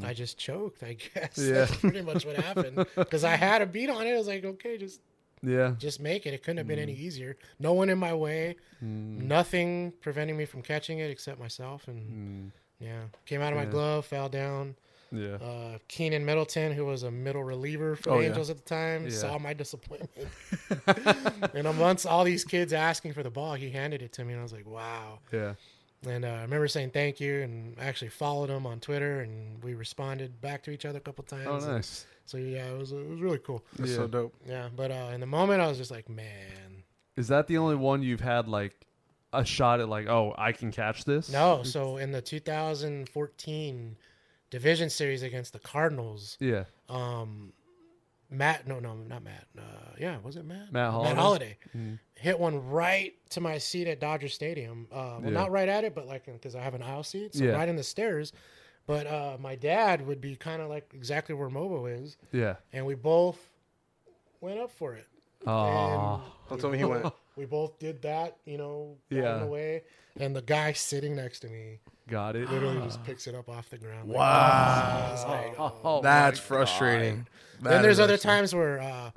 I 0.04 0.12
just 0.14 0.38
choked. 0.38 0.82
I 0.82 0.94
guess 1.14 1.38
Yeah. 1.38 1.52
that's 1.52 1.76
pretty 1.76 2.02
much 2.02 2.24
what 2.26 2.36
happened. 2.36 2.86
Because 2.96 3.24
I 3.24 3.36
had 3.36 3.62
a 3.62 3.66
beat 3.66 3.90
on 3.90 4.06
it. 4.06 4.12
I 4.14 4.16
was 4.18 4.26
like, 4.26 4.44
okay, 4.44 4.76
just 4.78 5.00
Yeah. 5.42 5.74
just 5.78 6.00
make 6.00 6.26
it. 6.26 6.34
It 6.34 6.42
couldn't 6.42 6.58
have 6.58 6.66
been 6.68 6.78
any 6.78 6.94
easier. 6.94 7.36
No 7.58 7.72
one 7.74 7.90
in 7.90 7.98
my 7.98 8.14
way. 8.14 8.56
Mm. 8.82 9.22
Nothing 9.22 9.92
preventing 10.00 10.36
me 10.36 10.44
from 10.46 10.62
catching 10.62 10.98
it 11.00 11.10
except 11.10 11.38
myself. 11.38 11.88
And 11.88 12.50
Mm. 12.50 12.52
yeah, 12.80 13.02
came 13.26 13.40
out 13.42 13.52
of 13.52 13.58
my 13.58 13.66
glove, 13.66 14.06
fell 14.06 14.28
down. 14.28 14.74
Yeah. 15.12 15.34
Uh, 15.36 15.78
Keynan 15.88 16.24
Middleton, 16.24 16.72
who 16.72 16.86
was 16.86 17.04
a 17.04 17.10
middle 17.10 17.44
reliever 17.44 17.94
for 17.94 18.10
Oh, 18.10 18.16
the 18.16 18.22
yeah. 18.24 18.28
Angels 18.30 18.50
at 18.50 18.56
the 18.56 18.62
time, 18.64 19.04
Yeah. 19.04 19.10
saw 19.10 19.38
my 19.38 19.52
disappointment. 19.52 20.28
and 21.54 21.66
amongst 21.68 22.04
all 22.06 22.24
these 22.24 22.42
kids 22.44 22.72
asking 22.72 23.12
for 23.12 23.22
the 23.22 23.30
ball, 23.30 23.54
he 23.54 23.70
handed 23.70 24.02
it 24.02 24.12
to 24.14 24.24
me, 24.24 24.32
and 24.32 24.40
I 24.40 24.42
was 24.42 24.52
like, 24.52 24.66
"Wow!" 24.66 25.20
Yeah. 25.32 25.54
And 26.06 26.24
uh, 26.24 26.28
I 26.28 26.42
remember 26.42 26.68
saying 26.68 26.90
thank 26.90 27.20
you, 27.20 27.40
and 27.42 27.76
I 27.80 27.84
actually 27.84 28.08
followed 28.10 28.50
him 28.50 28.66
on 28.66 28.80
Twitter, 28.80 29.20
and 29.20 29.62
we 29.64 29.74
responded 29.74 30.40
back 30.40 30.62
to 30.64 30.70
each 30.70 30.84
other 30.84 30.98
a 30.98 31.00
couple 31.00 31.24
times. 31.24 31.64
Oh, 31.64 31.72
nice. 31.72 32.06
So 32.26 32.36
yeah, 32.38 32.66
it 32.70 32.78
was 32.78 32.92
it 32.92 33.06
was 33.08 33.20
really 33.20 33.38
cool. 33.38 33.64
That's 33.76 33.90
Yeah. 33.90 33.96
so 33.96 34.06
dope. 34.06 34.34
Yeah, 34.46 34.68
but 34.74 34.90
uh, 34.90 35.10
in 35.14 35.20
the 35.20 35.26
moment, 35.26 35.60
I 35.60 35.66
was 35.66 35.78
just 35.78 35.90
like, 35.90 36.08
"Man, 36.08 36.82
Is 37.16 37.28
that 37.28 37.46
the 37.46 37.58
only 37.58 37.76
one 37.76 38.02
you've 38.02 38.20
had 38.20 38.48
like 38.48 38.74
a 39.32 39.44
shot 39.44 39.80
at 39.80 39.88
like, 39.88 40.06
oh, 40.08 40.34
I 40.38 40.52
can 40.52 40.70
catch 40.72 41.04
this? 41.04 41.30
no." 41.30 41.62
So 41.62 41.96
in 41.98 42.12
the 42.12 42.22
2014 42.22 43.96
division 44.50 44.90
series 44.90 45.22
against 45.22 45.52
the 45.52 45.58
Cardinals, 45.58 46.36
Yeah. 46.40 46.64
um, 46.88 47.52
Matt, 48.36 48.66
no, 48.66 48.80
no, 48.80 48.94
not 48.94 49.22
Matt. 49.22 49.46
Uh, 49.56 49.62
yeah, 49.98 50.18
was 50.22 50.36
it 50.36 50.44
Matt? 50.44 50.72
Matt 50.72 50.90
Holliday? 50.90 51.08
Matt 51.14 51.18
Holliday 51.22 51.56
Mhm. 51.76 51.98
hit 52.16 52.38
one 52.38 52.66
right 52.68 53.14
to 53.30 53.40
my 53.40 53.58
seat 53.58 53.86
at 53.86 54.00
Dodger 54.00 54.28
Stadium. 54.28 54.86
Uh, 54.90 55.18
well, 55.20 55.22
Yeah. 55.24 55.30
not 55.30 55.50
right 55.50 55.68
at 55.68 55.84
it, 55.84 55.94
but 55.94 56.06
like 56.06 56.26
because 56.26 56.54
I 56.56 56.62
have 56.62 56.74
an 56.74 56.82
aisle 56.82 57.02
seat, 57.02 57.34
so 57.34 57.44
Yeah. 57.44 57.52
right 57.52 57.68
in 57.68 57.76
the 57.76 57.82
stairs. 57.84 58.32
But 58.86 59.06
uh, 59.06 59.36
my 59.40 59.54
dad 59.56 60.06
would 60.06 60.20
be 60.20 60.36
kind 60.36 60.60
of 60.60 60.68
like 60.68 60.90
exactly 60.94 61.34
where 61.34 61.48
Mobo 61.48 61.86
is, 62.02 62.16
Yeah. 62.32 62.56
and 62.72 62.84
we 62.84 62.94
both 62.94 63.38
went 64.40 64.58
up 64.60 64.70
for 64.70 64.94
it. 64.94 65.06
Oh. 65.46 66.22
Don't 66.48 66.60
tell 66.60 66.70
me 66.70 66.78
he 66.78 66.84
went. 66.84 67.06
We 67.36 67.46
both 67.46 67.80
did 67.80 68.00
that, 68.02 68.36
you 68.44 68.56
know, 68.58 68.96
Yeah. 69.10 69.34
in 69.34 69.40
the 69.40 69.46
way, 69.48 69.82
and 70.20 70.36
the 70.36 70.40
guy 70.42 70.72
sitting 70.72 71.16
next 71.16 71.40
to 71.40 71.48
me 71.48 71.80
Got 72.06 72.36
it. 72.36 72.48
literally 72.48 72.80
just 72.82 73.02
picks 73.02 73.26
it 73.26 73.34
up 73.34 73.48
off 73.48 73.68
the 73.70 73.76
ground. 73.78 74.08
like, 74.08 74.18
Wow. 74.18 75.10
it's 75.12 75.24
like, 75.24 75.54
oh. 75.58 75.80
Oh, 75.82 76.00
That's 76.00 76.38
my 76.48 76.64
then 77.60 77.82
there's 77.82 78.00
other 78.00 78.16
times 78.16 78.54
where 78.54 78.80
uh, 78.80 79.10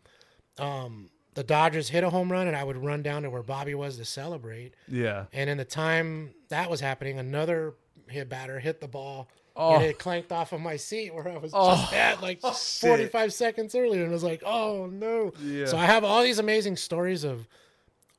um, 0.64 1.10
the 1.36 1.44
Dodgers 1.44 1.90
hit 1.90 2.04
a 2.04 2.10
home 2.10 2.32
run, 2.32 2.48
and 2.48 2.56
I 2.56 2.64
would 2.64 2.78
run 2.78 3.04
down 3.04 3.24
to 3.24 3.30
where 3.30 3.44
Bobby 3.44 3.76
was 3.76 3.98
to 3.98 4.06
celebrate. 4.06 4.74
Yeah. 4.88 5.26
And 5.34 5.50
in 5.50 5.58
the 5.58 5.66
time 5.66 6.32
that 6.50 6.70
was 6.70 6.80
happening, 6.80 7.20
another 7.20 7.76
hit 8.10 8.30
batter 8.30 8.60
hit 8.60 8.82
the 8.82 8.88
ball. 8.88 9.28
Oh. 9.56 9.76
And 9.76 9.84
it 9.86 9.98
clanked 9.98 10.32
off 10.32 10.54
of 10.54 10.62
my 10.62 10.76
seat 10.78 11.14
where 11.14 11.28
I 11.28 11.38
was 11.38 11.52
Oh. 11.54 11.76
just 11.76 11.94
at 11.94 12.22
like 12.22 12.42
45 12.80 13.34
seconds 13.34 13.74
earlier. 13.76 14.02
And 14.04 14.12
I 14.12 14.14
was 14.14 14.24
like, 14.24 14.44
oh 14.46 14.86
no. 14.86 15.34
Yeah. 15.42 15.66
So 15.66 15.78
I 15.78 15.86
have 15.86 16.04
all 16.04 16.22
these 16.24 16.38
amazing 16.40 16.76
stories 16.78 17.24
of 17.24 17.48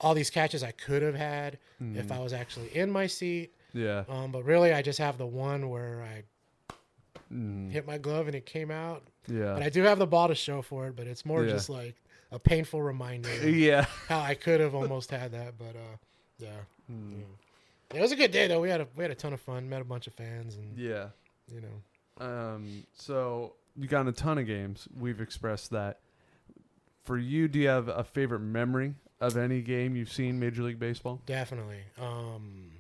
all 0.01 0.15
these 0.15 0.31
catches 0.31 0.63
I 0.65 0.73
could 0.73 1.01
have 1.03 1.15
had 1.15 1.59
Hmm. 1.79 1.97
if 1.97 2.11
I 2.11 2.19
was 2.19 2.33
actually 2.33 2.77
in 2.77 2.91
my 2.91 3.07
seat. 3.07 3.53
Yeah. 3.73 4.03
Um, 4.09 4.33
but 4.33 4.45
really, 4.45 4.73
I 4.73 4.83
just 4.83 4.99
have 4.99 5.17
the 5.17 5.27
one 5.27 5.69
where 5.71 6.03
I 6.03 6.25
Mm. 7.33 7.71
hit 7.71 7.87
my 7.87 7.99
glove 7.99 8.27
and 8.27 8.35
it 8.35 8.47
came 8.47 8.71
out. 8.71 9.03
Yeah. 9.27 9.53
But 9.55 9.63
I 9.63 9.69
do 9.69 9.83
have 9.83 9.99
the 9.99 10.07
ball 10.07 10.29
to 10.29 10.35
show 10.35 10.63
for 10.63 10.87
it, 10.89 10.97
but 10.97 11.07
it's 11.07 11.27
more 11.27 11.45
Yeah. 11.45 11.51
just 11.53 11.69
like 11.69 11.95
a 12.33 12.39
painful 12.39 12.83
reminder 12.83 13.29
yeah. 13.51 13.85
how 14.09 14.21
I 14.21 14.35
could 14.35 14.61
have 14.61 14.75
almost 14.75 15.11
had 15.11 15.33
that. 15.33 15.59
But 15.59 15.77
uh, 15.77 15.97
yeah. 16.39 16.49
Mm. 16.91 17.23
It 17.95 18.01
was 18.01 18.13
a 18.13 18.17
good 18.17 18.31
day 18.31 18.47
though. 18.49 18.61
We 18.61 18.71
had 18.71 18.81
a 18.81 18.89
we 18.97 19.05
had 19.05 19.11
a 19.11 19.15
ton 19.15 19.33
of 19.33 19.41
fun. 19.41 19.69
Met 19.69 19.81
a 19.81 19.85
bunch 19.85 20.07
of 20.07 20.15
fans, 20.15 20.57
and 20.57 20.77
Yeah. 20.79 21.09
you 21.53 21.61
know, 21.61 22.25
Um. 22.27 22.87
So 22.95 23.55
you 23.77 23.87
got 23.89 24.01
in 24.03 24.09
a 24.09 24.13
ton 24.13 24.39
of 24.39 24.47
games. 24.47 24.89
We've 24.99 25.21
expressed 25.21 25.71
that. 25.71 26.01
For 27.05 27.17
you, 27.19 27.49
do 27.49 27.59
you 27.59 27.69
have 27.69 27.89
a 27.89 28.05
favorite 28.05 28.41
memory 28.41 28.95
of 29.21 29.37
any 29.37 29.63
game 29.63 29.97
you've 29.97 30.13
seen 30.13 30.39
Major 30.39 30.63
League 30.63 30.79
Baseball? 30.79 31.21
Definitely. 31.27 31.81
Um, 31.99 32.73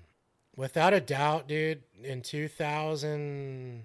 without 0.57 0.92
a 0.92 1.01
doubt, 1.01 1.49
dude. 1.49 1.82
In 2.05 2.20
2000, 2.22 3.84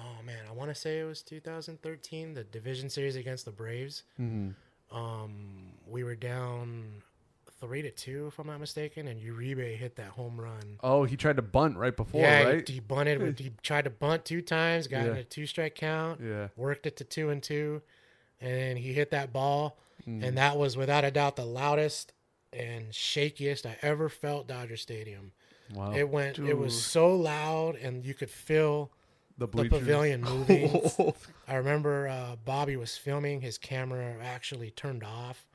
oh 0.00 0.22
man, 0.24 0.44
I 0.48 0.52
want 0.52 0.70
to 0.70 0.74
say 0.74 1.00
it 1.00 1.04
was 1.04 1.22
2013, 1.22 2.34
the 2.34 2.44
division 2.44 2.88
series 2.88 3.16
against 3.16 3.44
the 3.44 3.50
Braves. 3.52 4.02
Mm-hmm. 4.20 4.96
Um, 4.96 5.72
we 5.86 6.02
were 6.04 6.16
down 6.16 6.84
three 7.60 7.82
to 7.82 7.90
two, 7.90 8.26
if 8.28 8.38
I'm 8.38 8.46
not 8.46 8.58
mistaken, 8.58 9.06
and 9.08 9.20
Uribe 9.20 9.76
hit 9.76 9.96
that 9.96 10.08
home 10.08 10.40
run. 10.40 10.78
Oh, 10.82 11.04
he 11.04 11.16
tried 11.16 11.36
to 11.36 11.42
bunt 11.42 11.76
right 11.76 11.94
before, 11.96 12.20
yeah, 12.22 12.42
right? 12.44 12.66
he, 12.68 12.74
he 12.74 12.80
bunted. 12.80 13.20
With, 13.20 13.38
he 13.38 13.52
tried 13.62 13.84
to 13.84 13.90
bunt 13.90 14.24
two 14.24 14.40
times, 14.42 14.86
got 14.88 15.04
Yeah. 15.04 15.10
in 15.12 15.16
a 15.18 15.24
two 15.24 15.46
strike 15.46 15.74
count, 15.74 16.20
yeah. 16.24 16.48
worked 16.56 16.86
it 16.86 16.96
to 16.96 17.04
two 17.04 17.28
and 17.30 17.42
two, 17.42 17.82
and 18.40 18.78
he 18.78 18.92
hit 18.92 19.10
that 19.10 19.32
ball, 19.32 19.76
Mm. 20.08 20.24
and 20.24 20.38
that 20.38 20.56
was 20.56 20.78
without 20.78 21.04
a 21.04 21.10
doubt 21.10 21.36
the 21.36 21.44
loudest 21.44 22.14
and 22.54 22.86
shakiest 22.90 23.66
I 23.66 23.76
ever 23.82 24.08
felt 24.08 24.48
Dodger 24.48 24.78
Stadium. 24.78 25.32
Wow. 25.74 25.92
It 25.92 26.08
went. 26.08 26.38
It 26.38 26.56
was 26.56 26.82
so 26.82 27.14
loud, 27.14 27.76
and 27.76 28.02
you 28.02 28.14
could 28.14 28.30
feel 28.30 28.90
the 29.40 29.46
the 29.46 29.68
pavilion 29.68 30.20
moving. 30.24 30.92
I 31.48 31.56
remember 31.56 32.06
uh, 32.08 32.36
Bobby 32.44 32.76
was 32.76 32.96
filming. 32.96 33.40
His 33.40 33.56
camera 33.58 34.16
actually 34.22 34.70
turned 34.70 35.02
off 35.02 35.46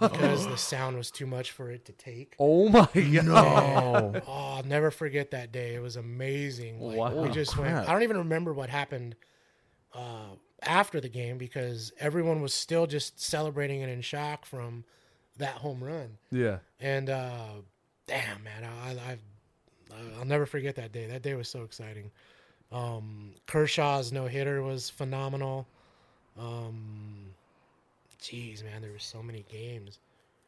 because 0.00 0.46
the 0.46 0.56
sound 0.56 0.96
was 0.96 1.10
too 1.10 1.26
much 1.26 1.50
for 1.50 1.70
it 1.70 1.84
to 1.84 1.92
take. 1.92 2.34
Oh 2.38 2.68
my 2.70 2.80
god. 2.94 2.94
And, 2.96 3.28
oh, 3.30 4.22
I'll 4.26 4.62
never 4.64 4.90
forget 4.90 5.32
that 5.32 5.52
day. 5.52 5.74
It 5.74 5.82
was 5.82 5.96
amazing. 5.96 6.80
Like, 6.80 6.96
Wow. 6.96 7.22
We 7.22 7.28
just 7.28 7.56
went. 7.58 7.76
I 7.76 7.92
don't 7.92 8.02
even 8.02 8.16
remember 8.16 8.54
what 8.54 8.70
happened 8.70 9.16
uh, 9.94 10.36
after 10.62 10.98
the 10.98 11.10
game 11.10 11.36
because 11.36 11.92
everyone 12.00 12.40
was 12.40 12.54
still 12.54 12.86
just 12.86 13.20
celebrating 13.20 13.82
and 13.82 13.92
in 13.92 14.00
shock 14.00 14.46
from 14.46 14.84
that 15.36 15.56
home 15.56 15.84
run. 15.84 16.16
Yeah. 16.30 16.58
And 16.78 17.10
uh, 17.10 17.48
damn, 18.06 18.42
man, 18.44 18.64
I, 18.64 18.92
I, 18.92 19.18
I'll 20.18 20.24
never 20.24 20.46
forget 20.46 20.76
that 20.76 20.92
day. 20.92 21.06
That 21.06 21.20
day 21.22 21.34
was 21.34 21.48
so 21.48 21.64
exciting. 21.64 22.10
Um, 22.72 23.32
Kershaw's 23.46 24.12
no 24.12 24.26
hitter 24.26 24.62
was 24.62 24.88
phenomenal. 24.90 25.66
Um, 26.38 27.34
jeez, 28.22 28.62
man, 28.64 28.82
there 28.82 28.92
were 28.92 28.98
so 28.98 29.22
many 29.22 29.44
games. 29.48 29.98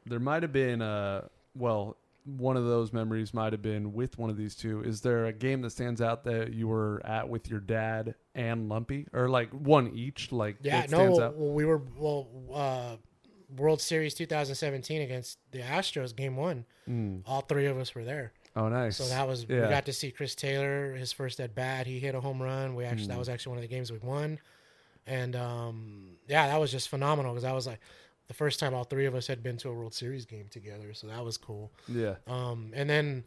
There 0.06 0.20
might 0.20 0.42
have 0.42 0.52
been 0.52 0.82
uh 0.82 1.28
well, 1.54 1.96
one 2.24 2.56
of 2.56 2.64
those 2.64 2.92
memories 2.92 3.34
might 3.34 3.52
have 3.52 3.62
been 3.62 3.92
with 3.92 4.16
one 4.18 4.30
of 4.30 4.36
these 4.36 4.54
two. 4.54 4.82
Is 4.82 5.00
there 5.00 5.26
a 5.26 5.32
game 5.32 5.60
that 5.62 5.70
stands 5.70 6.00
out 6.00 6.24
that 6.24 6.52
you 6.52 6.68
were 6.68 7.02
at 7.04 7.28
with 7.28 7.50
your 7.50 7.60
dad 7.60 8.14
and 8.34 8.68
Lumpy, 8.68 9.06
or 9.12 9.28
like 9.28 9.50
one 9.50 9.92
each? 9.94 10.32
Like 10.32 10.56
Yeah, 10.62 10.82
that 10.82 10.90
no, 10.90 10.98
stands 10.98 11.18
out. 11.18 11.36
well, 11.36 11.52
we 11.52 11.64
were 11.64 11.82
well, 11.96 12.28
uh, 12.52 12.96
World 13.56 13.80
Series 13.80 14.14
2017 14.14 15.02
against 15.02 15.38
the 15.50 15.58
Astros, 15.58 16.14
Game 16.14 16.36
One. 16.36 16.64
Mm. 16.88 17.22
All 17.26 17.42
three 17.42 17.66
of 17.66 17.76
us 17.78 17.94
were 17.94 18.04
there, 18.04 18.32
Oh, 18.54 18.68
nice. 18.68 18.96
so 18.96 19.04
that 19.06 19.26
was 19.26 19.46
yeah. 19.48 19.62
we 19.62 19.68
got 19.68 19.86
to 19.86 19.92
see 19.92 20.10
Chris 20.10 20.34
Taylor 20.34 20.94
his 20.94 21.12
first 21.12 21.40
at 21.40 21.54
bat. 21.54 21.86
He 21.86 21.98
hit 21.98 22.14
a 22.14 22.20
home 22.20 22.42
run. 22.42 22.74
We 22.74 22.84
actually 22.84 23.06
Mm. 23.06 23.10
that 23.10 23.18
was 23.18 23.28
actually 23.28 23.50
one 23.50 23.58
of 23.58 23.62
the 23.62 23.74
games 23.74 23.90
we 23.90 23.98
won, 23.98 24.38
and 25.06 25.34
um, 25.36 26.16
yeah, 26.28 26.46
that 26.48 26.60
was 26.60 26.70
just 26.70 26.88
phenomenal 26.88 27.32
because 27.32 27.44
that 27.44 27.54
was 27.54 27.66
like 27.66 27.80
the 28.28 28.34
first 28.34 28.60
time 28.60 28.74
all 28.74 28.84
three 28.84 29.06
of 29.06 29.14
us 29.14 29.26
had 29.26 29.42
been 29.42 29.56
to 29.58 29.68
a 29.68 29.72
World 29.74 29.94
Series 29.94 30.26
game 30.26 30.46
together. 30.50 30.92
So 30.94 31.06
that 31.08 31.24
was 31.24 31.36
cool. 31.36 31.72
yeah. 31.88 32.14
Um, 32.26 32.70
and 32.74 32.88
then 32.88 33.24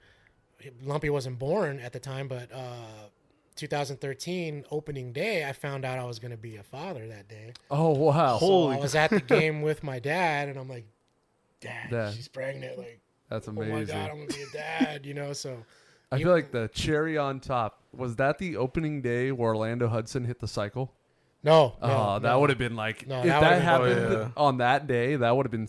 Lumpy 0.84 1.10
wasn't 1.10 1.38
born 1.38 1.80
at 1.80 1.92
the 1.94 2.00
time, 2.00 2.28
but 2.28 2.52
uh, 2.52 3.10
2013 3.56 4.66
opening 4.72 5.12
day, 5.12 5.48
I 5.48 5.54
found 5.54 5.86
out 5.86 6.00
I 6.00 6.06
was 6.06 6.20
going 6.20 6.32
to 6.32 6.38
be 6.38 6.58
a 6.58 6.64
father 6.64 7.08
that 7.08 7.28
day. 7.28 7.54
Oh 7.72 7.90
wow. 7.92 8.38
So 8.38 8.46
Holy 8.46 8.78
I 8.78 8.80
was 8.80 8.96
at 9.04 9.10
the 9.10 9.20
game 9.22 9.62
with 9.62 9.84
my 9.84 10.00
dad, 10.00 10.50
and 10.50 10.58
I'm 10.60 10.70
like, 10.70 10.86
Dad, 11.62 11.90
Dad. 11.90 12.14
she's 12.14 12.28
pregnant. 12.28 12.78
Like, 12.78 13.02
That's 13.30 13.48
amazing. 13.48 13.74
oh 13.74 13.78
my 13.78 13.84
god, 13.86 14.10
I'm 14.12 14.18
gonna 14.18 14.28
be 14.28 14.42
a 14.44 14.54
dad. 14.54 15.06
You 15.06 15.14
know, 15.14 15.34
so 15.34 15.58
I 16.12 16.18
feel 16.20 16.32
like 16.32 16.52
the 16.52 16.70
cherry 16.74 17.18
on 17.18 17.40
top 17.40 17.82
was 17.94 18.16
that 18.18 18.38
the 18.38 18.58
opening 18.58 19.02
day 19.02 19.32
where 19.32 19.50
Orlando 19.50 19.88
Hudson 19.88 20.24
hit 20.26 20.40
the 20.40 20.48
cycle. 20.48 20.94
no, 21.44 21.76
no, 21.82 21.88
oh, 22.16 22.20
that 22.20 22.30
no. 22.30 22.40
would 22.40 22.50
have 22.50 22.60
been 22.60 22.76
like 22.76 23.08
No, 23.08 23.20
if 23.20 23.26
that 23.26 23.40
that, 23.42 23.50
been- 23.52 23.62
happened 23.62 24.12
yeah. 24.14 24.30
on 24.38 24.58
that 24.58 24.88
day, 24.88 25.16
that 25.16 25.36
would 25.36 25.46
have 25.46 25.52
been 25.52 25.68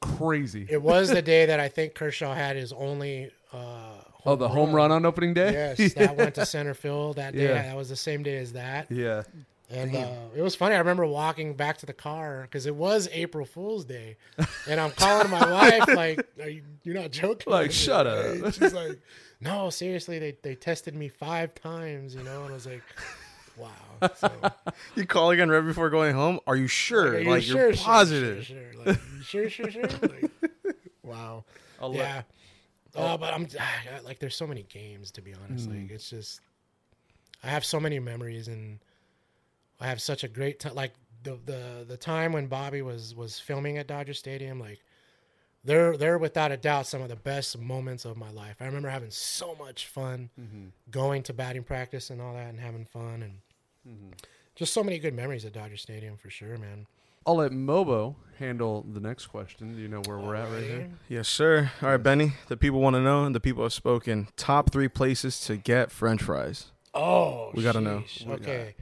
crazy. 0.00 0.66
It 0.68 0.82
was 0.82 1.10
the 1.10 1.22
day 1.22 1.46
that 1.46 1.60
I 1.60 1.68
think 1.76 1.94
Kershaw 1.94 2.34
had 2.34 2.56
his 2.56 2.72
only. 2.72 3.30
Uh, 3.52 3.94
oh, 4.24 4.36
the 4.36 4.48
home 4.48 4.72
run 4.72 4.90
on 4.92 5.04
opening 5.04 5.34
day. 5.34 5.52
Yes, 5.78 5.94
that 5.94 6.16
went 6.16 6.34
to 6.36 6.46
center 6.56 6.74
field 6.74 7.16
that 7.16 7.34
day. 7.34 7.44
Yeah. 7.48 7.62
That 7.62 7.76
was 7.76 7.88
the 7.88 7.96
same 7.96 8.22
day 8.22 8.36
as 8.38 8.52
that. 8.54 8.90
yeah. 8.90 9.22
And 9.72 9.96
uh, 9.96 10.08
it 10.36 10.42
was 10.42 10.54
funny. 10.54 10.74
I 10.74 10.78
remember 10.78 11.06
walking 11.06 11.54
back 11.54 11.78
to 11.78 11.86
the 11.86 11.94
car 11.94 12.42
because 12.42 12.66
it 12.66 12.74
was 12.74 13.08
April 13.10 13.46
Fool's 13.46 13.86
Day, 13.86 14.16
and 14.68 14.78
I'm 14.78 14.90
calling 14.90 15.30
my 15.30 15.50
wife 15.50 15.88
like, 15.88 16.26
"Are 16.40 16.48
you? 16.48 16.62
You're 16.82 16.94
not 16.94 17.10
joking? 17.10 17.50
Like, 17.50 17.72
shut 17.72 18.06
up. 18.06 18.52
She's 18.52 18.74
like, 18.74 19.00
"No, 19.40 19.70
seriously. 19.70 20.18
They 20.18 20.36
they 20.42 20.54
tested 20.54 20.94
me 20.94 21.08
five 21.08 21.54
times, 21.54 22.14
you 22.14 22.22
know." 22.22 22.42
And 22.42 22.50
I 22.50 22.54
was 22.54 22.66
like, 22.66 22.82
"Wow." 23.56 24.10
So, 24.16 24.30
You 24.96 25.06
call 25.06 25.30
again 25.30 25.48
right 25.50 25.64
before 25.64 25.88
going 25.88 26.14
home? 26.14 26.40
Are 26.46 26.56
you 26.56 26.66
sure? 26.66 27.14
are 27.14 27.20
you 27.20 27.30
like 27.30 27.42
sure, 27.42 27.56
you're 27.68 27.74
sure, 27.74 27.84
positive. 27.84 28.44
Sure, 28.44 28.72
sure. 28.72 28.84
Like, 28.84 29.00
sure, 29.22 29.48
sure, 29.50 29.70
sure. 29.70 29.82
Like, 29.84 30.30
wow. 31.02 31.44
I'll 31.80 31.94
Yeah. 31.94 32.22
Oh, 32.94 33.16
but 33.16 33.32
I'm 33.32 33.48
like, 34.04 34.18
there's 34.18 34.36
so 34.36 34.46
many 34.46 34.64
games 34.64 35.10
to 35.12 35.22
be 35.22 35.32
honest. 35.34 35.66
Hmm. 35.66 35.80
Like, 35.80 35.90
it's 35.90 36.10
just, 36.10 36.40
I 37.42 37.48
have 37.48 37.64
so 37.64 37.80
many 37.80 37.98
memories, 37.98 38.48
and 38.48 38.80
I 39.82 39.86
have 39.88 40.00
such 40.00 40.24
a 40.24 40.28
great 40.28 40.60
time. 40.60 40.74
Like 40.74 40.92
the 41.24 41.38
the 41.44 41.84
the 41.86 41.96
time 41.96 42.32
when 42.32 42.46
Bobby 42.46 42.82
was 42.82 43.14
was 43.14 43.38
filming 43.38 43.78
at 43.78 43.86
Dodger 43.86 44.14
Stadium, 44.14 44.58
like 44.60 44.80
they're 45.64 45.96
they're 45.96 46.18
without 46.18 46.52
a 46.52 46.56
doubt 46.56 46.86
some 46.86 47.02
of 47.02 47.08
the 47.08 47.16
best 47.16 47.58
moments 47.58 48.04
of 48.04 48.16
my 48.16 48.30
life. 48.30 48.56
I 48.60 48.66
remember 48.66 48.88
having 48.88 49.10
so 49.10 49.54
much 49.56 49.86
fun 49.86 50.30
Mm-hmm. 50.40 50.68
going 50.90 51.22
to 51.24 51.32
batting 51.32 51.64
practice 51.64 52.10
and 52.10 52.20
all 52.22 52.34
that, 52.34 52.48
and 52.48 52.58
having 52.60 52.84
fun, 52.84 53.22
and 53.22 53.34
Mm-hmm. 53.88 54.12
just 54.54 54.72
so 54.72 54.84
many 54.84 55.00
good 55.00 55.12
memories 55.14 55.44
at 55.44 55.52
Dodger 55.52 55.76
Stadium 55.76 56.16
for 56.16 56.30
sure, 56.30 56.56
man. 56.56 56.86
I'll 57.26 57.36
let 57.36 57.50
Mobo 57.52 58.14
handle 58.38 58.84
the 58.92 59.00
next 59.00 59.26
question. 59.26 59.74
Do 59.74 59.80
you 59.80 59.88
know 59.88 60.00
where 60.06 60.18
we're 60.18 60.34
at 60.36 60.48
right 60.50 60.62
here? 60.64 60.80
Alrighty. 60.82 60.90
Yes, 61.08 61.28
sir. 61.28 61.70
All 61.82 61.88
right, 61.90 61.96
Benny. 61.96 62.32
The 62.48 62.56
people 62.56 62.80
want 62.80 62.94
to 62.94 63.00
know, 63.00 63.24
and 63.24 63.34
the 63.34 63.40
people 63.40 63.62
have 63.64 63.72
spoken. 63.72 64.28
Top 64.36 64.70
three 64.70 64.88
places 64.88 65.40
to 65.46 65.56
get 65.56 65.90
French 65.92 66.22
fries. 66.22 66.70
Oh, 66.94 67.50
We 67.54 67.62
gotta 67.64 67.80
know. 67.80 68.04
sheesh. 68.06 68.26
We 68.26 68.34
Okay. 68.34 68.74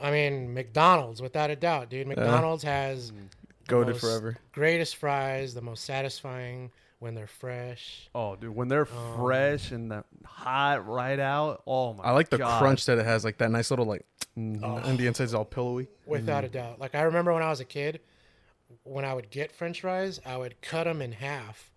I 0.00 0.10
mean, 0.10 0.54
McDonald's, 0.54 1.20
without 1.20 1.50
a 1.50 1.56
doubt, 1.56 1.90
dude. 1.90 2.06
McDonald's 2.06 2.62
has 2.62 3.10
mm. 3.10 3.28
Goaded 3.66 3.92
most 3.92 4.00
forever. 4.00 4.36
greatest 4.52 4.96
fries, 4.96 5.54
the 5.54 5.60
most 5.60 5.84
satisfying 5.84 6.72
when 6.98 7.14
they're 7.14 7.26
fresh. 7.26 8.08
Oh, 8.14 8.36
dude, 8.36 8.54
when 8.54 8.68
they're 8.68 8.86
Um, 8.86 9.16
fresh 9.16 9.70
and 9.70 9.90
that 9.90 10.06
hot 10.24 10.86
right 10.86 11.18
out. 11.18 11.62
Oh 11.66 11.94
my! 11.94 12.04
I 12.04 12.10
like 12.12 12.30
the 12.30 12.38
God. 12.38 12.60
crunch 12.60 12.86
that 12.86 12.98
it 12.98 13.06
has, 13.06 13.24
like 13.24 13.38
that 13.38 13.50
nice 13.50 13.70
little 13.70 13.86
like, 13.86 14.04
and 14.36 14.98
the 14.98 15.06
inside's 15.06 15.34
all 15.34 15.44
pillowy. 15.44 15.88
Without 16.06 16.44
mm-hmm. 16.44 16.56
a 16.56 16.60
doubt. 16.60 16.80
Like, 16.80 16.94
I 16.94 17.02
remember 17.02 17.32
when 17.32 17.42
I 17.42 17.50
was 17.50 17.60
a 17.60 17.64
kid, 17.64 18.00
when 18.84 19.04
I 19.04 19.14
would 19.14 19.30
get 19.30 19.52
french 19.52 19.80
fries, 19.80 20.20
I 20.24 20.36
would 20.36 20.60
cut 20.62 20.84
them 20.84 21.02
in 21.02 21.12
half. 21.12 21.70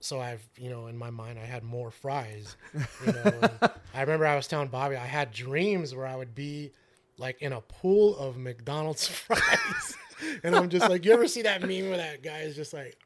So 0.00 0.20
I've, 0.20 0.46
you 0.56 0.70
know, 0.70 0.86
in 0.86 0.96
my 0.96 1.10
mind, 1.10 1.38
I 1.38 1.44
had 1.44 1.64
more 1.64 1.90
fries. 1.90 2.56
You 3.04 3.12
know, 3.12 3.22
and 3.42 3.50
I 3.94 4.00
remember 4.00 4.26
I 4.26 4.36
was 4.36 4.46
telling 4.46 4.68
Bobby, 4.68 4.96
I 4.96 5.06
had 5.06 5.32
dreams 5.32 5.94
where 5.94 6.06
I 6.06 6.14
would 6.14 6.34
be 6.34 6.72
like 7.18 7.42
in 7.42 7.52
a 7.52 7.60
pool 7.60 8.16
of 8.18 8.36
McDonald's 8.36 9.06
fries. 9.26 9.96
and 10.44 10.54
I'm 10.56 10.68
just 10.68 10.88
like, 10.88 11.04
you 11.04 11.12
ever 11.12 11.28
see 11.28 11.42
that 11.42 11.60
meme 11.60 11.88
where 11.88 11.96
that 11.98 12.22
guy 12.22 12.40
is 12.40 12.56
just 12.56 12.72
like, 12.72 12.96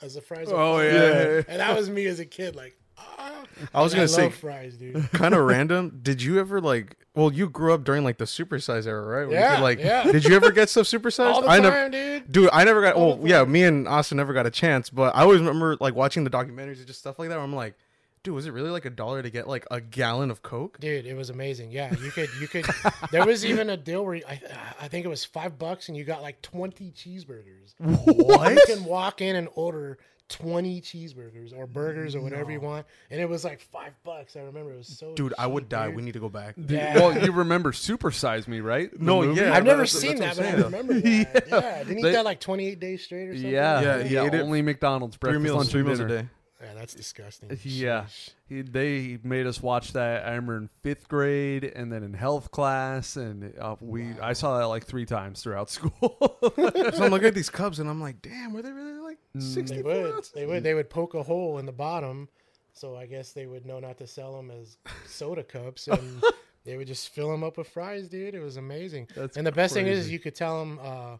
as 0.00 0.14
the 0.14 0.20
fries 0.20 0.48
Oh, 0.48 0.56
falling? 0.56 0.86
yeah. 0.86 1.42
And 1.48 1.60
that 1.60 1.76
was 1.76 1.88
me 1.90 2.06
as 2.06 2.18
a 2.20 2.26
kid, 2.26 2.56
like, 2.56 2.76
ah. 2.98 3.42
I 3.72 3.82
was 3.82 3.94
gonna 3.94 4.08
say, 4.08 4.30
fries, 4.30 4.76
dude. 4.76 5.10
kind 5.12 5.34
of 5.34 5.44
random. 5.44 6.00
Did 6.02 6.22
you 6.22 6.38
ever 6.40 6.60
like? 6.60 6.96
Well, 7.14 7.32
you 7.32 7.48
grew 7.48 7.74
up 7.74 7.84
during 7.84 8.02
like 8.04 8.16
the 8.18 8.24
supersize 8.24 8.86
era, 8.86 9.04
right? 9.04 9.28
Where 9.28 9.36
you 9.36 9.42
Yeah, 9.44 9.56
could, 9.56 9.62
like, 9.62 9.78
yeah. 9.78 10.04
did 10.10 10.24
you 10.24 10.34
ever 10.34 10.50
get 10.50 10.70
stuff 10.70 10.86
supersized? 10.86 11.34
All 11.34 11.42
the 11.42 11.48
I 11.48 11.56
time, 11.60 11.62
never. 11.64 11.88
dude. 11.90 12.32
Dude, 12.32 12.50
I 12.52 12.64
never 12.64 12.80
got. 12.80 12.94
All 12.94 13.18
Well, 13.18 13.28
yeah, 13.28 13.44
me 13.44 13.64
and 13.64 13.86
Austin 13.86 14.16
never 14.16 14.32
got 14.32 14.46
a 14.46 14.50
chance, 14.50 14.88
but 14.90 15.14
I 15.14 15.20
always 15.20 15.40
remember 15.40 15.76
like 15.80 15.94
watching 15.94 16.24
the 16.24 16.30
documentaries 16.30 16.78
and 16.78 16.86
just 16.86 17.00
stuff 17.00 17.18
like 17.18 17.28
that. 17.28 17.34
Where 17.36 17.44
I'm 17.44 17.54
like, 17.54 17.74
dude, 18.22 18.34
was 18.34 18.46
it 18.46 18.52
really 18.52 18.70
like 18.70 18.84
a 18.84 18.90
dollar 18.90 19.22
to 19.22 19.30
get 19.30 19.48
like 19.48 19.66
a 19.70 19.80
gallon 19.80 20.30
of 20.30 20.42
Coke? 20.42 20.78
Dude, 20.80 21.06
it 21.06 21.14
was 21.14 21.30
amazing. 21.30 21.70
Yeah, 21.72 21.92
you 22.02 22.10
could, 22.10 22.28
you 22.40 22.48
could. 22.48 22.66
there 23.10 23.26
was 23.26 23.44
even 23.44 23.70
a 23.70 23.76
deal 23.76 24.04
where 24.04 24.20
I, 24.28 24.40
I 24.80 24.88
think 24.88 25.04
it 25.04 25.08
was 25.08 25.24
five 25.24 25.58
bucks, 25.58 25.88
and 25.88 25.96
you 25.96 26.04
got 26.04 26.22
like 26.22 26.40
twenty 26.42 26.90
cheeseburgers. 26.92 27.74
What? 27.78 28.52
You 28.52 28.62
can 28.66 28.84
walk 28.84 29.20
in 29.20 29.36
and 29.36 29.48
order 29.54 29.98
twenty 30.28 30.80
cheeseburgers 30.80 31.54
or 31.54 31.66
burgers 31.66 32.14
or 32.14 32.22
whatever 32.22 32.50
you 32.50 32.60
want, 32.60 32.86
and 33.10 33.20
it 33.20 33.28
was 33.28 33.44
like 33.44 33.60
five 33.60 33.92
bucks. 34.04 34.34
I 34.36 34.40
remember 34.40 34.72
it 34.72 34.78
was 34.78 34.88
so. 34.98 35.14
Dude, 35.14 35.34
I 35.38 35.46
would 35.46 35.68
die. 35.68 35.88
dude. 35.88 35.96
We 35.96 36.02
need 36.02 36.12
to 36.14 36.20
go 36.20 36.28
back. 36.30 36.54
Yeah. 36.56 36.94
Well, 36.94 37.18
you 37.24 37.32
remember 37.32 37.72
Super 37.72 38.10
Size 38.10 38.48
Me, 38.48 38.60
right? 38.60 38.90
The 38.96 39.04
No, 39.04 39.20
movie? 39.22 39.40
yeah, 39.40 39.52
I've 39.52 39.64
never 39.64 39.82
that's- 39.82 39.92
seen 39.92 40.16
that's 40.16 40.38
that, 40.38 40.58
what 40.58 40.62
but 40.62 40.66
I'm 40.66 40.74
I 40.74 40.78
remember 40.78 41.00
that. 41.00 41.44
Yeah, 41.48 41.78
didn't 41.84 41.96
he 41.96 42.02
They- 42.02 42.08
eat 42.10 42.12
that 42.12 42.24
like 42.24 42.40
twenty 42.40 42.66
eight 42.68 42.80
days 42.80 43.04
straight 43.04 43.28
or 43.28 43.34
something? 43.34 43.50
Yeah, 43.50 43.80
Yeah, 43.80 43.96
yeah, 43.98 44.02
he 44.04 44.16
ate 44.16 44.34
it 44.34 44.40
Only 44.42 44.62
McDonald's 44.62 45.16
Three 45.16 45.38
meals, 45.38 45.56
lunch, 45.56 45.68
three 45.70 45.80
and 45.80 45.88
meals 45.88 46.00
a 46.00 46.08
day. 46.08 46.28
Yeah, 46.62 46.74
that's 46.74 46.94
disgusting. 46.94 47.50
Yeah. 47.64 48.06
He, 48.48 48.62
they 48.62 49.18
made 49.22 49.46
us 49.46 49.60
watch 49.62 49.92
that. 49.94 50.24
I 50.24 50.30
remember 50.30 50.56
in 50.58 50.70
fifth 50.82 51.08
grade, 51.08 51.64
and 51.64 51.92
then 51.92 52.02
in 52.02 52.12
health 52.14 52.50
class, 52.50 53.16
and 53.16 53.52
uh, 53.58 53.76
we 53.80 54.08
I 54.22 54.32
saw 54.34 54.58
that 54.58 54.66
like 54.66 54.84
three 54.84 55.06
times 55.06 55.42
throughout 55.42 55.70
school. 55.76 55.92
so 56.40 57.04
I'm 57.04 57.10
looking 57.10 57.28
at 57.28 57.34
these 57.34 57.50
cups 57.50 57.78
and 57.78 57.88
I'm 57.90 58.00
like, 58.00 58.22
damn, 58.22 58.52
were 58.52 58.62
they 58.62 58.70
really 58.72 59.00
like 59.00 59.18
sixty? 59.38 59.76
64 59.76 59.92
They 59.92 60.02
would. 60.02 60.12
ounces? 60.14 60.32
They 60.32 60.46
would. 60.46 60.62
They 60.62 60.74
would 60.74 60.90
poke 60.90 61.14
a 61.14 61.22
hole 61.22 61.58
in 61.58 61.66
the 61.66 61.72
bottom, 61.72 62.28
so 62.72 62.96
I 62.96 63.06
guess 63.06 63.32
they 63.32 63.46
would 63.46 63.66
know 63.66 63.80
not 63.80 63.98
to 63.98 64.06
sell 64.06 64.36
them 64.36 64.50
as 64.50 64.76
soda 65.06 65.42
cups, 65.42 65.88
and 65.88 66.22
they 66.64 66.76
would 66.76 66.86
just 66.86 67.08
fill 67.08 67.30
them 67.30 67.42
up 67.42 67.58
with 67.58 67.68
fries, 67.68 68.08
dude. 68.08 68.34
It 68.34 68.40
was 68.40 68.56
amazing. 68.56 69.08
That's 69.16 69.36
and 69.36 69.46
the 69.46 69.52
best 69.52 69.74
thing 69.74 69.86
is, 69.86 70.10
you 70.10 70.18
could 70.20 70.34
tell 70.34 70.60
them, 70.60 70.78
uh, 70.82 71.16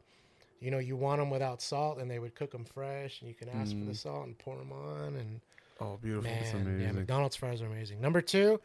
you 0.63 0.71
know, 0.71 0.79
you 0.79 0.97
want 0.97 1.21
them 1.21 1.29
without 1.31 1.61
salt, 1.61 1.99
and 1.99 2.11
they 2.11 2.19
would 2.19 2.35
cook 2.35 2.53
them 2.53 2.65
fresh, 2.65 3.21
and 3.21 3.29
you 3.29 3.35
can 3.35 3.49
ask 3.49 3.77
for 3.77 3.85
the 3.85 3.95
salt 3.95 4.27
and 4.27 4.39
pour 4.39 4.57
them 4.57 4.73
on, 4.73 5.17
and 5.17 5.41
Oh, 5.81 5.99
beautiful. 6.01 6.31
man, 6.31 6.45
yeah, 6.55 6.61
amazing. 6.61 6.95
McDonald's 6.95 7.35
fries 7.37 7.61
are 7.61 7.67
amazing. 7.67 8.01
Number 8.01 8.21
two 8.21 8.61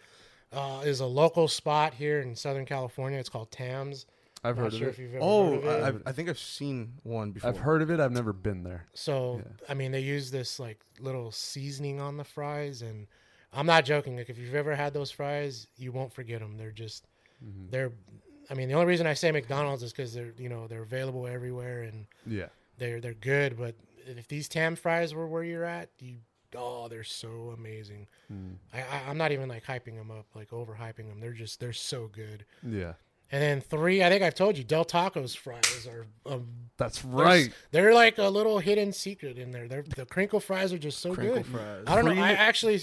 uh, 0.54 0.84
is 0.86 1.00
a 1.00 1.06
local 1.06 1.48
spot 1.48 1.93
here 1.95 2.22
in 2.22 2.36
Southern 2.36 2.66
California. 2.66 3.18
It's 3.20 3.30
called 3.30 3.50
Tams. 3.52 4.06
I've 4.43 4.56
Not 4.56 4.66
heard 4.66 4.74
sure 4.74 4.88
of 4.89 4.93
if 4.93 5.00
it. 5.00 5.02
you've 5.02 5.16
ever 5.16 5.24
Oh, 5.24 5.45
heard 5.50 5.58
of 5.58 5.64
it. 5.66 5.68
I, 5.84 5.88
I've- 5.88 6.02
I 6.06 6.12
think 6.12 6.30
I've 6.30 6.38
seen 6.39 6.93
one 7.04 7.32
before. 7.32 7.50
I've 7.50 7.58
heard 7.58 7.82
of 7.82 7.89
it. 7.89 8.00
I've 8.00 8.12
never 8.12 8.32
been 8.34 8.62
there. 8.64 8.86
So 8.93 9.41
Yeah. 9.43 9.52
I 9.68 9.74
mean, 9.74 9.91
they 9.91 10.00
use 10.02 10.30
this 10.30 10.60
like 10.60 10.80
little 11.00 11.32
seasoning 11.32 12.00
on 12.00 12.18
the 12.18 12.24
fries, 12.24 12.84
and 12.84 13.08
I'm 13.52 13.66
not 13.66 13.84
joking. 13.84 14.16
Like 14.16 14.30
if 14.30 14.38
you've 14.38 14.54
ever 14.54 14.76
had 14.76 14.93
those 14.93 15.10
fries, 15.10 15.66
you 15.78 15.91
won't 15.91 16.14
forget 16.14 16.39
them. 16.39 16.56
They're 16.58 16.72
just 16.72 17.06
Mm-hmm. 17.43 17.70
they're. 17.72 17.91
I 18.50 18.54
mean, 18.54 18.68
the 18.70 18.74
only 18.76 18.88
reason 18.88 19.08
I 19.08 19.14
say 19.14 19.32
McDonald's 19.32 19.84
is 19.84 19.91
because 19.91 20.14
they're 20.14 20.34
you 20.38 20.50
know 20.50 20.68
they're 20.68 20.84
available 20.84 21.28
everywhere 21.28 21.82
and 21.84 22.06
Yeah. 22.26 22.48
they're 22.78 23.00
they're 23.02 23.14
good. 23.14 23.58
But 23.58 23.76
if 24.06 24.28
these 24.28 24.48
Tam 24.48 24.76
fries 24.76 25.14
were 25.14 25.28
where 25.28 25.43
you're 25.43 25.66
at, 25.66 25.89
you 26.00 26.18
oh 26.56 26.88
they're 26.88 27.04
so 27.04 27.54
amazing. 27.58 28.08
Mm. 28.32 28.56
I, 28.74 28.80
I 28.80 29.02
I'm 29.10 29.18
not 29.18 29.32
even 29.32 29.50
like 29.50 29.66
hyping 29.66 29.98
them 29.98 30.12
up, 30.12 30.26
like 30.34 30.52
overhyping 30.52 31.08
them. 31.10 31.20
They're 31.20 31.34
just 31.34 31.60
they're 31.60 31.74
so 31.74 32.08
good. 32.08 32.45
Yeah. 32.66 32.93
And 33.30 33.43
then 33.43 33.60
three, 33.60 34.02
I 34.02 34.10
think 34.10 34.24
I've 34.24 34.36
told 34.36 34.58
you, 34.58 34.64
Del 34.64 34.86
Taco's 34.86 35.36
fries 35.36 35.86
are 35.86 36.08
um, 36.26 36.48
That's 36.78 37.04
right. 37.04 37.52
They're 37.72 37.93
like 37.93 38.18
a 38.20 38.30
little 38.30 38.60
hidden 38.60 38.93
secret 38.93 39.38
in 39.38 39.52
there. 39.52 39.68
They're, 39.68 39.84
the 39.84 40.06
crinkle 40.06 40.39
fries 40.39 40.72
are 40.72 40.78
just 40.78 41.00
so 41.00 41.14
Crinkle 41.14 41.36
good. 41.43 41.45
fries. 41.48 41.84
I 41.88 41.95
don't 42.02 42.06
know. 42.16 42.22
I 42.22 42.32
actually, 42.32 42.80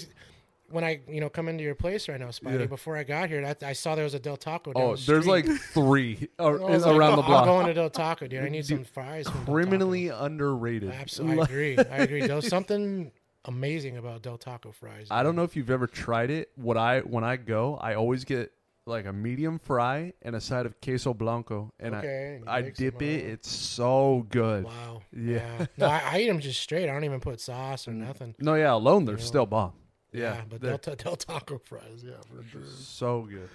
when 0.69 0.83
I 0.83 1.01
you 1.07 1.21
know 1.21 1.29
come 1.29 1.47
into 1.47 1.63
your 1.63 1.75
place 1.75 2.07
right 2.09 2.19
now, 2.19 2.27
Spidey, 2.27 2.61
Yeah. 2.61 2.65
before 2.65 2.97
I 2.97 3.03
got 3.03 3.29
here, 3.29 3.41
that, 3.41 3.63
I 3.63 3.73
saw 3.73 3.95
there 3.95 4.03
was 4.03 4.13
a 4.13 4.19
Del 4.19 4.37
Taco. 4.37 4.73
Down 4.73 4.83
Oh, 4.83 4.95
the 4.95 5.05
there's 5.05 5.27
like 5.27 5.45
three 5.45 6.27
uh, 6.39 6.43
oh, 6.43 6.47
or, 6.49 6.59
like, 6.59 6.85
around 6.85 7.15
the 7.17 7.21
I'm 7.23 7.29
block. 7.29 7.45
going 7.45 7.67
to 7.67 7.73
Del 7.73 7.89
Taco, 7.89 8.27
dude. 8.27 8.43
I 8.43 8.49
need 8.49 8.65
some 8.73 8.83
fries. 8.83 9.25
From 9.25 9.33
Del 9.33 9.41
Taco. 9.45 9.53
Criminally 9.53 10.07
underrated. 10.09 10.91
Absolutely, 10.91 11.39
I 11.41 11.43
agree. 11.45 11.77
I 11.77 11.97
agree. 11.97 12.27
There's 12.27 12.47
something 12.57 13.11
amazing 13.45 13.97
about 13.97 14.21
Del 14.23 14.37
Taco 14.37 14.71
fries. 14.71 15.07
I 15.11 15.21
don't 15.23 15.35
know 15.35 15.43
if 15.43 15.55
you've 15.55 15.69
ever 15.69 15.87
tried 15.87 16.31
it. 16.31 16.49
What 16.55 16.77
I 16.77 16.99
when 17.01 17.23
I 17.23 17.37
go, 17.37 17.75
I 17.77 17.93
always 17.95 18.23
get 18.25 18.51
like 18.87 19.07
a 19.07 19.13
medium 19.13 19.57
fry 19.57 20.13
and 20.21 20.35
a 20.35 20.41
side 20.41 20.65
of 20.67 20.79
queso 20.79 21.11
blanco, 21.13 21.71
and 21.79 21.95
Okay, 21.95 22.39
I 22.45 22.57
I 22.57 22.61
dip 22.69 23.01
it. 23.01 23.25
It's 23.25 23.49
so 23.51 24.25
good. 24.29 24.63
Wow. 24.65 25.01
Yeah. 25.11 25.37
Yeah. 25.59 25.65
No, 25.77 25.85
I, 25.87 26.01
I 26.05 26.19
eat 26.19 26.27
them 26.27 26.39
just 26.39 26.59
straight. 26.61 26.83
I 26.87 26.93
don't 26.93 27.03
even 27.03 27.19
put 27.19 27.39
sauce 27.39 27.87
or 27.87 27.93
nothing. 27.93 28.35
No, 28.39 28.53
yeah, 28.55 28.73
alone 28.73 29.05
they're 29.05 29.15
You 29.15 29.21
know? 29.21 29.25
still 29.25 29.45
bomb. 29.47 29.73
Yeah, 30.15 30.35
Yeah, 30.35 30.41
but 30.49 30.61
they're 30.61 30.77
Del, 30.77 30.95
Ta- 30.95 31.03
Del 31.03 31.15
Taco 31.15 31.57
fries, 31.57 32.03
yeah, 32.03 32.13
for 32.29 32.43
sure. 32.49 32.61
so 32.65 33.21
good. 33.29 33.49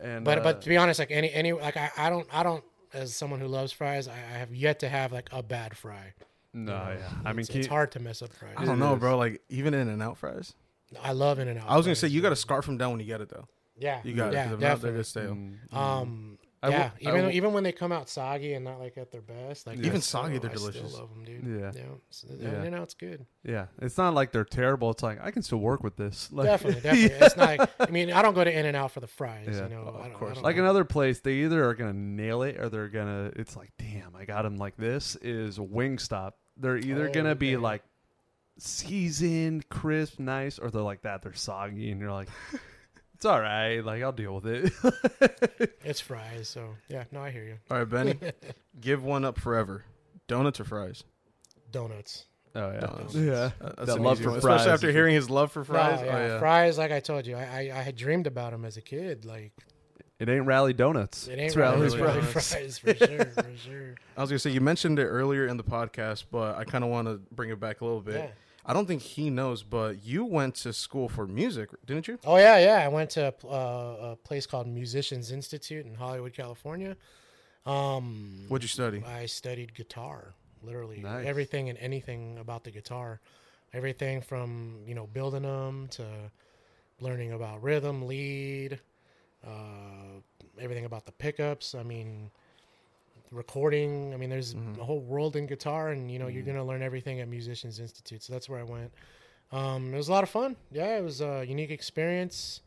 And 0.00 0.24
But 0.24 0.38
uh, 0.38 0.42
but 0.42 0.62
to 0.62 0.68
be 0.68 0.76
honest, 0.76 0.98
like 0.98 1.10
any 1.10 1.30
any 1.32 1.52
like 1.52 1.76
I, 1.76 1.90
I 1.96 2.10
don't 2.10 2.26
I 2.32 2.42
don't 2.42 2.64
as 2.94 3.14
someone 3.14 3.38
who 3.40 3.46
loves 3.46 3.72
fries, 3.72 4.08
I, 4.08 4.12
I 4.14 4.38
have 4.38 4.54
yet 4.54 4.80
to 4.80 4.88
have 4.88 5.12
like 5.12 5.28
a 5.32 5.42
bad 5.42 5.76
fry. 5.76 6.14
no, 6.54 6.72
You 6.72 6.78
know, 6.78 6.96
yeah. 7.00 7.08
I 7.24 7.32
mean, 7.32 7.40
it's, 7.40 7.50
it's 7.50 7.66
you- 7.66 7.70
hard 7.70 7.92
to 7.92 8.00
mess 8.00 8.22
up 8.22 8.32
fries. 8.32 8.54
I 8.56 8.64
don't 8.64 8.78
know, 8.78 8.96
bro. 8.96 9.16
Like 9.18 9.42
even 9.50 9.74
In 9.74 9.88
and 9.88 10.02
Out 10.02 10.16
fries. 10.18 10.54
I 11.02 11.12
love 11.12 11.38
In 11.38 11.48
and 11.48 11.58
Out. 11.58 11.68
I 11.68 11.76
was 11.76 11.86
gonna 11.86 11.94
say 11.94 12.08
you 12.08 12.20
got 12.22 12.30
to 12.30 12.36
scarf 12.36 12.66
them 12.66 12.78
down 12.78 12.90
when 12.92 13.00
you 13.00 13.06
get 13.06 13.20
it 13.20 13.28
though. 13.28 13.46
Yeah, 13.78 14.00
You 14.04 14.14
got 14.14 14.32
yeah, 14.32 14.40
it. 14.40 14.44
'cause 14.44 14.52
if 14.54 14.60
not, 14.60 14.80
they're 14.80 14.92
definitely. 14.92 15.00
just 15.00 15.10
stale. 15.10 15.34
Mm, 15.34 15.76
Um, 15.76 16.38
Will- 16.62 16.72
yeah, 16.72 16.90
I 16.94 17.08
even 17.08 17.24
will- 17.26 17.30
even 17.32 17.52
when 17.54 17.64
they 17.64 17.72
come 17.72 17.90
out 17.90 18.08
soggy 18.10 18.52
and 18.52 18.64
not 18.64 18.78
like 18.80 18.98
at 18.98 19.10
their 19.10 19.22
best, 19.22 19.66
like 19.66 19.78
Even 19.78 20.00
still- 20.02 20.22
soggy, 20.22 20.38
they're 20.38 20.50
I 20.50 20.54
delicious. 20.54 20.92
love 20.92 21.08
them, 21.08 21.24
dude. 21.24 21.44
Yeah. 21.60 21.72
yeah, 21.74 21.82
so, 22.10 22.28
Yeah. 22.38 22.48
In 22.60 22.66
and 22.66 22.74
Out's 22.74 22.92
good. 22.94 23.24
yeah, 23.42 23.66
it's 23.80 23.96
not 23.96 24.12
like 24.12 24.30
they're 24.32 24.44
terrible. 24.44 24.90
It's 24.90 25.02
like 25.02 25.18
I 25.22 25.30
can 25.30 25.42
still 25.42 25.58
work 25.58 25.82
with 25.82 25.96
this. 25.96 26.30
Like, 26.30 26.46
Definitely, 26.46 26.80
definitely. 26.82 27.16
It's 27.26 27.36
not. 27.36 27.58
Like, 27.58 27.70
I 27.80 27.90
mean, 27.90 28.12
I 28.12 28.20
don't 28.22 28.34
go 28.34 28.44
to 28.44 28.52
In 28.58 28.66
and 28.66 28.76
Out 28.76 28.90
for 28.92 29.00
the 29.00 29.06
fries. 29.06 29.48
Yeah. 29.50 29.64
You 29.64 29.68
know, 29.70 29.84
Oh, 29.94 29.96
I 29.96 30.06
of 30.06 30.10
don't, 30.10 30.14
course. 30.14 30.40
Like 30.42 30.56
know. 30.56 30.62
another 30.64 30.84
place, 30.84 31.20
they 31.20 31.32
either 31.44 31.64
are 31.66 31.74
gonna 31.74 31.92
nail 31.94 32.42
it 32.42 32.58
or 32.58 32.68
they're 32.68 32.88
gonna. 32.88 33.32
It's 33.36 33.56
like, 33.56 33.70
damn, 33.78 34.14
I 34.14 34.24
got 34.26 34.42
them 34.42 34.56
like 34.56 34.76
this. 34.76 35.16
Is 35.22 35.58
Wingstop? 35.58 36.32
They're 36.58 36.76
either 36.76 37.08
Oh, 37.08 37.12
gonna 37.12 37.34
be 37.34 37.56
like 37.56 37.82
seasoned, 38.58 39.68
crisp, 39.68 40.18
nice, 40.18 40.58
or 40.58 40.70
they're 40.70 40.82
like 40.82 41.02
that. 41.02 41.22
They're 41.22 41.32
soggy, 41.32 41.90
and 41.90 42.00
you're 42.00 42.12
like, 42.12 42.28
it's 43.20 43.26
all 43.26 43.38
right. 43.38 43.80
Like 43.84 44.02
I'll 44.02 44.12
deal 44.12 44.34
with 44.40 44.46
it. 44.46 45.70
It's 45.84 46.00
fries, 46.00 46.48
so 46.48 46.70
yeah. 46.88 47.04
No, 47.12 47.20
I 47.20 47.30
hear 47.30 47.44
you. 47.44 47.56
All 47.70 47.78
right, 47.78 47.88
Benny, 47.88 48.14
give 48.80 49.02
one 49.04 49.24
up 49.26 49.38
forever. 49.38 49.84
Donuts 50.28 50.60
or 50.60 50.64
fries? 50.64 51.02
Donuts. 51.70 52.24
oh 52.54 52.70
yeah, 52.72 52.80
Donuts. 52.80 53.14
yeah. 53.14 53.50
That's 53.60 53.86
That 53.86 54.00
love 54.00 54.14
easy 54.16 54.24
for 54.24 54.30
one, 54.30 54.40
fries 54.40 54.60
especially 54.60 54.72
after 54.72 54.92
hearing 54.92 55.14
his 55.14 55.28
love 55.28 55.52
for 55.52 55.64
fries. 55.64 56.00
No, 56.00 56.06
oh, 56.06 56.10
yeah, 56.10 56.16
Oh 56.16 56.26
yeah. 56.28 56.38
fries. 56.38 56.78
Like 56.78 56.92
I 56.92 57.00
told 57.00 57.26
you, 57.26 57.36
I, 57.36 57.42
I 57.72 57.78
I 57.78 57.82
had 57.82 57.96
dreamed 57.96 58.26
about 58.26 58.52
them 58.52 58.64
as 58.64 58.76
a 58.76 58.80
kid. 58.82 59.24
Like 59.24 59.52
It 60.18 60.28
ain't 60.28 60.46
Rally 60.46 60.72
Donuts. 60.72 61.26
it 61.28 61.32
ain't 61.32 61.40
it's 61.42 61.56
really, 61.56 61.72
Rally's 61.76 61.96
really 61.98 62.20
Fries. 62.22 62.52
fries 62.52 62.78
for 62.78 62.94
sure, 62.94 63.24
for 63.26 63.56
sure. 63.56 63.94
I 64.16 64.20
was 64.20 64.30
gonna 64.30 64.38
say 64.38 64.50
you 64.50 64.60
mentioned 64.60 64.98
it 64.98 65.06
earlier 65.06 65.46
in 65.46 65.56
the 65.56 65.64
podcast, 65.64 66.24
but 66.30 66.56
I 66.56 66.64
kind 66.64 66.84
of 66.84 66.90
want 66.90 67.08
to 67.08 67.20
bring 67.34 67.50
it 67.50 67.58
back 67.60 67.80
a 67.80 67.84
little 67.84 68.00
bit. 68.02 68.14
Yeah. 68.16 68.30
I 68.66 68.72
don't 68.72 68.86
think 68.86 69.02
he 69.02 69.30
knows, 69.30 69.62
but 69.62 70.04
you 70.04 70.24
went 70.24 70.54
to 70.56 70.72
school 70.72 71.08
for 71.08 71.26
music, 71.26 71.70
didn't 71.86 72.08
you? 72.08 72.18
Oh 72.24 72.36
yeah, 72.36 72.58
yeah. 72.58 72.84
I 72.84 72.88
went 72.88 73.10
to 73.10 73.32
a, 73.44 73.46
uh, 73.46 74.12
a 74.12 74.16
place 74.16 74.46
called 74.46 74.66
Musicians 74.66 75.32
Institute 75.32 75.86
in 75.86 75.94
Hollywood, 75.94 76.34
California. 76.34 76.96
Um, 77.66 78.44
What'd 78.48 78.62
you 78.64 78.68
study? 78.68 79.02
I 79.06 79.26
studied 79.26 79.74
guitar, 79.74 80.34
literally 80.62 81.00
Nice. 81.00 81.26
everything 81.26 81.68
and 81.68 81.78
anything 81.78 82.38
about 82.38 82.64
the 82.64 82.70
guitar, 82.70 83.20
everything 83.72 84.20
from 84.20 84.80
you 84.86 84.94
know 84.94 85.06
building 85.06 85.42
them 85.42 85.88
to 85.92 86.04
learning 87.00 87.32
about 87.32 87.62
rhythm, 87.62 88.06
lead, 88.06 88.78
uh, 89.46 90.20
everything 90.60 90.84
about 90.84 91.06
the 91.06 91.12
pickups. 91.12 91.74
I 91.74 91.82
mean, 91.82 92.30
recording. 93.30 94.12
I 94.12 94.16
mean, 94.16 94.30
there's 94.30 94.54
a 94.78 94.84
whole 94.84 95.00
world 95.00 95.36
in 95.36 95.46
guitar, 95.46 95.90
and 95.90 96.10
you 96.10 96.18
know 96.18 96.28
you're 96.28 96.42
gonna 96.42 96.64
learn 96.64 96.82
everything 96.82 97.20
at 97.20 97.28
Musicians 97.28 97.80
Institute. 97.80 98.22
So 98.22 98.32
that's 98.32 98.48
where 98.48 98.60
I 98.60 98.64
went. 98.64 98.92
Um, 99.52 99.92
it 99.92 99.96
was 99.96 100.08
a 100.08 100.12
lot 100.12 100.22
of 100.22 100.30
fun. 100.30 100.56
Yeah, 100.70 100.96
it 100.96 101.02
was 101.02 101.20
a 101.20 101.44
unique 101.46 101.70
experience. 101.70 102.60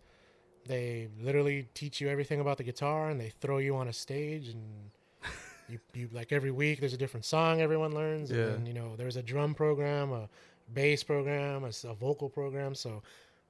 They 0.65 1.09
literally 1.21 1.67
teach 1.73 1.99
you 1.99 2.09
everything 2.09 2.39
about 2.39 2.57
the 2.57 2.63
guitar, 2.63 3.09
and 3.09 3.19
they 3.19 3.31
throw 3.41 3.57
you 3.57 3.75
on 3.75 3.87
a 3.87 3.93
stage, 3.93 4.49
and 4.49 4.91
you, 5.69 5.79
you 5.93 6.09
like 6.13 6.31
every 6.31 6.51
week 6.51 6.79
there's 6.79 6.93
a 6.93 6.97
different 6.97 7.25
song 7.25 7.61
everyone 7.61 7.93
learns. 7.93 8.31
Yeah. 8.31 8.37
And 8.37 8.53
then, 8.53 8.65
you 8.65 8.73
know, 8.73 8.95
there's 8.95 9.17
a 9.17 9.23
drum 9.23 9.53
program, 9.53 10.11
a 10.11 10.29
bass 10.73 11.03
program, 11.03 11.65
a 11.65 11.93
vocal 11.93 12.29
program. 12.29 12.75
So 12.75 13.01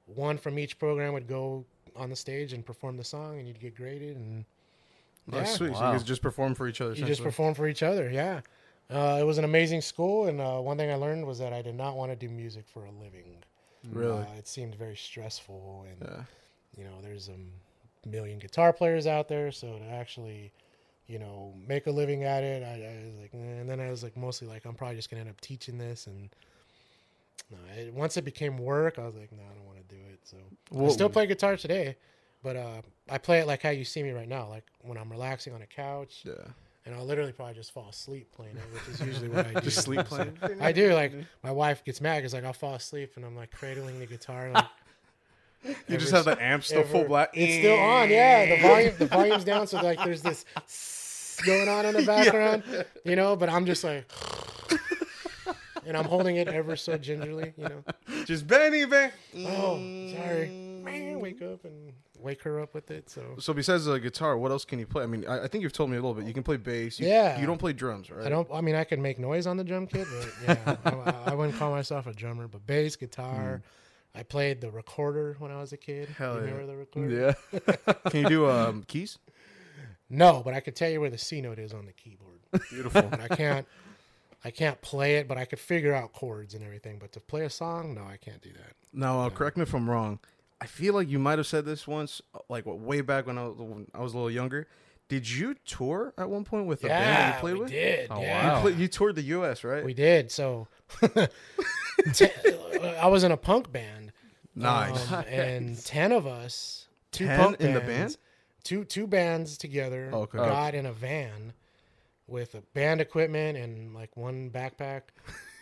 one 0.05 0.38
from 0.38 0.57
each 0.57 0.80
program 0.80 1.14
would 1.14 1.28
go 1.28 1.66
on 1.95 2.09
the 2.09 2.16
stage 2.16 2.53
and 2.53 2.66
perform 2.66 2.97
the 2.97 3.03
song, 3.03 3.38
and 3.38 3.47
you'd 3.47 3.59
get 3.59 3.76
graded, 3.76 4.18
and 4.18 4.45
That's 5.28 5.51
yeah, 5.51 5.55
sweet. 5.57 5.74
So 5.76 5.86
you 5.86 5.91
guys 5.93 6.03
just 6.03 6.21
perform 6.21 6.55
for 6.55 6.67
each 6.67 6.82
other. 6.82 6.91
you 6.91 6.97
just 6.97 7.11
essentially. 7.11 7.26
perform 7.26 7.53
for 7.53 7.67
each 7.67 7.84
other. 7.84 8.09
Yeah. 8.09 8.41
Uh, 8.89 9.17
it 9.19 9.24
was 9.24 9.38
an 9.38 9.45
amazing 9.45 9.82
school, 9.82 10.28
and 10.28 10.41
uh, 10.41 10.59
one 10.59 10.78
thing 10.78 10.91
I 10.91 10.95
learned 10.95 11.26
was 11.26 11.39
that 11.39 11.53
I 11.53 11.61
did 11.61 11.76
not 11.76 11.95
want 11.95 12.11
to 12.11 12.15
do 12.15 12.30
music 12.30 12.65
for 12.67 12.86
a 12.86 12.91
living. 12.91 13.38
Really? 13.89 14.21
Uh, 14.21 14.38
it 14.38 14.47
seemed 14.47 14.76
very 14.76 14.95
stressful, 14.95 15.86
and 15.89 16.09
Yeah. 16.09 16.24
you 16.78 16.84
know, 16.84 17.01
there's 17.01 17.30
a 17.30 18.07
million 18.07 18.39
guitar 18.39 18.74
players 18.74 19.07
out 19.07 19.28
there, 19.28 19.51
so 19.51 19.80
to 19.80 19.86
actually, 19.86 20.51
you 21.07 21.17
know, 21.19 21.53
make 21.65 21.88
a 21.88 21.91
living 21.91 22.24
at 22.24 22.43
it, 22.43 22.63
I, 22.63 22.86
I 22.86 23.05
was 23.05 23.15
like, 23.21 23.34
eh, 23.34 23.59
and 23.61 23.69
then 23.69 23.80
I 23.80 23.89
was 23.89 24.03
like, 24.03 24.15
mostly 24.17 24.47
like, 24.47 24.65
I'm 24.65 24.76
probably 24.76 24.97
just 24.97 25.09
gonna 25.09 25.21
end 25.21 25.30
up 25.30 25.41
teaching 25.41 25.78
this, 25.78 26.07
and 26.07 26.30
no, 27.49 27.57
it, 27.78 27.93
once 27.93 28.17
it 28.17 28.26
became 28.26 28.57
work, 28.57 28.99
I 28.99 29.05
was 29.05 29.15
like, 29.15 29.32
no, 29.32 29.43
I 29.43 29.55
don't 29.55 29.65
want 29.65 29.78
to 29.88 29.95
do 29.95 30.01
it. 30.11 30.19
So 30.24 30.38
I 30.78 30.89
still 30.89 31.09
play 31.09 31.26
guitar 31.26 31.57
today, 31.57 31.95
but 32.43 32.55
uh, 32.55 32.81
I 33.09 33.17
play 33.17 33.39
it 33.39 33.47
like 33.47 33.61
how 33.61 33.69
you 33.69 33.85
see 33.85 34.03
me 34.03 34.11
right 34.11 34.27
now, 34.27 34.47
like 34.49 34.65
when 34.81 34.97
I'm 34.97 35.09
relaxing 35.09 35.53
on 35.53 35.61
a 35.61 35.65
couch, 35.65 36.23
Yeah. 36.25 36.33
and 36.85 36.93
I'll 36.95 37.05
literally 37.05 37.31
probably 37.31 37.55
just 37.55 37.71
fall 37.71 37.89
asleep 37.89 38.31
playing 38.35 38.55
it, 38.57 38.63
which 38.73 38.87
is 38.93 39.01
usually 39.05 39.29
what 39.29 39.47
I 39.47 39.53
do. 39.53 39.61
Just 39.61 39.81
sleep 39.83 40.05
playing. 40.05 40.37
I 40.61 40.71
do 40.71 40.93
like 40.93 41.13
my 41.43 41.51
wife 41.51 41.83
gets 41.83 42.01
mad 42.01 42.17
because 42.17 42.33
like 42.33 42.43
I'll 42.43 42.53
fall 42.53 42.75
asleep 42.75 43.13
and 43.15 43.25
I'm 43.25 43.35
like 43.35 43.51
cradling 43.51 43.99
the 43.99 44.05
guitar. 44.05 44.51
Like, 44.51 44.65
You 45.87 45.97
just 45.97 46.11
have 46.11 46.25
the 46.25 46.41
amp 46.43 46.65
still 46.65 46.83
full 46.83 47.05
black. 47.05 47.29
It's 47.33 47.59
still 47.59 47.79
on, 47.79 48.09
yeah. 48.09 48.57
The 48.57 48.61
volume, 48.61 48.93
the 48.99 49.05
volume's 49.05 49.45
down, 49.45 49.65
so 49.67 49.81
like 49.81 49.97
there's 50.03 50.21
this 50.21 50.43
going 51.45 51.69
on 51.69 51.85
in 51.85 51.95
the 51.95 52.03
background, 52.05 52.63
you 53.05 53.15
know. 53.15 53.37
But 53.37 53.47
I'm 53.47 53.65
just 53.65 53.81
like, 53.81 54.03
and 55.85 55.95
I'm 55.95 56.03
holding 56.03 56.35
it 56.35 56.49
ever 56.49 56.75
so 56.75 56.97
gingerly, 56.97 57.53
you 57.57 57.63
know. 57.63 57.83
Just 58.25 58.45
Benny, 58.45 58.83
Benny. 58.83 59.13
Oh, 59.37 59.77
sorry. 60.17 60.72
"Wah," 60.84 61.17
wake 61.19 61.41
up 61.41 61.65
and 61.65 61.93
wake 62.19 62.41
her 62.43 62.59
up 62.59 62.73
with 62.73 62.91
it. 62.91 63.09
So 63.09 63.36
So 63.39 63.53
besides 63.53 63.86
the 63.86 63.99
guitar, 63.99 64.38
what 64.38 64.51
else 64.51 64.65
can 64.65 64.79
you 64.79 64.86
play? 64.86 65.03
I 65.03 65.07
mean, 65.07 65.25
I, 65.27 65.43
I 65.43 65.47
think 65.47 65.61
you've 65.61 65.73
told 65.73 65.89
me 65.89 65.97
a 65.97 66.01
little 66.01 66.13
bit. 66.13 66.25
You 66.25 66.34
can 66.34 66.43
play 66.43 66.57
bass. 66.57 66.99
You, 66.99 67.07
Yeah. 67.07 67.39
You 67.39 67.45
don't 67.45 67.57
play 67.57 67.73
drums, 67.73 68.09
right? 68.09 68.25
I 68.25 68.29
don't. 68.29 68.47
I 68.53 68.61
mean, 68.61 68.75
I 68.75 68.84
can 68.84 69.01
make 69.01 69.19
noise 69.19 69.47
on 69.47 69.57
the 69.57 69.63
drum 69.63 69.88
kit, 69.88 70.07
but 70.11 70.34
yeah, 70.47 70.75
I, 70.86 71.31
I 71.31 71.36
wouldn't 71.36 71.57
call 71.57 71.71
myself 71.71 72.07
a 72.07 72.13
drummer. 72.13 72.47
But 72.47 72.65
bass, 72.65 72.95
guitar. 72.95 73.61
I 74.15 74.21
played 74.21 74.61
the 74.61 74.69
recorder 74.69 75.36
when 75.39 75.49
I 75.49 75.59
was 75.59 75.73
a 75.73 75.77
kid. 75.77 76.07
Hell 76.09 76.36
you 76.36 76.41
yeah. 76.41 76.51
remember 76.51 76.67
the 76.67 76.77
recorder? 76.77 77.36
Yeah. 77.51 77.93
Can 78.11 78.21
you 78.21 78.29
do 78.29 78.49
um, 78.49 78.84
keys? 78.84 79.17
No, 80.07 80.43
but 80.45 80.53
I 80.53 80.59
could 80.59 80.75
tell 80.75 80.89
you 80.89 81.01
where 81.01 81.09
the 81.09 81.17
C 81.17 81.41
note 81.41 81.57
is 81.57 81.73
on 81.73 81.88
the 81.88 81.93
keyboard. 81.93 82.39
Beautiful. 82.69 83.09
I 83.19 83.27
can't. 83.36 83.67
I 84.45 84.51
can't 84.51 84.79
play 84.81 85.15
it, 85.15 85.27
but 85.27 85.38
I 85.38 85.45
could 85.45 85.59
figure 85.59 85.93
out 85.93 86.11
chords 86.11 86.53
and 86.53 86.63
everything. 86.63 86.99
But 86.99 87.13
to 87.13 87.21
play 87.21 87.45
a 87.45 87.49
song, 87.49 87.95
no, 87.95 88.01
I 88.03 88.17
can't 88.17 88.41
do 88.41 88.51
that. 88.51 88.73
Now, 88.91 89.21
uh, 89.21 89.29
correct 89.29 89.55
me 89.55 89.63
if 89.63 89.73
I'm 89.73 89.89
wrong. 89.89 90.19
I 90.62 90.66
feel 90.66 90.93
like 90.93 91.10
you 91.10 91.20
might 91.20 91.38
have 91.39 91.47
said 91.47 91.66
this 91.66 91.88
once, 91.88 92.22
uh, 92.34 92.39
like 92.49 92.64
way 92.66 93.01
back 93.01 93.28
when 93.28 93.38
I 93.38 93.43
was 93.47 93.58
when 93.58 93.88
I 93.93 94.01
was 94.01 94.14
a 94.14 94.18
little 94.18 94.32
younger. 94.32 94.68
Did 95.10 95.30
you 95.30 95.54
tour 95.66 96.14
at 96.18 96.30
one 96.30 96.43
point 96.45 96.66
with 96.66 96.82
the 96.82 96.88
band 96.88 97.04
that 97.06 97.36
you 97.36 97.39
played 97.41 97.54
we 97.56 97.60
with? 97.60 97.70
did. 97.70 98.08
Oh, 98.10 98.22
yeah. 98.22 98.47
wow. 98.47 98.56
You, 98.56 98.62
play, 98.72 98.82
you 98.82 98.88
toured 98.88 99.16
the 99.16 99.22
U.S., 99.24 99.64
right? 99.64 99.84
We 99.84 99.93
did. 99.93 100.32
So 100.32 100.68
Ten- 102.14 102.30
I 102.99 103.08
was 103.08 103.24
in 103.24 103.32
a 103.32 103.38
punk 103.38 103.72
band. 103.72 104.12
nice. 104.56 105.12
um, 105.12 105.24
and 105.30 105.84
ten 105.86 106.12
of 106.12 106.26
us, 106.26 106.88
two 107.12 107.26
10 107.26 107.39
punk 107.39 107.60
in 107.62 107.74
the 107.74 107.80
band? 107.82 108.18
two 108.64 108.86
two 108.86 109.08
bands 109.08 109.58
together, 109.58 110.10
Okay. 110.14 110.38
got 110.38 110.74
in 110.74 110.86
a 110.86 110.93
van 110.93 111.54
with 112.28 112.56
a 112.56 112.62
band 112.74 113.01
equipment 113.01 113.58
and 113.58 113.93
like 113.93 114.16
one 114.16 114.49
backpack, 114.49 115.01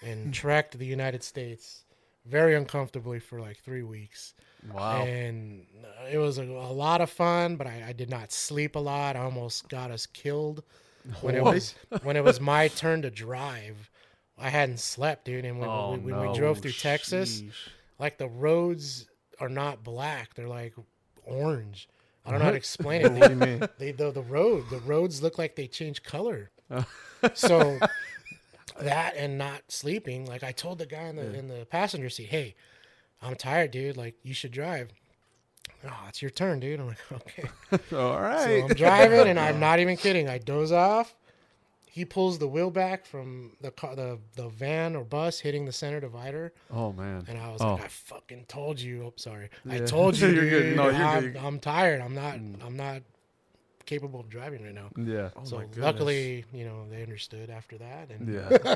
and 0.04 0.32
trekked 0.34 0.78
the 0.78 0.86
United 0.86 1.24
States 1.24 1.84
very 2.26 2.56
uncomfortably 2.56 3.20
for 3.20 3.40
like 3.42 3.58
three 3.58 3.84
weeks. 3.84 4.34
Wow. 4.72 5.04
And 5.04 5.66
uh, 5.84 6.08
it 6.12 6.18
was 6.18 6.38
a, 6.38 6.44
a 6.44 6.74
lot 6.74 7.02
of 7.02 7.10
fun, 7.10 7.56
but 7.56 7.68
I, 7.68 7.86
I 7.90 7.94
did 7.94 8.10
not 8.10 8.32
sleep 8.32 8.76
a 8.76 8.80
lot. 8.80 9.16
I 9.16 9.20
almost 9.22 9.70
got 9.70 9.92
us 9.92 10.06
killed 10.06 10.64
when 11.22 11.36
it 11.36 11.44
was 11.44 11.74
when 12.04 12.16
it 12.16 12.24
was 12.24 12.40
my 12.40 12.68
turn 12.68 13.02
to 13.04 13.10
drive. 13.10 13.90
I 14.38 14.50
hadn't 14.50 14.80
slept, 14.80 15.26
dude. 15.26 15.46
And 15.46 15.60
when, 15.60 15.70
Oh, 15.70 15.92
we, 15.94 16.12
when 16.12 16.24
no. 16.24 16.32
we 16.32 16.38
drove 16.38 16.60
through 16.60 16.72
Texas, 16.74 17.44
like 18.00 18.18
the 18.18 18.28
roads 18.30 19.08
are 19.40 19.50
not 19.50 19.84
black; 19.84 20.34
they're 20.36 20.48
like 20.48 20.74
orange. 21.26 21.88
I 22.26 22.30
don't 22.30 22.40
know 22.40 22.46
how 22.46 22.52
to 22.52 22.58
explain 22.58 23.02
it. 23.06 23.12
What 23.12 23.28
do 23.30 23.34
you 23.34 23.40
mean? 23.40 23.68
They, 23.80 23.92
the 23.92 24.12
the 24.12 24.22
road, 24.22 24.66
the 24.70 24.80
roads 24.80 25.22
look 25.24 25.38
like 25.38 25.56
they 25.56 25.68
change 25.68 26.04
color. 26.04 26.52
so 27.34 27.78
that 28.80 29.16
and 29.16 29.38
not 29.38 29.62
sleeping, 29.70 30.26
like 30.26 30.44
I 30.44 30.52
told 30.52 30.80
the 30.80 30.86
guy 30.86 31.04
in 31.04 31.16
the 31.16 31.34
in 31.34 31.48
the 31.48 31.66
passenger 31.66 32.10
seat, 32.10 32.30
"Hey, 32.30 32.56
I'm 33.22 33.36
tired, 33.36 33.72
dude. 33.72 33.98
Like 33.98 34.16
you 34.24 34.34
should 34.34 34.52
drive." 34.52 34.90
Oh, 35.84 36.06
it's 36.10 36.22
your 36.22 36.30
turn, 36.32 36.60
dude. 36.60 36.80
I'm 36.80 36.88
like, 36.88 36.98
okay. 37.12 37.50
All 37.96 38.22
right. 38.22 38.60
So. 38.62 38.66
I'm 38.68 38.74
driving, 38.76 39.28
and 39.30 39.40
I'm 39.40 39.60
not 39.68 39.80
even 39.80 39.98
kidding. 39.98 40.28
I 40.30 40.38
doze 40.38 40.72
off. 40.72 41.16
He 41.90 42.06
pulls 42.06 42.40
the 42.40 42.48
wheel 42.48 42.70
back 42.72 43.06
from 43.06 43.58
the 43.62 43.70
car, 43.72 43.96
the 43.96 44.18
the 44.36 44.48
van 44.48 44.96
or 44.96 45.04
bus 45.04 45.40
hitting 45.40 45.66
the 45.66 45.74
center 45.74 46.00
divider, 46.00 46.54
oh 46.72 46.94
man. 46.94 47.26
and 47.28 47.38
I 47.38 47.52
was 47.52 47.62
Oh. 47.62 47.74
like, 47.74 47.84
"I 47.84 47.88
fucking 47.88 48.46
told 48.48 48.80
you." 48.80 49.04
Oh, 49.08 49.14
sorry. 49.18 49.50
I 49.70 49.80
told 49.80 50.18
you, 50.18 50.30
You're 50.30 50.50
good. 50.50 50.76
No, 50.78 50.86
you're 50.86 50.94
I'm, 50.96 51.22
good. 51.34 51.38
I'm 51.38 51.60
tired. 51.60 52.00
I'm 52.02 52.16
not. 52.16 52.36
Mm. 52.36 52.64
I'm 52.66 52.78
not 52.78 53.02
capable 53.86 54.22
of 54.22 54.30
driving 54.30 54.64
right 54.64 54.74
now. 54.74 54.90
Yeah. 54.96 55.32
Oh 55.36 55.44
so 55.44 55.58
my 55.58 55.66
luckily, 55.76 56.46
you 56.54 56.64
know, 56.64 56.86
they 56.90 57.02
understood 57.04 57.50
after 57.50 57.78
that. 57.80 58.10
And 58.10 58.34
Yeah. 58.36 58.76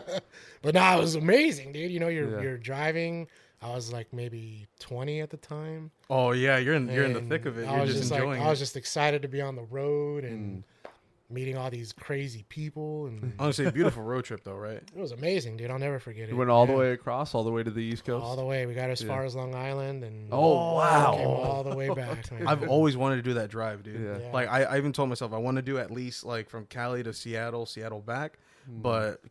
but 0.62 0.74
now 0.74 0.98
it 0.98 1.02
was 1.02 1.16
amazing, 1.16 1.72
dude. 1.72 1.92
You 1.92 2.02
know, 2.02 2.10
you're 2.10 2.32
Yeah. 2.38 2.42
you're 2.42 2.58
driving. 2.58 3.28
I 3.62 3.74
was 3.74 3.92
like 3.92 4.12
maybe 4.14 4.68
20 4.80 5.22
at 5.22 5.30
the 5.30 5.38
time. 5.38 5.92
Oh 6.10 6.32
yeah, 6.32 6.58
you're 6.58 6.76
in 6.76 6.88
you're 6.90 7.06
in 7.06 7.14
the 7.14 7.22
thick 7.22 7.46
of 7.46 7.58
it. 7.58 7.68
I 7.68 7.72
You're 7.72 7.82
was 7.82 7.90
just, 7.92 8.00
just 8.02 8.12
like, 8.12 8.22
enjoying 8.22 8.42
I 8.44 8.50
was 8.50 8.60
just 8.60 8.76
excited 8.76 9.22
to 9.24 9.28
be 9.28 9.42
on 9.42 9.56
the 9.56 9.64
road 9.64 10.24
and 10.24 10.64
Mm. 10.86 11.34
meeting 11.34 11.58
all 11.58 11.72
these 11.72 11.92
crazy 11.92 12.46
people, 12.50 13.08
and 13.08 13.34
Honestly, 13.40 13.66
a 13.66 13.72
beautiful 13.72 14.04
road 14.04 14.26
trip 14.26 14.44
though, 14.44 14.56
right? 14.56 14.78
it 14.78 14.96
was 14.96 15.12
amazing, 15.12 15.58
dude. 15.58 15.72
I'll 15.72 15.80
never 15.80 15.98
forget 16.00 16.26
it. 16.26 16.30
You 16.32 16.38
went 16.38 16.52
all 16.52 16.68
the 16.68 16.74
way 16.74 16.92
across, 16.92 17.34
all 17.34 17.44
the 17.44 17.50
way 17.52 17.64
to 17.64 17.72
the 17.72 17.80
East 17.82 18.06
Coast. 18.06 18.24
all 18.24 18.36
the 18.36 18.46
way. 18.46 18.68
We 18.68 18.76
got 18.76 18.92
as 18.92 19.02
Yeah. 19.02 19.08
far 19.08 19.24
as 19.26 19.36
Long 19.36 19.56
Island, 19.56 20.04
and 20.04 20.30
Oh, 20.32 20.76
wow. 20.76 21.16
came 21.16 21.28
all 21.28 21.64
the 21.64 21.76
way 21.76 21.90
back. 21.96 22.26
I've 22.46 22.70
always 22.70 22.96
wanted 22.96 23.16
to 23.16 23.22
do 23.24 23.34
that 23.36 23.50
drive, 23.50 23.82
dude. 23.82 24.02
Yeah. 24.02 24.20
Yeah. 24.20 24.32
Like 24.32 24.50
I, 24.50 24.64
I 24.66 24.78
even 24.78 24.94
told 24.94 25.10
myself 25.10 25.34
I 25.34 25.38
want 25.38 25.56
to 25.56 25.64
do 25.64 25.80
at 25.80 25.90
least 25.90 26.24
like 26.26 26.50
from 26.50 26.68
Cali 26.68 27.02
to 27.02 27.12
Seattle, 27.14 27.66
Seattle 27.66 28.02
back, 28.02 28.38
but 28.68 29.22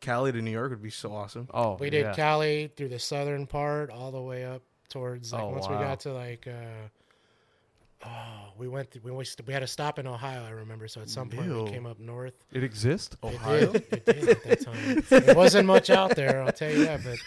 Cali 0.00 0.32
to 0.32 0.40
New 0.42 0.50
York 0.50 0.70
would 0.70 0.82
be 0.82 0.90
so 0.90 1.12
awesome. 1.14 1.48
Oh, 1.52 1.76
We 1.78 1.90
did 1.90 2.04
yeah. 2.06 2.14
Cali 2.14 2.72
through 2.76 2.88
the 2.88 2.98
southern 2.98 3.46
part, 3.46 3.90
all 3.90 4.10
the 4.10 4.20
way 4.20 4.44
up 4.44 4.62
towards 4.88 5.32
like 5.32 5.42
Oh, 5.42 5.48
once 5.50 5.66
wow. 5.68 5.78
we 5.78 5.84
got 5.84 6.00
to 6.00 6.12
like 6.12 6.46
uh 6.48 6.88
oh 8.06 8.52
we 8.58 8.66
went 8.68 8.90
to, 8.92 9.00
we 9.00 9.10
we, 9.12 9.24
st- 9.24 9.46
we 9.46 9.52
had 9.52 9.62
a 9.62 9.66
stop 9.66 9.98
in 9.98 10.06
Ohio 10.06 10.42
I 10.44 10.50
remember 10.50 10.88
so 10.88 11.00
at 11.00 11.08
some 11.10 11.28
point 11.28 11.46
Ew. 11.48 11.64
we 11.64 11.70
came 11.70 11.86
up 11.86 11.98
north 12.00 12.34
It 12.52 12.64
exists. 12.64 13.16
Ohio. 13.22 13.72
it 13.72 13.90
did 13.90 13.92
it 13.92 14.06
did 14.06 14.28
at 14.30 14.42
that 14.44 14.60
time 14.62 15.04
It 15.30 15.36
wasn't 15.36 15.66
much 15.66 15.90
out 15.90 16.16
there 16.16 16.42
I'll 16.42 16.52
tell 16.52 16.70
you 16.70 16.86
that 16.86 17.00
but 17.04 17.18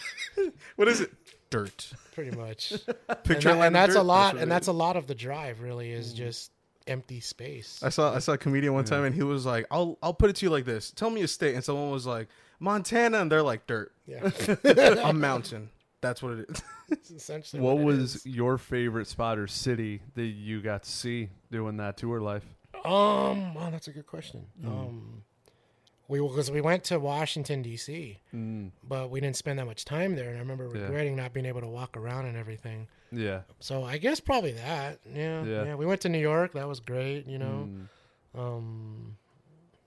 what 0.76 0.88
is 0.88 1.02
it? 1.02 1.12
Dirt. 1.50 1.92
pretty 2.16 2.36
much 2.36 2.74
Picture 3.24 3.50
and, 3.50 3.62
that- 3.62 3.68
and 3.68 3.76
that's 3.76 3.96
a 3.96 4.02
lot 4.02 4.34
what 4.34 4.42
and 4.44 4.52
that's 4.52 4.64
is. 4.66 4.70
a 4.70 4.74
lot 4.74 4.98
of 4.98 5.06
the 5.08 5.16
drive 5.16 5.62
really 5.62 5.92
is 5.92 6.14
just 6.14 6.52
empty 6.88 7.20
space 7.20 7.82
I 7.84 7.90
saw 7.90 8.14
I 8.14 8.20
saw 8.20 8.34
a 8.34 8.38
comedian 8.38 8.74
one 8.74 8.86
time 8.86 9.04
and 9.04 9.16
he 9.16 9.24
was 9.24 9.46
like, 9.46 9.66
"I'll 9.72 9.98
I'll 10.04 10.14
put 10.14 10.30
it 10.30 10.36
to 10.38 10.46
you 10.46 10.50
like 10.50 10.66
this. 10.66 10.92
Tell 10.92 11.10
me 11.10 11.22
a 11.22 11.28
state." 11.28 11.56
And 11.56 11.64
someone 11.64 11.92
was 11.92 12.06
like, 12.06 12.28
"Montana," 12.60 13.20
and 13.20 13.32
they're 13.32 13.42
like, 13.44 13.66
"Dirt." 13.68 13.92
yeah 14.06 14.30
a 15.04 15.14
mountain. 15.14 15.70
That's 16.02 16.22
what 16.22 16.34
it 16.34 16.50
is. 16.50 16.62
that's 16.90 17.12
essentially 17.12 17.62
What 17.62 17.78
what, 17.78 17.86
was 17.86 18.16
is. 18.18 18.26
your 18.26 18.58
favorite 18.58 19.08
spot 19.08 19.38
or 19.40 19.48
city 19.48 20.02
that 20.16 20.26
you 20.26 20.62
got 20.62 20.84
to 20.84 20.90
see 20.92 21.30
doing 21.52 21.78
that 21.78 21.96
tour 21.98 22.20
life? 22.20 22.44
um 22.86 23.54
wow 23.54 23.70
that's 23.72 23.88
a 23.88 23.92
good 23.94 24.06
question 24.08 24.46
Hmm. 24.62 24.68
um 24.68 25.24
we 26.10 26.20
because 26.20 26.52
we 26.52 26.60
went 26.60 26.84
to 26.86 27.00
Washington 27.00 27.62
D.C. 27.62 28.20
Mm, 28.36 28.72
but 28.84 29.10
we 29.10 29.22
didn't 29.22 29.38
spend 29.38 29.58
that 29.60 29.66
much 29.66 29.86
time 29.86 30.16
there 30.18 30.28
and 30.28 30.36
i 30.38 30.42
remember 30.42 30.70
Yeah. 30.76 30.82
regretting 30.82 31.16
not 31.16 31.32
being 31.32 31.46
able 31.46 31.62
to 31.62 31.68
walk 31.68 31.96
around 31.96 32.26
and 32.26 32.36
everything 32.36 32.88
yeah. 33.14 33.42
so 33.60 33.84
i 33.84 33.98
guess 33.98 34.20
probably 34.20 34.52
that 34.54 35.00
yeah 35.14 35.44
Yeah. 35.44 35.64
yeah, 35.66 35.76
we 35.76 35.86
went 35.86 36.02
to 36.02 36.10
new 36.10 36.20
york 36.20 36.54
that 36.54 36.68
was 36.68 36.80
great 36.80 37.28
you 37.28 37.38
know 37.38 37.70
Mm. 38.36 38.40
um 38.40 39.18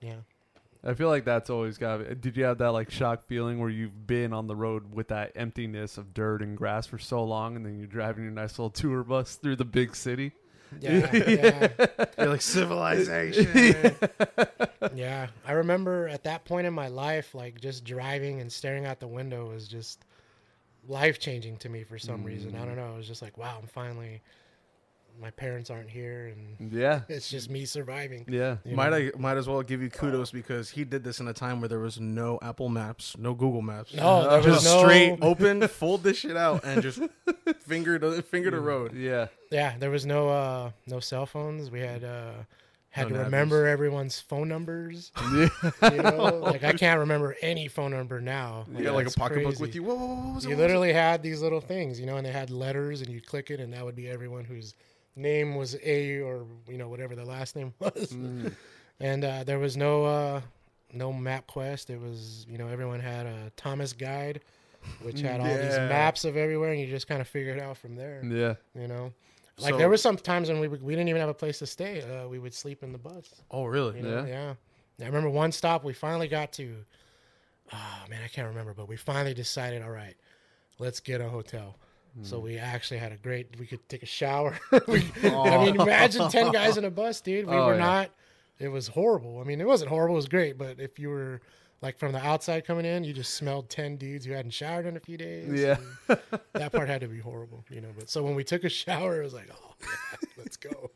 yeah 0.01 0.17
I 0.85 0.95
feel 0.95 1.09
like 1.09 1.25
that's 1.25 1.51
always 1.51 1.79
got. 1.79 2.21
Did 2.21 2.37
you 2.37 2.45
have 2.45 2.59
that 2.59 2.71
like 2.71 2.93
shock 2.93 3.27
feeling 3.27 3.59
where 3.59 3.71
you've 3.71 4.07
been 4.07 4.33
on 4.33 4.47
the 4.47 4.55
road 4.55 4.93
with 4.95 5.09
that 5.09 5.33
emptiness 5.35 5.99
of 5.99 6.15
dirt 6.15 6.43
and 6.43 6.57
grass 6.57 6.87
for 6.87 6.97
so 6.97 7.25
long, 7.25 7.57
and 7.57 7.67
then 7.67 7.77
you're 7.77 7.89
driving 7.89 8.23
your 8.23 8.33
nice 8.33 8.53
little 8.57 8.71
tour 8.71 9.03
bus 9.03 9.35
through 9.35 9.57
the 9.57 9.65
big 9.65 9.97
city? 9.97 10.31
yeah 10.81 11.11
yeah 11.17 11.69
You're 12.19 12.29
like 12.29 12.43
civilization. 12.43 13.97
yeah 14.95 15.29
i 15.45 15.53
remember 15.53 16.07
at 16.09 16.25
that 16.25 16.45
point 16.45 16.67
in 16.67 16.75
my 16.75 16.89
life 16.89 17.35
like 17.35 17.61
just 17.61 17.85
driving 17.85 18.41
and 18.41 18.51
staring 18.53 18.85
out 18.87 19.01
the 19.01 19.09
window 19.09 19.49
was 19.49 19.67
just 19.69 20.05
life 20.89 21.19
changing 21.19 21.57
to 21.59 21.69
me 21.69 21.83
for 21.85 21.99
some 21.99 22.23
reason 22.25 22.55
i 22.57 22.65
don't 22.65 22.77
know 22.77 22.95
it 22.95 22.97
was 22.97 23.07
just 23.09 23.23
like 23.23 23.37
wow 23.37 23.59
i'm 23.61 23.67
finally 23.67 24.21
my 25.19 25.31
parents 25.31 25.71
aren't 25.71 25.89
here 25.89 26.27
and 26.59 26.71
Yeah. 26.73 27.01
it's 27.09 27.31
just 27.31 27.49
me 27.49 27.65
surviving 27.65 28.27
Yeah. 28.29 28.59
you 28.67 28.77
might 28.77 28.91
know? 28.91 28.97
I 28.97 29.11
might 29.19 29.39
as 29.39 29.49
well 29.49 29.63
give 29.63 29.81
you 29.81 29.89
kudos 29.89 30.31
because 30.31 30.69
he 30.69 30.85
did 30.85 31.05
this 31.05 31.21
in 31.21 31.29
a 31.29 31.33
time 31.33 31.61
where 31.63 31.69
there 31.71 31.79
was 31.79 31.99
no 31.99 32.39
Apple 32.43 32.69
Maps, 32.69 33.17
no 33.19 33.33
Google 33.33 33.63
Maps. 33.63 33.95
no 33.95 34.29
there 34.29 34.37
was 34.39 34.47
just 34.47 34.65
no 34.67 34.81
straight 34.83 35.19
open, 35.23 35.67
fold 35.69 36.03
this 36.03 36.19
shit 36.19 36.37
out, 36.37 36.65
and 36.65 36.83
just 36.83 37.01
finger 37.61 37.99
the 37.99 38.21
finger 38.23 38.51
the 38.51 38.61
road. 38.61 38.95
Yeah. 38.95 39.29
Yeah, 39.51 39.79
there 39.79 39.89
was 39.91 40.05
no 40.05 40.29
uh 40.29 40.71
no 40.87 41.01
cell 41.01 41.25
phones. 41.25 41.71
We 41.71 41.81
had 41.81 42.05
uh 42.05 42.33
had 42.97 43.09
to 43.09 43.15
nappies. 43.15 43.25
remember 43.25 43.67
everyone's 43.67 44.21
phone 44.21 44.49
numbers. 44.49 45.13
Yeah. 45.35 45.49
You 45.93 46.03
know, 46.03 46.39
like 46.43 46.65
I 46.65 46.73
can't 46.73 47.01
remember 47.01 47.37
any 47.43 47.69
phone 47.69 47.91
number 47.91 48.21
now. 48.21 48.67
You 48.75 48.85
got 48.85 48.95
like 48.95 49.07
a 49.07 49.11
pocketbook 49.11 49.45
crazy. 49.57 49.61
with 49.61 49.75
you. 49.75 49.83
Whoa, 49.83 49.95
whoa, 49.97 50.07
whoa, 50.07 50.13
it? 50.15 50.19
You 50.19 50.27
What 50.27 50.35
was 50.37 50.45
it? 50.47 50.57
literally 50.57 50.93
had 50.93 51.23
these 51.23 51.41
little 51.43 51.61
things, 51.61 52.01
you 52.01 52.07
know, 52.07 52.17
and 52.17 52.25
they 52.27 52.33
had 52.33 52.51
letters, 52.51 53.01
and 53.03 53.11
you'd 53.11 53.27
click 53.27 53.51
it, 53.51 53.61
and 53.61 53.73
that 53.73 53.85
would 53.85 53.97
be 53.97 54.09
everyone 54.09 54.45
whose 54.45 54.75
name 55.15 55.55
was 55.55 55.77
A 55.85 56.21
or 56.21 56.47
you 56.69 56.79
know 56.79 56.89
whatever 56.89 57.15
the 57.15 57.25
last 57.25 57.55
name 57.57 57.73
was. 57.81 58.13
Mm. 58.13 58.53
And 59.01 59.25
uh, 59.25 59.45
there 59.45 59.59
was 59.59 59.77
no 59.77 60.05
uh 60.05 60.41
no 60.93 61.13
MapQuest. 61.13 61.91
It 61.91 62.01
was 62.01 62.47
you 62.49 62.59
know 62.59 62.69
everyone 62.69 63.01
had 63.01 63.27
a 63.27 63.51
Thomas 63.57 63.93
Guide, 63.93 64.41
which 65.03 65.21
had 65.21 65.41
all 65.41 65.47
these 65.47 65.77
maps 65.77 66.25
of 66.25 66.37
everywhere, 66.37 66.71
and 66.73 66.81
you 66.81 66.87
just 66.87 67.09
kind 67.09 67.21
of 67.21 67.29
figured 67.29 67.59
it 67.59 67.63
out 67.63 67.77
from 67.77 67.97
there. 67.97 68.23
Yeah. 68.25 68.55
You 68.81 68.89
know, 68.89 69.13
like 69.59 69.73
So- 69.73 69.79
there 69.79 69.89
were 69.89 69.97
some 69.97 70.17
times 70.17 70.49
when 70.49 70.61
we 70.61 70.69
we 70.69 70.93
didn't 70.95 71.09
even 71.09 71.21
have 71.21 71.29
a 71.31 71.35
place 71.35 71.59
to 71.61 71.67
stay. 71.67 72.03
Uh, 72.03 72.29
we 72.29 72.39
would 72.39 72.55
sleep 72.55 72.83
in 72.83 72.93
the 72.93 72.99
bus. 72.99 73.35
Oh, 73.51 73.65
really? 73.65 73.97
You 73.99 74.03
know? 74.03 74.25
Yeah. 74.25 74.55
yeah. 74.99 75.05
I 75.05 75.09
remember 75.09 75.31
one 75.31 75.53
stop 75.53 75.85
we 75.85 75.93
finally 75.93 76.29
got 76.29 76.53
to. 76.55 76.77
Oh 77.73 78.05
man, 78.09 78.21
I 78.25 78.29
can't 78.29 78.49
remember, 78.49 78.75
but 78.75 78.89
we 78.89 78.97
finally 78.97 79.35
decided. 79.35 79.83
All 79.83 79.91
right, 79.91 80.15
let's 80.79 81.01
get 81.01 81.21
a 81.21 81.29
hotel. 81.29 81.77
So 82.23 82.39
we 82.39 82.57
actually 82.57 82.97
had 82.97 83.13
a 83.13 83.17
great. 83.19 83.59
We 83.59 83.67
could 83.67 83.87
take 83.91 84.03
a 84.03 84.07
shower. 84.07 84.59
we, 84.89 85.05
I 85.23 85.65
mean, 85.67 85.79
imagine 85.79 86.31
ten 86.31 86.51
guys 86.61 86.79
in 86.79 86.85
a 86.87 86.91
bus, 86.91 87.21
dude. 87.21 87.47
We 87.47 87.53
Oh, 87.53 87.67
were 87.67 87.75
yeah. 87.75 87.79
not. 87.79 88.11
It 88.59 88.69
was 88.69 88.89
horrible. 88.89 89.39
I 89.39 89.45
mean, 89.45 89.61
it 89.61 89.67
wasn't 89.67 89.91
horrible. 89.91 90.15
It 90.15 90.17
was 90.17 90.29
great. 90.29 90.57
But 90.57 90.81
if 90.81 90.99
you 90.99 91.11
were 91.11 91.43
like 91.83 91.99
from 91.99 92.13
the 92.13 92.19
outside 92.25 92.67
coming 92.67 92.85
in, 92.85 93.05
you 93.05 93.13
just 93.13 93.35
smelled 93.35 93.69
ten 93.71 93.97
dudes 93.97 94.25
who 94.25 94.33
hadn't 94.33 94.53
showered 94.53 94.87
in 94.87 94.97
a 94.97 95.01
few 95.01 95.17
days. 95.17 95.61
Yeah. 95.63 95.77
that 96.55 96.73
part 96.73 96.89
had 96.89 97.01
to 97.03 97.09
be 97.09 97.19
horrible, 97.19 97.65
you 97.71 97.81
know. 97.81 97.91
But 97.97 98.09
so 98.09 98.23
when 98.23 98.35
we 98.35 98.45
took 98.45 98.65
a 98.65 98.69
shower, 98.69 99.21
it 99.21 99.25
was 99.25 99.35
like, 99.35 99.49
oh, 99.53 99.75
yeah, 99.81 100.19
let's 100.39 100.57
go, 100.57 100.91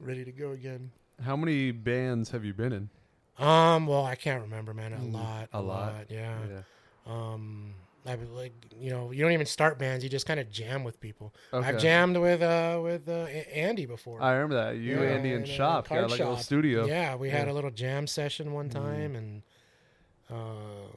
ready 0.00 0.24
to 0.24 0.32
go 0.32 0.52
again. 0.52 0.90
How 1.24 1.36
many 1.36 1.70
bands 1.72 2.30
have 2.30 2.44
you 2.44 2.52
been 2.52 2.72
in? 2.72 2.90
Um, 3.38 3.86
well, 3.86 4.04
I 4.04 4.14
can't 4.14 4.42
remember, 4.42 4.72
man. 4.74 4.92
A 4.92 4.96
Mm, 4.98 5.12
lot, 5.14 5.48
a 5.52 5.60
lot. 5.60 6.06
yeah. 6.10 6.38
Yeah. 6.50 6.60
Um, 7.06 7.74
I 8.06 8.14
like 8.14 8.52
you 8.78 8.90
know 8.90 9.10
you 9.10 9.22
don't 9.22 9.32
even 9.32 9.46
start 9.46 9.78
bands; 9.80 10.04
you 10.04 10.10
just 10.10 10.26
kind 10.26 10.38
of 10.38 10.48
jam 10.50 10.84
with 10.84 11.00
people. 11.00 11.34
I've 11.52 11.78
jammed 11.78 12.16
with 12.16 12.40
uh 12.40 12.80
with 12.82 13.08
uh, 13.08 13.26
A- 13.28 13.56
Andy 13.56 13.84
before. 13.84 14.22
I 14.22 14.32
remember 14.34 14.54
that. 14.54 14.76
You, 14.76 15.02
Yeah, 15.02 15.08
Andy, 15.10 15.32
and 15.32 15.44
in 15.44 15.50
a 15.50 15.54
Shop 15.54 15.88
got 15.88 16.10
like 16.10 16.20
a 16.20 16.22
little 16.24 16.36
studio. 16.36 16.86
Yeah, 16.86 17.16
we 17.16 17.30
had 17.30 17.48
a 17.48 17.52
little 17.52 17.70
jam 17.72 18.06
session 18.06 18.52
one 18.52 18.68
Mhm. 18.68 18.72
time, 18.72 19.16
and 19.16 19.42
uh, 20.30 20.88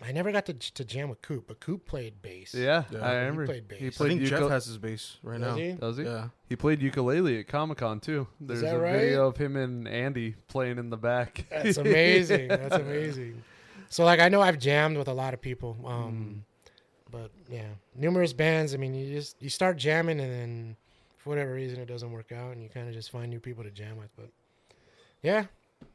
I 0.00 0.12
never 0.12 0.30
got 0.30 0.46
to 0.46 0.52
to 0.54 0.84
jam 0.84 1.08
with 1.08 1.20
Coop, 1.22 1.46
but 1.48 1.58
Coop 1.60 1.84
played 1.84 2.22
bass. 2.22 2.54
Yeah, 2.54 2.84
Yeah. 2.90 3.04
I 3.04 3.10
He 3.10 3.16
remember. 3.16 3.46
played 3.46 3.64
He 3.76 3.84
bass. 3.86 3.94
I 3.94 3.96
played 3.96 4.08
think 4.18 4.22
Jeff 4.28 4.48
has 4.48 4.66
his 4.66 4.78
bass 4.78 5.16
right 5.24 5.40
Does 5.40 5.56
now. 5.56 5.62
he? 5.62 5.72
Does 5.72 5.96
he? 5.96 6.04
Yeah. 6.04 6.28
He 6.48 6.54
played 6.56 6.80
ukulele 6.80 7.40
at 7.40 7.48
Comic 7.48 7.78
Con 7.78 7.98
too. 8.00 8.28
There's 8.40 8.60
that 8.60 8.76
a 8.76 8.78
right? 8.78 8.92
video 8.92 9.26
of 9.26 9.36
him 9.36 9.56
and 9.56 9.88
Andy 9.88 10.36
playing 10.46 10.78
in 10.78 10.90
the 10.90 10.96
back. 10.96 11.46
That's 11.50 11.76
amazing. 11.78 12.48
That's 12.48 12.76
amazing. 12.76 13.42
So 13.88 14.04
like 14.04 14.20
I 14.20 14.28
know 14.28 14.40
I've 14.40 14.58
jammed 14.60 14.96
with 14.96 15.08
a 15.08 15.12
lot 15.14 15.34
of 15.34 15.40
people. 15.40 15.76
Um 15.84 16.44
but 17.10 17.30
yeah, 17.50 17.66
numerous 17.96 18.32
bands. 18.32 18.74
I 18.74 18.76
mean, 18.76 18.94
you 18.94 19.12
just 19.12 19.42
you 19.42 19.48
start 19.48 19.78
jamming 19.78 20.20
and 20.20 20.30
then 20.30 20.76
for 21.16 21.30
whatever 21.30 21.54
reason 21.54 21.80
it 21.80 21.86
doesn't 21.86 22.12
work 22.12 22.30
out 22.30 22.52
and 22.52 22.62
you 22.62 22.68
kind 22.68 22.86
of 22.86 22.94
just 22.94 23.10
find 23.10 23.28
new 23.30 23.40
people 23.40 23.64
to 23.64 23.70
jam 23.72 23.96
with, 23.96 24.14
but 24.16 24.28
yeah. 25.22 25.46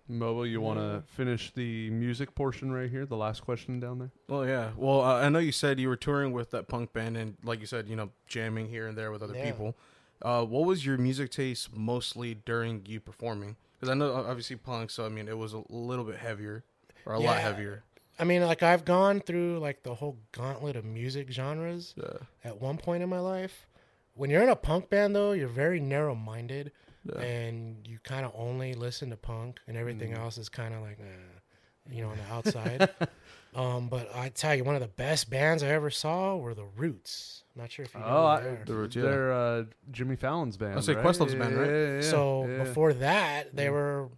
Mobo, 0.09 0.49
you 0.49 0.59
want 0.61 0.79
to 0.79 1.01
finish 1.13 1.51
the 1.53 1.89
music 1.89 2.35
portion 2.35 2.71
right 2.71 2.89
here? 2.89 3.05
The 3.05 3.15
last 3.15 3.41
question 3.41 3.79
down 3.79 3.99
there. 3.99 4.11
Well, 4.27 4.45
yeah. 4.47 4.71
Well, 4.75 5.01
uh, 5.01 5.21
I 5.21 5.29
know 5.29 5.39
you 5.39 5.51
said 5.53 5.79
you 5.79 5.87
were 5.87 5.95
touring 5.95 6.33
with 6.33 6.51
that 6.51 6.67
punk 6.67 6.93
band, 6.93 7.15
and 7.17 7.37
like 7.43 7.61
you 7.61 7.65
said, 7.65 7.87
you 7.87 7.95
know, 7.95 8.09
jamming 8.27 8.67
here 8.69 8.87
and 8.87 8.97
there 8.97 9.11
with 9.11 9.23
other 9.23 9.35
Yeah. 9.35 9.45
people. 9.45 9.75
Uh, 10.21 10.45
what 10.45 10.65
was 10.65 10.85
your 10.85 10.97
music 10.97 11.31
taste 11.31 11.75
mostly 11.75 12.35
during 12.35 12.85
you 12.85 12.99
performing? 12.99 13.55
Because 13.79 13.89
I 13.89 13.93
know 13.93 14.13
obviously 14.13 14.55
punk, 14.57 14.89
so 14.89 15.05
I 15.05 15.09
mean 15.09 15.27
it 15.27 15.37
was 15.37 15.53
a 15.53 15.63
little 15.69 16.05
bit 16.05 16.17
heavier 16.17 16.63
or 17.05 17.13
a 17.13 17.19
lot 17.19 17.39
heavier. 17.39 17.83
I 18.19 18.23
mean, 18.25 18.41
like 18.43 18.61
I've 18.63 18.85
gone 18.85 19.19
through 19.19 19.59
like 19.59 19.83
the 19.83 19.95
whole 19.95 20.17
gauntlet 20.31 20.75
of 20.75 20.85
music 20.85 21.29
genres 21.31 21.93
Yeah. 21.97 22.17
at 22.43 22.61
one 22.61 22.77
point 22.77 23.03
in 23.03 23.09
my 23.09 23.19
life. 23.19 23.67
When 24.15 24.29
you're 24.29 24.43
in 24.43 24.49
a 24.49 24.55
punk 24.55 24.89
band 24.89 25.15
though, 25.15 25.31
you're 25.31 25.47
very 25.49 25.79
narrow-minded 25.79 26.71
Yeah. 27.05 27.19
and 27.21 27.85
you 27.87 27.99
kind 28.03 28.25
of 28.25 28.31
only 28.35 28.73
listen 28.73 29.09
to 29.09 29.17
punk 29.17 29.59
and 29.67 29.75
everything 29.77 30.13
Mm. 30.13 30.19
else 30.19 30.37
is 30.37 30.47
kind 30.49 30.73
of 30.73 30.81
like 30.81 30.99
eh, 30.99 31.91
you 31.91 32.01
know 32.01 32.09
on 32.09 32.17
the 32.17 32.33
outside 32.33 32.89
um 33.55 33.89
but 33.89 34.09
i 34.15 34.29
tell 34.29 34.55
you 34.55 34.63
one 34.63 34.75
of 34.75 34.81
the 34.81 34.87
best 34.87 35.29
bands 35.29 35.63
i 35.63 35.67
ever 35.67 35.89
saw 35.89 36.37
were 36.37 36.53
the 36.53 36.63
roots 36.77 37.43
not 37.55 37.69
sure 37.71 37.83
if 37.85 37.93
you 37.93 37.99
know 37.99 38.05
Oh, 38.07 38.25
I, 38.25 38.39
who 38.39 38.43
they 38.43 38.49
are. 38.61 38.65
The 38.65 38.73
Roots, 38.75 38.95
yeah. 38.95 39.01
they're 39.03 39.33
uh, 39.33 39.63
Jimmy 39.91 40.15
Fallon's 40.15 40.57
band. 40.57 40.73
I'll 40.75 40.81
say 40.81 40.93
right? 40.95 41.01
Questlove's 41.03 41.35
band, 41.35 41.55
right? 41.55 41.69
Yeah, 41.69 41.75
yeah, 41.75 41.95
yeah, 41.95 42.01
so 42.01 42.47
yeah. 42.47 42.57
before 42.63 42.93
that 42.93 43.55
they 43.55 43.69
were 43.69 44.09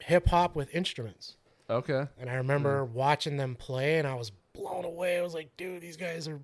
hip-hop 0.00 0.54
with 0.56 0.72
instruments 0.74 1.34
okay, 1.68 2.06
and 2.18 2.30
i 2.30 2.34
remember 2.34 2.84
watching 2.84 3.36
them 3.36 3.56
play 3.56 3.98
and 3.98 4.06
i 4.06 4.14
was 4.14 4.30
blown 4.54 4.84
away 4.84 5.18
i 5.18 5.22
was 5.22 5.34
like 5.34 5.50
dude 5.56 5.82
these 5.82 5.96
guys 5.96 6.28
are 6.28 6.40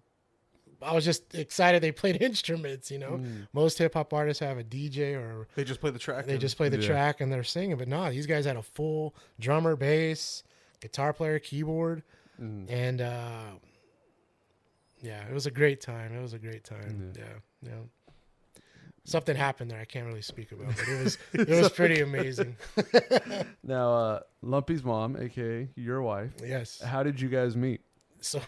i 0.85 0.93
was 0.95 1.05
just 1.05 1.35
excited 1.35 1.83
they 1.83 1.93
played 1.93 2.21
instruments 2.31 2.91
you 2.91 2.99
know 2.99 3.13
Mm. 3.13 3.47
most 3.53 3.79
hip-hop 3.79 4.13
artists 4.13 4.41
have 4.41 4.59
a 4.59 4.65
dj 4.65 5.15
or 5.17 5.49
They 5.55 5.65
just 5.65 5.81
play 5.81 5.91
the 5.91 5.99
track. 5.99 6.27
They 6.27 6.33
and- 6.33 6.41
just 6.41 6.57
play 6.57 6.69
the 6.69 6.79
Yeah. 6.81 6.87
track 6.89 7.21
and 7.21 7.33
they're 7.33 7.43
singing, 7.45 7.77
but 7.77 7.89
no, 7.89 8.11
these 8.11 8.27
guys 8.27 8.45
had 8.45 8.57
a 8.57 8.63
full 8.63 9.15
drummer, 9.41 9.77
bass, 9.77 10.43
guitar 10.81 11.13
player, 11.13 11.39
keyboard, 11.39 12.03
Mm. 12.41 12.67
and 12.71 13.01
uh, 13.01 13.51
yeah, 15.03 15.27
it 15.29 15.33
was 15.33 15.47
a 15.47 15.51
great 15.51 15.81
time. 15.81 16.15
It 16.17 16.21
was 16.23 16.33
a 16.33 16.39
great 16.39 16.65
time. 16.65 17.13
Yeah. 17.17 17.23
Yeah, 17.63 17.71
yeah. 17.71 18.63
Something 19.07 19.37
happened 19.37 19.71
there 19.71 19.81
I 19.81 19.85
can't 19.85 20.07
really 20.07 20.23
speak 20.23 20.51
about, 20.53 20.75
but 20.77 20.89
it 20.89 21.05
was 21.05 21.19
it 21.35 21.49
was 21.49 21.71
pretty 21.71 22.01
amazing. 22.01 22.57
Now, 23.63 23.93
uh, 23.95 24.21
Lumpy's 24.43 24.83
mom, 24.85 25.17
aka 25.17 25.69
your 25.77 26.03
wife, 26.03 26.33
yes. 26.43 26.81
how 26.81 27.03
did 27.03 27.21
you 27.21 27.29
guys 27.29 27.55
meet? 27.57 27.81
So 28.21 28.41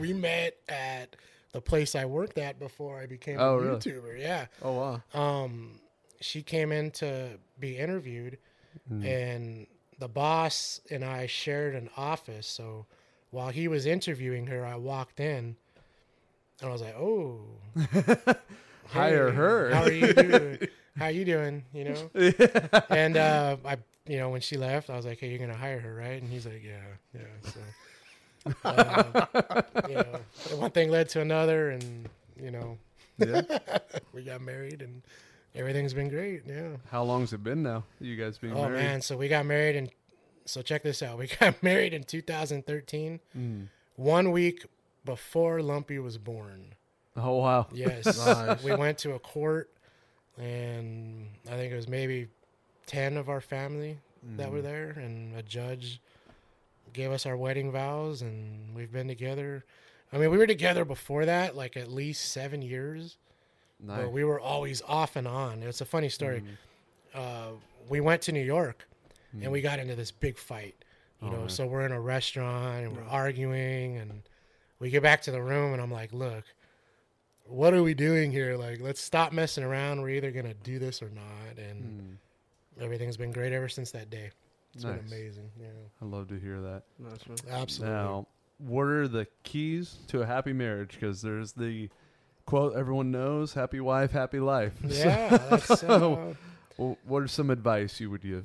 we 0.00 0.12
met 0.12 0.56
at 0.68 1.16
the 1.52 1.60
place 1.60 1.94
I 1.94 2.04
worked 2.06 2.38
at 2.38 2.58
before 2.58 2.98
I 2.98 3.06
became 3.06 3.38
Oh, 3.40 3.54
a 3.56 3.60
really? 3.60 3.76
YouTuber. 3.76 4.18
Yeah. 4.20 4.46
Oh 4.62 4.72
wow. 4.72 5.02
um, 5.44 5.78
she 6.20 6.42
came 6.42 6.72
in 6.72 6.90
to 6.92 7.38
be 7.60 7.76
interviewed, 7.76 8.38
Mm. 8.90 9.04
and 9.04 9.66
the 9.98 10.08
boss 10.08 10.80
and 10.90 11.04
I 11.04 11.26
shared 11.26 11.74
an 11.74 11.88
office. 11.96 12.46
So 12.46 12.86
while 13.30 13.50
he 13.50 13.68
was 13.68 13.86
interviewing 13.86 14.46
her, 14.48 14.64
I 14.66 14.76
walked 14.76 15.20
in, 15.20 15.56
and 16.60 16.68
I 16.68 16.72
was 16.72 16.80
like, 16.82 16.94
"Oh, 16.96 17.44
Hire 18.86 19.30
her. 19.32 19.74
How 19.74 19.82
are 19.82 19.90
you 19.92 20.12
doing? 20.14 20.58
how 20.98 21.06
you 21.08 21.24
doing? 21.24 21.64
You 21.72 21.84
know?" 21.84 22.10
And 22.90 23.16
uh, 23.16 23.56
I, 23.64 23.76
you 24.06 24.18
know, 24.18 24.30
when 24.30 24.40
she 24.40 24.56
left, 24.56 24.90
I 24.90 24.96
was 24.96 25.06
like, 25.06 25.18
"Hey, 25.20 25.28
you're 25.28 25.38
gonna 25.38 25.54
hire 25.56 25.78
her, 25.80 25.94
right?" 25.94 26.20
And 26.20 26.30
he's 26.30 26.46
like, 26.46 26.62
"Yeah, 26.64 26.80
yeah." 27.14 27.20
So. 27.42 27.60
Uh, 28.64 29.62
you 29.88 29.94
know, 29.94 30.18
one 30.56 30.70
thing 30.70 30.90
led 30.90 31.08
to 31.10 31.20
another, 31.20 31.70
and 31.70 32.08
you 32.40 32.50
know, 32.50 32.78
Yeah. 33.18 33.42
we 34.12 34.22
got 34.22 34.40
married, 34.40 34.82
and 34.82 35.02
everything's 35.54 35.94
been 35.94 36.08
great. 36.08 36.42
Yeah. 36.46 36.76
How 36.90 37.02
long's 37.04 37.32
it 37.32 37.42
been 37.42 37.62
now? 37.62 37.84
You 38.00 38.16
guys 38.16 38.38
being 38.38 38.54
Oh 38.54 38.62
married? 38.68 38.78
man, 38.82 39.02
so 39.02 39.16
we 39.16 39.28
got 39.28 39.46
married 39.46 39.76
and 39.76 39.90
so 40.44 40.60
check 40.62 40.82
this 40.82 41.02
out. 41.02 41.18
We 41.22 41.28
got 41.28 41.62
married 41.62 41.94
in 41.94 42.04
2013, 42.04 43.20
Mm. 43.36 43.68
one 43.96 44.30
week 44.32 44.66
before 45.04 45.62
Lumpy 45.62 45.98
was 45.98 46.18
born. 46.18 46.74
Oh 47.16 47.36
wow. 47.36 47.66
Yes. 47.72 48.06
Nice. 48.26 48.62
we 48.64 48.74
went 48.74 48.98
to 48.98 49.12
a 49.12 49.18
court 49.18 49.70
and 50.38 51.28
I 51.46 51.56
think 51.56 51.72
it 51.72 51.76
was 51.76 51.88
maybe 51.88 52.28
10 52.86 53.16
of 53.16 53.28
our 53.28 53.40
family 53.40 53.98
that 54.36 54.48
Mm. 54.48 54.52
were 54.52 54.62
there 54.62 54.90
and 54.90 55.36
a 55.36 55.42
judge 55.42 56.00
gave 56.92 57.10
us 57.10 57.26
our 57.26 57.36
wedding 57.36 57.70
vows 57.72 58.22
and 58.22 58.74
we've 58.74 58.92
been 58.92 59.08
together. 59.08 59.64
I 60.12 60.18
mean, 60.18 60.30
we 60.30 60.38
were 60.38 60.46
together 60.46 60.84
before 60.84 61.24
that 61.26 61.56
like 61.56 61.76
at 61.76 61.90
least 61.90 62.32
7 62.32 62.60
years, 62.62 63.16
Nice. 63.80 64.02
but 64.02 64.12
we 64.12 64.24
were 64.24 64.38
always 64.40 64.82
off 64.82 65.16
and 65.16 65.26
on. 65.26 65.62
It's 65.62 65.80
a 65.80 65.84
funny 65.86 66.08
story. 66.08 66.42
Mm. 66.42 66.48
Uh, 67.14 67.50
we 67.88 68.00
went 68.00 68.22
to 68.22 68.32
New 68.32 68.44
York 68.44 68.86
Mm. 69.34 69.44
and 69.44 69.52
we 69.52 69.60
got 69.62 69.78
into 69.78 69.94
this 69.94 70.10
big 70.10 70.36
fight. 70.38 70.74
You 71.22 71.28
Oh, 71.28 71.30
know, 71.32 71.38
man. 71.40 71.48
so 71.48 71.66
we're 71.66 71.86
in 71.86 71.92
a 71.92 72.00
restaurant 72.00 72.84
and 72.86 72.96
we're 72.96 73.04
arguing, 73.04 73.96
and 73.96 74.22
we 74.78 74.90
get 74.90 75.02
back 75.02 75.22
to 75.22 75.30
the 75.30 75.40
room, 75.42 75.72
and 75.72 75.80
I'm 75.80 75.90
like, 75.90 76.12
"Look, 76.12 76.44
what 77.46 77.72
are 77.74 77.82
we 77.82 77.94
doing 77.94 78.30
here? 78.32 78.56
Like, 78.56 78.80
let's 78.80 79.00
stop 79.00 79.32
messing 79.32 79.62
around. 79.64 80.02
We're 80.02 80.10
either 80.16 80.30
gonna 80.32 80.52
do 80.54 80.78
this 80.78 81.00
or 81.02 81.08
not." 81.10 81.58
And 81.58 82.18
Mm. 82.78 82.82
everything's 82.82 83.16
been 83.16 83.30
great 83.32 83.52
ever 83.52 83.68
since 83.68 83.90
that 83.92 84.10
day. 84.10 84.32
It's 84.74 84.84
Nice. 84.84 84.96
been 84.96 85.06
amazing. 85.06 85.50
Yeah, 85.60 85.66
I 86.00 86.04
love 86.04 86.28
to 86.28 86.38
hear 86.38 86.60
that. 86.60 86.82
Nice, 86.98 87.26
man. 87.28 87.38
absolutely. 87.50 87.94
Now, 87.94 88.26
what 88.58 88.84
are 88.86 89.08
the 89.08 89.26
keys 89.42 89.96
to 90.08 90.22
a 90.22 90.26
happy 90.26 90.52
marriage? 90.52 90.92
Because 90.98 91.20
there's 91.22 91.52
the 91.52 91.90
quote 92.46 92.74
everyone 92.74 93.10
knows: 93.10 93.52
"Happy 93.54 93.80
wife, 93.80 94.12
happy 94.12 94.40
life." 94.40 94.72
Yeah. 94.86 95.28
That's, 95.50 95.82
uh, 95.82 96.34
Well, 96.78 96.96
what 97.04 97.22
are 97.22 97.28
some 97.28 97.50
advice 97.50 98.00
you 98.00 98.10
would 98.10 98.22
give? 98.22 98.44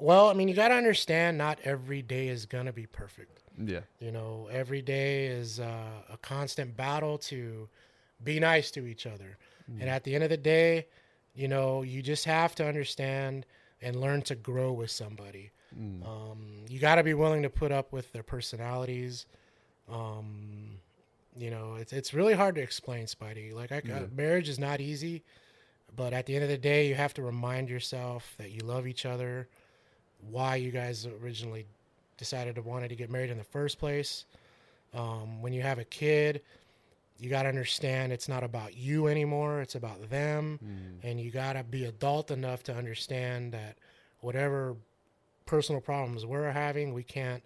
well, 0.00 0.28
I 0.28 0.32
mean, 0.34 0.46
you 0.48 0.54
got 0.54 0.68
to 0.68 0.74
understand, 0.74 1.36
not 1.38 1.58
every 1.64 2.02
day 2.02 2.28
is 2.28 2.46
gonna 2.46 2.72
be 2.72 2.86
perfect. 2.86 3.40
Yeah. 3.58 3.80
You 3.98 4.12
know, 4.12 4.48
every 4.50 4.80
day 4.80 5.26
is 5.26 5.58
uh, 5.58 6.02
a 6.08 6.16
constant 6.18 6.76
battle 6.76 7.18
to 7.18 7.68
be 8.22 8.38
nice 8.38 8.70
to 8.72 8.86
each 8.86 9.06
other. 9.06 9.36
And 9.80 9.90
at 9.90 10.02
the 10.04 10.14
end 10.14 10.24
of 10.24 10.30
the 10.30 10.36
day, 10.38 10.86
you 11.34 11.46
know, 11.46 11.82
you 11.82 12.00
just 12.00 12.24
have 12.24 12.54
to 12.54 12.66
understand 12.66 13.44
and 13.82 14.00
learn 14.00 14.22
to 14.22 14.34
grow 14.34 14.72
with 14.72 14.90
somebody. 14.90 15.50
Mm. 15.76 16.06
Um, 16.06 16.46
you 16.68 16.78
got 16.78 16.96
to 16.96 17.02
be 17.02 17.14
willing 17.14 17.42
to 17.42 17.50
put 17.50 17.72
up 17.72 17.92
with 17.92 18.12
their 18.12 18.22
personalities. 18.22 19.26
Um, 19.90 20.78
you 21.36 21.50
know, 21.50 21.74
it's 21.76 21.92
it's 21.92 22.12
really 22.14 22.34
hard 22.34 22.54
to 22.56 22.60
explain, 22.62 23.06
Spidey. 23.06 23.52
Like, 23.52 23.72
I, 23.72 23.82
Yeah. 23.84 24.06
marriage 24.14 24.48
is 24.48 24.58
not 24.58 24.80
easy, 24.80 25.22
but 25.94 26.12
at 26.12 26.26
the 26.26 26.34
end 26.34 26.44
of 26.44 26.50
the 26.50 26.58
day, 26.58 26.88
you 26.88 26.94
have 26.94 27.14
to 27.14 27.22
remind 27.22 27.68
yourself 27.68 28.34
that 28.38 28.50
you 28.50 28.60
love 28.60 28.86
each 28.86 29.06
other, 29.06 29.48
why 30.30 30.56
you 30.56 30.70
guys 30.70 31.06
originally 31.06 31.66
decided 32.16 32.56
to 32.56 32.62
wanted 32.62 32.88
to 32.88 32.96
get 32.96 33.10
married 33.10 33.30
in 33.30 33.38
the 33.38 33.44
first 33.44 33.78
place. 33.78 34.24
Um, 34.94 35.42
when 35.42 35.52
you 35.52 35.62
have 35.62 35.78
a 35.78 35.84
kid, 35.84 36.42
you 37.18 37.28
got 37.30 37.42
to 37.42 37.48
understand 37.48 38.12
it's 38.12 38.28
not 38.28 38.42
about 38.42 38.76
you 38.76 39.06
anymore; 39.06 39.60
it's 39.60 39.74
about 39.74 40.08
them 40.10 40.58
Mm. 40.64 41.08
and 41.08 41.20
you 41.20 41.30
got 41.30 41.52
to 41.54 41.62
be 41.62 41.84
adult 41.84 42.30
enough 42.30 42.62
to 42.64 42.74
understand 42.74 43.52
that 43.52 43.76
whatever 44.20 44.76
personal 45.48 45.80
problems 45.80 46.24
we're 46.26 46.50
having, 46.52 46.92
we 46.92 47.02
can't 47.02 47.42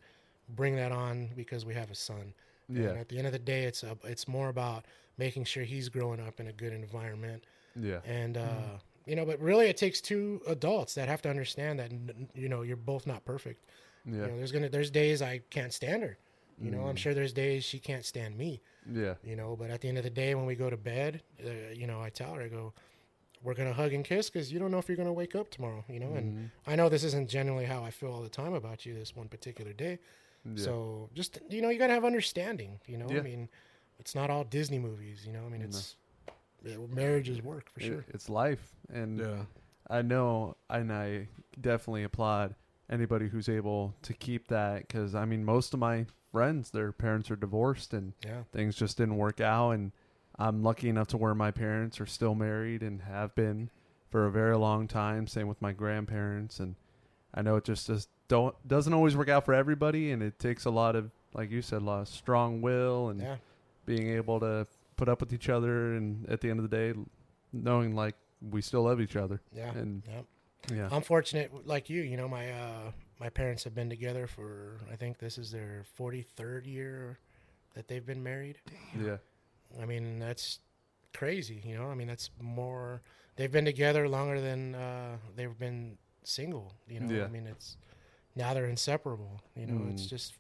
bring 0.51 0.77
that 0.77 0.93
on 0.93 1.29
because 1.37 1.65
we 1.65 1.73
have 1.73 1.91
a 1.91 1.95
son. 1.95 2.35
And 2.69 2.77
Yeah. 2.79 2.91
at 2.93 3.09
the 3.09 3.17
end 3.19 3.27
of 3.27 3.33
the 3.33 3.39
day, 3.39 3.65
it's 3.65 3.83
a, 3.83 3.97
it's 4.05 4.27
more 4.27 4.49
about 4.49 4.87
making 5.19 5.45
sure 5.45 5.63
he's 5.63 5.89
growing 5.89 6.21
up 6.21 6.41
in 6.41 6.49
a 6.49 6.53
good 6.53 6.73
environment, 6.73 7.45
Yeah. 7.77 8.01
and 8.05 8.37
uh, 8.37 8.79
you 9.07 9.15
know, 9.17 9.25
but 9.27 9.39
really, 9.41 9.67
it 9.67 9.77
takes 9.77 10.01
two 10.01 10.41
adults 10.47 10.95
that 10.95 11.09
have 11.09 11.21
to 11.23 11.31
understand 11.31 11.79
that 11.81 11.91
you 12.35 12.49
know 12.49 12.63
you're 12.63 12.77
both 12.77 13.07
not 13.07 13.25
perfect, 13.25 13.65
Yeah. 14.05 14.13
You 14.13 14.27
know, 14.29 14.37
there's 14.39 14.53
gonna 14.53 14.69
there's 14.69 14.91
days 14.91 15.23
I 15.23 15.39
can't 15.51 15.73
stand 15.73 16.03
her. 16.03 16.17
You 16.61 16.71
know, 16.71 16.87
I'm 16.87 16.95
Mm. 16.95 16.99
sure 16.99 17.15
there's 17.15 17.33
days 17.33 17.65
she 17.65 17.79
can't 17.79 18.05
stand 18.05 18.37
me. 18.39 18.63
Yeah. 18.91 19.15
You 19.23 19.37
know, 19.37 19.55
but 19.57 19.71
at 19.71 19.81
the 19.81 19.89
end 19.89 19.99
of 19.99 20.05
the 20.05 20.11
day, 20.11 20.35
when 20.35 20.47
we 20.47 20.55
go 20.55 20.71
to 20.71 20.77
bed, 20.77 21.23
uh, 21.45 21.51
you 21.75 21.87
know, 21.87 22.01
I 22.01 22.11
tell 22.11 22.35
her, 22.35 22.43
I 22.43 22.49
go, 22.49 22.73
we're 23.43 23.55
gonna 23.55 23.73
hug 23.73 23.93
and 23.93 24.05
kiss 24.05 24.31
because 24.31 24.53
you 24.53 24.59
don't 24.59 24.71
know 24.71 24.79
if 24.79 24.89
you're 24.89 24.97
gonna 24.97 25.13
wake 25.13 25.35
up 25.35 25.51
tomorrow. 25.51 25.85
You 25.89 26.01
know, 26.01 26.13
and 26.15 26.37
Mhm. 26.39 26.51
I 26.67 26.77
know 26.77 26.89
this 26.89 27.05
isn't 27.05 27.29
generally 27.29 27.65
how 27.65 27.83
I 27.85 27.91
feel 27.91 28.11
all 28.13 28.23
the 28.23 28.29
time 28.29 28.55
about 28.55 28.87
you 28.87 28.95
this 28.95 29.15
one 29.17 29.29
particular 29.29 29.73
day. 29.73 29.99
Yeah. 30.45 30.63
So 30.65 31.11
just 31.15 31.39
you 31.51 31.61
know, 31.63 31.69
you 31.69 31.79
gotta 31.79 31.93
have 31.95 32.05
understanding. 32.05 32.81
You 32.87 32.99
know, 32.99 33.09
Yeah. 33.11 33.19
I 33.21 33.23
mean, 33.23 33.49
it's 33.99 34.15
not 34.15 34.31
all 34.31 34.45
Disney 34.45 34.79
movies. 34.79 35.27
You 35.27 35.33
know, 35.33 35.45
I 35.47 35.49
mean, 35.49 35.61
No. 35.63 35.67
it's 35.67 35.97
yeah, 36.65 36.77
marriage 36.89 37.29
is 37.29 37.43
work 37.43 37.69
for 37.71 37.81
It- 37.81 37.85
sure. 37.87 38.05
it's 38.09 38.29
life, 38.29 38.75
and 38.89 39.19
Yeah. 39.19 39.45
I 39.91 40.03
know, 40.03 40.57
and 40.71 40.93
I 40.93 41.29
definitely 41.61 42.05
applaud 42.05 42.55
anybody 42.89 43.29
who's 43.29 43.49
able 43.49 43.95
to 44.03 44.13
keep 44.15 44.49
that 44.49 44.87
because 44.87 45.15
I 45.15 45.25
mean, 45.25 45.45
most 45.45 45.75
of 45.75 45.81
my 45.81 46.07
friends, 46.31 46.71
their 46.71 46.93
parents 46.93 47.31
are 47.31 47.37
divorced 47.37 47.93
and 47.93 48.13
Yeah, 48.25 48.45
things 48.53 48.75
just 48.77 48.97
didn't 48.99 49.17
work 49.17 49.41
out, 49.41 49.73
and 49.73 49.93
I'm 50.39 50.63
lucky 50.63 50.89
enough 50.89 51.09
to 51.09 51.17
where 51.17 51.35
my 51.35 51.51
parents 51.51 52.01
are 52.01 52.07
still 52.07 52.35
married 52.35 52.83
and 52.83 53.03
have 53.03 53.35
been 53.35 53.71
for 54.11 54.27
a 54.27 54.31
very 54.31 54.57
long 54.57 54.89
time. 54.89 55.27
Same 55.27 55.47
with 55.49 55.61
my 55.61 55.73
grandparents, 55.73 56.59
and 56.61 56.77
I 57.35 57.43
know 57.43 57.57
it 57.57 57.65
just 57.65 57.87
just 57.87 58.09
don't 58.29 58.55
doesn't 58.67 58.93
always 58.93 59.17
work 59.17 59.29
out 59.29 59.45
for 59.45 59.55
everybody, 59.55 60.11
and 60.11 60.23
it 60.23 60.39
takes 60.39 60.65
a 60.65 60.71
lot 60.71 60.97
of, 60.97 61.11
like 61.35 61.51
you 61.51 61.63
said, 61.63 61.83
a 61.83 61.85
lot 61.85 62.01
of 62.03 62.09
strong 62.09 62.61
will 62.63 63.09
and 63.11 63.21
yeah, 63.21 63.37
being 63.87 64.09
able 64.09 64.41
to 64.41 64.67
put 64.97 65.09
up 65.09 65.21
with 65.21 65.33
each 65.33 65.49
other, 65.49 65.95
and 65.95 66.29
at 66.29 66.41
the 66.41 66.51
end 66.51 66.61
of 66.61 66.69
the 66.69 66.77
day, 66.77 66.99
knowing 67.53 67.95
like 67.95 68.15
we 68.51 68.61
still 68.63 68.83
love 68.83 69.01
each 69.01 69.17
other, 69.17 69.41
yeah. 69.55 69.71
and 69.73 70.03
Yep. 70.09 70.25
yeah, 70.75 70.89
I'm 70.91 71.03
fortunate, 71.03 71.67
like 71.67 71.89
you. 71.91 72.03
You 72.03 72.17
know, 72.17 72.29
my 72.29 72.51
uh, 72.51 72.91
my 73.21 73.29
parents 73.29 73.65
have 73.65 73.75
been 73.75 73.91
together 73.91 74.27
for 74.27 74.81
I 74.91 74.97
think 74.97 75.19
this 75.19 75.39
is 75.39 75.51
their 75.51 75.85
43rd 75.99 76.67
year 76.67 77.19
that 77.75 77.89
they've 77.89 78.05
been 78.05 78.23
married. 78.23 78.59
yeah, 78.99 79.17
I 79.81 79.87
mean, 79.87 80.19
that's 80.19 80.61
crazy. 81.15 81.61
You 81.65 81.77
know, 81.77 81.91
I 81.91 81.95
mean, 81.95 82.09
that's 82.09 82.31
more. 82.41 83.03
They've 83.37 83.51
been 83.53 83.65
together 83.65 84.09
longer 84.09 84.41
than 84.41 84.75
uh, 84.75 85.17
they've 85.37 85.59
been 85.59 85.97
single. 86.25 86.73
You 86.89 87.01
know, 87.01 87.15
Yeah. 87.15 87.25
I 87.25 87.29
mean, 87.29 87.47
it's 87.47 87.77
now 88.35 88.55
they're 88.55 88.67
inseparable. 88.67 89.41
You 89.57 89.67
know, 89.67 89.91
it's 89.91 90.05
Mm. 90.05 90.09
just 90.11 90.35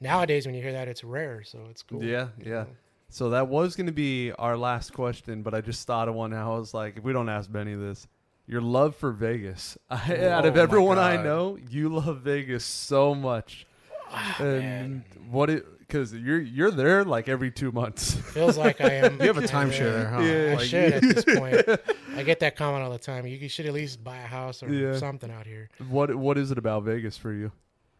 nowadays 0.00 0.46
when 0.46 0.54
you 0.54 0.62
hear 0.62 0.72
that, 0.72 0.88
it's 0.88 1.04
rare. 1.04 1.42
So 1.44 1.66
it's 1.70 1.82
cool. 1.82 2.02
yeah, 2.02 2.28
yeah. 2.38 2.50
know? 2.64 2.66
So 3.08 3.30
that 3.30 3.48
was 3.48 3.76
going 3.76 3.86
to 3.86 3.92
be 3.92 4.32
our 4.32 4.56
last 4.56 4.92
question, 4.94 5.42
but 5.42 5.52
I 5.54 5.60
just 5.60 5.86
thought 5.86 6.08
of 6.08 6.14
one. 6.14 6.30
Now 6.30 6.54
I 6.54 6.58
was 6.58 6.72
like, 6.72 6.96
if 6.96 7.04
we 7.04 7.12
don't 7.12 7.28
ask 7.28 7.50
Benny 7.52 7.74
this, 7.74 8.06
your 8.46 8.62
love 8.62 8.96
for 8.96 9.12
Vegas. 9.12 9.76
I, 9.90 10.28
out 10.28 10.46
of 10.46 10.56
Oh 10.56 10.60
everyone 10.60 10.98
I 10.98 11.22
know, 11.22 11.58
you 11.70 11.90
love 11.90 12.22
Vegas 12.22 12.64
so 12.64 13.14
much. 13.14 13.66
Ah, 14.14 14.36
and 14.42 14.62
man. 14.92 15.04
what 15.30 15.48
it 15.50 15.64
because 15.92 16.14
you're 16.14 16.40
you're 16.40 16.70
there 16.70 17.04
like 17.04 17.28
every 17.28 17.50
two 17.50 17.70
months. 17.70 18.14
Feels 18.32 18.56
like 18.56 18.80
I 18.80 18.94
am. 18.94 19.12
You 19.20 19.26
have 19.26 19.36
a 19.36 19.42
timeshare 19.42 19.92
there, 19.92 20.08
huh? 20.08 20.20
Yeah. 20.22 20.50
I 20.52 20.54
Like, 20.54 20.64
should 20.66 20.92
at 20.94 21.02
this 21.02 21.24
point. 21.24 21.80
I 22.16 22.22
get 22.22 22.40
that 22.40 22.56
comment 22.56 22.82
all 22.82 22.90
the 22.90 22.98
time. 22.98 23.26
You 23.26 23.48
should 23.48 23.66
at 23.66 23.72
least 23.74 24.02
buy 24.02 24.16
a 24.16 24.26
house 24.26 24.62
or 24.62 24.72
Yeah. 24.72 24.96
something 24.96 25.30
out 25.30 25.46
here. 25.46 25.68
what 25.88 26.14
what 26.14 26.38
is 26.38 26.50
it 26.50 26.58
about 26.58 26.84
Vegas 26.84 27.16
for 27.18 27.32
you? 27.32 27.52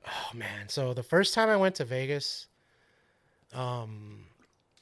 Oh 0.07 0.35
man! 0.37 0.69
So 0.69 0.95
the 0.95 1.03
first 1.03 1.33
time 1.35 1.49
I 1.49 1.57
went 1.57 1.75
to 1.77 1.85
Vegas, 1.85 2.47
um, 3.53 4.25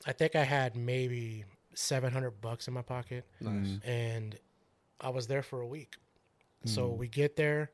I 0.06 0.12
think 0.12 0.36
I 0.36 0.44
had 0.44 0.76
maybe 0.76 1.44
seven 1.74 2.12
hundred 2.12 2.40
bucks 2.40 2.68
in 2.68 2.74
my 2.74 2.82
pocket, 2.82 3.24
Nice. 3.40 3.78
and 3.84 4.38
I 5.00 5.08
was 5.10 5.26
there 5.26 5.42
for 5.42 5.60
a 5.60 5.66
week. 5.66 5.96
So 6.64 6.90
Mm. 6.90 6.96
we 6.98 7.08
get 7.08 7.36
there, 7.36 7.70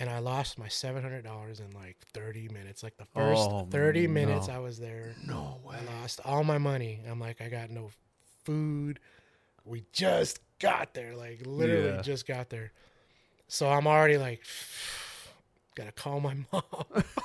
and 0.00 0.10
I 0.10 0.18
lost 0.18 0.58
my 0.58 0.66
seven 0.68 1.02
hundred 1.02 1.22
dollars 1.22 1.60
in 1.60 1.70
like 1.72 1.96
thirty 2.12 2.48
minutes. 2.48 2.82
Like 2.82 2.96
the 2.96 3.04
first 3.14 3.48
Oh, 3.52 3.66
thirty 3.70 4.06
minutes. 4.08 4.48
I 4.48 4.58
was 4.58 4.78
there, 4.78 5.14
No 5.26 5.60
way. 5.64 5.76
I 5.76 6.00
lost 6.00 6.20
all 6.24 6.42
my 6.42 6.58
money. 6.58 7.00
I'm 7.08 7.20
like, 7.20 7.40
I 7.40 7.48
got 7.48 7.70
no 7.70 7.90
food. 8.44 8.98
We 9.64 9.84
just 9.92 10.40
got 10.58 10.94
there, 10.94 11.14
like 11.14 11.42
literally 11.44 11.90
Yeah. 11.90 12.02
just 12.02 12.26
got 12.26 12.50
there. 12.50 12.72
So 13.48 13.68
I'm 13.68 13.86
already 13.86 14.16
like, 14.18 14.42
gotta 15.74 15.92
call 15.92 16.20
my 16.20 16.34
mom. 16.52 16.62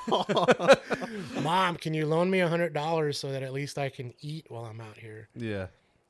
mom, 1.42 1.76
can 1.76 1.94
you 1.94 2.06
loan 2.06 2.30
me 2.30 2.40
a 2.40 2.48
hundred 2.48 2.72
dollars 2.72 3.18
so 3.18 3.30
that 3.32 3.42
at 3.42 3.52
least 3.52 3.78
I 3.78 3.88
can 3.88 4.12
eat 4.20 4.46
while 4.48 4.64
I'm 4.64 4.80
out 4.80 4.96
here? 4.98 5.28
Yeah, 5.34 5.66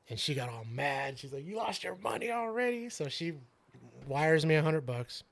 And 0.09 0.19
she 0.19 0.33
got 0.35 0.49
all 0.49 0.65
mad. 0.69 1.17
She's 1.19 1.33
like, 1.33 1.45
you 1.45 1.55
lost 1.55 1.83
your 1.83 1.95
money 2.03 2.31
already. 2.31 2.89
So 2.89 3.07
she 3.09 3.33
wires 4.07 4.45
me 4.45 4.55
a 4.55 4.61
hundred 4.61 4.85
bucks. 4.85 5.23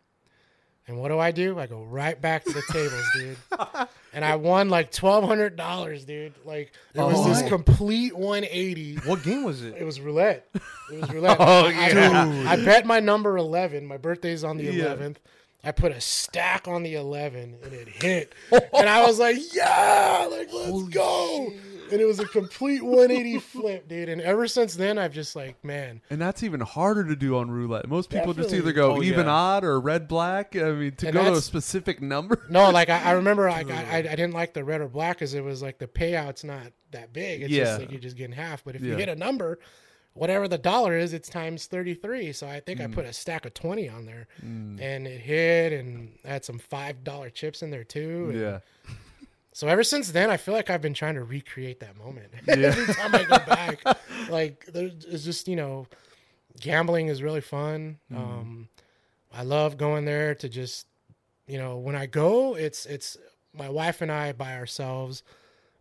And 0.87 0.99
what 0.99 1.07
do 1.09 1.17
I 1.17 1.31
do? 1.31 1.57
I 1.57 1.65
go 1.65 1.81
right 1.83 2.19
back 2.21 2.43
to 2.45 2.53
the 2.53 2.61
tables, 2.71 3.03
dude. 3.15 3.37
And 4.13 4.23
I 4.23 4.37
won 4.37 4.69
like 4.69 4.93
twelve 4.93 5.25
hundred 5.25 5.57
dollars, 5.57 6.05
dude. 6.05 6.33
Like 6.45 6.71
it 6.93 7.01
was 7.01 7.17
Oh. 7.17 7.27
this 7.27 7.41
complete 7.49 8.15
one 8.15 8.45
eighty. 8.49 8.95
What 9.05 9.23
game 9.23 9.43
was 9.43 9.61
it? 9.61 9.75
It 9.77 9.83
was 9.83 9.99
roulette. 9.99 10.47
It 10.89 11.01
was 11.01 11.09
roulette. 11.13 11.35
Oh, 11.37 11.65
I- 11.65 11.89
yeah. 11.89 12.43
I, 12.47 12.53
I 12.53 12.55
bet 12.63 12.85
my 12.85 13.01
number 13.01 13.35
eleven. 13.35 13.85
My 13.85 13.97
birthday's 13.97 14.45
on 14.45 14.55
the 14.55 14.63
Yeah. 14.63 14.85
eleventh. 14.85 15.19
I 15.65 15.71
put 15.73 15.91
a 15.91 15.99
stack 15.99 16.69
on 16.69 16.83
the 16.83 16.93
eleven 16.95 17.57
and 17.61 17.73
it 17.73 17.89
hit. 17.89 18.33
and 18.73 18.87
I 18.87 19.05
was 19.05 19.19
like, 19.19 19.35
yeah, 19.53 20.29
like 20.31 20.47
let's 20.53 20.83
go. 20.89 21.51
And 21.91 22.01
it 22.01 22.05
was 22.05 22.19
a 22.19 22.25
complete 22.27 22.81
180 22.83 23.39
flip, 23.39 23.87
dude. 23.87 24.09
And 24.09 24.21
ever 24.21 24.47
since 24.47 24.75
then, 24.75 24.97
I've 24.97 25.13
just 25.13 25.35
like, 25.35 25.63
man, 25.63 26.01
and 26.09 26.19
that's 26.21 26.43
even 26.43 26.59
harder 26.61 27.03
to 27.05 27.15
do 27.15 27.37
on 27.37 27.51
roulette. 27.51 27.87
Most 27.87 28.09
people 28.09 28.33
just 28.33 28.53
either 28.53 28.73
go 28.73 28.95
Oh, 28.97 29.03
even 29.03 29.25
yeah. 29.27 29.31
odd 29.33 29.63
or 29.63 29.79
red 29.79 30.07
black. 30.07 30.55
I 30.55 30.71
mean, 30.71 30.91
to 30.97 31.07
And 31.07 31.13
go 31.13 31.23
to 31.25 31.33
a 31.37 31.41
specific 31.41 32.01
number. 32.01 32.41
no, 32.49 32.69
like 32.71 32.89
I, 32.89 33.01
I 33.03 33.11
remember, 33.11 33.49
like 33.49 33.69
I, 33.69 33.83
I, 33.83 33.97
I 33.97 34.01
didn't 34.01 34.33
like 34.33 34.53
the 34.53 34.63
red 34.63 34.81
or 34.81 34.87
black 34.87 35.17
because 35.17 35.33
it 35.33 35.43
was 35.43 35.61
like 35.61 35.77
the 35.77 35.87
payout's 35.87 36.43
not 36.43 36.71
that 36.91 37.13
big. 37.13 37.41
It's 37.43 37.51
Yeah. 37.51 37.65
just 37.65 37.79
like 37.79 37.91
you're 37.91 37.99
just 38.01 38.17
getting 38.17 38.35
half. 38.35 38.63
But 38.63 38.75
if 38.75 38.81
you 38.81 38.91
Yeah. 38.91 38.97
hit 38.97 39.09
a 39.09 39.15
number, 39.15 39.59
whatever 40.13 40.47
the 40.47 40.57
dollar 40.57 40.97
is, 40.97 41.13
it's 41.13 41.27
times 41.29 41.65
33. 41.67 42.31
So 42.33 42.47
I 42.47 42.61
think 42.61 42.79
I 42.81 42.85
Mm. 42.85 42.93
put 42.93 43.05
a 43.05 43.11
stack 43.13 43.45
of 43.45 43.53
20 43.53 43.89
on 43.89 44.05
there, 44.05 44.27
Mm, 44.43 44.79
and 44.81 45.05
it 45.07 45.19
hit, 45.19 45.73
and 45.73 46.13
I 46.23 46.29
had 46.29 46.45
some 46.45 46.57
five 46.57 47.03
dollar 47.03 47.29
chips 47.29 47.61
in 47.61 47.69
there 47.69 47.83
too. 47.83 48.29
and 48.31 48.39
yeah, 48.39 48.59
So 49.55 49.69
ever 49.69 49.85
since 49.85 50.11
then, 50.11 50.29
I 50.29 50.35
feel 50.35 50.53
like 50.53 50.69
I've 50.69 50.81
been 50.81 50.93
trying 50.93 51.15
to 51.15 51.23
recreate 51.23 51.79
that 51.79 51.95
moment. 51.97 52.27
Yeah. 52.45 52.67
Every 52.75 52.93
time 52.93 53.15
I 53.15 53.23
go 53.23 53.37
back, 53.45 53.97
like 54.29 54.65
it's 54.73 55.23
just 55.23 55.47
you 55.47 55.55
know, 55.55 55.87
gambling 56.59 57.07
is 57.07 57.23
really 57.23 57.39
fun. 57.39 57.97
Mhm. 58.11 58.17
Um, 58.17 58.67
I 59.33 59.43
love 59.43 59.77
going 59.77 60.03
there 60.03 60.35
to 60.35 60.49
just, 60.49 60.87
you 61.47 61.57
know, 61.57 61.77
when 61.77 61.95
I 61.95 62.05
go, 62.05 62.55
it's 62.57 62.85
it's 62.85 63.15
my 63.53 63.69
wife 63.69 64.01
and 64.01 64.11
I 64.11 64.33
by 64.33 64.57
ourselves, 64.57 65.23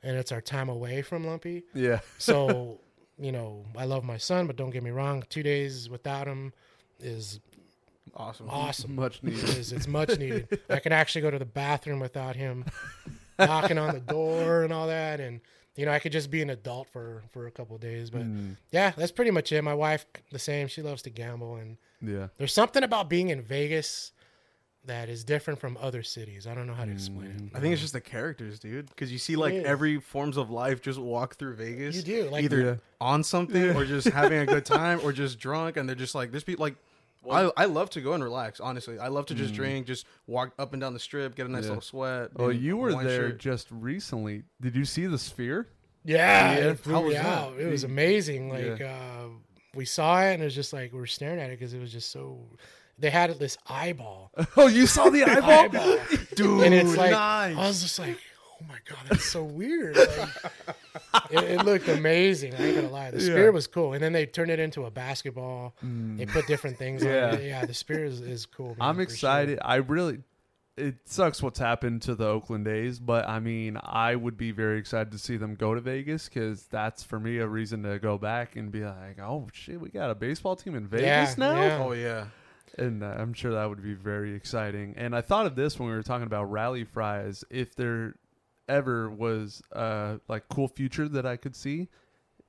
and 0.05 0.16
it's 0.16 0.30
our 0.30 0.40
time 0.40 0.68
away 0.68 1.02
from 1.02 1.26
Lumpy. 1.26 1.64
yeah. 1.74 1.98
So, 2.18 2.78
you 3.18 3.32
know, 3.32 3.64
I 3.76 3.86
love 3.86 4.05
my 4.05 4.18
son, 4.18 4.46
but 4.46 4.55
don't 4.55 4.70
get 4.70 4.84
me 4.84 4.90
wrong, 4.90 5.24
two 5.28 5.42
days 5.42 5.90
without 5.90 6.28
him 6.28 6.52
is 7.01 7.40
Awesome. 8.14 8.48
awesome. 8.48 8.94
Much 8.94 9.20
needed. 9.24 9.42
is. 9.48 9.72
It's 9.72 9.88
much 9.88 10.16
needed. 10.16 10.60
I 10.70 10.78
can 10.78 10.92
actually 10.92 11.22
go 11.22 11.32
to 11.32 11.38
the 11.40 11.44
bathroom 11.44 11.98
without 11.98 12.36
him 12.36 12.64
knocking 13.39 13.78
on 13.78 13.94
the 13.94 14.01
door 14.01 14.62
and 14.62 14.73
all 14.73 14.86
that, 14.89 15.20
and 15.20 15.40
you 15.77 15.85
know, 15.86 15.93
I 15.93 15.98
could 15.98 16.12
just 16.12 16.31
be 16.31 16.40
an 16.43 16.51
adult 16.51 16.89
for 16.90 17.23
for 17.32 17.47
a 17.47 17.51
couple 17.51 17.77
days. 17.78 18.11
But 18.11 18.23
Mm, 18.23 18.56
yeah, 18.70 18.93
that's 18.97 19.12
pretty 19.12 19.31
much 19.31 19.51
it. 19.52 19.62
My 19.62 19.74
wife, 19.74 20.06
the 20.31 20.39
same. 20.39 20.69
She 20.69 20.82
loves 20.82 21.02
to 21.02 21.11
gamble, 21.11 21.56
and 21.56 21.77
yeah. 22.01 22.28
there's 22.39 22.52
something 22.52 22.82
about 22.85 23.09
being 23.09 23.31
in 23.31 23.43
Vegas 23.43 24.12
that 24.86 25.09
is 25.09 25.24
different 25.24 25.59
from 25.59 25.78
other 25.81 26.02
cities. 26.02 26.47
I 26.47 26.55
don't 26.55 26.66
know 26.66 26.74
how 26.74 26.85
to 26.85 26.93
explain 26.93 27.51
it. 27.52 27.56
I 27.56 27.61
think 27.61 27.73
it's 27.73 27.81
just 27.81 27.94
the 27.94 28.02
characters, 28.02 28.59
dude. 28.59 28.86
Because 28.90 29.11
you 29.11 29.16
see 29.19 29.35
like 29.35 29.55
every 29.55 29.98
forms 29.98 30.36
of 30.36 30.51
life 30.51 30.82
just 30.82 30.98
walk 30.98 31.36
through 31.36 31.55
Vegas. 31.56 31.97
you 31.97 32.02
do 32.02 32.28
like 32.28 32.44
either 32.44 32.61
Yeah. 32.61 32.74
on 33.01 33.24
something 33.24 33.62
Yeah. 33.62 33.74
or 33.78 33.86
just 33.86 34.06
having 34.20 34.40
a 34.40 34.47
good 34.47 34.66
time 34.66 35.01
or 35.02 35.11
just 35.12 35.39
drunk 35.39 35.78
and 35.78 35.89
they're 35.89 35.97
just 35.97 36.15
like 36.15 36.32
there's 36.32 36.44
people 36.44 36.62
like 36.65 36.77
I, 37.30 37.51
I 37.56 37.64
love 37.66 37.90
to 37.90 38.01
go 38.01 38.12
and 38.12 38.22
relax 38.22 38.60
honestly 38.60 38.98
i 38.98 39.09
love 39.09 39.26
to 39.26 39.34
just 39.34 39.52
Mm. 39.52 39.56
drink 39.56 39.86
just 39.86 40.06
walk 40.26 40.52
up 40.59 40.72
and 40.72 40.80
down 40.80 40.92
the 40.92 40.98
strip 41.01 41.34
get 41.36 41.46
a 41.46 41.51
nice 41.51 41.62
Yeah. 41.64 41.68
little 41.70 41.82
sweat 41.82 42.30
Oh, 42.36 42.48
you 42.48 42.76
were 42.76 42.92
there 43.02 43.30
shirt. 43.30 43.38
just 43.38 43.68
recently. 43.70 44.42
Did 44.60 44.74
you 44.76 44.84
see 44.84 45.06
the 45.06 45.18
sphere? 45.18 45.68
Yeah, 46.05 46.52
Yeah, 46.56 46.70
it 46.70 46.78
flew 46.80 46.92
how 46.94 47.01
me 47.01 47.06
was 47.09 47.14
that? 47.16 47.52
It 47.59 47.70
was 47.70 47.84
amazing. 47.84 48.51
Like 48.51 48.78
Yeah. 48.78 48.94
uh, 49.22 49.28
we 49.74 49.84
saw 49.86 50.20
it, 50.22 50.34
and 50.34 50.42
it 50.42 50.44
was 50.44 50.55
just 50.55 50.72
like 50.72 50.92
we 50.92 50.98
were 50.98 51.06
staring 51.06 51.40
at 51.40 51.51
it 51.51 51.59
because 51.59 51.72
it 51.74 51.80
was 51.80 51.90
just 51.92 52.10
so. 52.12 52.38
They 52.98 53.10
had 53.10 53.36
this 53.40 53.56
eyeball, 53.66 54.30
Oh, 54.56 54.68
you 54.68 54.86
saw 54.86 55.09
the 55.10 55.24
eyeball? 55.28 55.51
eyeball, 55.51 55.98
dude 56.36 56.62
and 56.64 56.74
it's 56.74 56.96
like 56.96 57.10
nice. 57.10 57.56
I 57.56 57.66
was 57.66 57.82
just 57.82 57.98
like, 57.98 58.18
oh 58.64 58.72
my 58.72 58.78
god, 58.88 58.98
that's 59.08 59.24
so 59.24 59.44
weird. 59.44 59.96
Like, 59.96 60.28
it, 61.30 61.44
it 61.44 61.64
looked 61.64 61.88
amazing. 61.88 62.54
I 62.54 62.66
ain't 62.66 62.76
gonna 62.76 62.88
lie, 62.90 63.10
the 63.10 63.18
Yeah. 63.18 63.24
sphere 63.32 63.52
was 63.52 63.66
cool, 63.66 63.92
and 63.92 64.02
then 64.02 64.12
they 64.12 64.26
turned 64.26 64.50
it 64.50 64.58
into 64.58 64.84
a 64.84 64.90
basketball. 64.90 65.74
They 65.82 66.26
put 66.26 66.46
different 66.46 66.76
things 66.78 67.02
Yeah. 67.04 67.28
on 67.28 67.34
it. 67.34 67.44
Yeah, 67.44 67.64
the 67.66 67.74
sphere 67.74 68.04
is, 68.04 68.20
is 68.20 68.46
cool. 68.46 68.68
man, 68.70 68.76
I'm 68.80 68.94
for 68.96 69.02
sure. 69.02 69.04
excited. 69.04 69.58
I 69.62 69.76
really. 69.76 70.20
It 70.76 70.96
sucks 71.04 71.40
what's 71.40 71.60
happened 71.60 72.02
to 72.02 72.16
the 72.16 72.26
Oakland 72.26 72.66
A's, 72.66 72.98
but 72.98 73.28
I 73.28 73.38
mean, 73.38 73.78
I 73.80 74.16
would 74.16 74.36
be 74.36 74.50
very 74.50 74.76
excited 74.80 75.12
to 75.12 75.18
see 75.18 75.36
them 75.36 75.54
go 75.54 75.72
to 75.72 75.80
Vegas 75.80 76.28
because 76.28 76.64
that's 76.64 77.04
for 77.04 77.20
me 77.20 77.38
a 77.38 77.46
reason 77.46 77.84
to 77.84 78.00
go 78.00 78.18
back 78.18 78.56
and 78.56 78.72
be 78.72 78.84
like, 78.84 79.20
oh 79.20 79.46
shit, 79.52 79.80
we 79.80 79.90
got 79.90 80.10
a 80.10 80.16
baseball 80.16 80.56
team 80.56 80.74
in 80.74 80.88
Vegas 80.88 81.04
Yeah, 81.06 81.34
now. 81.38 81.54
yeah. 81.62 81.78
oh 81.80 81.92
yeah 81.92 82.24
and 82.76 83.04
uh, 83.04 83.14
I'm 83.16 83.34
sure 83.34 83.52
that 83.52 83.68
would 83.68 83.84
be 83.84 83.94
very 83.94 84.34
exciting. 84.34 84.94
And 84.96 85.14
I 85.14 85.20
thought 85.20 85.46
of 85.46 85.54
this 85.54 85.78
when 85.78 85.88
we 85.90 85.94
were 85.94 86.02
talking 86.02 86.26
about 86.26 86.50
rally 86.50 86.82
fries. 86.82 87.44
If 87.50 87.76
there 87.76 88.16
ever 88.68 89.10
was 89.10 89.62
a 89.72 90.20
like 90.28 90.48
cool 90.48 90.68
future 90.68 91.08
that 91.08 91.26
I 91.26 91.36
could 91.36 91.54
see, 91.56 91.88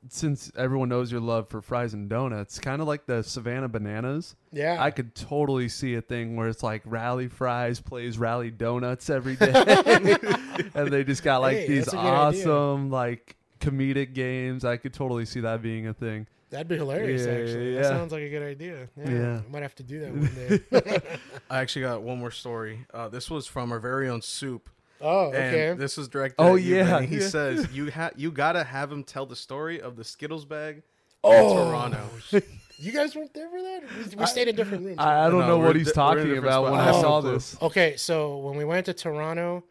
since 0.09 0.51
everyone 0.55 0.89
knows 0.89 1.11
your 1.11 1.21
love 1.21 1.49
for 1.49 1.61
fries 1.61 1.93
and 1.93 2.07
donuts, 2.09 2.59
kind 2.59 2.81
of 2.81 2.87
like 2.87 3.05
the 3.07 3.23
Savannah 3.23 3.67
Bananas. 3.69 4.35
Yeah. 4.51 4.77
I 4.79 4.91
could 4.91 5.15
totally 5.15 5.67
see 5.69 5.95
a 5.95 6.01
thing 6.01 6.35
where 6.35 6.47
it's 6.47 6.61
like 6.63 6.83
Rally 6.85 7.27
Fries 7.27 7.79
plays 7.81 8.17
Rally 8.17 8.51
Donuts 8.51 9.09
every 9.09 9.35
day, 9.37 9.51
and 10.75 10.91
they 10.91 11.03
just 11.03 11.23
got 11.23 11.41
like 11.41 11.57
Hey, 11.57 11.67
these 11.67 11.85
that's 11.85 11.95
idea. 11.95 12.11
awesome 12.11 12.89
like 12.91 13.35
comedic 13.59 14.13
games. 14.13 14.63
I 14.63 14.77
could 14.77 14.93
totally 14.93 15.25
see 15.25 15.39
that 15.41 15.61
being 15.61 15.87
a 15.87 15.93
thing. 15.93 16.27
That'd 16.51 16.67
be 16.67 16.75
hilarious, 16.77 17.25
Yeah, 17.25 17.33
actually. 17.33 17.73
yeah. 17.73 17.81
That 17.81 17.87
sounds 17.89 18.11
like 18.13 18.21
a 18.21 18.29
good 18.29 18.43
idea. 18.43 18.87
Yeah. 18.95 19.09
Yeah. 19.09 19.41
I 19.45 19.51
might 19.51 19.63
have 19.63 19.75
to 19.75 19.83
do 19.83 19.99
that 20.01 20.13
one 20.13 21.01
day. 21.01 21.01
I 21.49 21.59
actually 21.61 21.81
got 21.81 22.03
one 22.03 22.19
more 22.19 22.29
story. 22.31 22.85
Uh, 22.93 23.09
this 23.09 23.29
was 23.31 23.47
from 23.47 23.71
our 23.71 23.79
very 23.79 24.07
own 24.07 24.21
Soup. 24.21 24.69
Oh, 25.01 25.27
okay. 25.27 25.69
And 25.69 25.80
this 25.80 25.97
was 25.97 26.07
directed 26.07 26.35
Oh, 26.41 26.55
at 26.55 26.61
you, 26.63 26.76
yeah, 26.77 27.01
He 27.01 27.17
yeah. 27.17 27.27
says 27.27 27.67
you 27.73 27.91
ha- 27.91 28.11
you 28.15 28.31
gotta 28.31 28.63
have 28.63 28.91
him 28.91 29.03
tell 29.03 29.26
the 29.26 29.35
story 29.35 29.80
of 29.81 29.95
the 29.95 30.03
Skittles 30.03 30.45
bag 30.45 30.84
oh, 31.23 31.31
in 31.31 31.67
Toronto. 31.67 32.09
You 32.77 32.91
guys 32.91 33.15
weren't 33.15 33.34
there 33.34 33.49
for 33.49 33.61
that? 33.61 33.84
We, 34.09 34.15
we 34.17 34.26
stayed 34.26 34.49
in 34.49 34.55
different 34.57 34.84
rooms. 34.84 34.97
I, 34.99 35.27
I 35.27 35.30
don't 35.30 35.39
No, 35.39 35.47
know 35.47 35.57
what 35.59 35.77
he's 35.77 35.88
di- 35.88 35.93
talking 35.93 36.23
different 36.26 36.43
about 36.43 36.63
when 36.65 36.73
I 36.73 36.91
saw 36.91 37.19
Oh, 37.19 37.22
this. 37.22 37.55
Okay, 37.61 37.95
so 37.95 38.39
when 38.39 38.57
we 38.57 38.65
went 38.65 38.85
to 38.88 38.93
Toronto, 38.93 39.63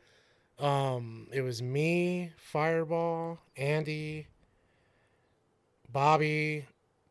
um, 0.59 1.28
it 1.30 1.42
was 1.42 1.60
me, 1.60 2.30
Fireball, 2.38 3.40
Andy, 3.59 4.26
Bobby, 5.92 6.64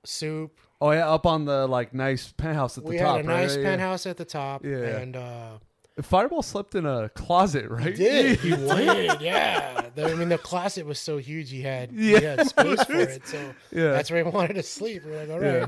Soup. 0.04 0.52
Oh 0.82 0.90
yeah, 0.92 1.10
up 1.10 1.26
on 1.26 1.46
the 1.46 1.68
like 1.68 1.94
nice 1.94 2.32
penthouse 2.32 2.78
at 2.78 2.84
the 2.86 2.90
We 2.90 2.98
top. 2.98 3.18
had 3.18 3.26
a 3.26 3.28
nice 3.28 3.56
right? 3.56 3.62
Yeah, 3.64 3.70
penthouse 3.70 4.06
at 4.08 4.18
the 4.18 4.26
top, 4.26 4.66
Yeah. 4.66 4.78
and 4.98 5.16
uh, 5.16 5.20
yeah. 5.20 5.58
Fireball 6.02 6.42
slept 6.42 6.74
in 6.74 6.86
a 6.88 7.10
closet, 7.10 7.70
right? 7.70 7.96
did 7.96 8.40
he 8.42 8.50
did 8.50 9.22
yeah. 9.22 9.82
The- 9.96 10.12
I 10.12 10.16
mean, 10.16 10.30
the 10.30 10.40
closet 10.40 10.86
was 10.88 10.98
so 11.00 11.18
huge, 11.18 11.52
he 11.52 11.62
had 11.62 11.92
Yeah. 11.92 12.20
he 12.20 12.26
had 12.26 12.48
space 12.48 12.84
for 12.84 12.94
it, 12.96 13.28
so 13.28 13.54
Yeah. 13.72 13.92
that's 13.92 14.10
where 14.10 14.24
he 14.24 14.30
wanted 14.30 14.56
to 14.56 14.64
sleep. 14.64 15.04
We're 15.06 15.20
like, 15.20 15.30
all 15.30 15.40
right. 15.40 15.54
Yeah. 15.62 15.68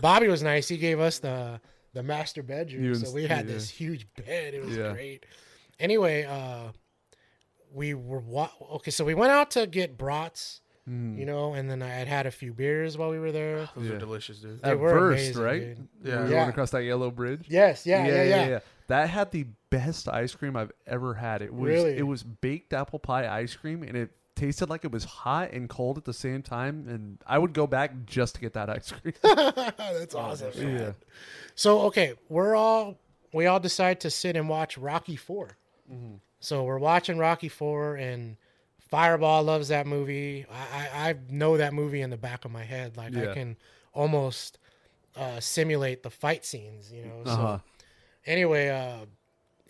Bobby 0.00 0.28
was 0.28 0.42
nice. 0.42 0.66
He 0.68 0.78
gave 0.78 0.98
us 1.00 1.18
the 1.18 1.60
the 1.92 2.02
master 2.02 2.42
bedroom, 2.42 2.84
and- 2.86 2.96
so 3.06 3.12
we 3.12 3.26
had 3.26 3.46
yeah. 3.46 3.52
this 3.54 3.68
huge 3.68 4.06
bed. 4.16 4.54
It 4.54 4.64
was 4.64 4.76
Yeah. 4.76 4.92
great. 4.92 5.26
Anyway, 5.78 6.24
uh, 6.24 6.72
we 7.72 7.92
were 7.94 8.20
wa- 8.20 8.50
okay. 8.76 8.90
So 8.90 9.04
we 9.04 9.12
went 9.14 9.32
out 9.32 9.50
to 9.52 9.66
get 9.66 9.98
brats, 9.98 10.62
Mm. 10.88 11.18
you 11.18 11.26
know, 11.26 11.54
and 11.54 11.68
then 11.68 11.82
I 11.82 11.88
had 11.88 12.06
had 12.06 12.26
a 12.26 12.30
few 12.30 12.52
beers 12.52 12.96
while 12.96 13.10
we 13.10 13.18
were 13.18 13.32
there. 13.32 13.68
Those 13.76 13.88
Yeah. 13.88 13.94
are 13.94 13.98
delicious, 13.98 14.38
dude. 14.38 14.62
They 14.62 14.70
At 14.70 14.78
were 14.78 14.90
first, 14.90 15.22
amazing, 15.36 15.42
right? 15.42 15.60
dude. 15.60 15.88
Yeah. 16.04 16.24
We 16.24 16.30
Yeah. 16.30 16.36
went 16.38 16.50
across 16.50 16.70
that 16.70 16.84
yellow 16.84 17.10
bridge. 17.10 17.46
Yes, 17.48 17.84
yeah, 17.86 18.06
yeah, 18.06 18.22
yeah. 18.46 18.58
That 18.86 19.08
had 19.08 19.32
the 19.32 19.46
best 19.70 20.08
ice 20.08 20.32
cream 20.34 20.54
I've 20.56 20.70
ever 20.86 21.14
had. 21.14 21.42
It 21.42 21.52
was 21.52 21.68
Really? 21.68 21.96
it 21.96 22.06
was 22.06 22.22
baked 22.22 22.72
apple 22.72 23.00
pie 23.00 23.26
ice 23.28 23.56
cream, 23.56 23.82
and 23.82 23.96
it 23.96 24.10
tasted 24.36 24.70
like 24.70 24.84
it 24.84 24.92
was 24.92 25.02
hot 25.04 25.50
and 25.50 25.68
cold 25.68 25.98
at 25.98 26.04
the 26.04 26.12
same 26.12 26.42
time. 26.42 26.86
And 26.88 27.18
I 27.26 27.38
would 27.38 27.52
go 27.52 27.66
back 27.66 27.90
just 28.04 28.36
to 28.36 28.40
get 28.40 28.52
that 28.52 28.70
ice 28.70 28.92
cream. 28.92 29.14
That's 29.22 30.14
awesome. 30.14 30.52
yeah. 30.54 30.64
man. 30.66 30.94
So 31.56 31.80
okay, 31.86 32.14
we're 32.28 32.54
all 32.54 32.96
we 33.32 33.46
all 33.46 33.58
decide 33.58 33.98
to 34.02 34.10
sit 34.10 34.36
and 34.36 34.48
watch 34.48 34.78
Rocky 34.78 35.16
4 35.16 35.56
Mm-hmm. 35.92 36.14
So 36.38 36.62
we're 36.64 36.78
watching 36.78 37.18
Rocky 37.18 37.48
Four, 37.48 37.96
and 37.96 38.36
Fireball 38.88 39.42
loves 39.42 39.68
that 39.68 39.86
movie. 39.86 40.46
I, 40.50 40.56
I 41.06 41.08
I 41.10 41.14
know 41.28 41.56
that 41.56 41.74
movie 41.74 42.00
in 42.02 42.10
the 42.10 42.16
back 42.16 42.44
of 42.44 42.50
my 42.52 42.62
head. 42.64 42.96
Like 42.96 43.12
Yeah. 43.14 43.30
I 43.30 43.34
can 43.34 43.56
almost 43.92 44.58
uh, 45.16 45.40
simulate 45.40 46.02
the 46.02 46.10
fight 46.10 46.44
scenes. 46.44 46.92
You 46.92 47.04
know. 47.06 47.22
So 47.24 47.30
Uh-huh. 47.32 47.58
anyway, 48.26 48.68
uh, 48.68 49.06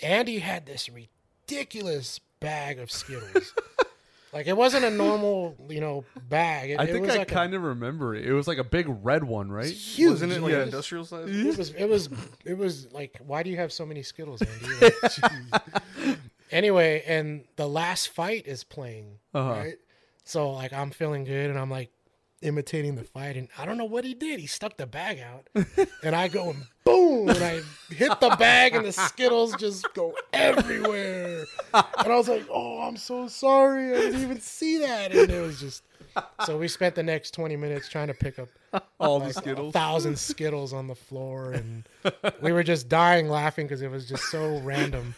Andy 0.02 0.38
had 0.38 0.66
this 0.66 0.88
ridiculous 0.90 2.20
bag 2.40 2.78
of 2.78 2.90
Skittles. 2.90 3.54
like 4.34 4.46
it 4.48 4.56
wasn't 4.56 4.84
a 4.84 4.90
normal, 4.90 5.56
you 5.70 5.80
know, 5.80 6.04
bag. 6.28 6.70
It, 6.70 6.80
I 6.80 6.84
it 6.84 6.92
think 6.92 7.06
was 7.06 7.14
I 7.14 7.18
like 7.18 7.30
a- 7.30 7.34
kind 7.34 7.54
of 7.54 7.62
remember 7.62 8.14
it. 8.14 8.26
It 8.26 8.32
was 8.34 8.46
like 8.46 8.58
a 8.58 8.64
big 8.64 8.86
red 9.02 9.24
one, 9.24 9.50
right? 9.50 9.70
huge. 9.70 10.10
Wasn't 10.10 10.32
it 10.32 10.42
like 10.42 10.50
Yeah. 10.52 10.58
an 10.58 10.62
industrial 10.64 11.04
size? 11.06 11.28
It 11.30 11.56
was 11.56 11.70
it 11.70 11.88
was 11.88 12.08
it 12.44 12.58
was 12.58 12.92
like 12.92 13.16
why 13.24 13.42
do 13.42 13.48
you 13.50 13.56
have 13.56 13.72
so 13.72 13.86
many 13.86 14.02
Skittles, 14.02 14.42
Andy? 14.42 14.74
Like, 14.82 14.92
jeez. 14.94 16.18
Anyway, 16.50 17.02
and 17.06 17.44
the 17.56 17.68
last 17.68 18.08
fight 18.08 18.46
is 18.46 18.64
playing, 18.64 19.18
Uh-huh. 19.34 19.50
right? 19.50 19.76
So 20.24 20.50
like 20.52 20.72
I'm 20.72 20.90
feeling 20.90 21.24
good 21.24 21.50
and 21.50 21.58
I'm 21.58 21.70
like 21.70 21.90
imitating 22.42 22.94
the 22.96 23.02
fight 23.04 23.36
and 23.36 23.48
I 23.58 23.64
don't 23.64 23.78
know 23.78 23.84
what 23.86 24.04
he 24.04 24.12
did. 24.14 24.40
He 24.40 24.46
stuck 24.46 24.76
the 24.76 24.86
bag 24.86 25.20
out 25.20 25.48
and 26.02 26.14
I 26.14 26.28
go 26.28 26.50
and 26.50 26.62
boom 26.84 27.28
and 27.30 27.38
I 27.42 27.60
hit 27.94 28.20
the 28.20 28.36
bag 28.38 28.74
and 28.74 28.84
the 28.84 28.92
Skittles 28.92 29.54
just 29.56 29.86
go 29.94 30.14
everywhere. 30.32 31.44
And 31.74 31.84
I 32.12 32.16
was 32.16 32.28
like, 32.28 32.46
"Oh, 32.50 32.80
I'm 32.82 32.96
so 32.96 33.28
sorry. 33.28 33.92
I 33.92 34.00
didn't 34.00 34.22
even 34.22 34.40
see 34.40 34.78
that." 34.78 35.12
And 35.14 35.30
it 35.30 35.40
was 35.40 35.60
just 35.60 35.82
so 36.44 36.56
we 36.58 36.66
spent 36.68 36.94
the 36.94 37.02
next 37.02 37.32
20 37.32 37.56
minutes 37.56 37.88
trying 37.88 38.08
to 38.08 38.14
pick 38.14 38.38
up 38.38 38.48
All 38.98 39.20
the 39.20 39.32
Skittles. 39.32 39.70
a 39.74 39.78
thousand 39.78 40.18
Skittles 40.18 40.72
on 40.72 40.86
the 40.86 40.94
floor, 40.94 41.52
and 41.52 41.88
we 42.42 42.52
were 42.52 42.62
just 42.62 42.88
dying 42.88 43.28
laughing 43.28 43.66
because 43.66 43.82
it 43.82 43.90
was 43.90 44.08
just 44.08 44.24
so 44.24 44.58
random 44.60 45.14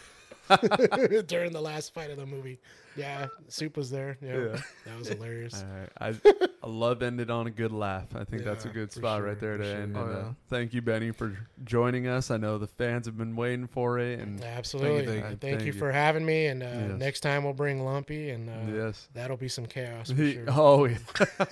during 1.27 1.51
the 1.53 1.61
last 1.61 1.93
fight 1.93 2.09
of 2.11 2.17
the 2.17 2.25
movie. 2.25 2.59
Yeah, 2.95 3.27
Soup 3.47 3.75
was 3.77 3.89
there. 3.89 4.17
Yeah, 4.21 4.37
Yeah. 4.37 4.61
that 4.85 4.97
was 4.99 5.07
hilarious. 5.07 5.63
All 5.63 5.79
right. 5.79 5.89
I, 6.25 6.47
I 6.63 6.67
love 6.67 7.01
ended 7.01 7.29
on 7.31 7.47
a 7.47 7.51
good 7.51 7.71
laugh. 7.71 8.15
I 8.15 8.23
think 8.25 8.43
that's 8.43 8.65
a 8.65 8.69
good 8.69 8.91
spot 8.91 9.19
sure, 9.19 9.27
right 9.27 9.39
there 9.39 9.57
to 9.57 9.63
sure. 9.63 9.75
end. 9.75 9.95
Oh, 9.97 10.03
and, 10.03 10.15
uh, 10.15 10.23
thank 10.49 10.73
you, 10.73 10.81
Benny, 10.81 11.11
for 11.11 11.37
joining 11.63 12.07
us. 12.07 12.29
I 12.31 12.37
know 12.37 12.57
the 12.57 12.67
fans 12.67 13.05
have 13.05 13.17
been 13.17 13.35
waiting 13.35 13.67
for 13.67 13.99
it, 13.99 14.19
and 14.19 14.43
Absolutely. 14.43 15.05
thank 15.21 15.39
Thank 15.39 15.41
you. 15.43 15.49
you, 15.49 15.55
Thank 15.57 15.65
you. 15.67 15.73
for 15.73 15.91
having 15.91 16.25
me, 16.25 16.47
and 16.47 16.61
uh, 16.63 16.65
Yes. 16.65 16.99
next 16.99 17.19
time 17.21 17.43
we'll 17.43 17.53
bring 17.53 17.83
Lumpy, 17.85 18.29
and 18.31 18.49
uh, 18.49 18.53
yes. 18.85 19.07
that'll 19.13 19.37
be 19.37 19.47
some 19.47 19.65
chaos 19.65 20.09
for 20.11 20.15
He- 20.21 20.33
sure. 20.33 20.45
Oh, 20.49 20.85
yeah. 20.85 20.97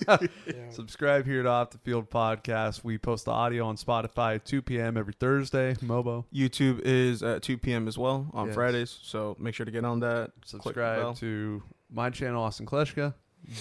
Yeah. 0.46 0.70
subscribe 0.70 1.24
here 1.24 1.42
to 1.42 1.48
Off 1.48 1.70
the 1.70 1.78
Field 1.78 2.10
Podcast. 2.10 2.84
We 2.84 2.98
post 2.98 3.24
the 3.26 3.30
audio 3.30 3.66
on 3.66 3.76
Spotify 3.76 4.36
at 4.36 4.44
2 4.44 4.62
p.m. 4.62 4.96
every 4.96 5.14
Thursday. 5.14 5.74
Mobo, 5.82 6.24
YouTube 6.34 6.80
is 6.84 7.22
at 7.22 7.42
2 7.42 7.58
p.m. 7.58 7.88
as 7.88 7.96
well 7.96 8.28
on 8.34 8.46
Yes. 8.48 8.54
Fridays, 8.54 8.98
so 9.02 9.36
make 9.38 9.54
sure 9.54 9.66
to 9.66 9.72
get 9.72 9.84
on 9.84 10.00
that. 10.00 10.32
Subscribe 10.44 10.98
bell. 11.00 11.14
To 11.28 11.62
my 11.90 12.10
channel, 12.10 12.42
Austin 12.42 12.66
Kleshka. 12.66 13.14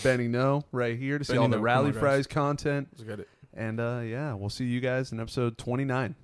Benny 0.03 0.27
No, 0.27 0.63
right 0.71 0.97
here 0.97 1.17
to 1.17 1.23
see 1.23 1.33
Benny 1.33 1.43
all 1.43 1.47
the 1.49 1.51
No, 1.51 1.57
come 1.57 1.63
Rally 1.63 1.85
on, 1.87 1.91
guys. 1.93 1.99
Fries 1.99 2.27
content. 2.27 2.87
Let's 2.91 3.03
get 3.03 3.19
it. 3.19 3.29
And 3.53 3.79
uh, 3.79 4.01
yeah, 4.03 4.33
we'll 4.33 4.49
see 4.49 4.65
you 4.65 4.79
guys 4.79 5.11
in 5.11 5.19
episode 5.19 5.57
29. 5.57 6.15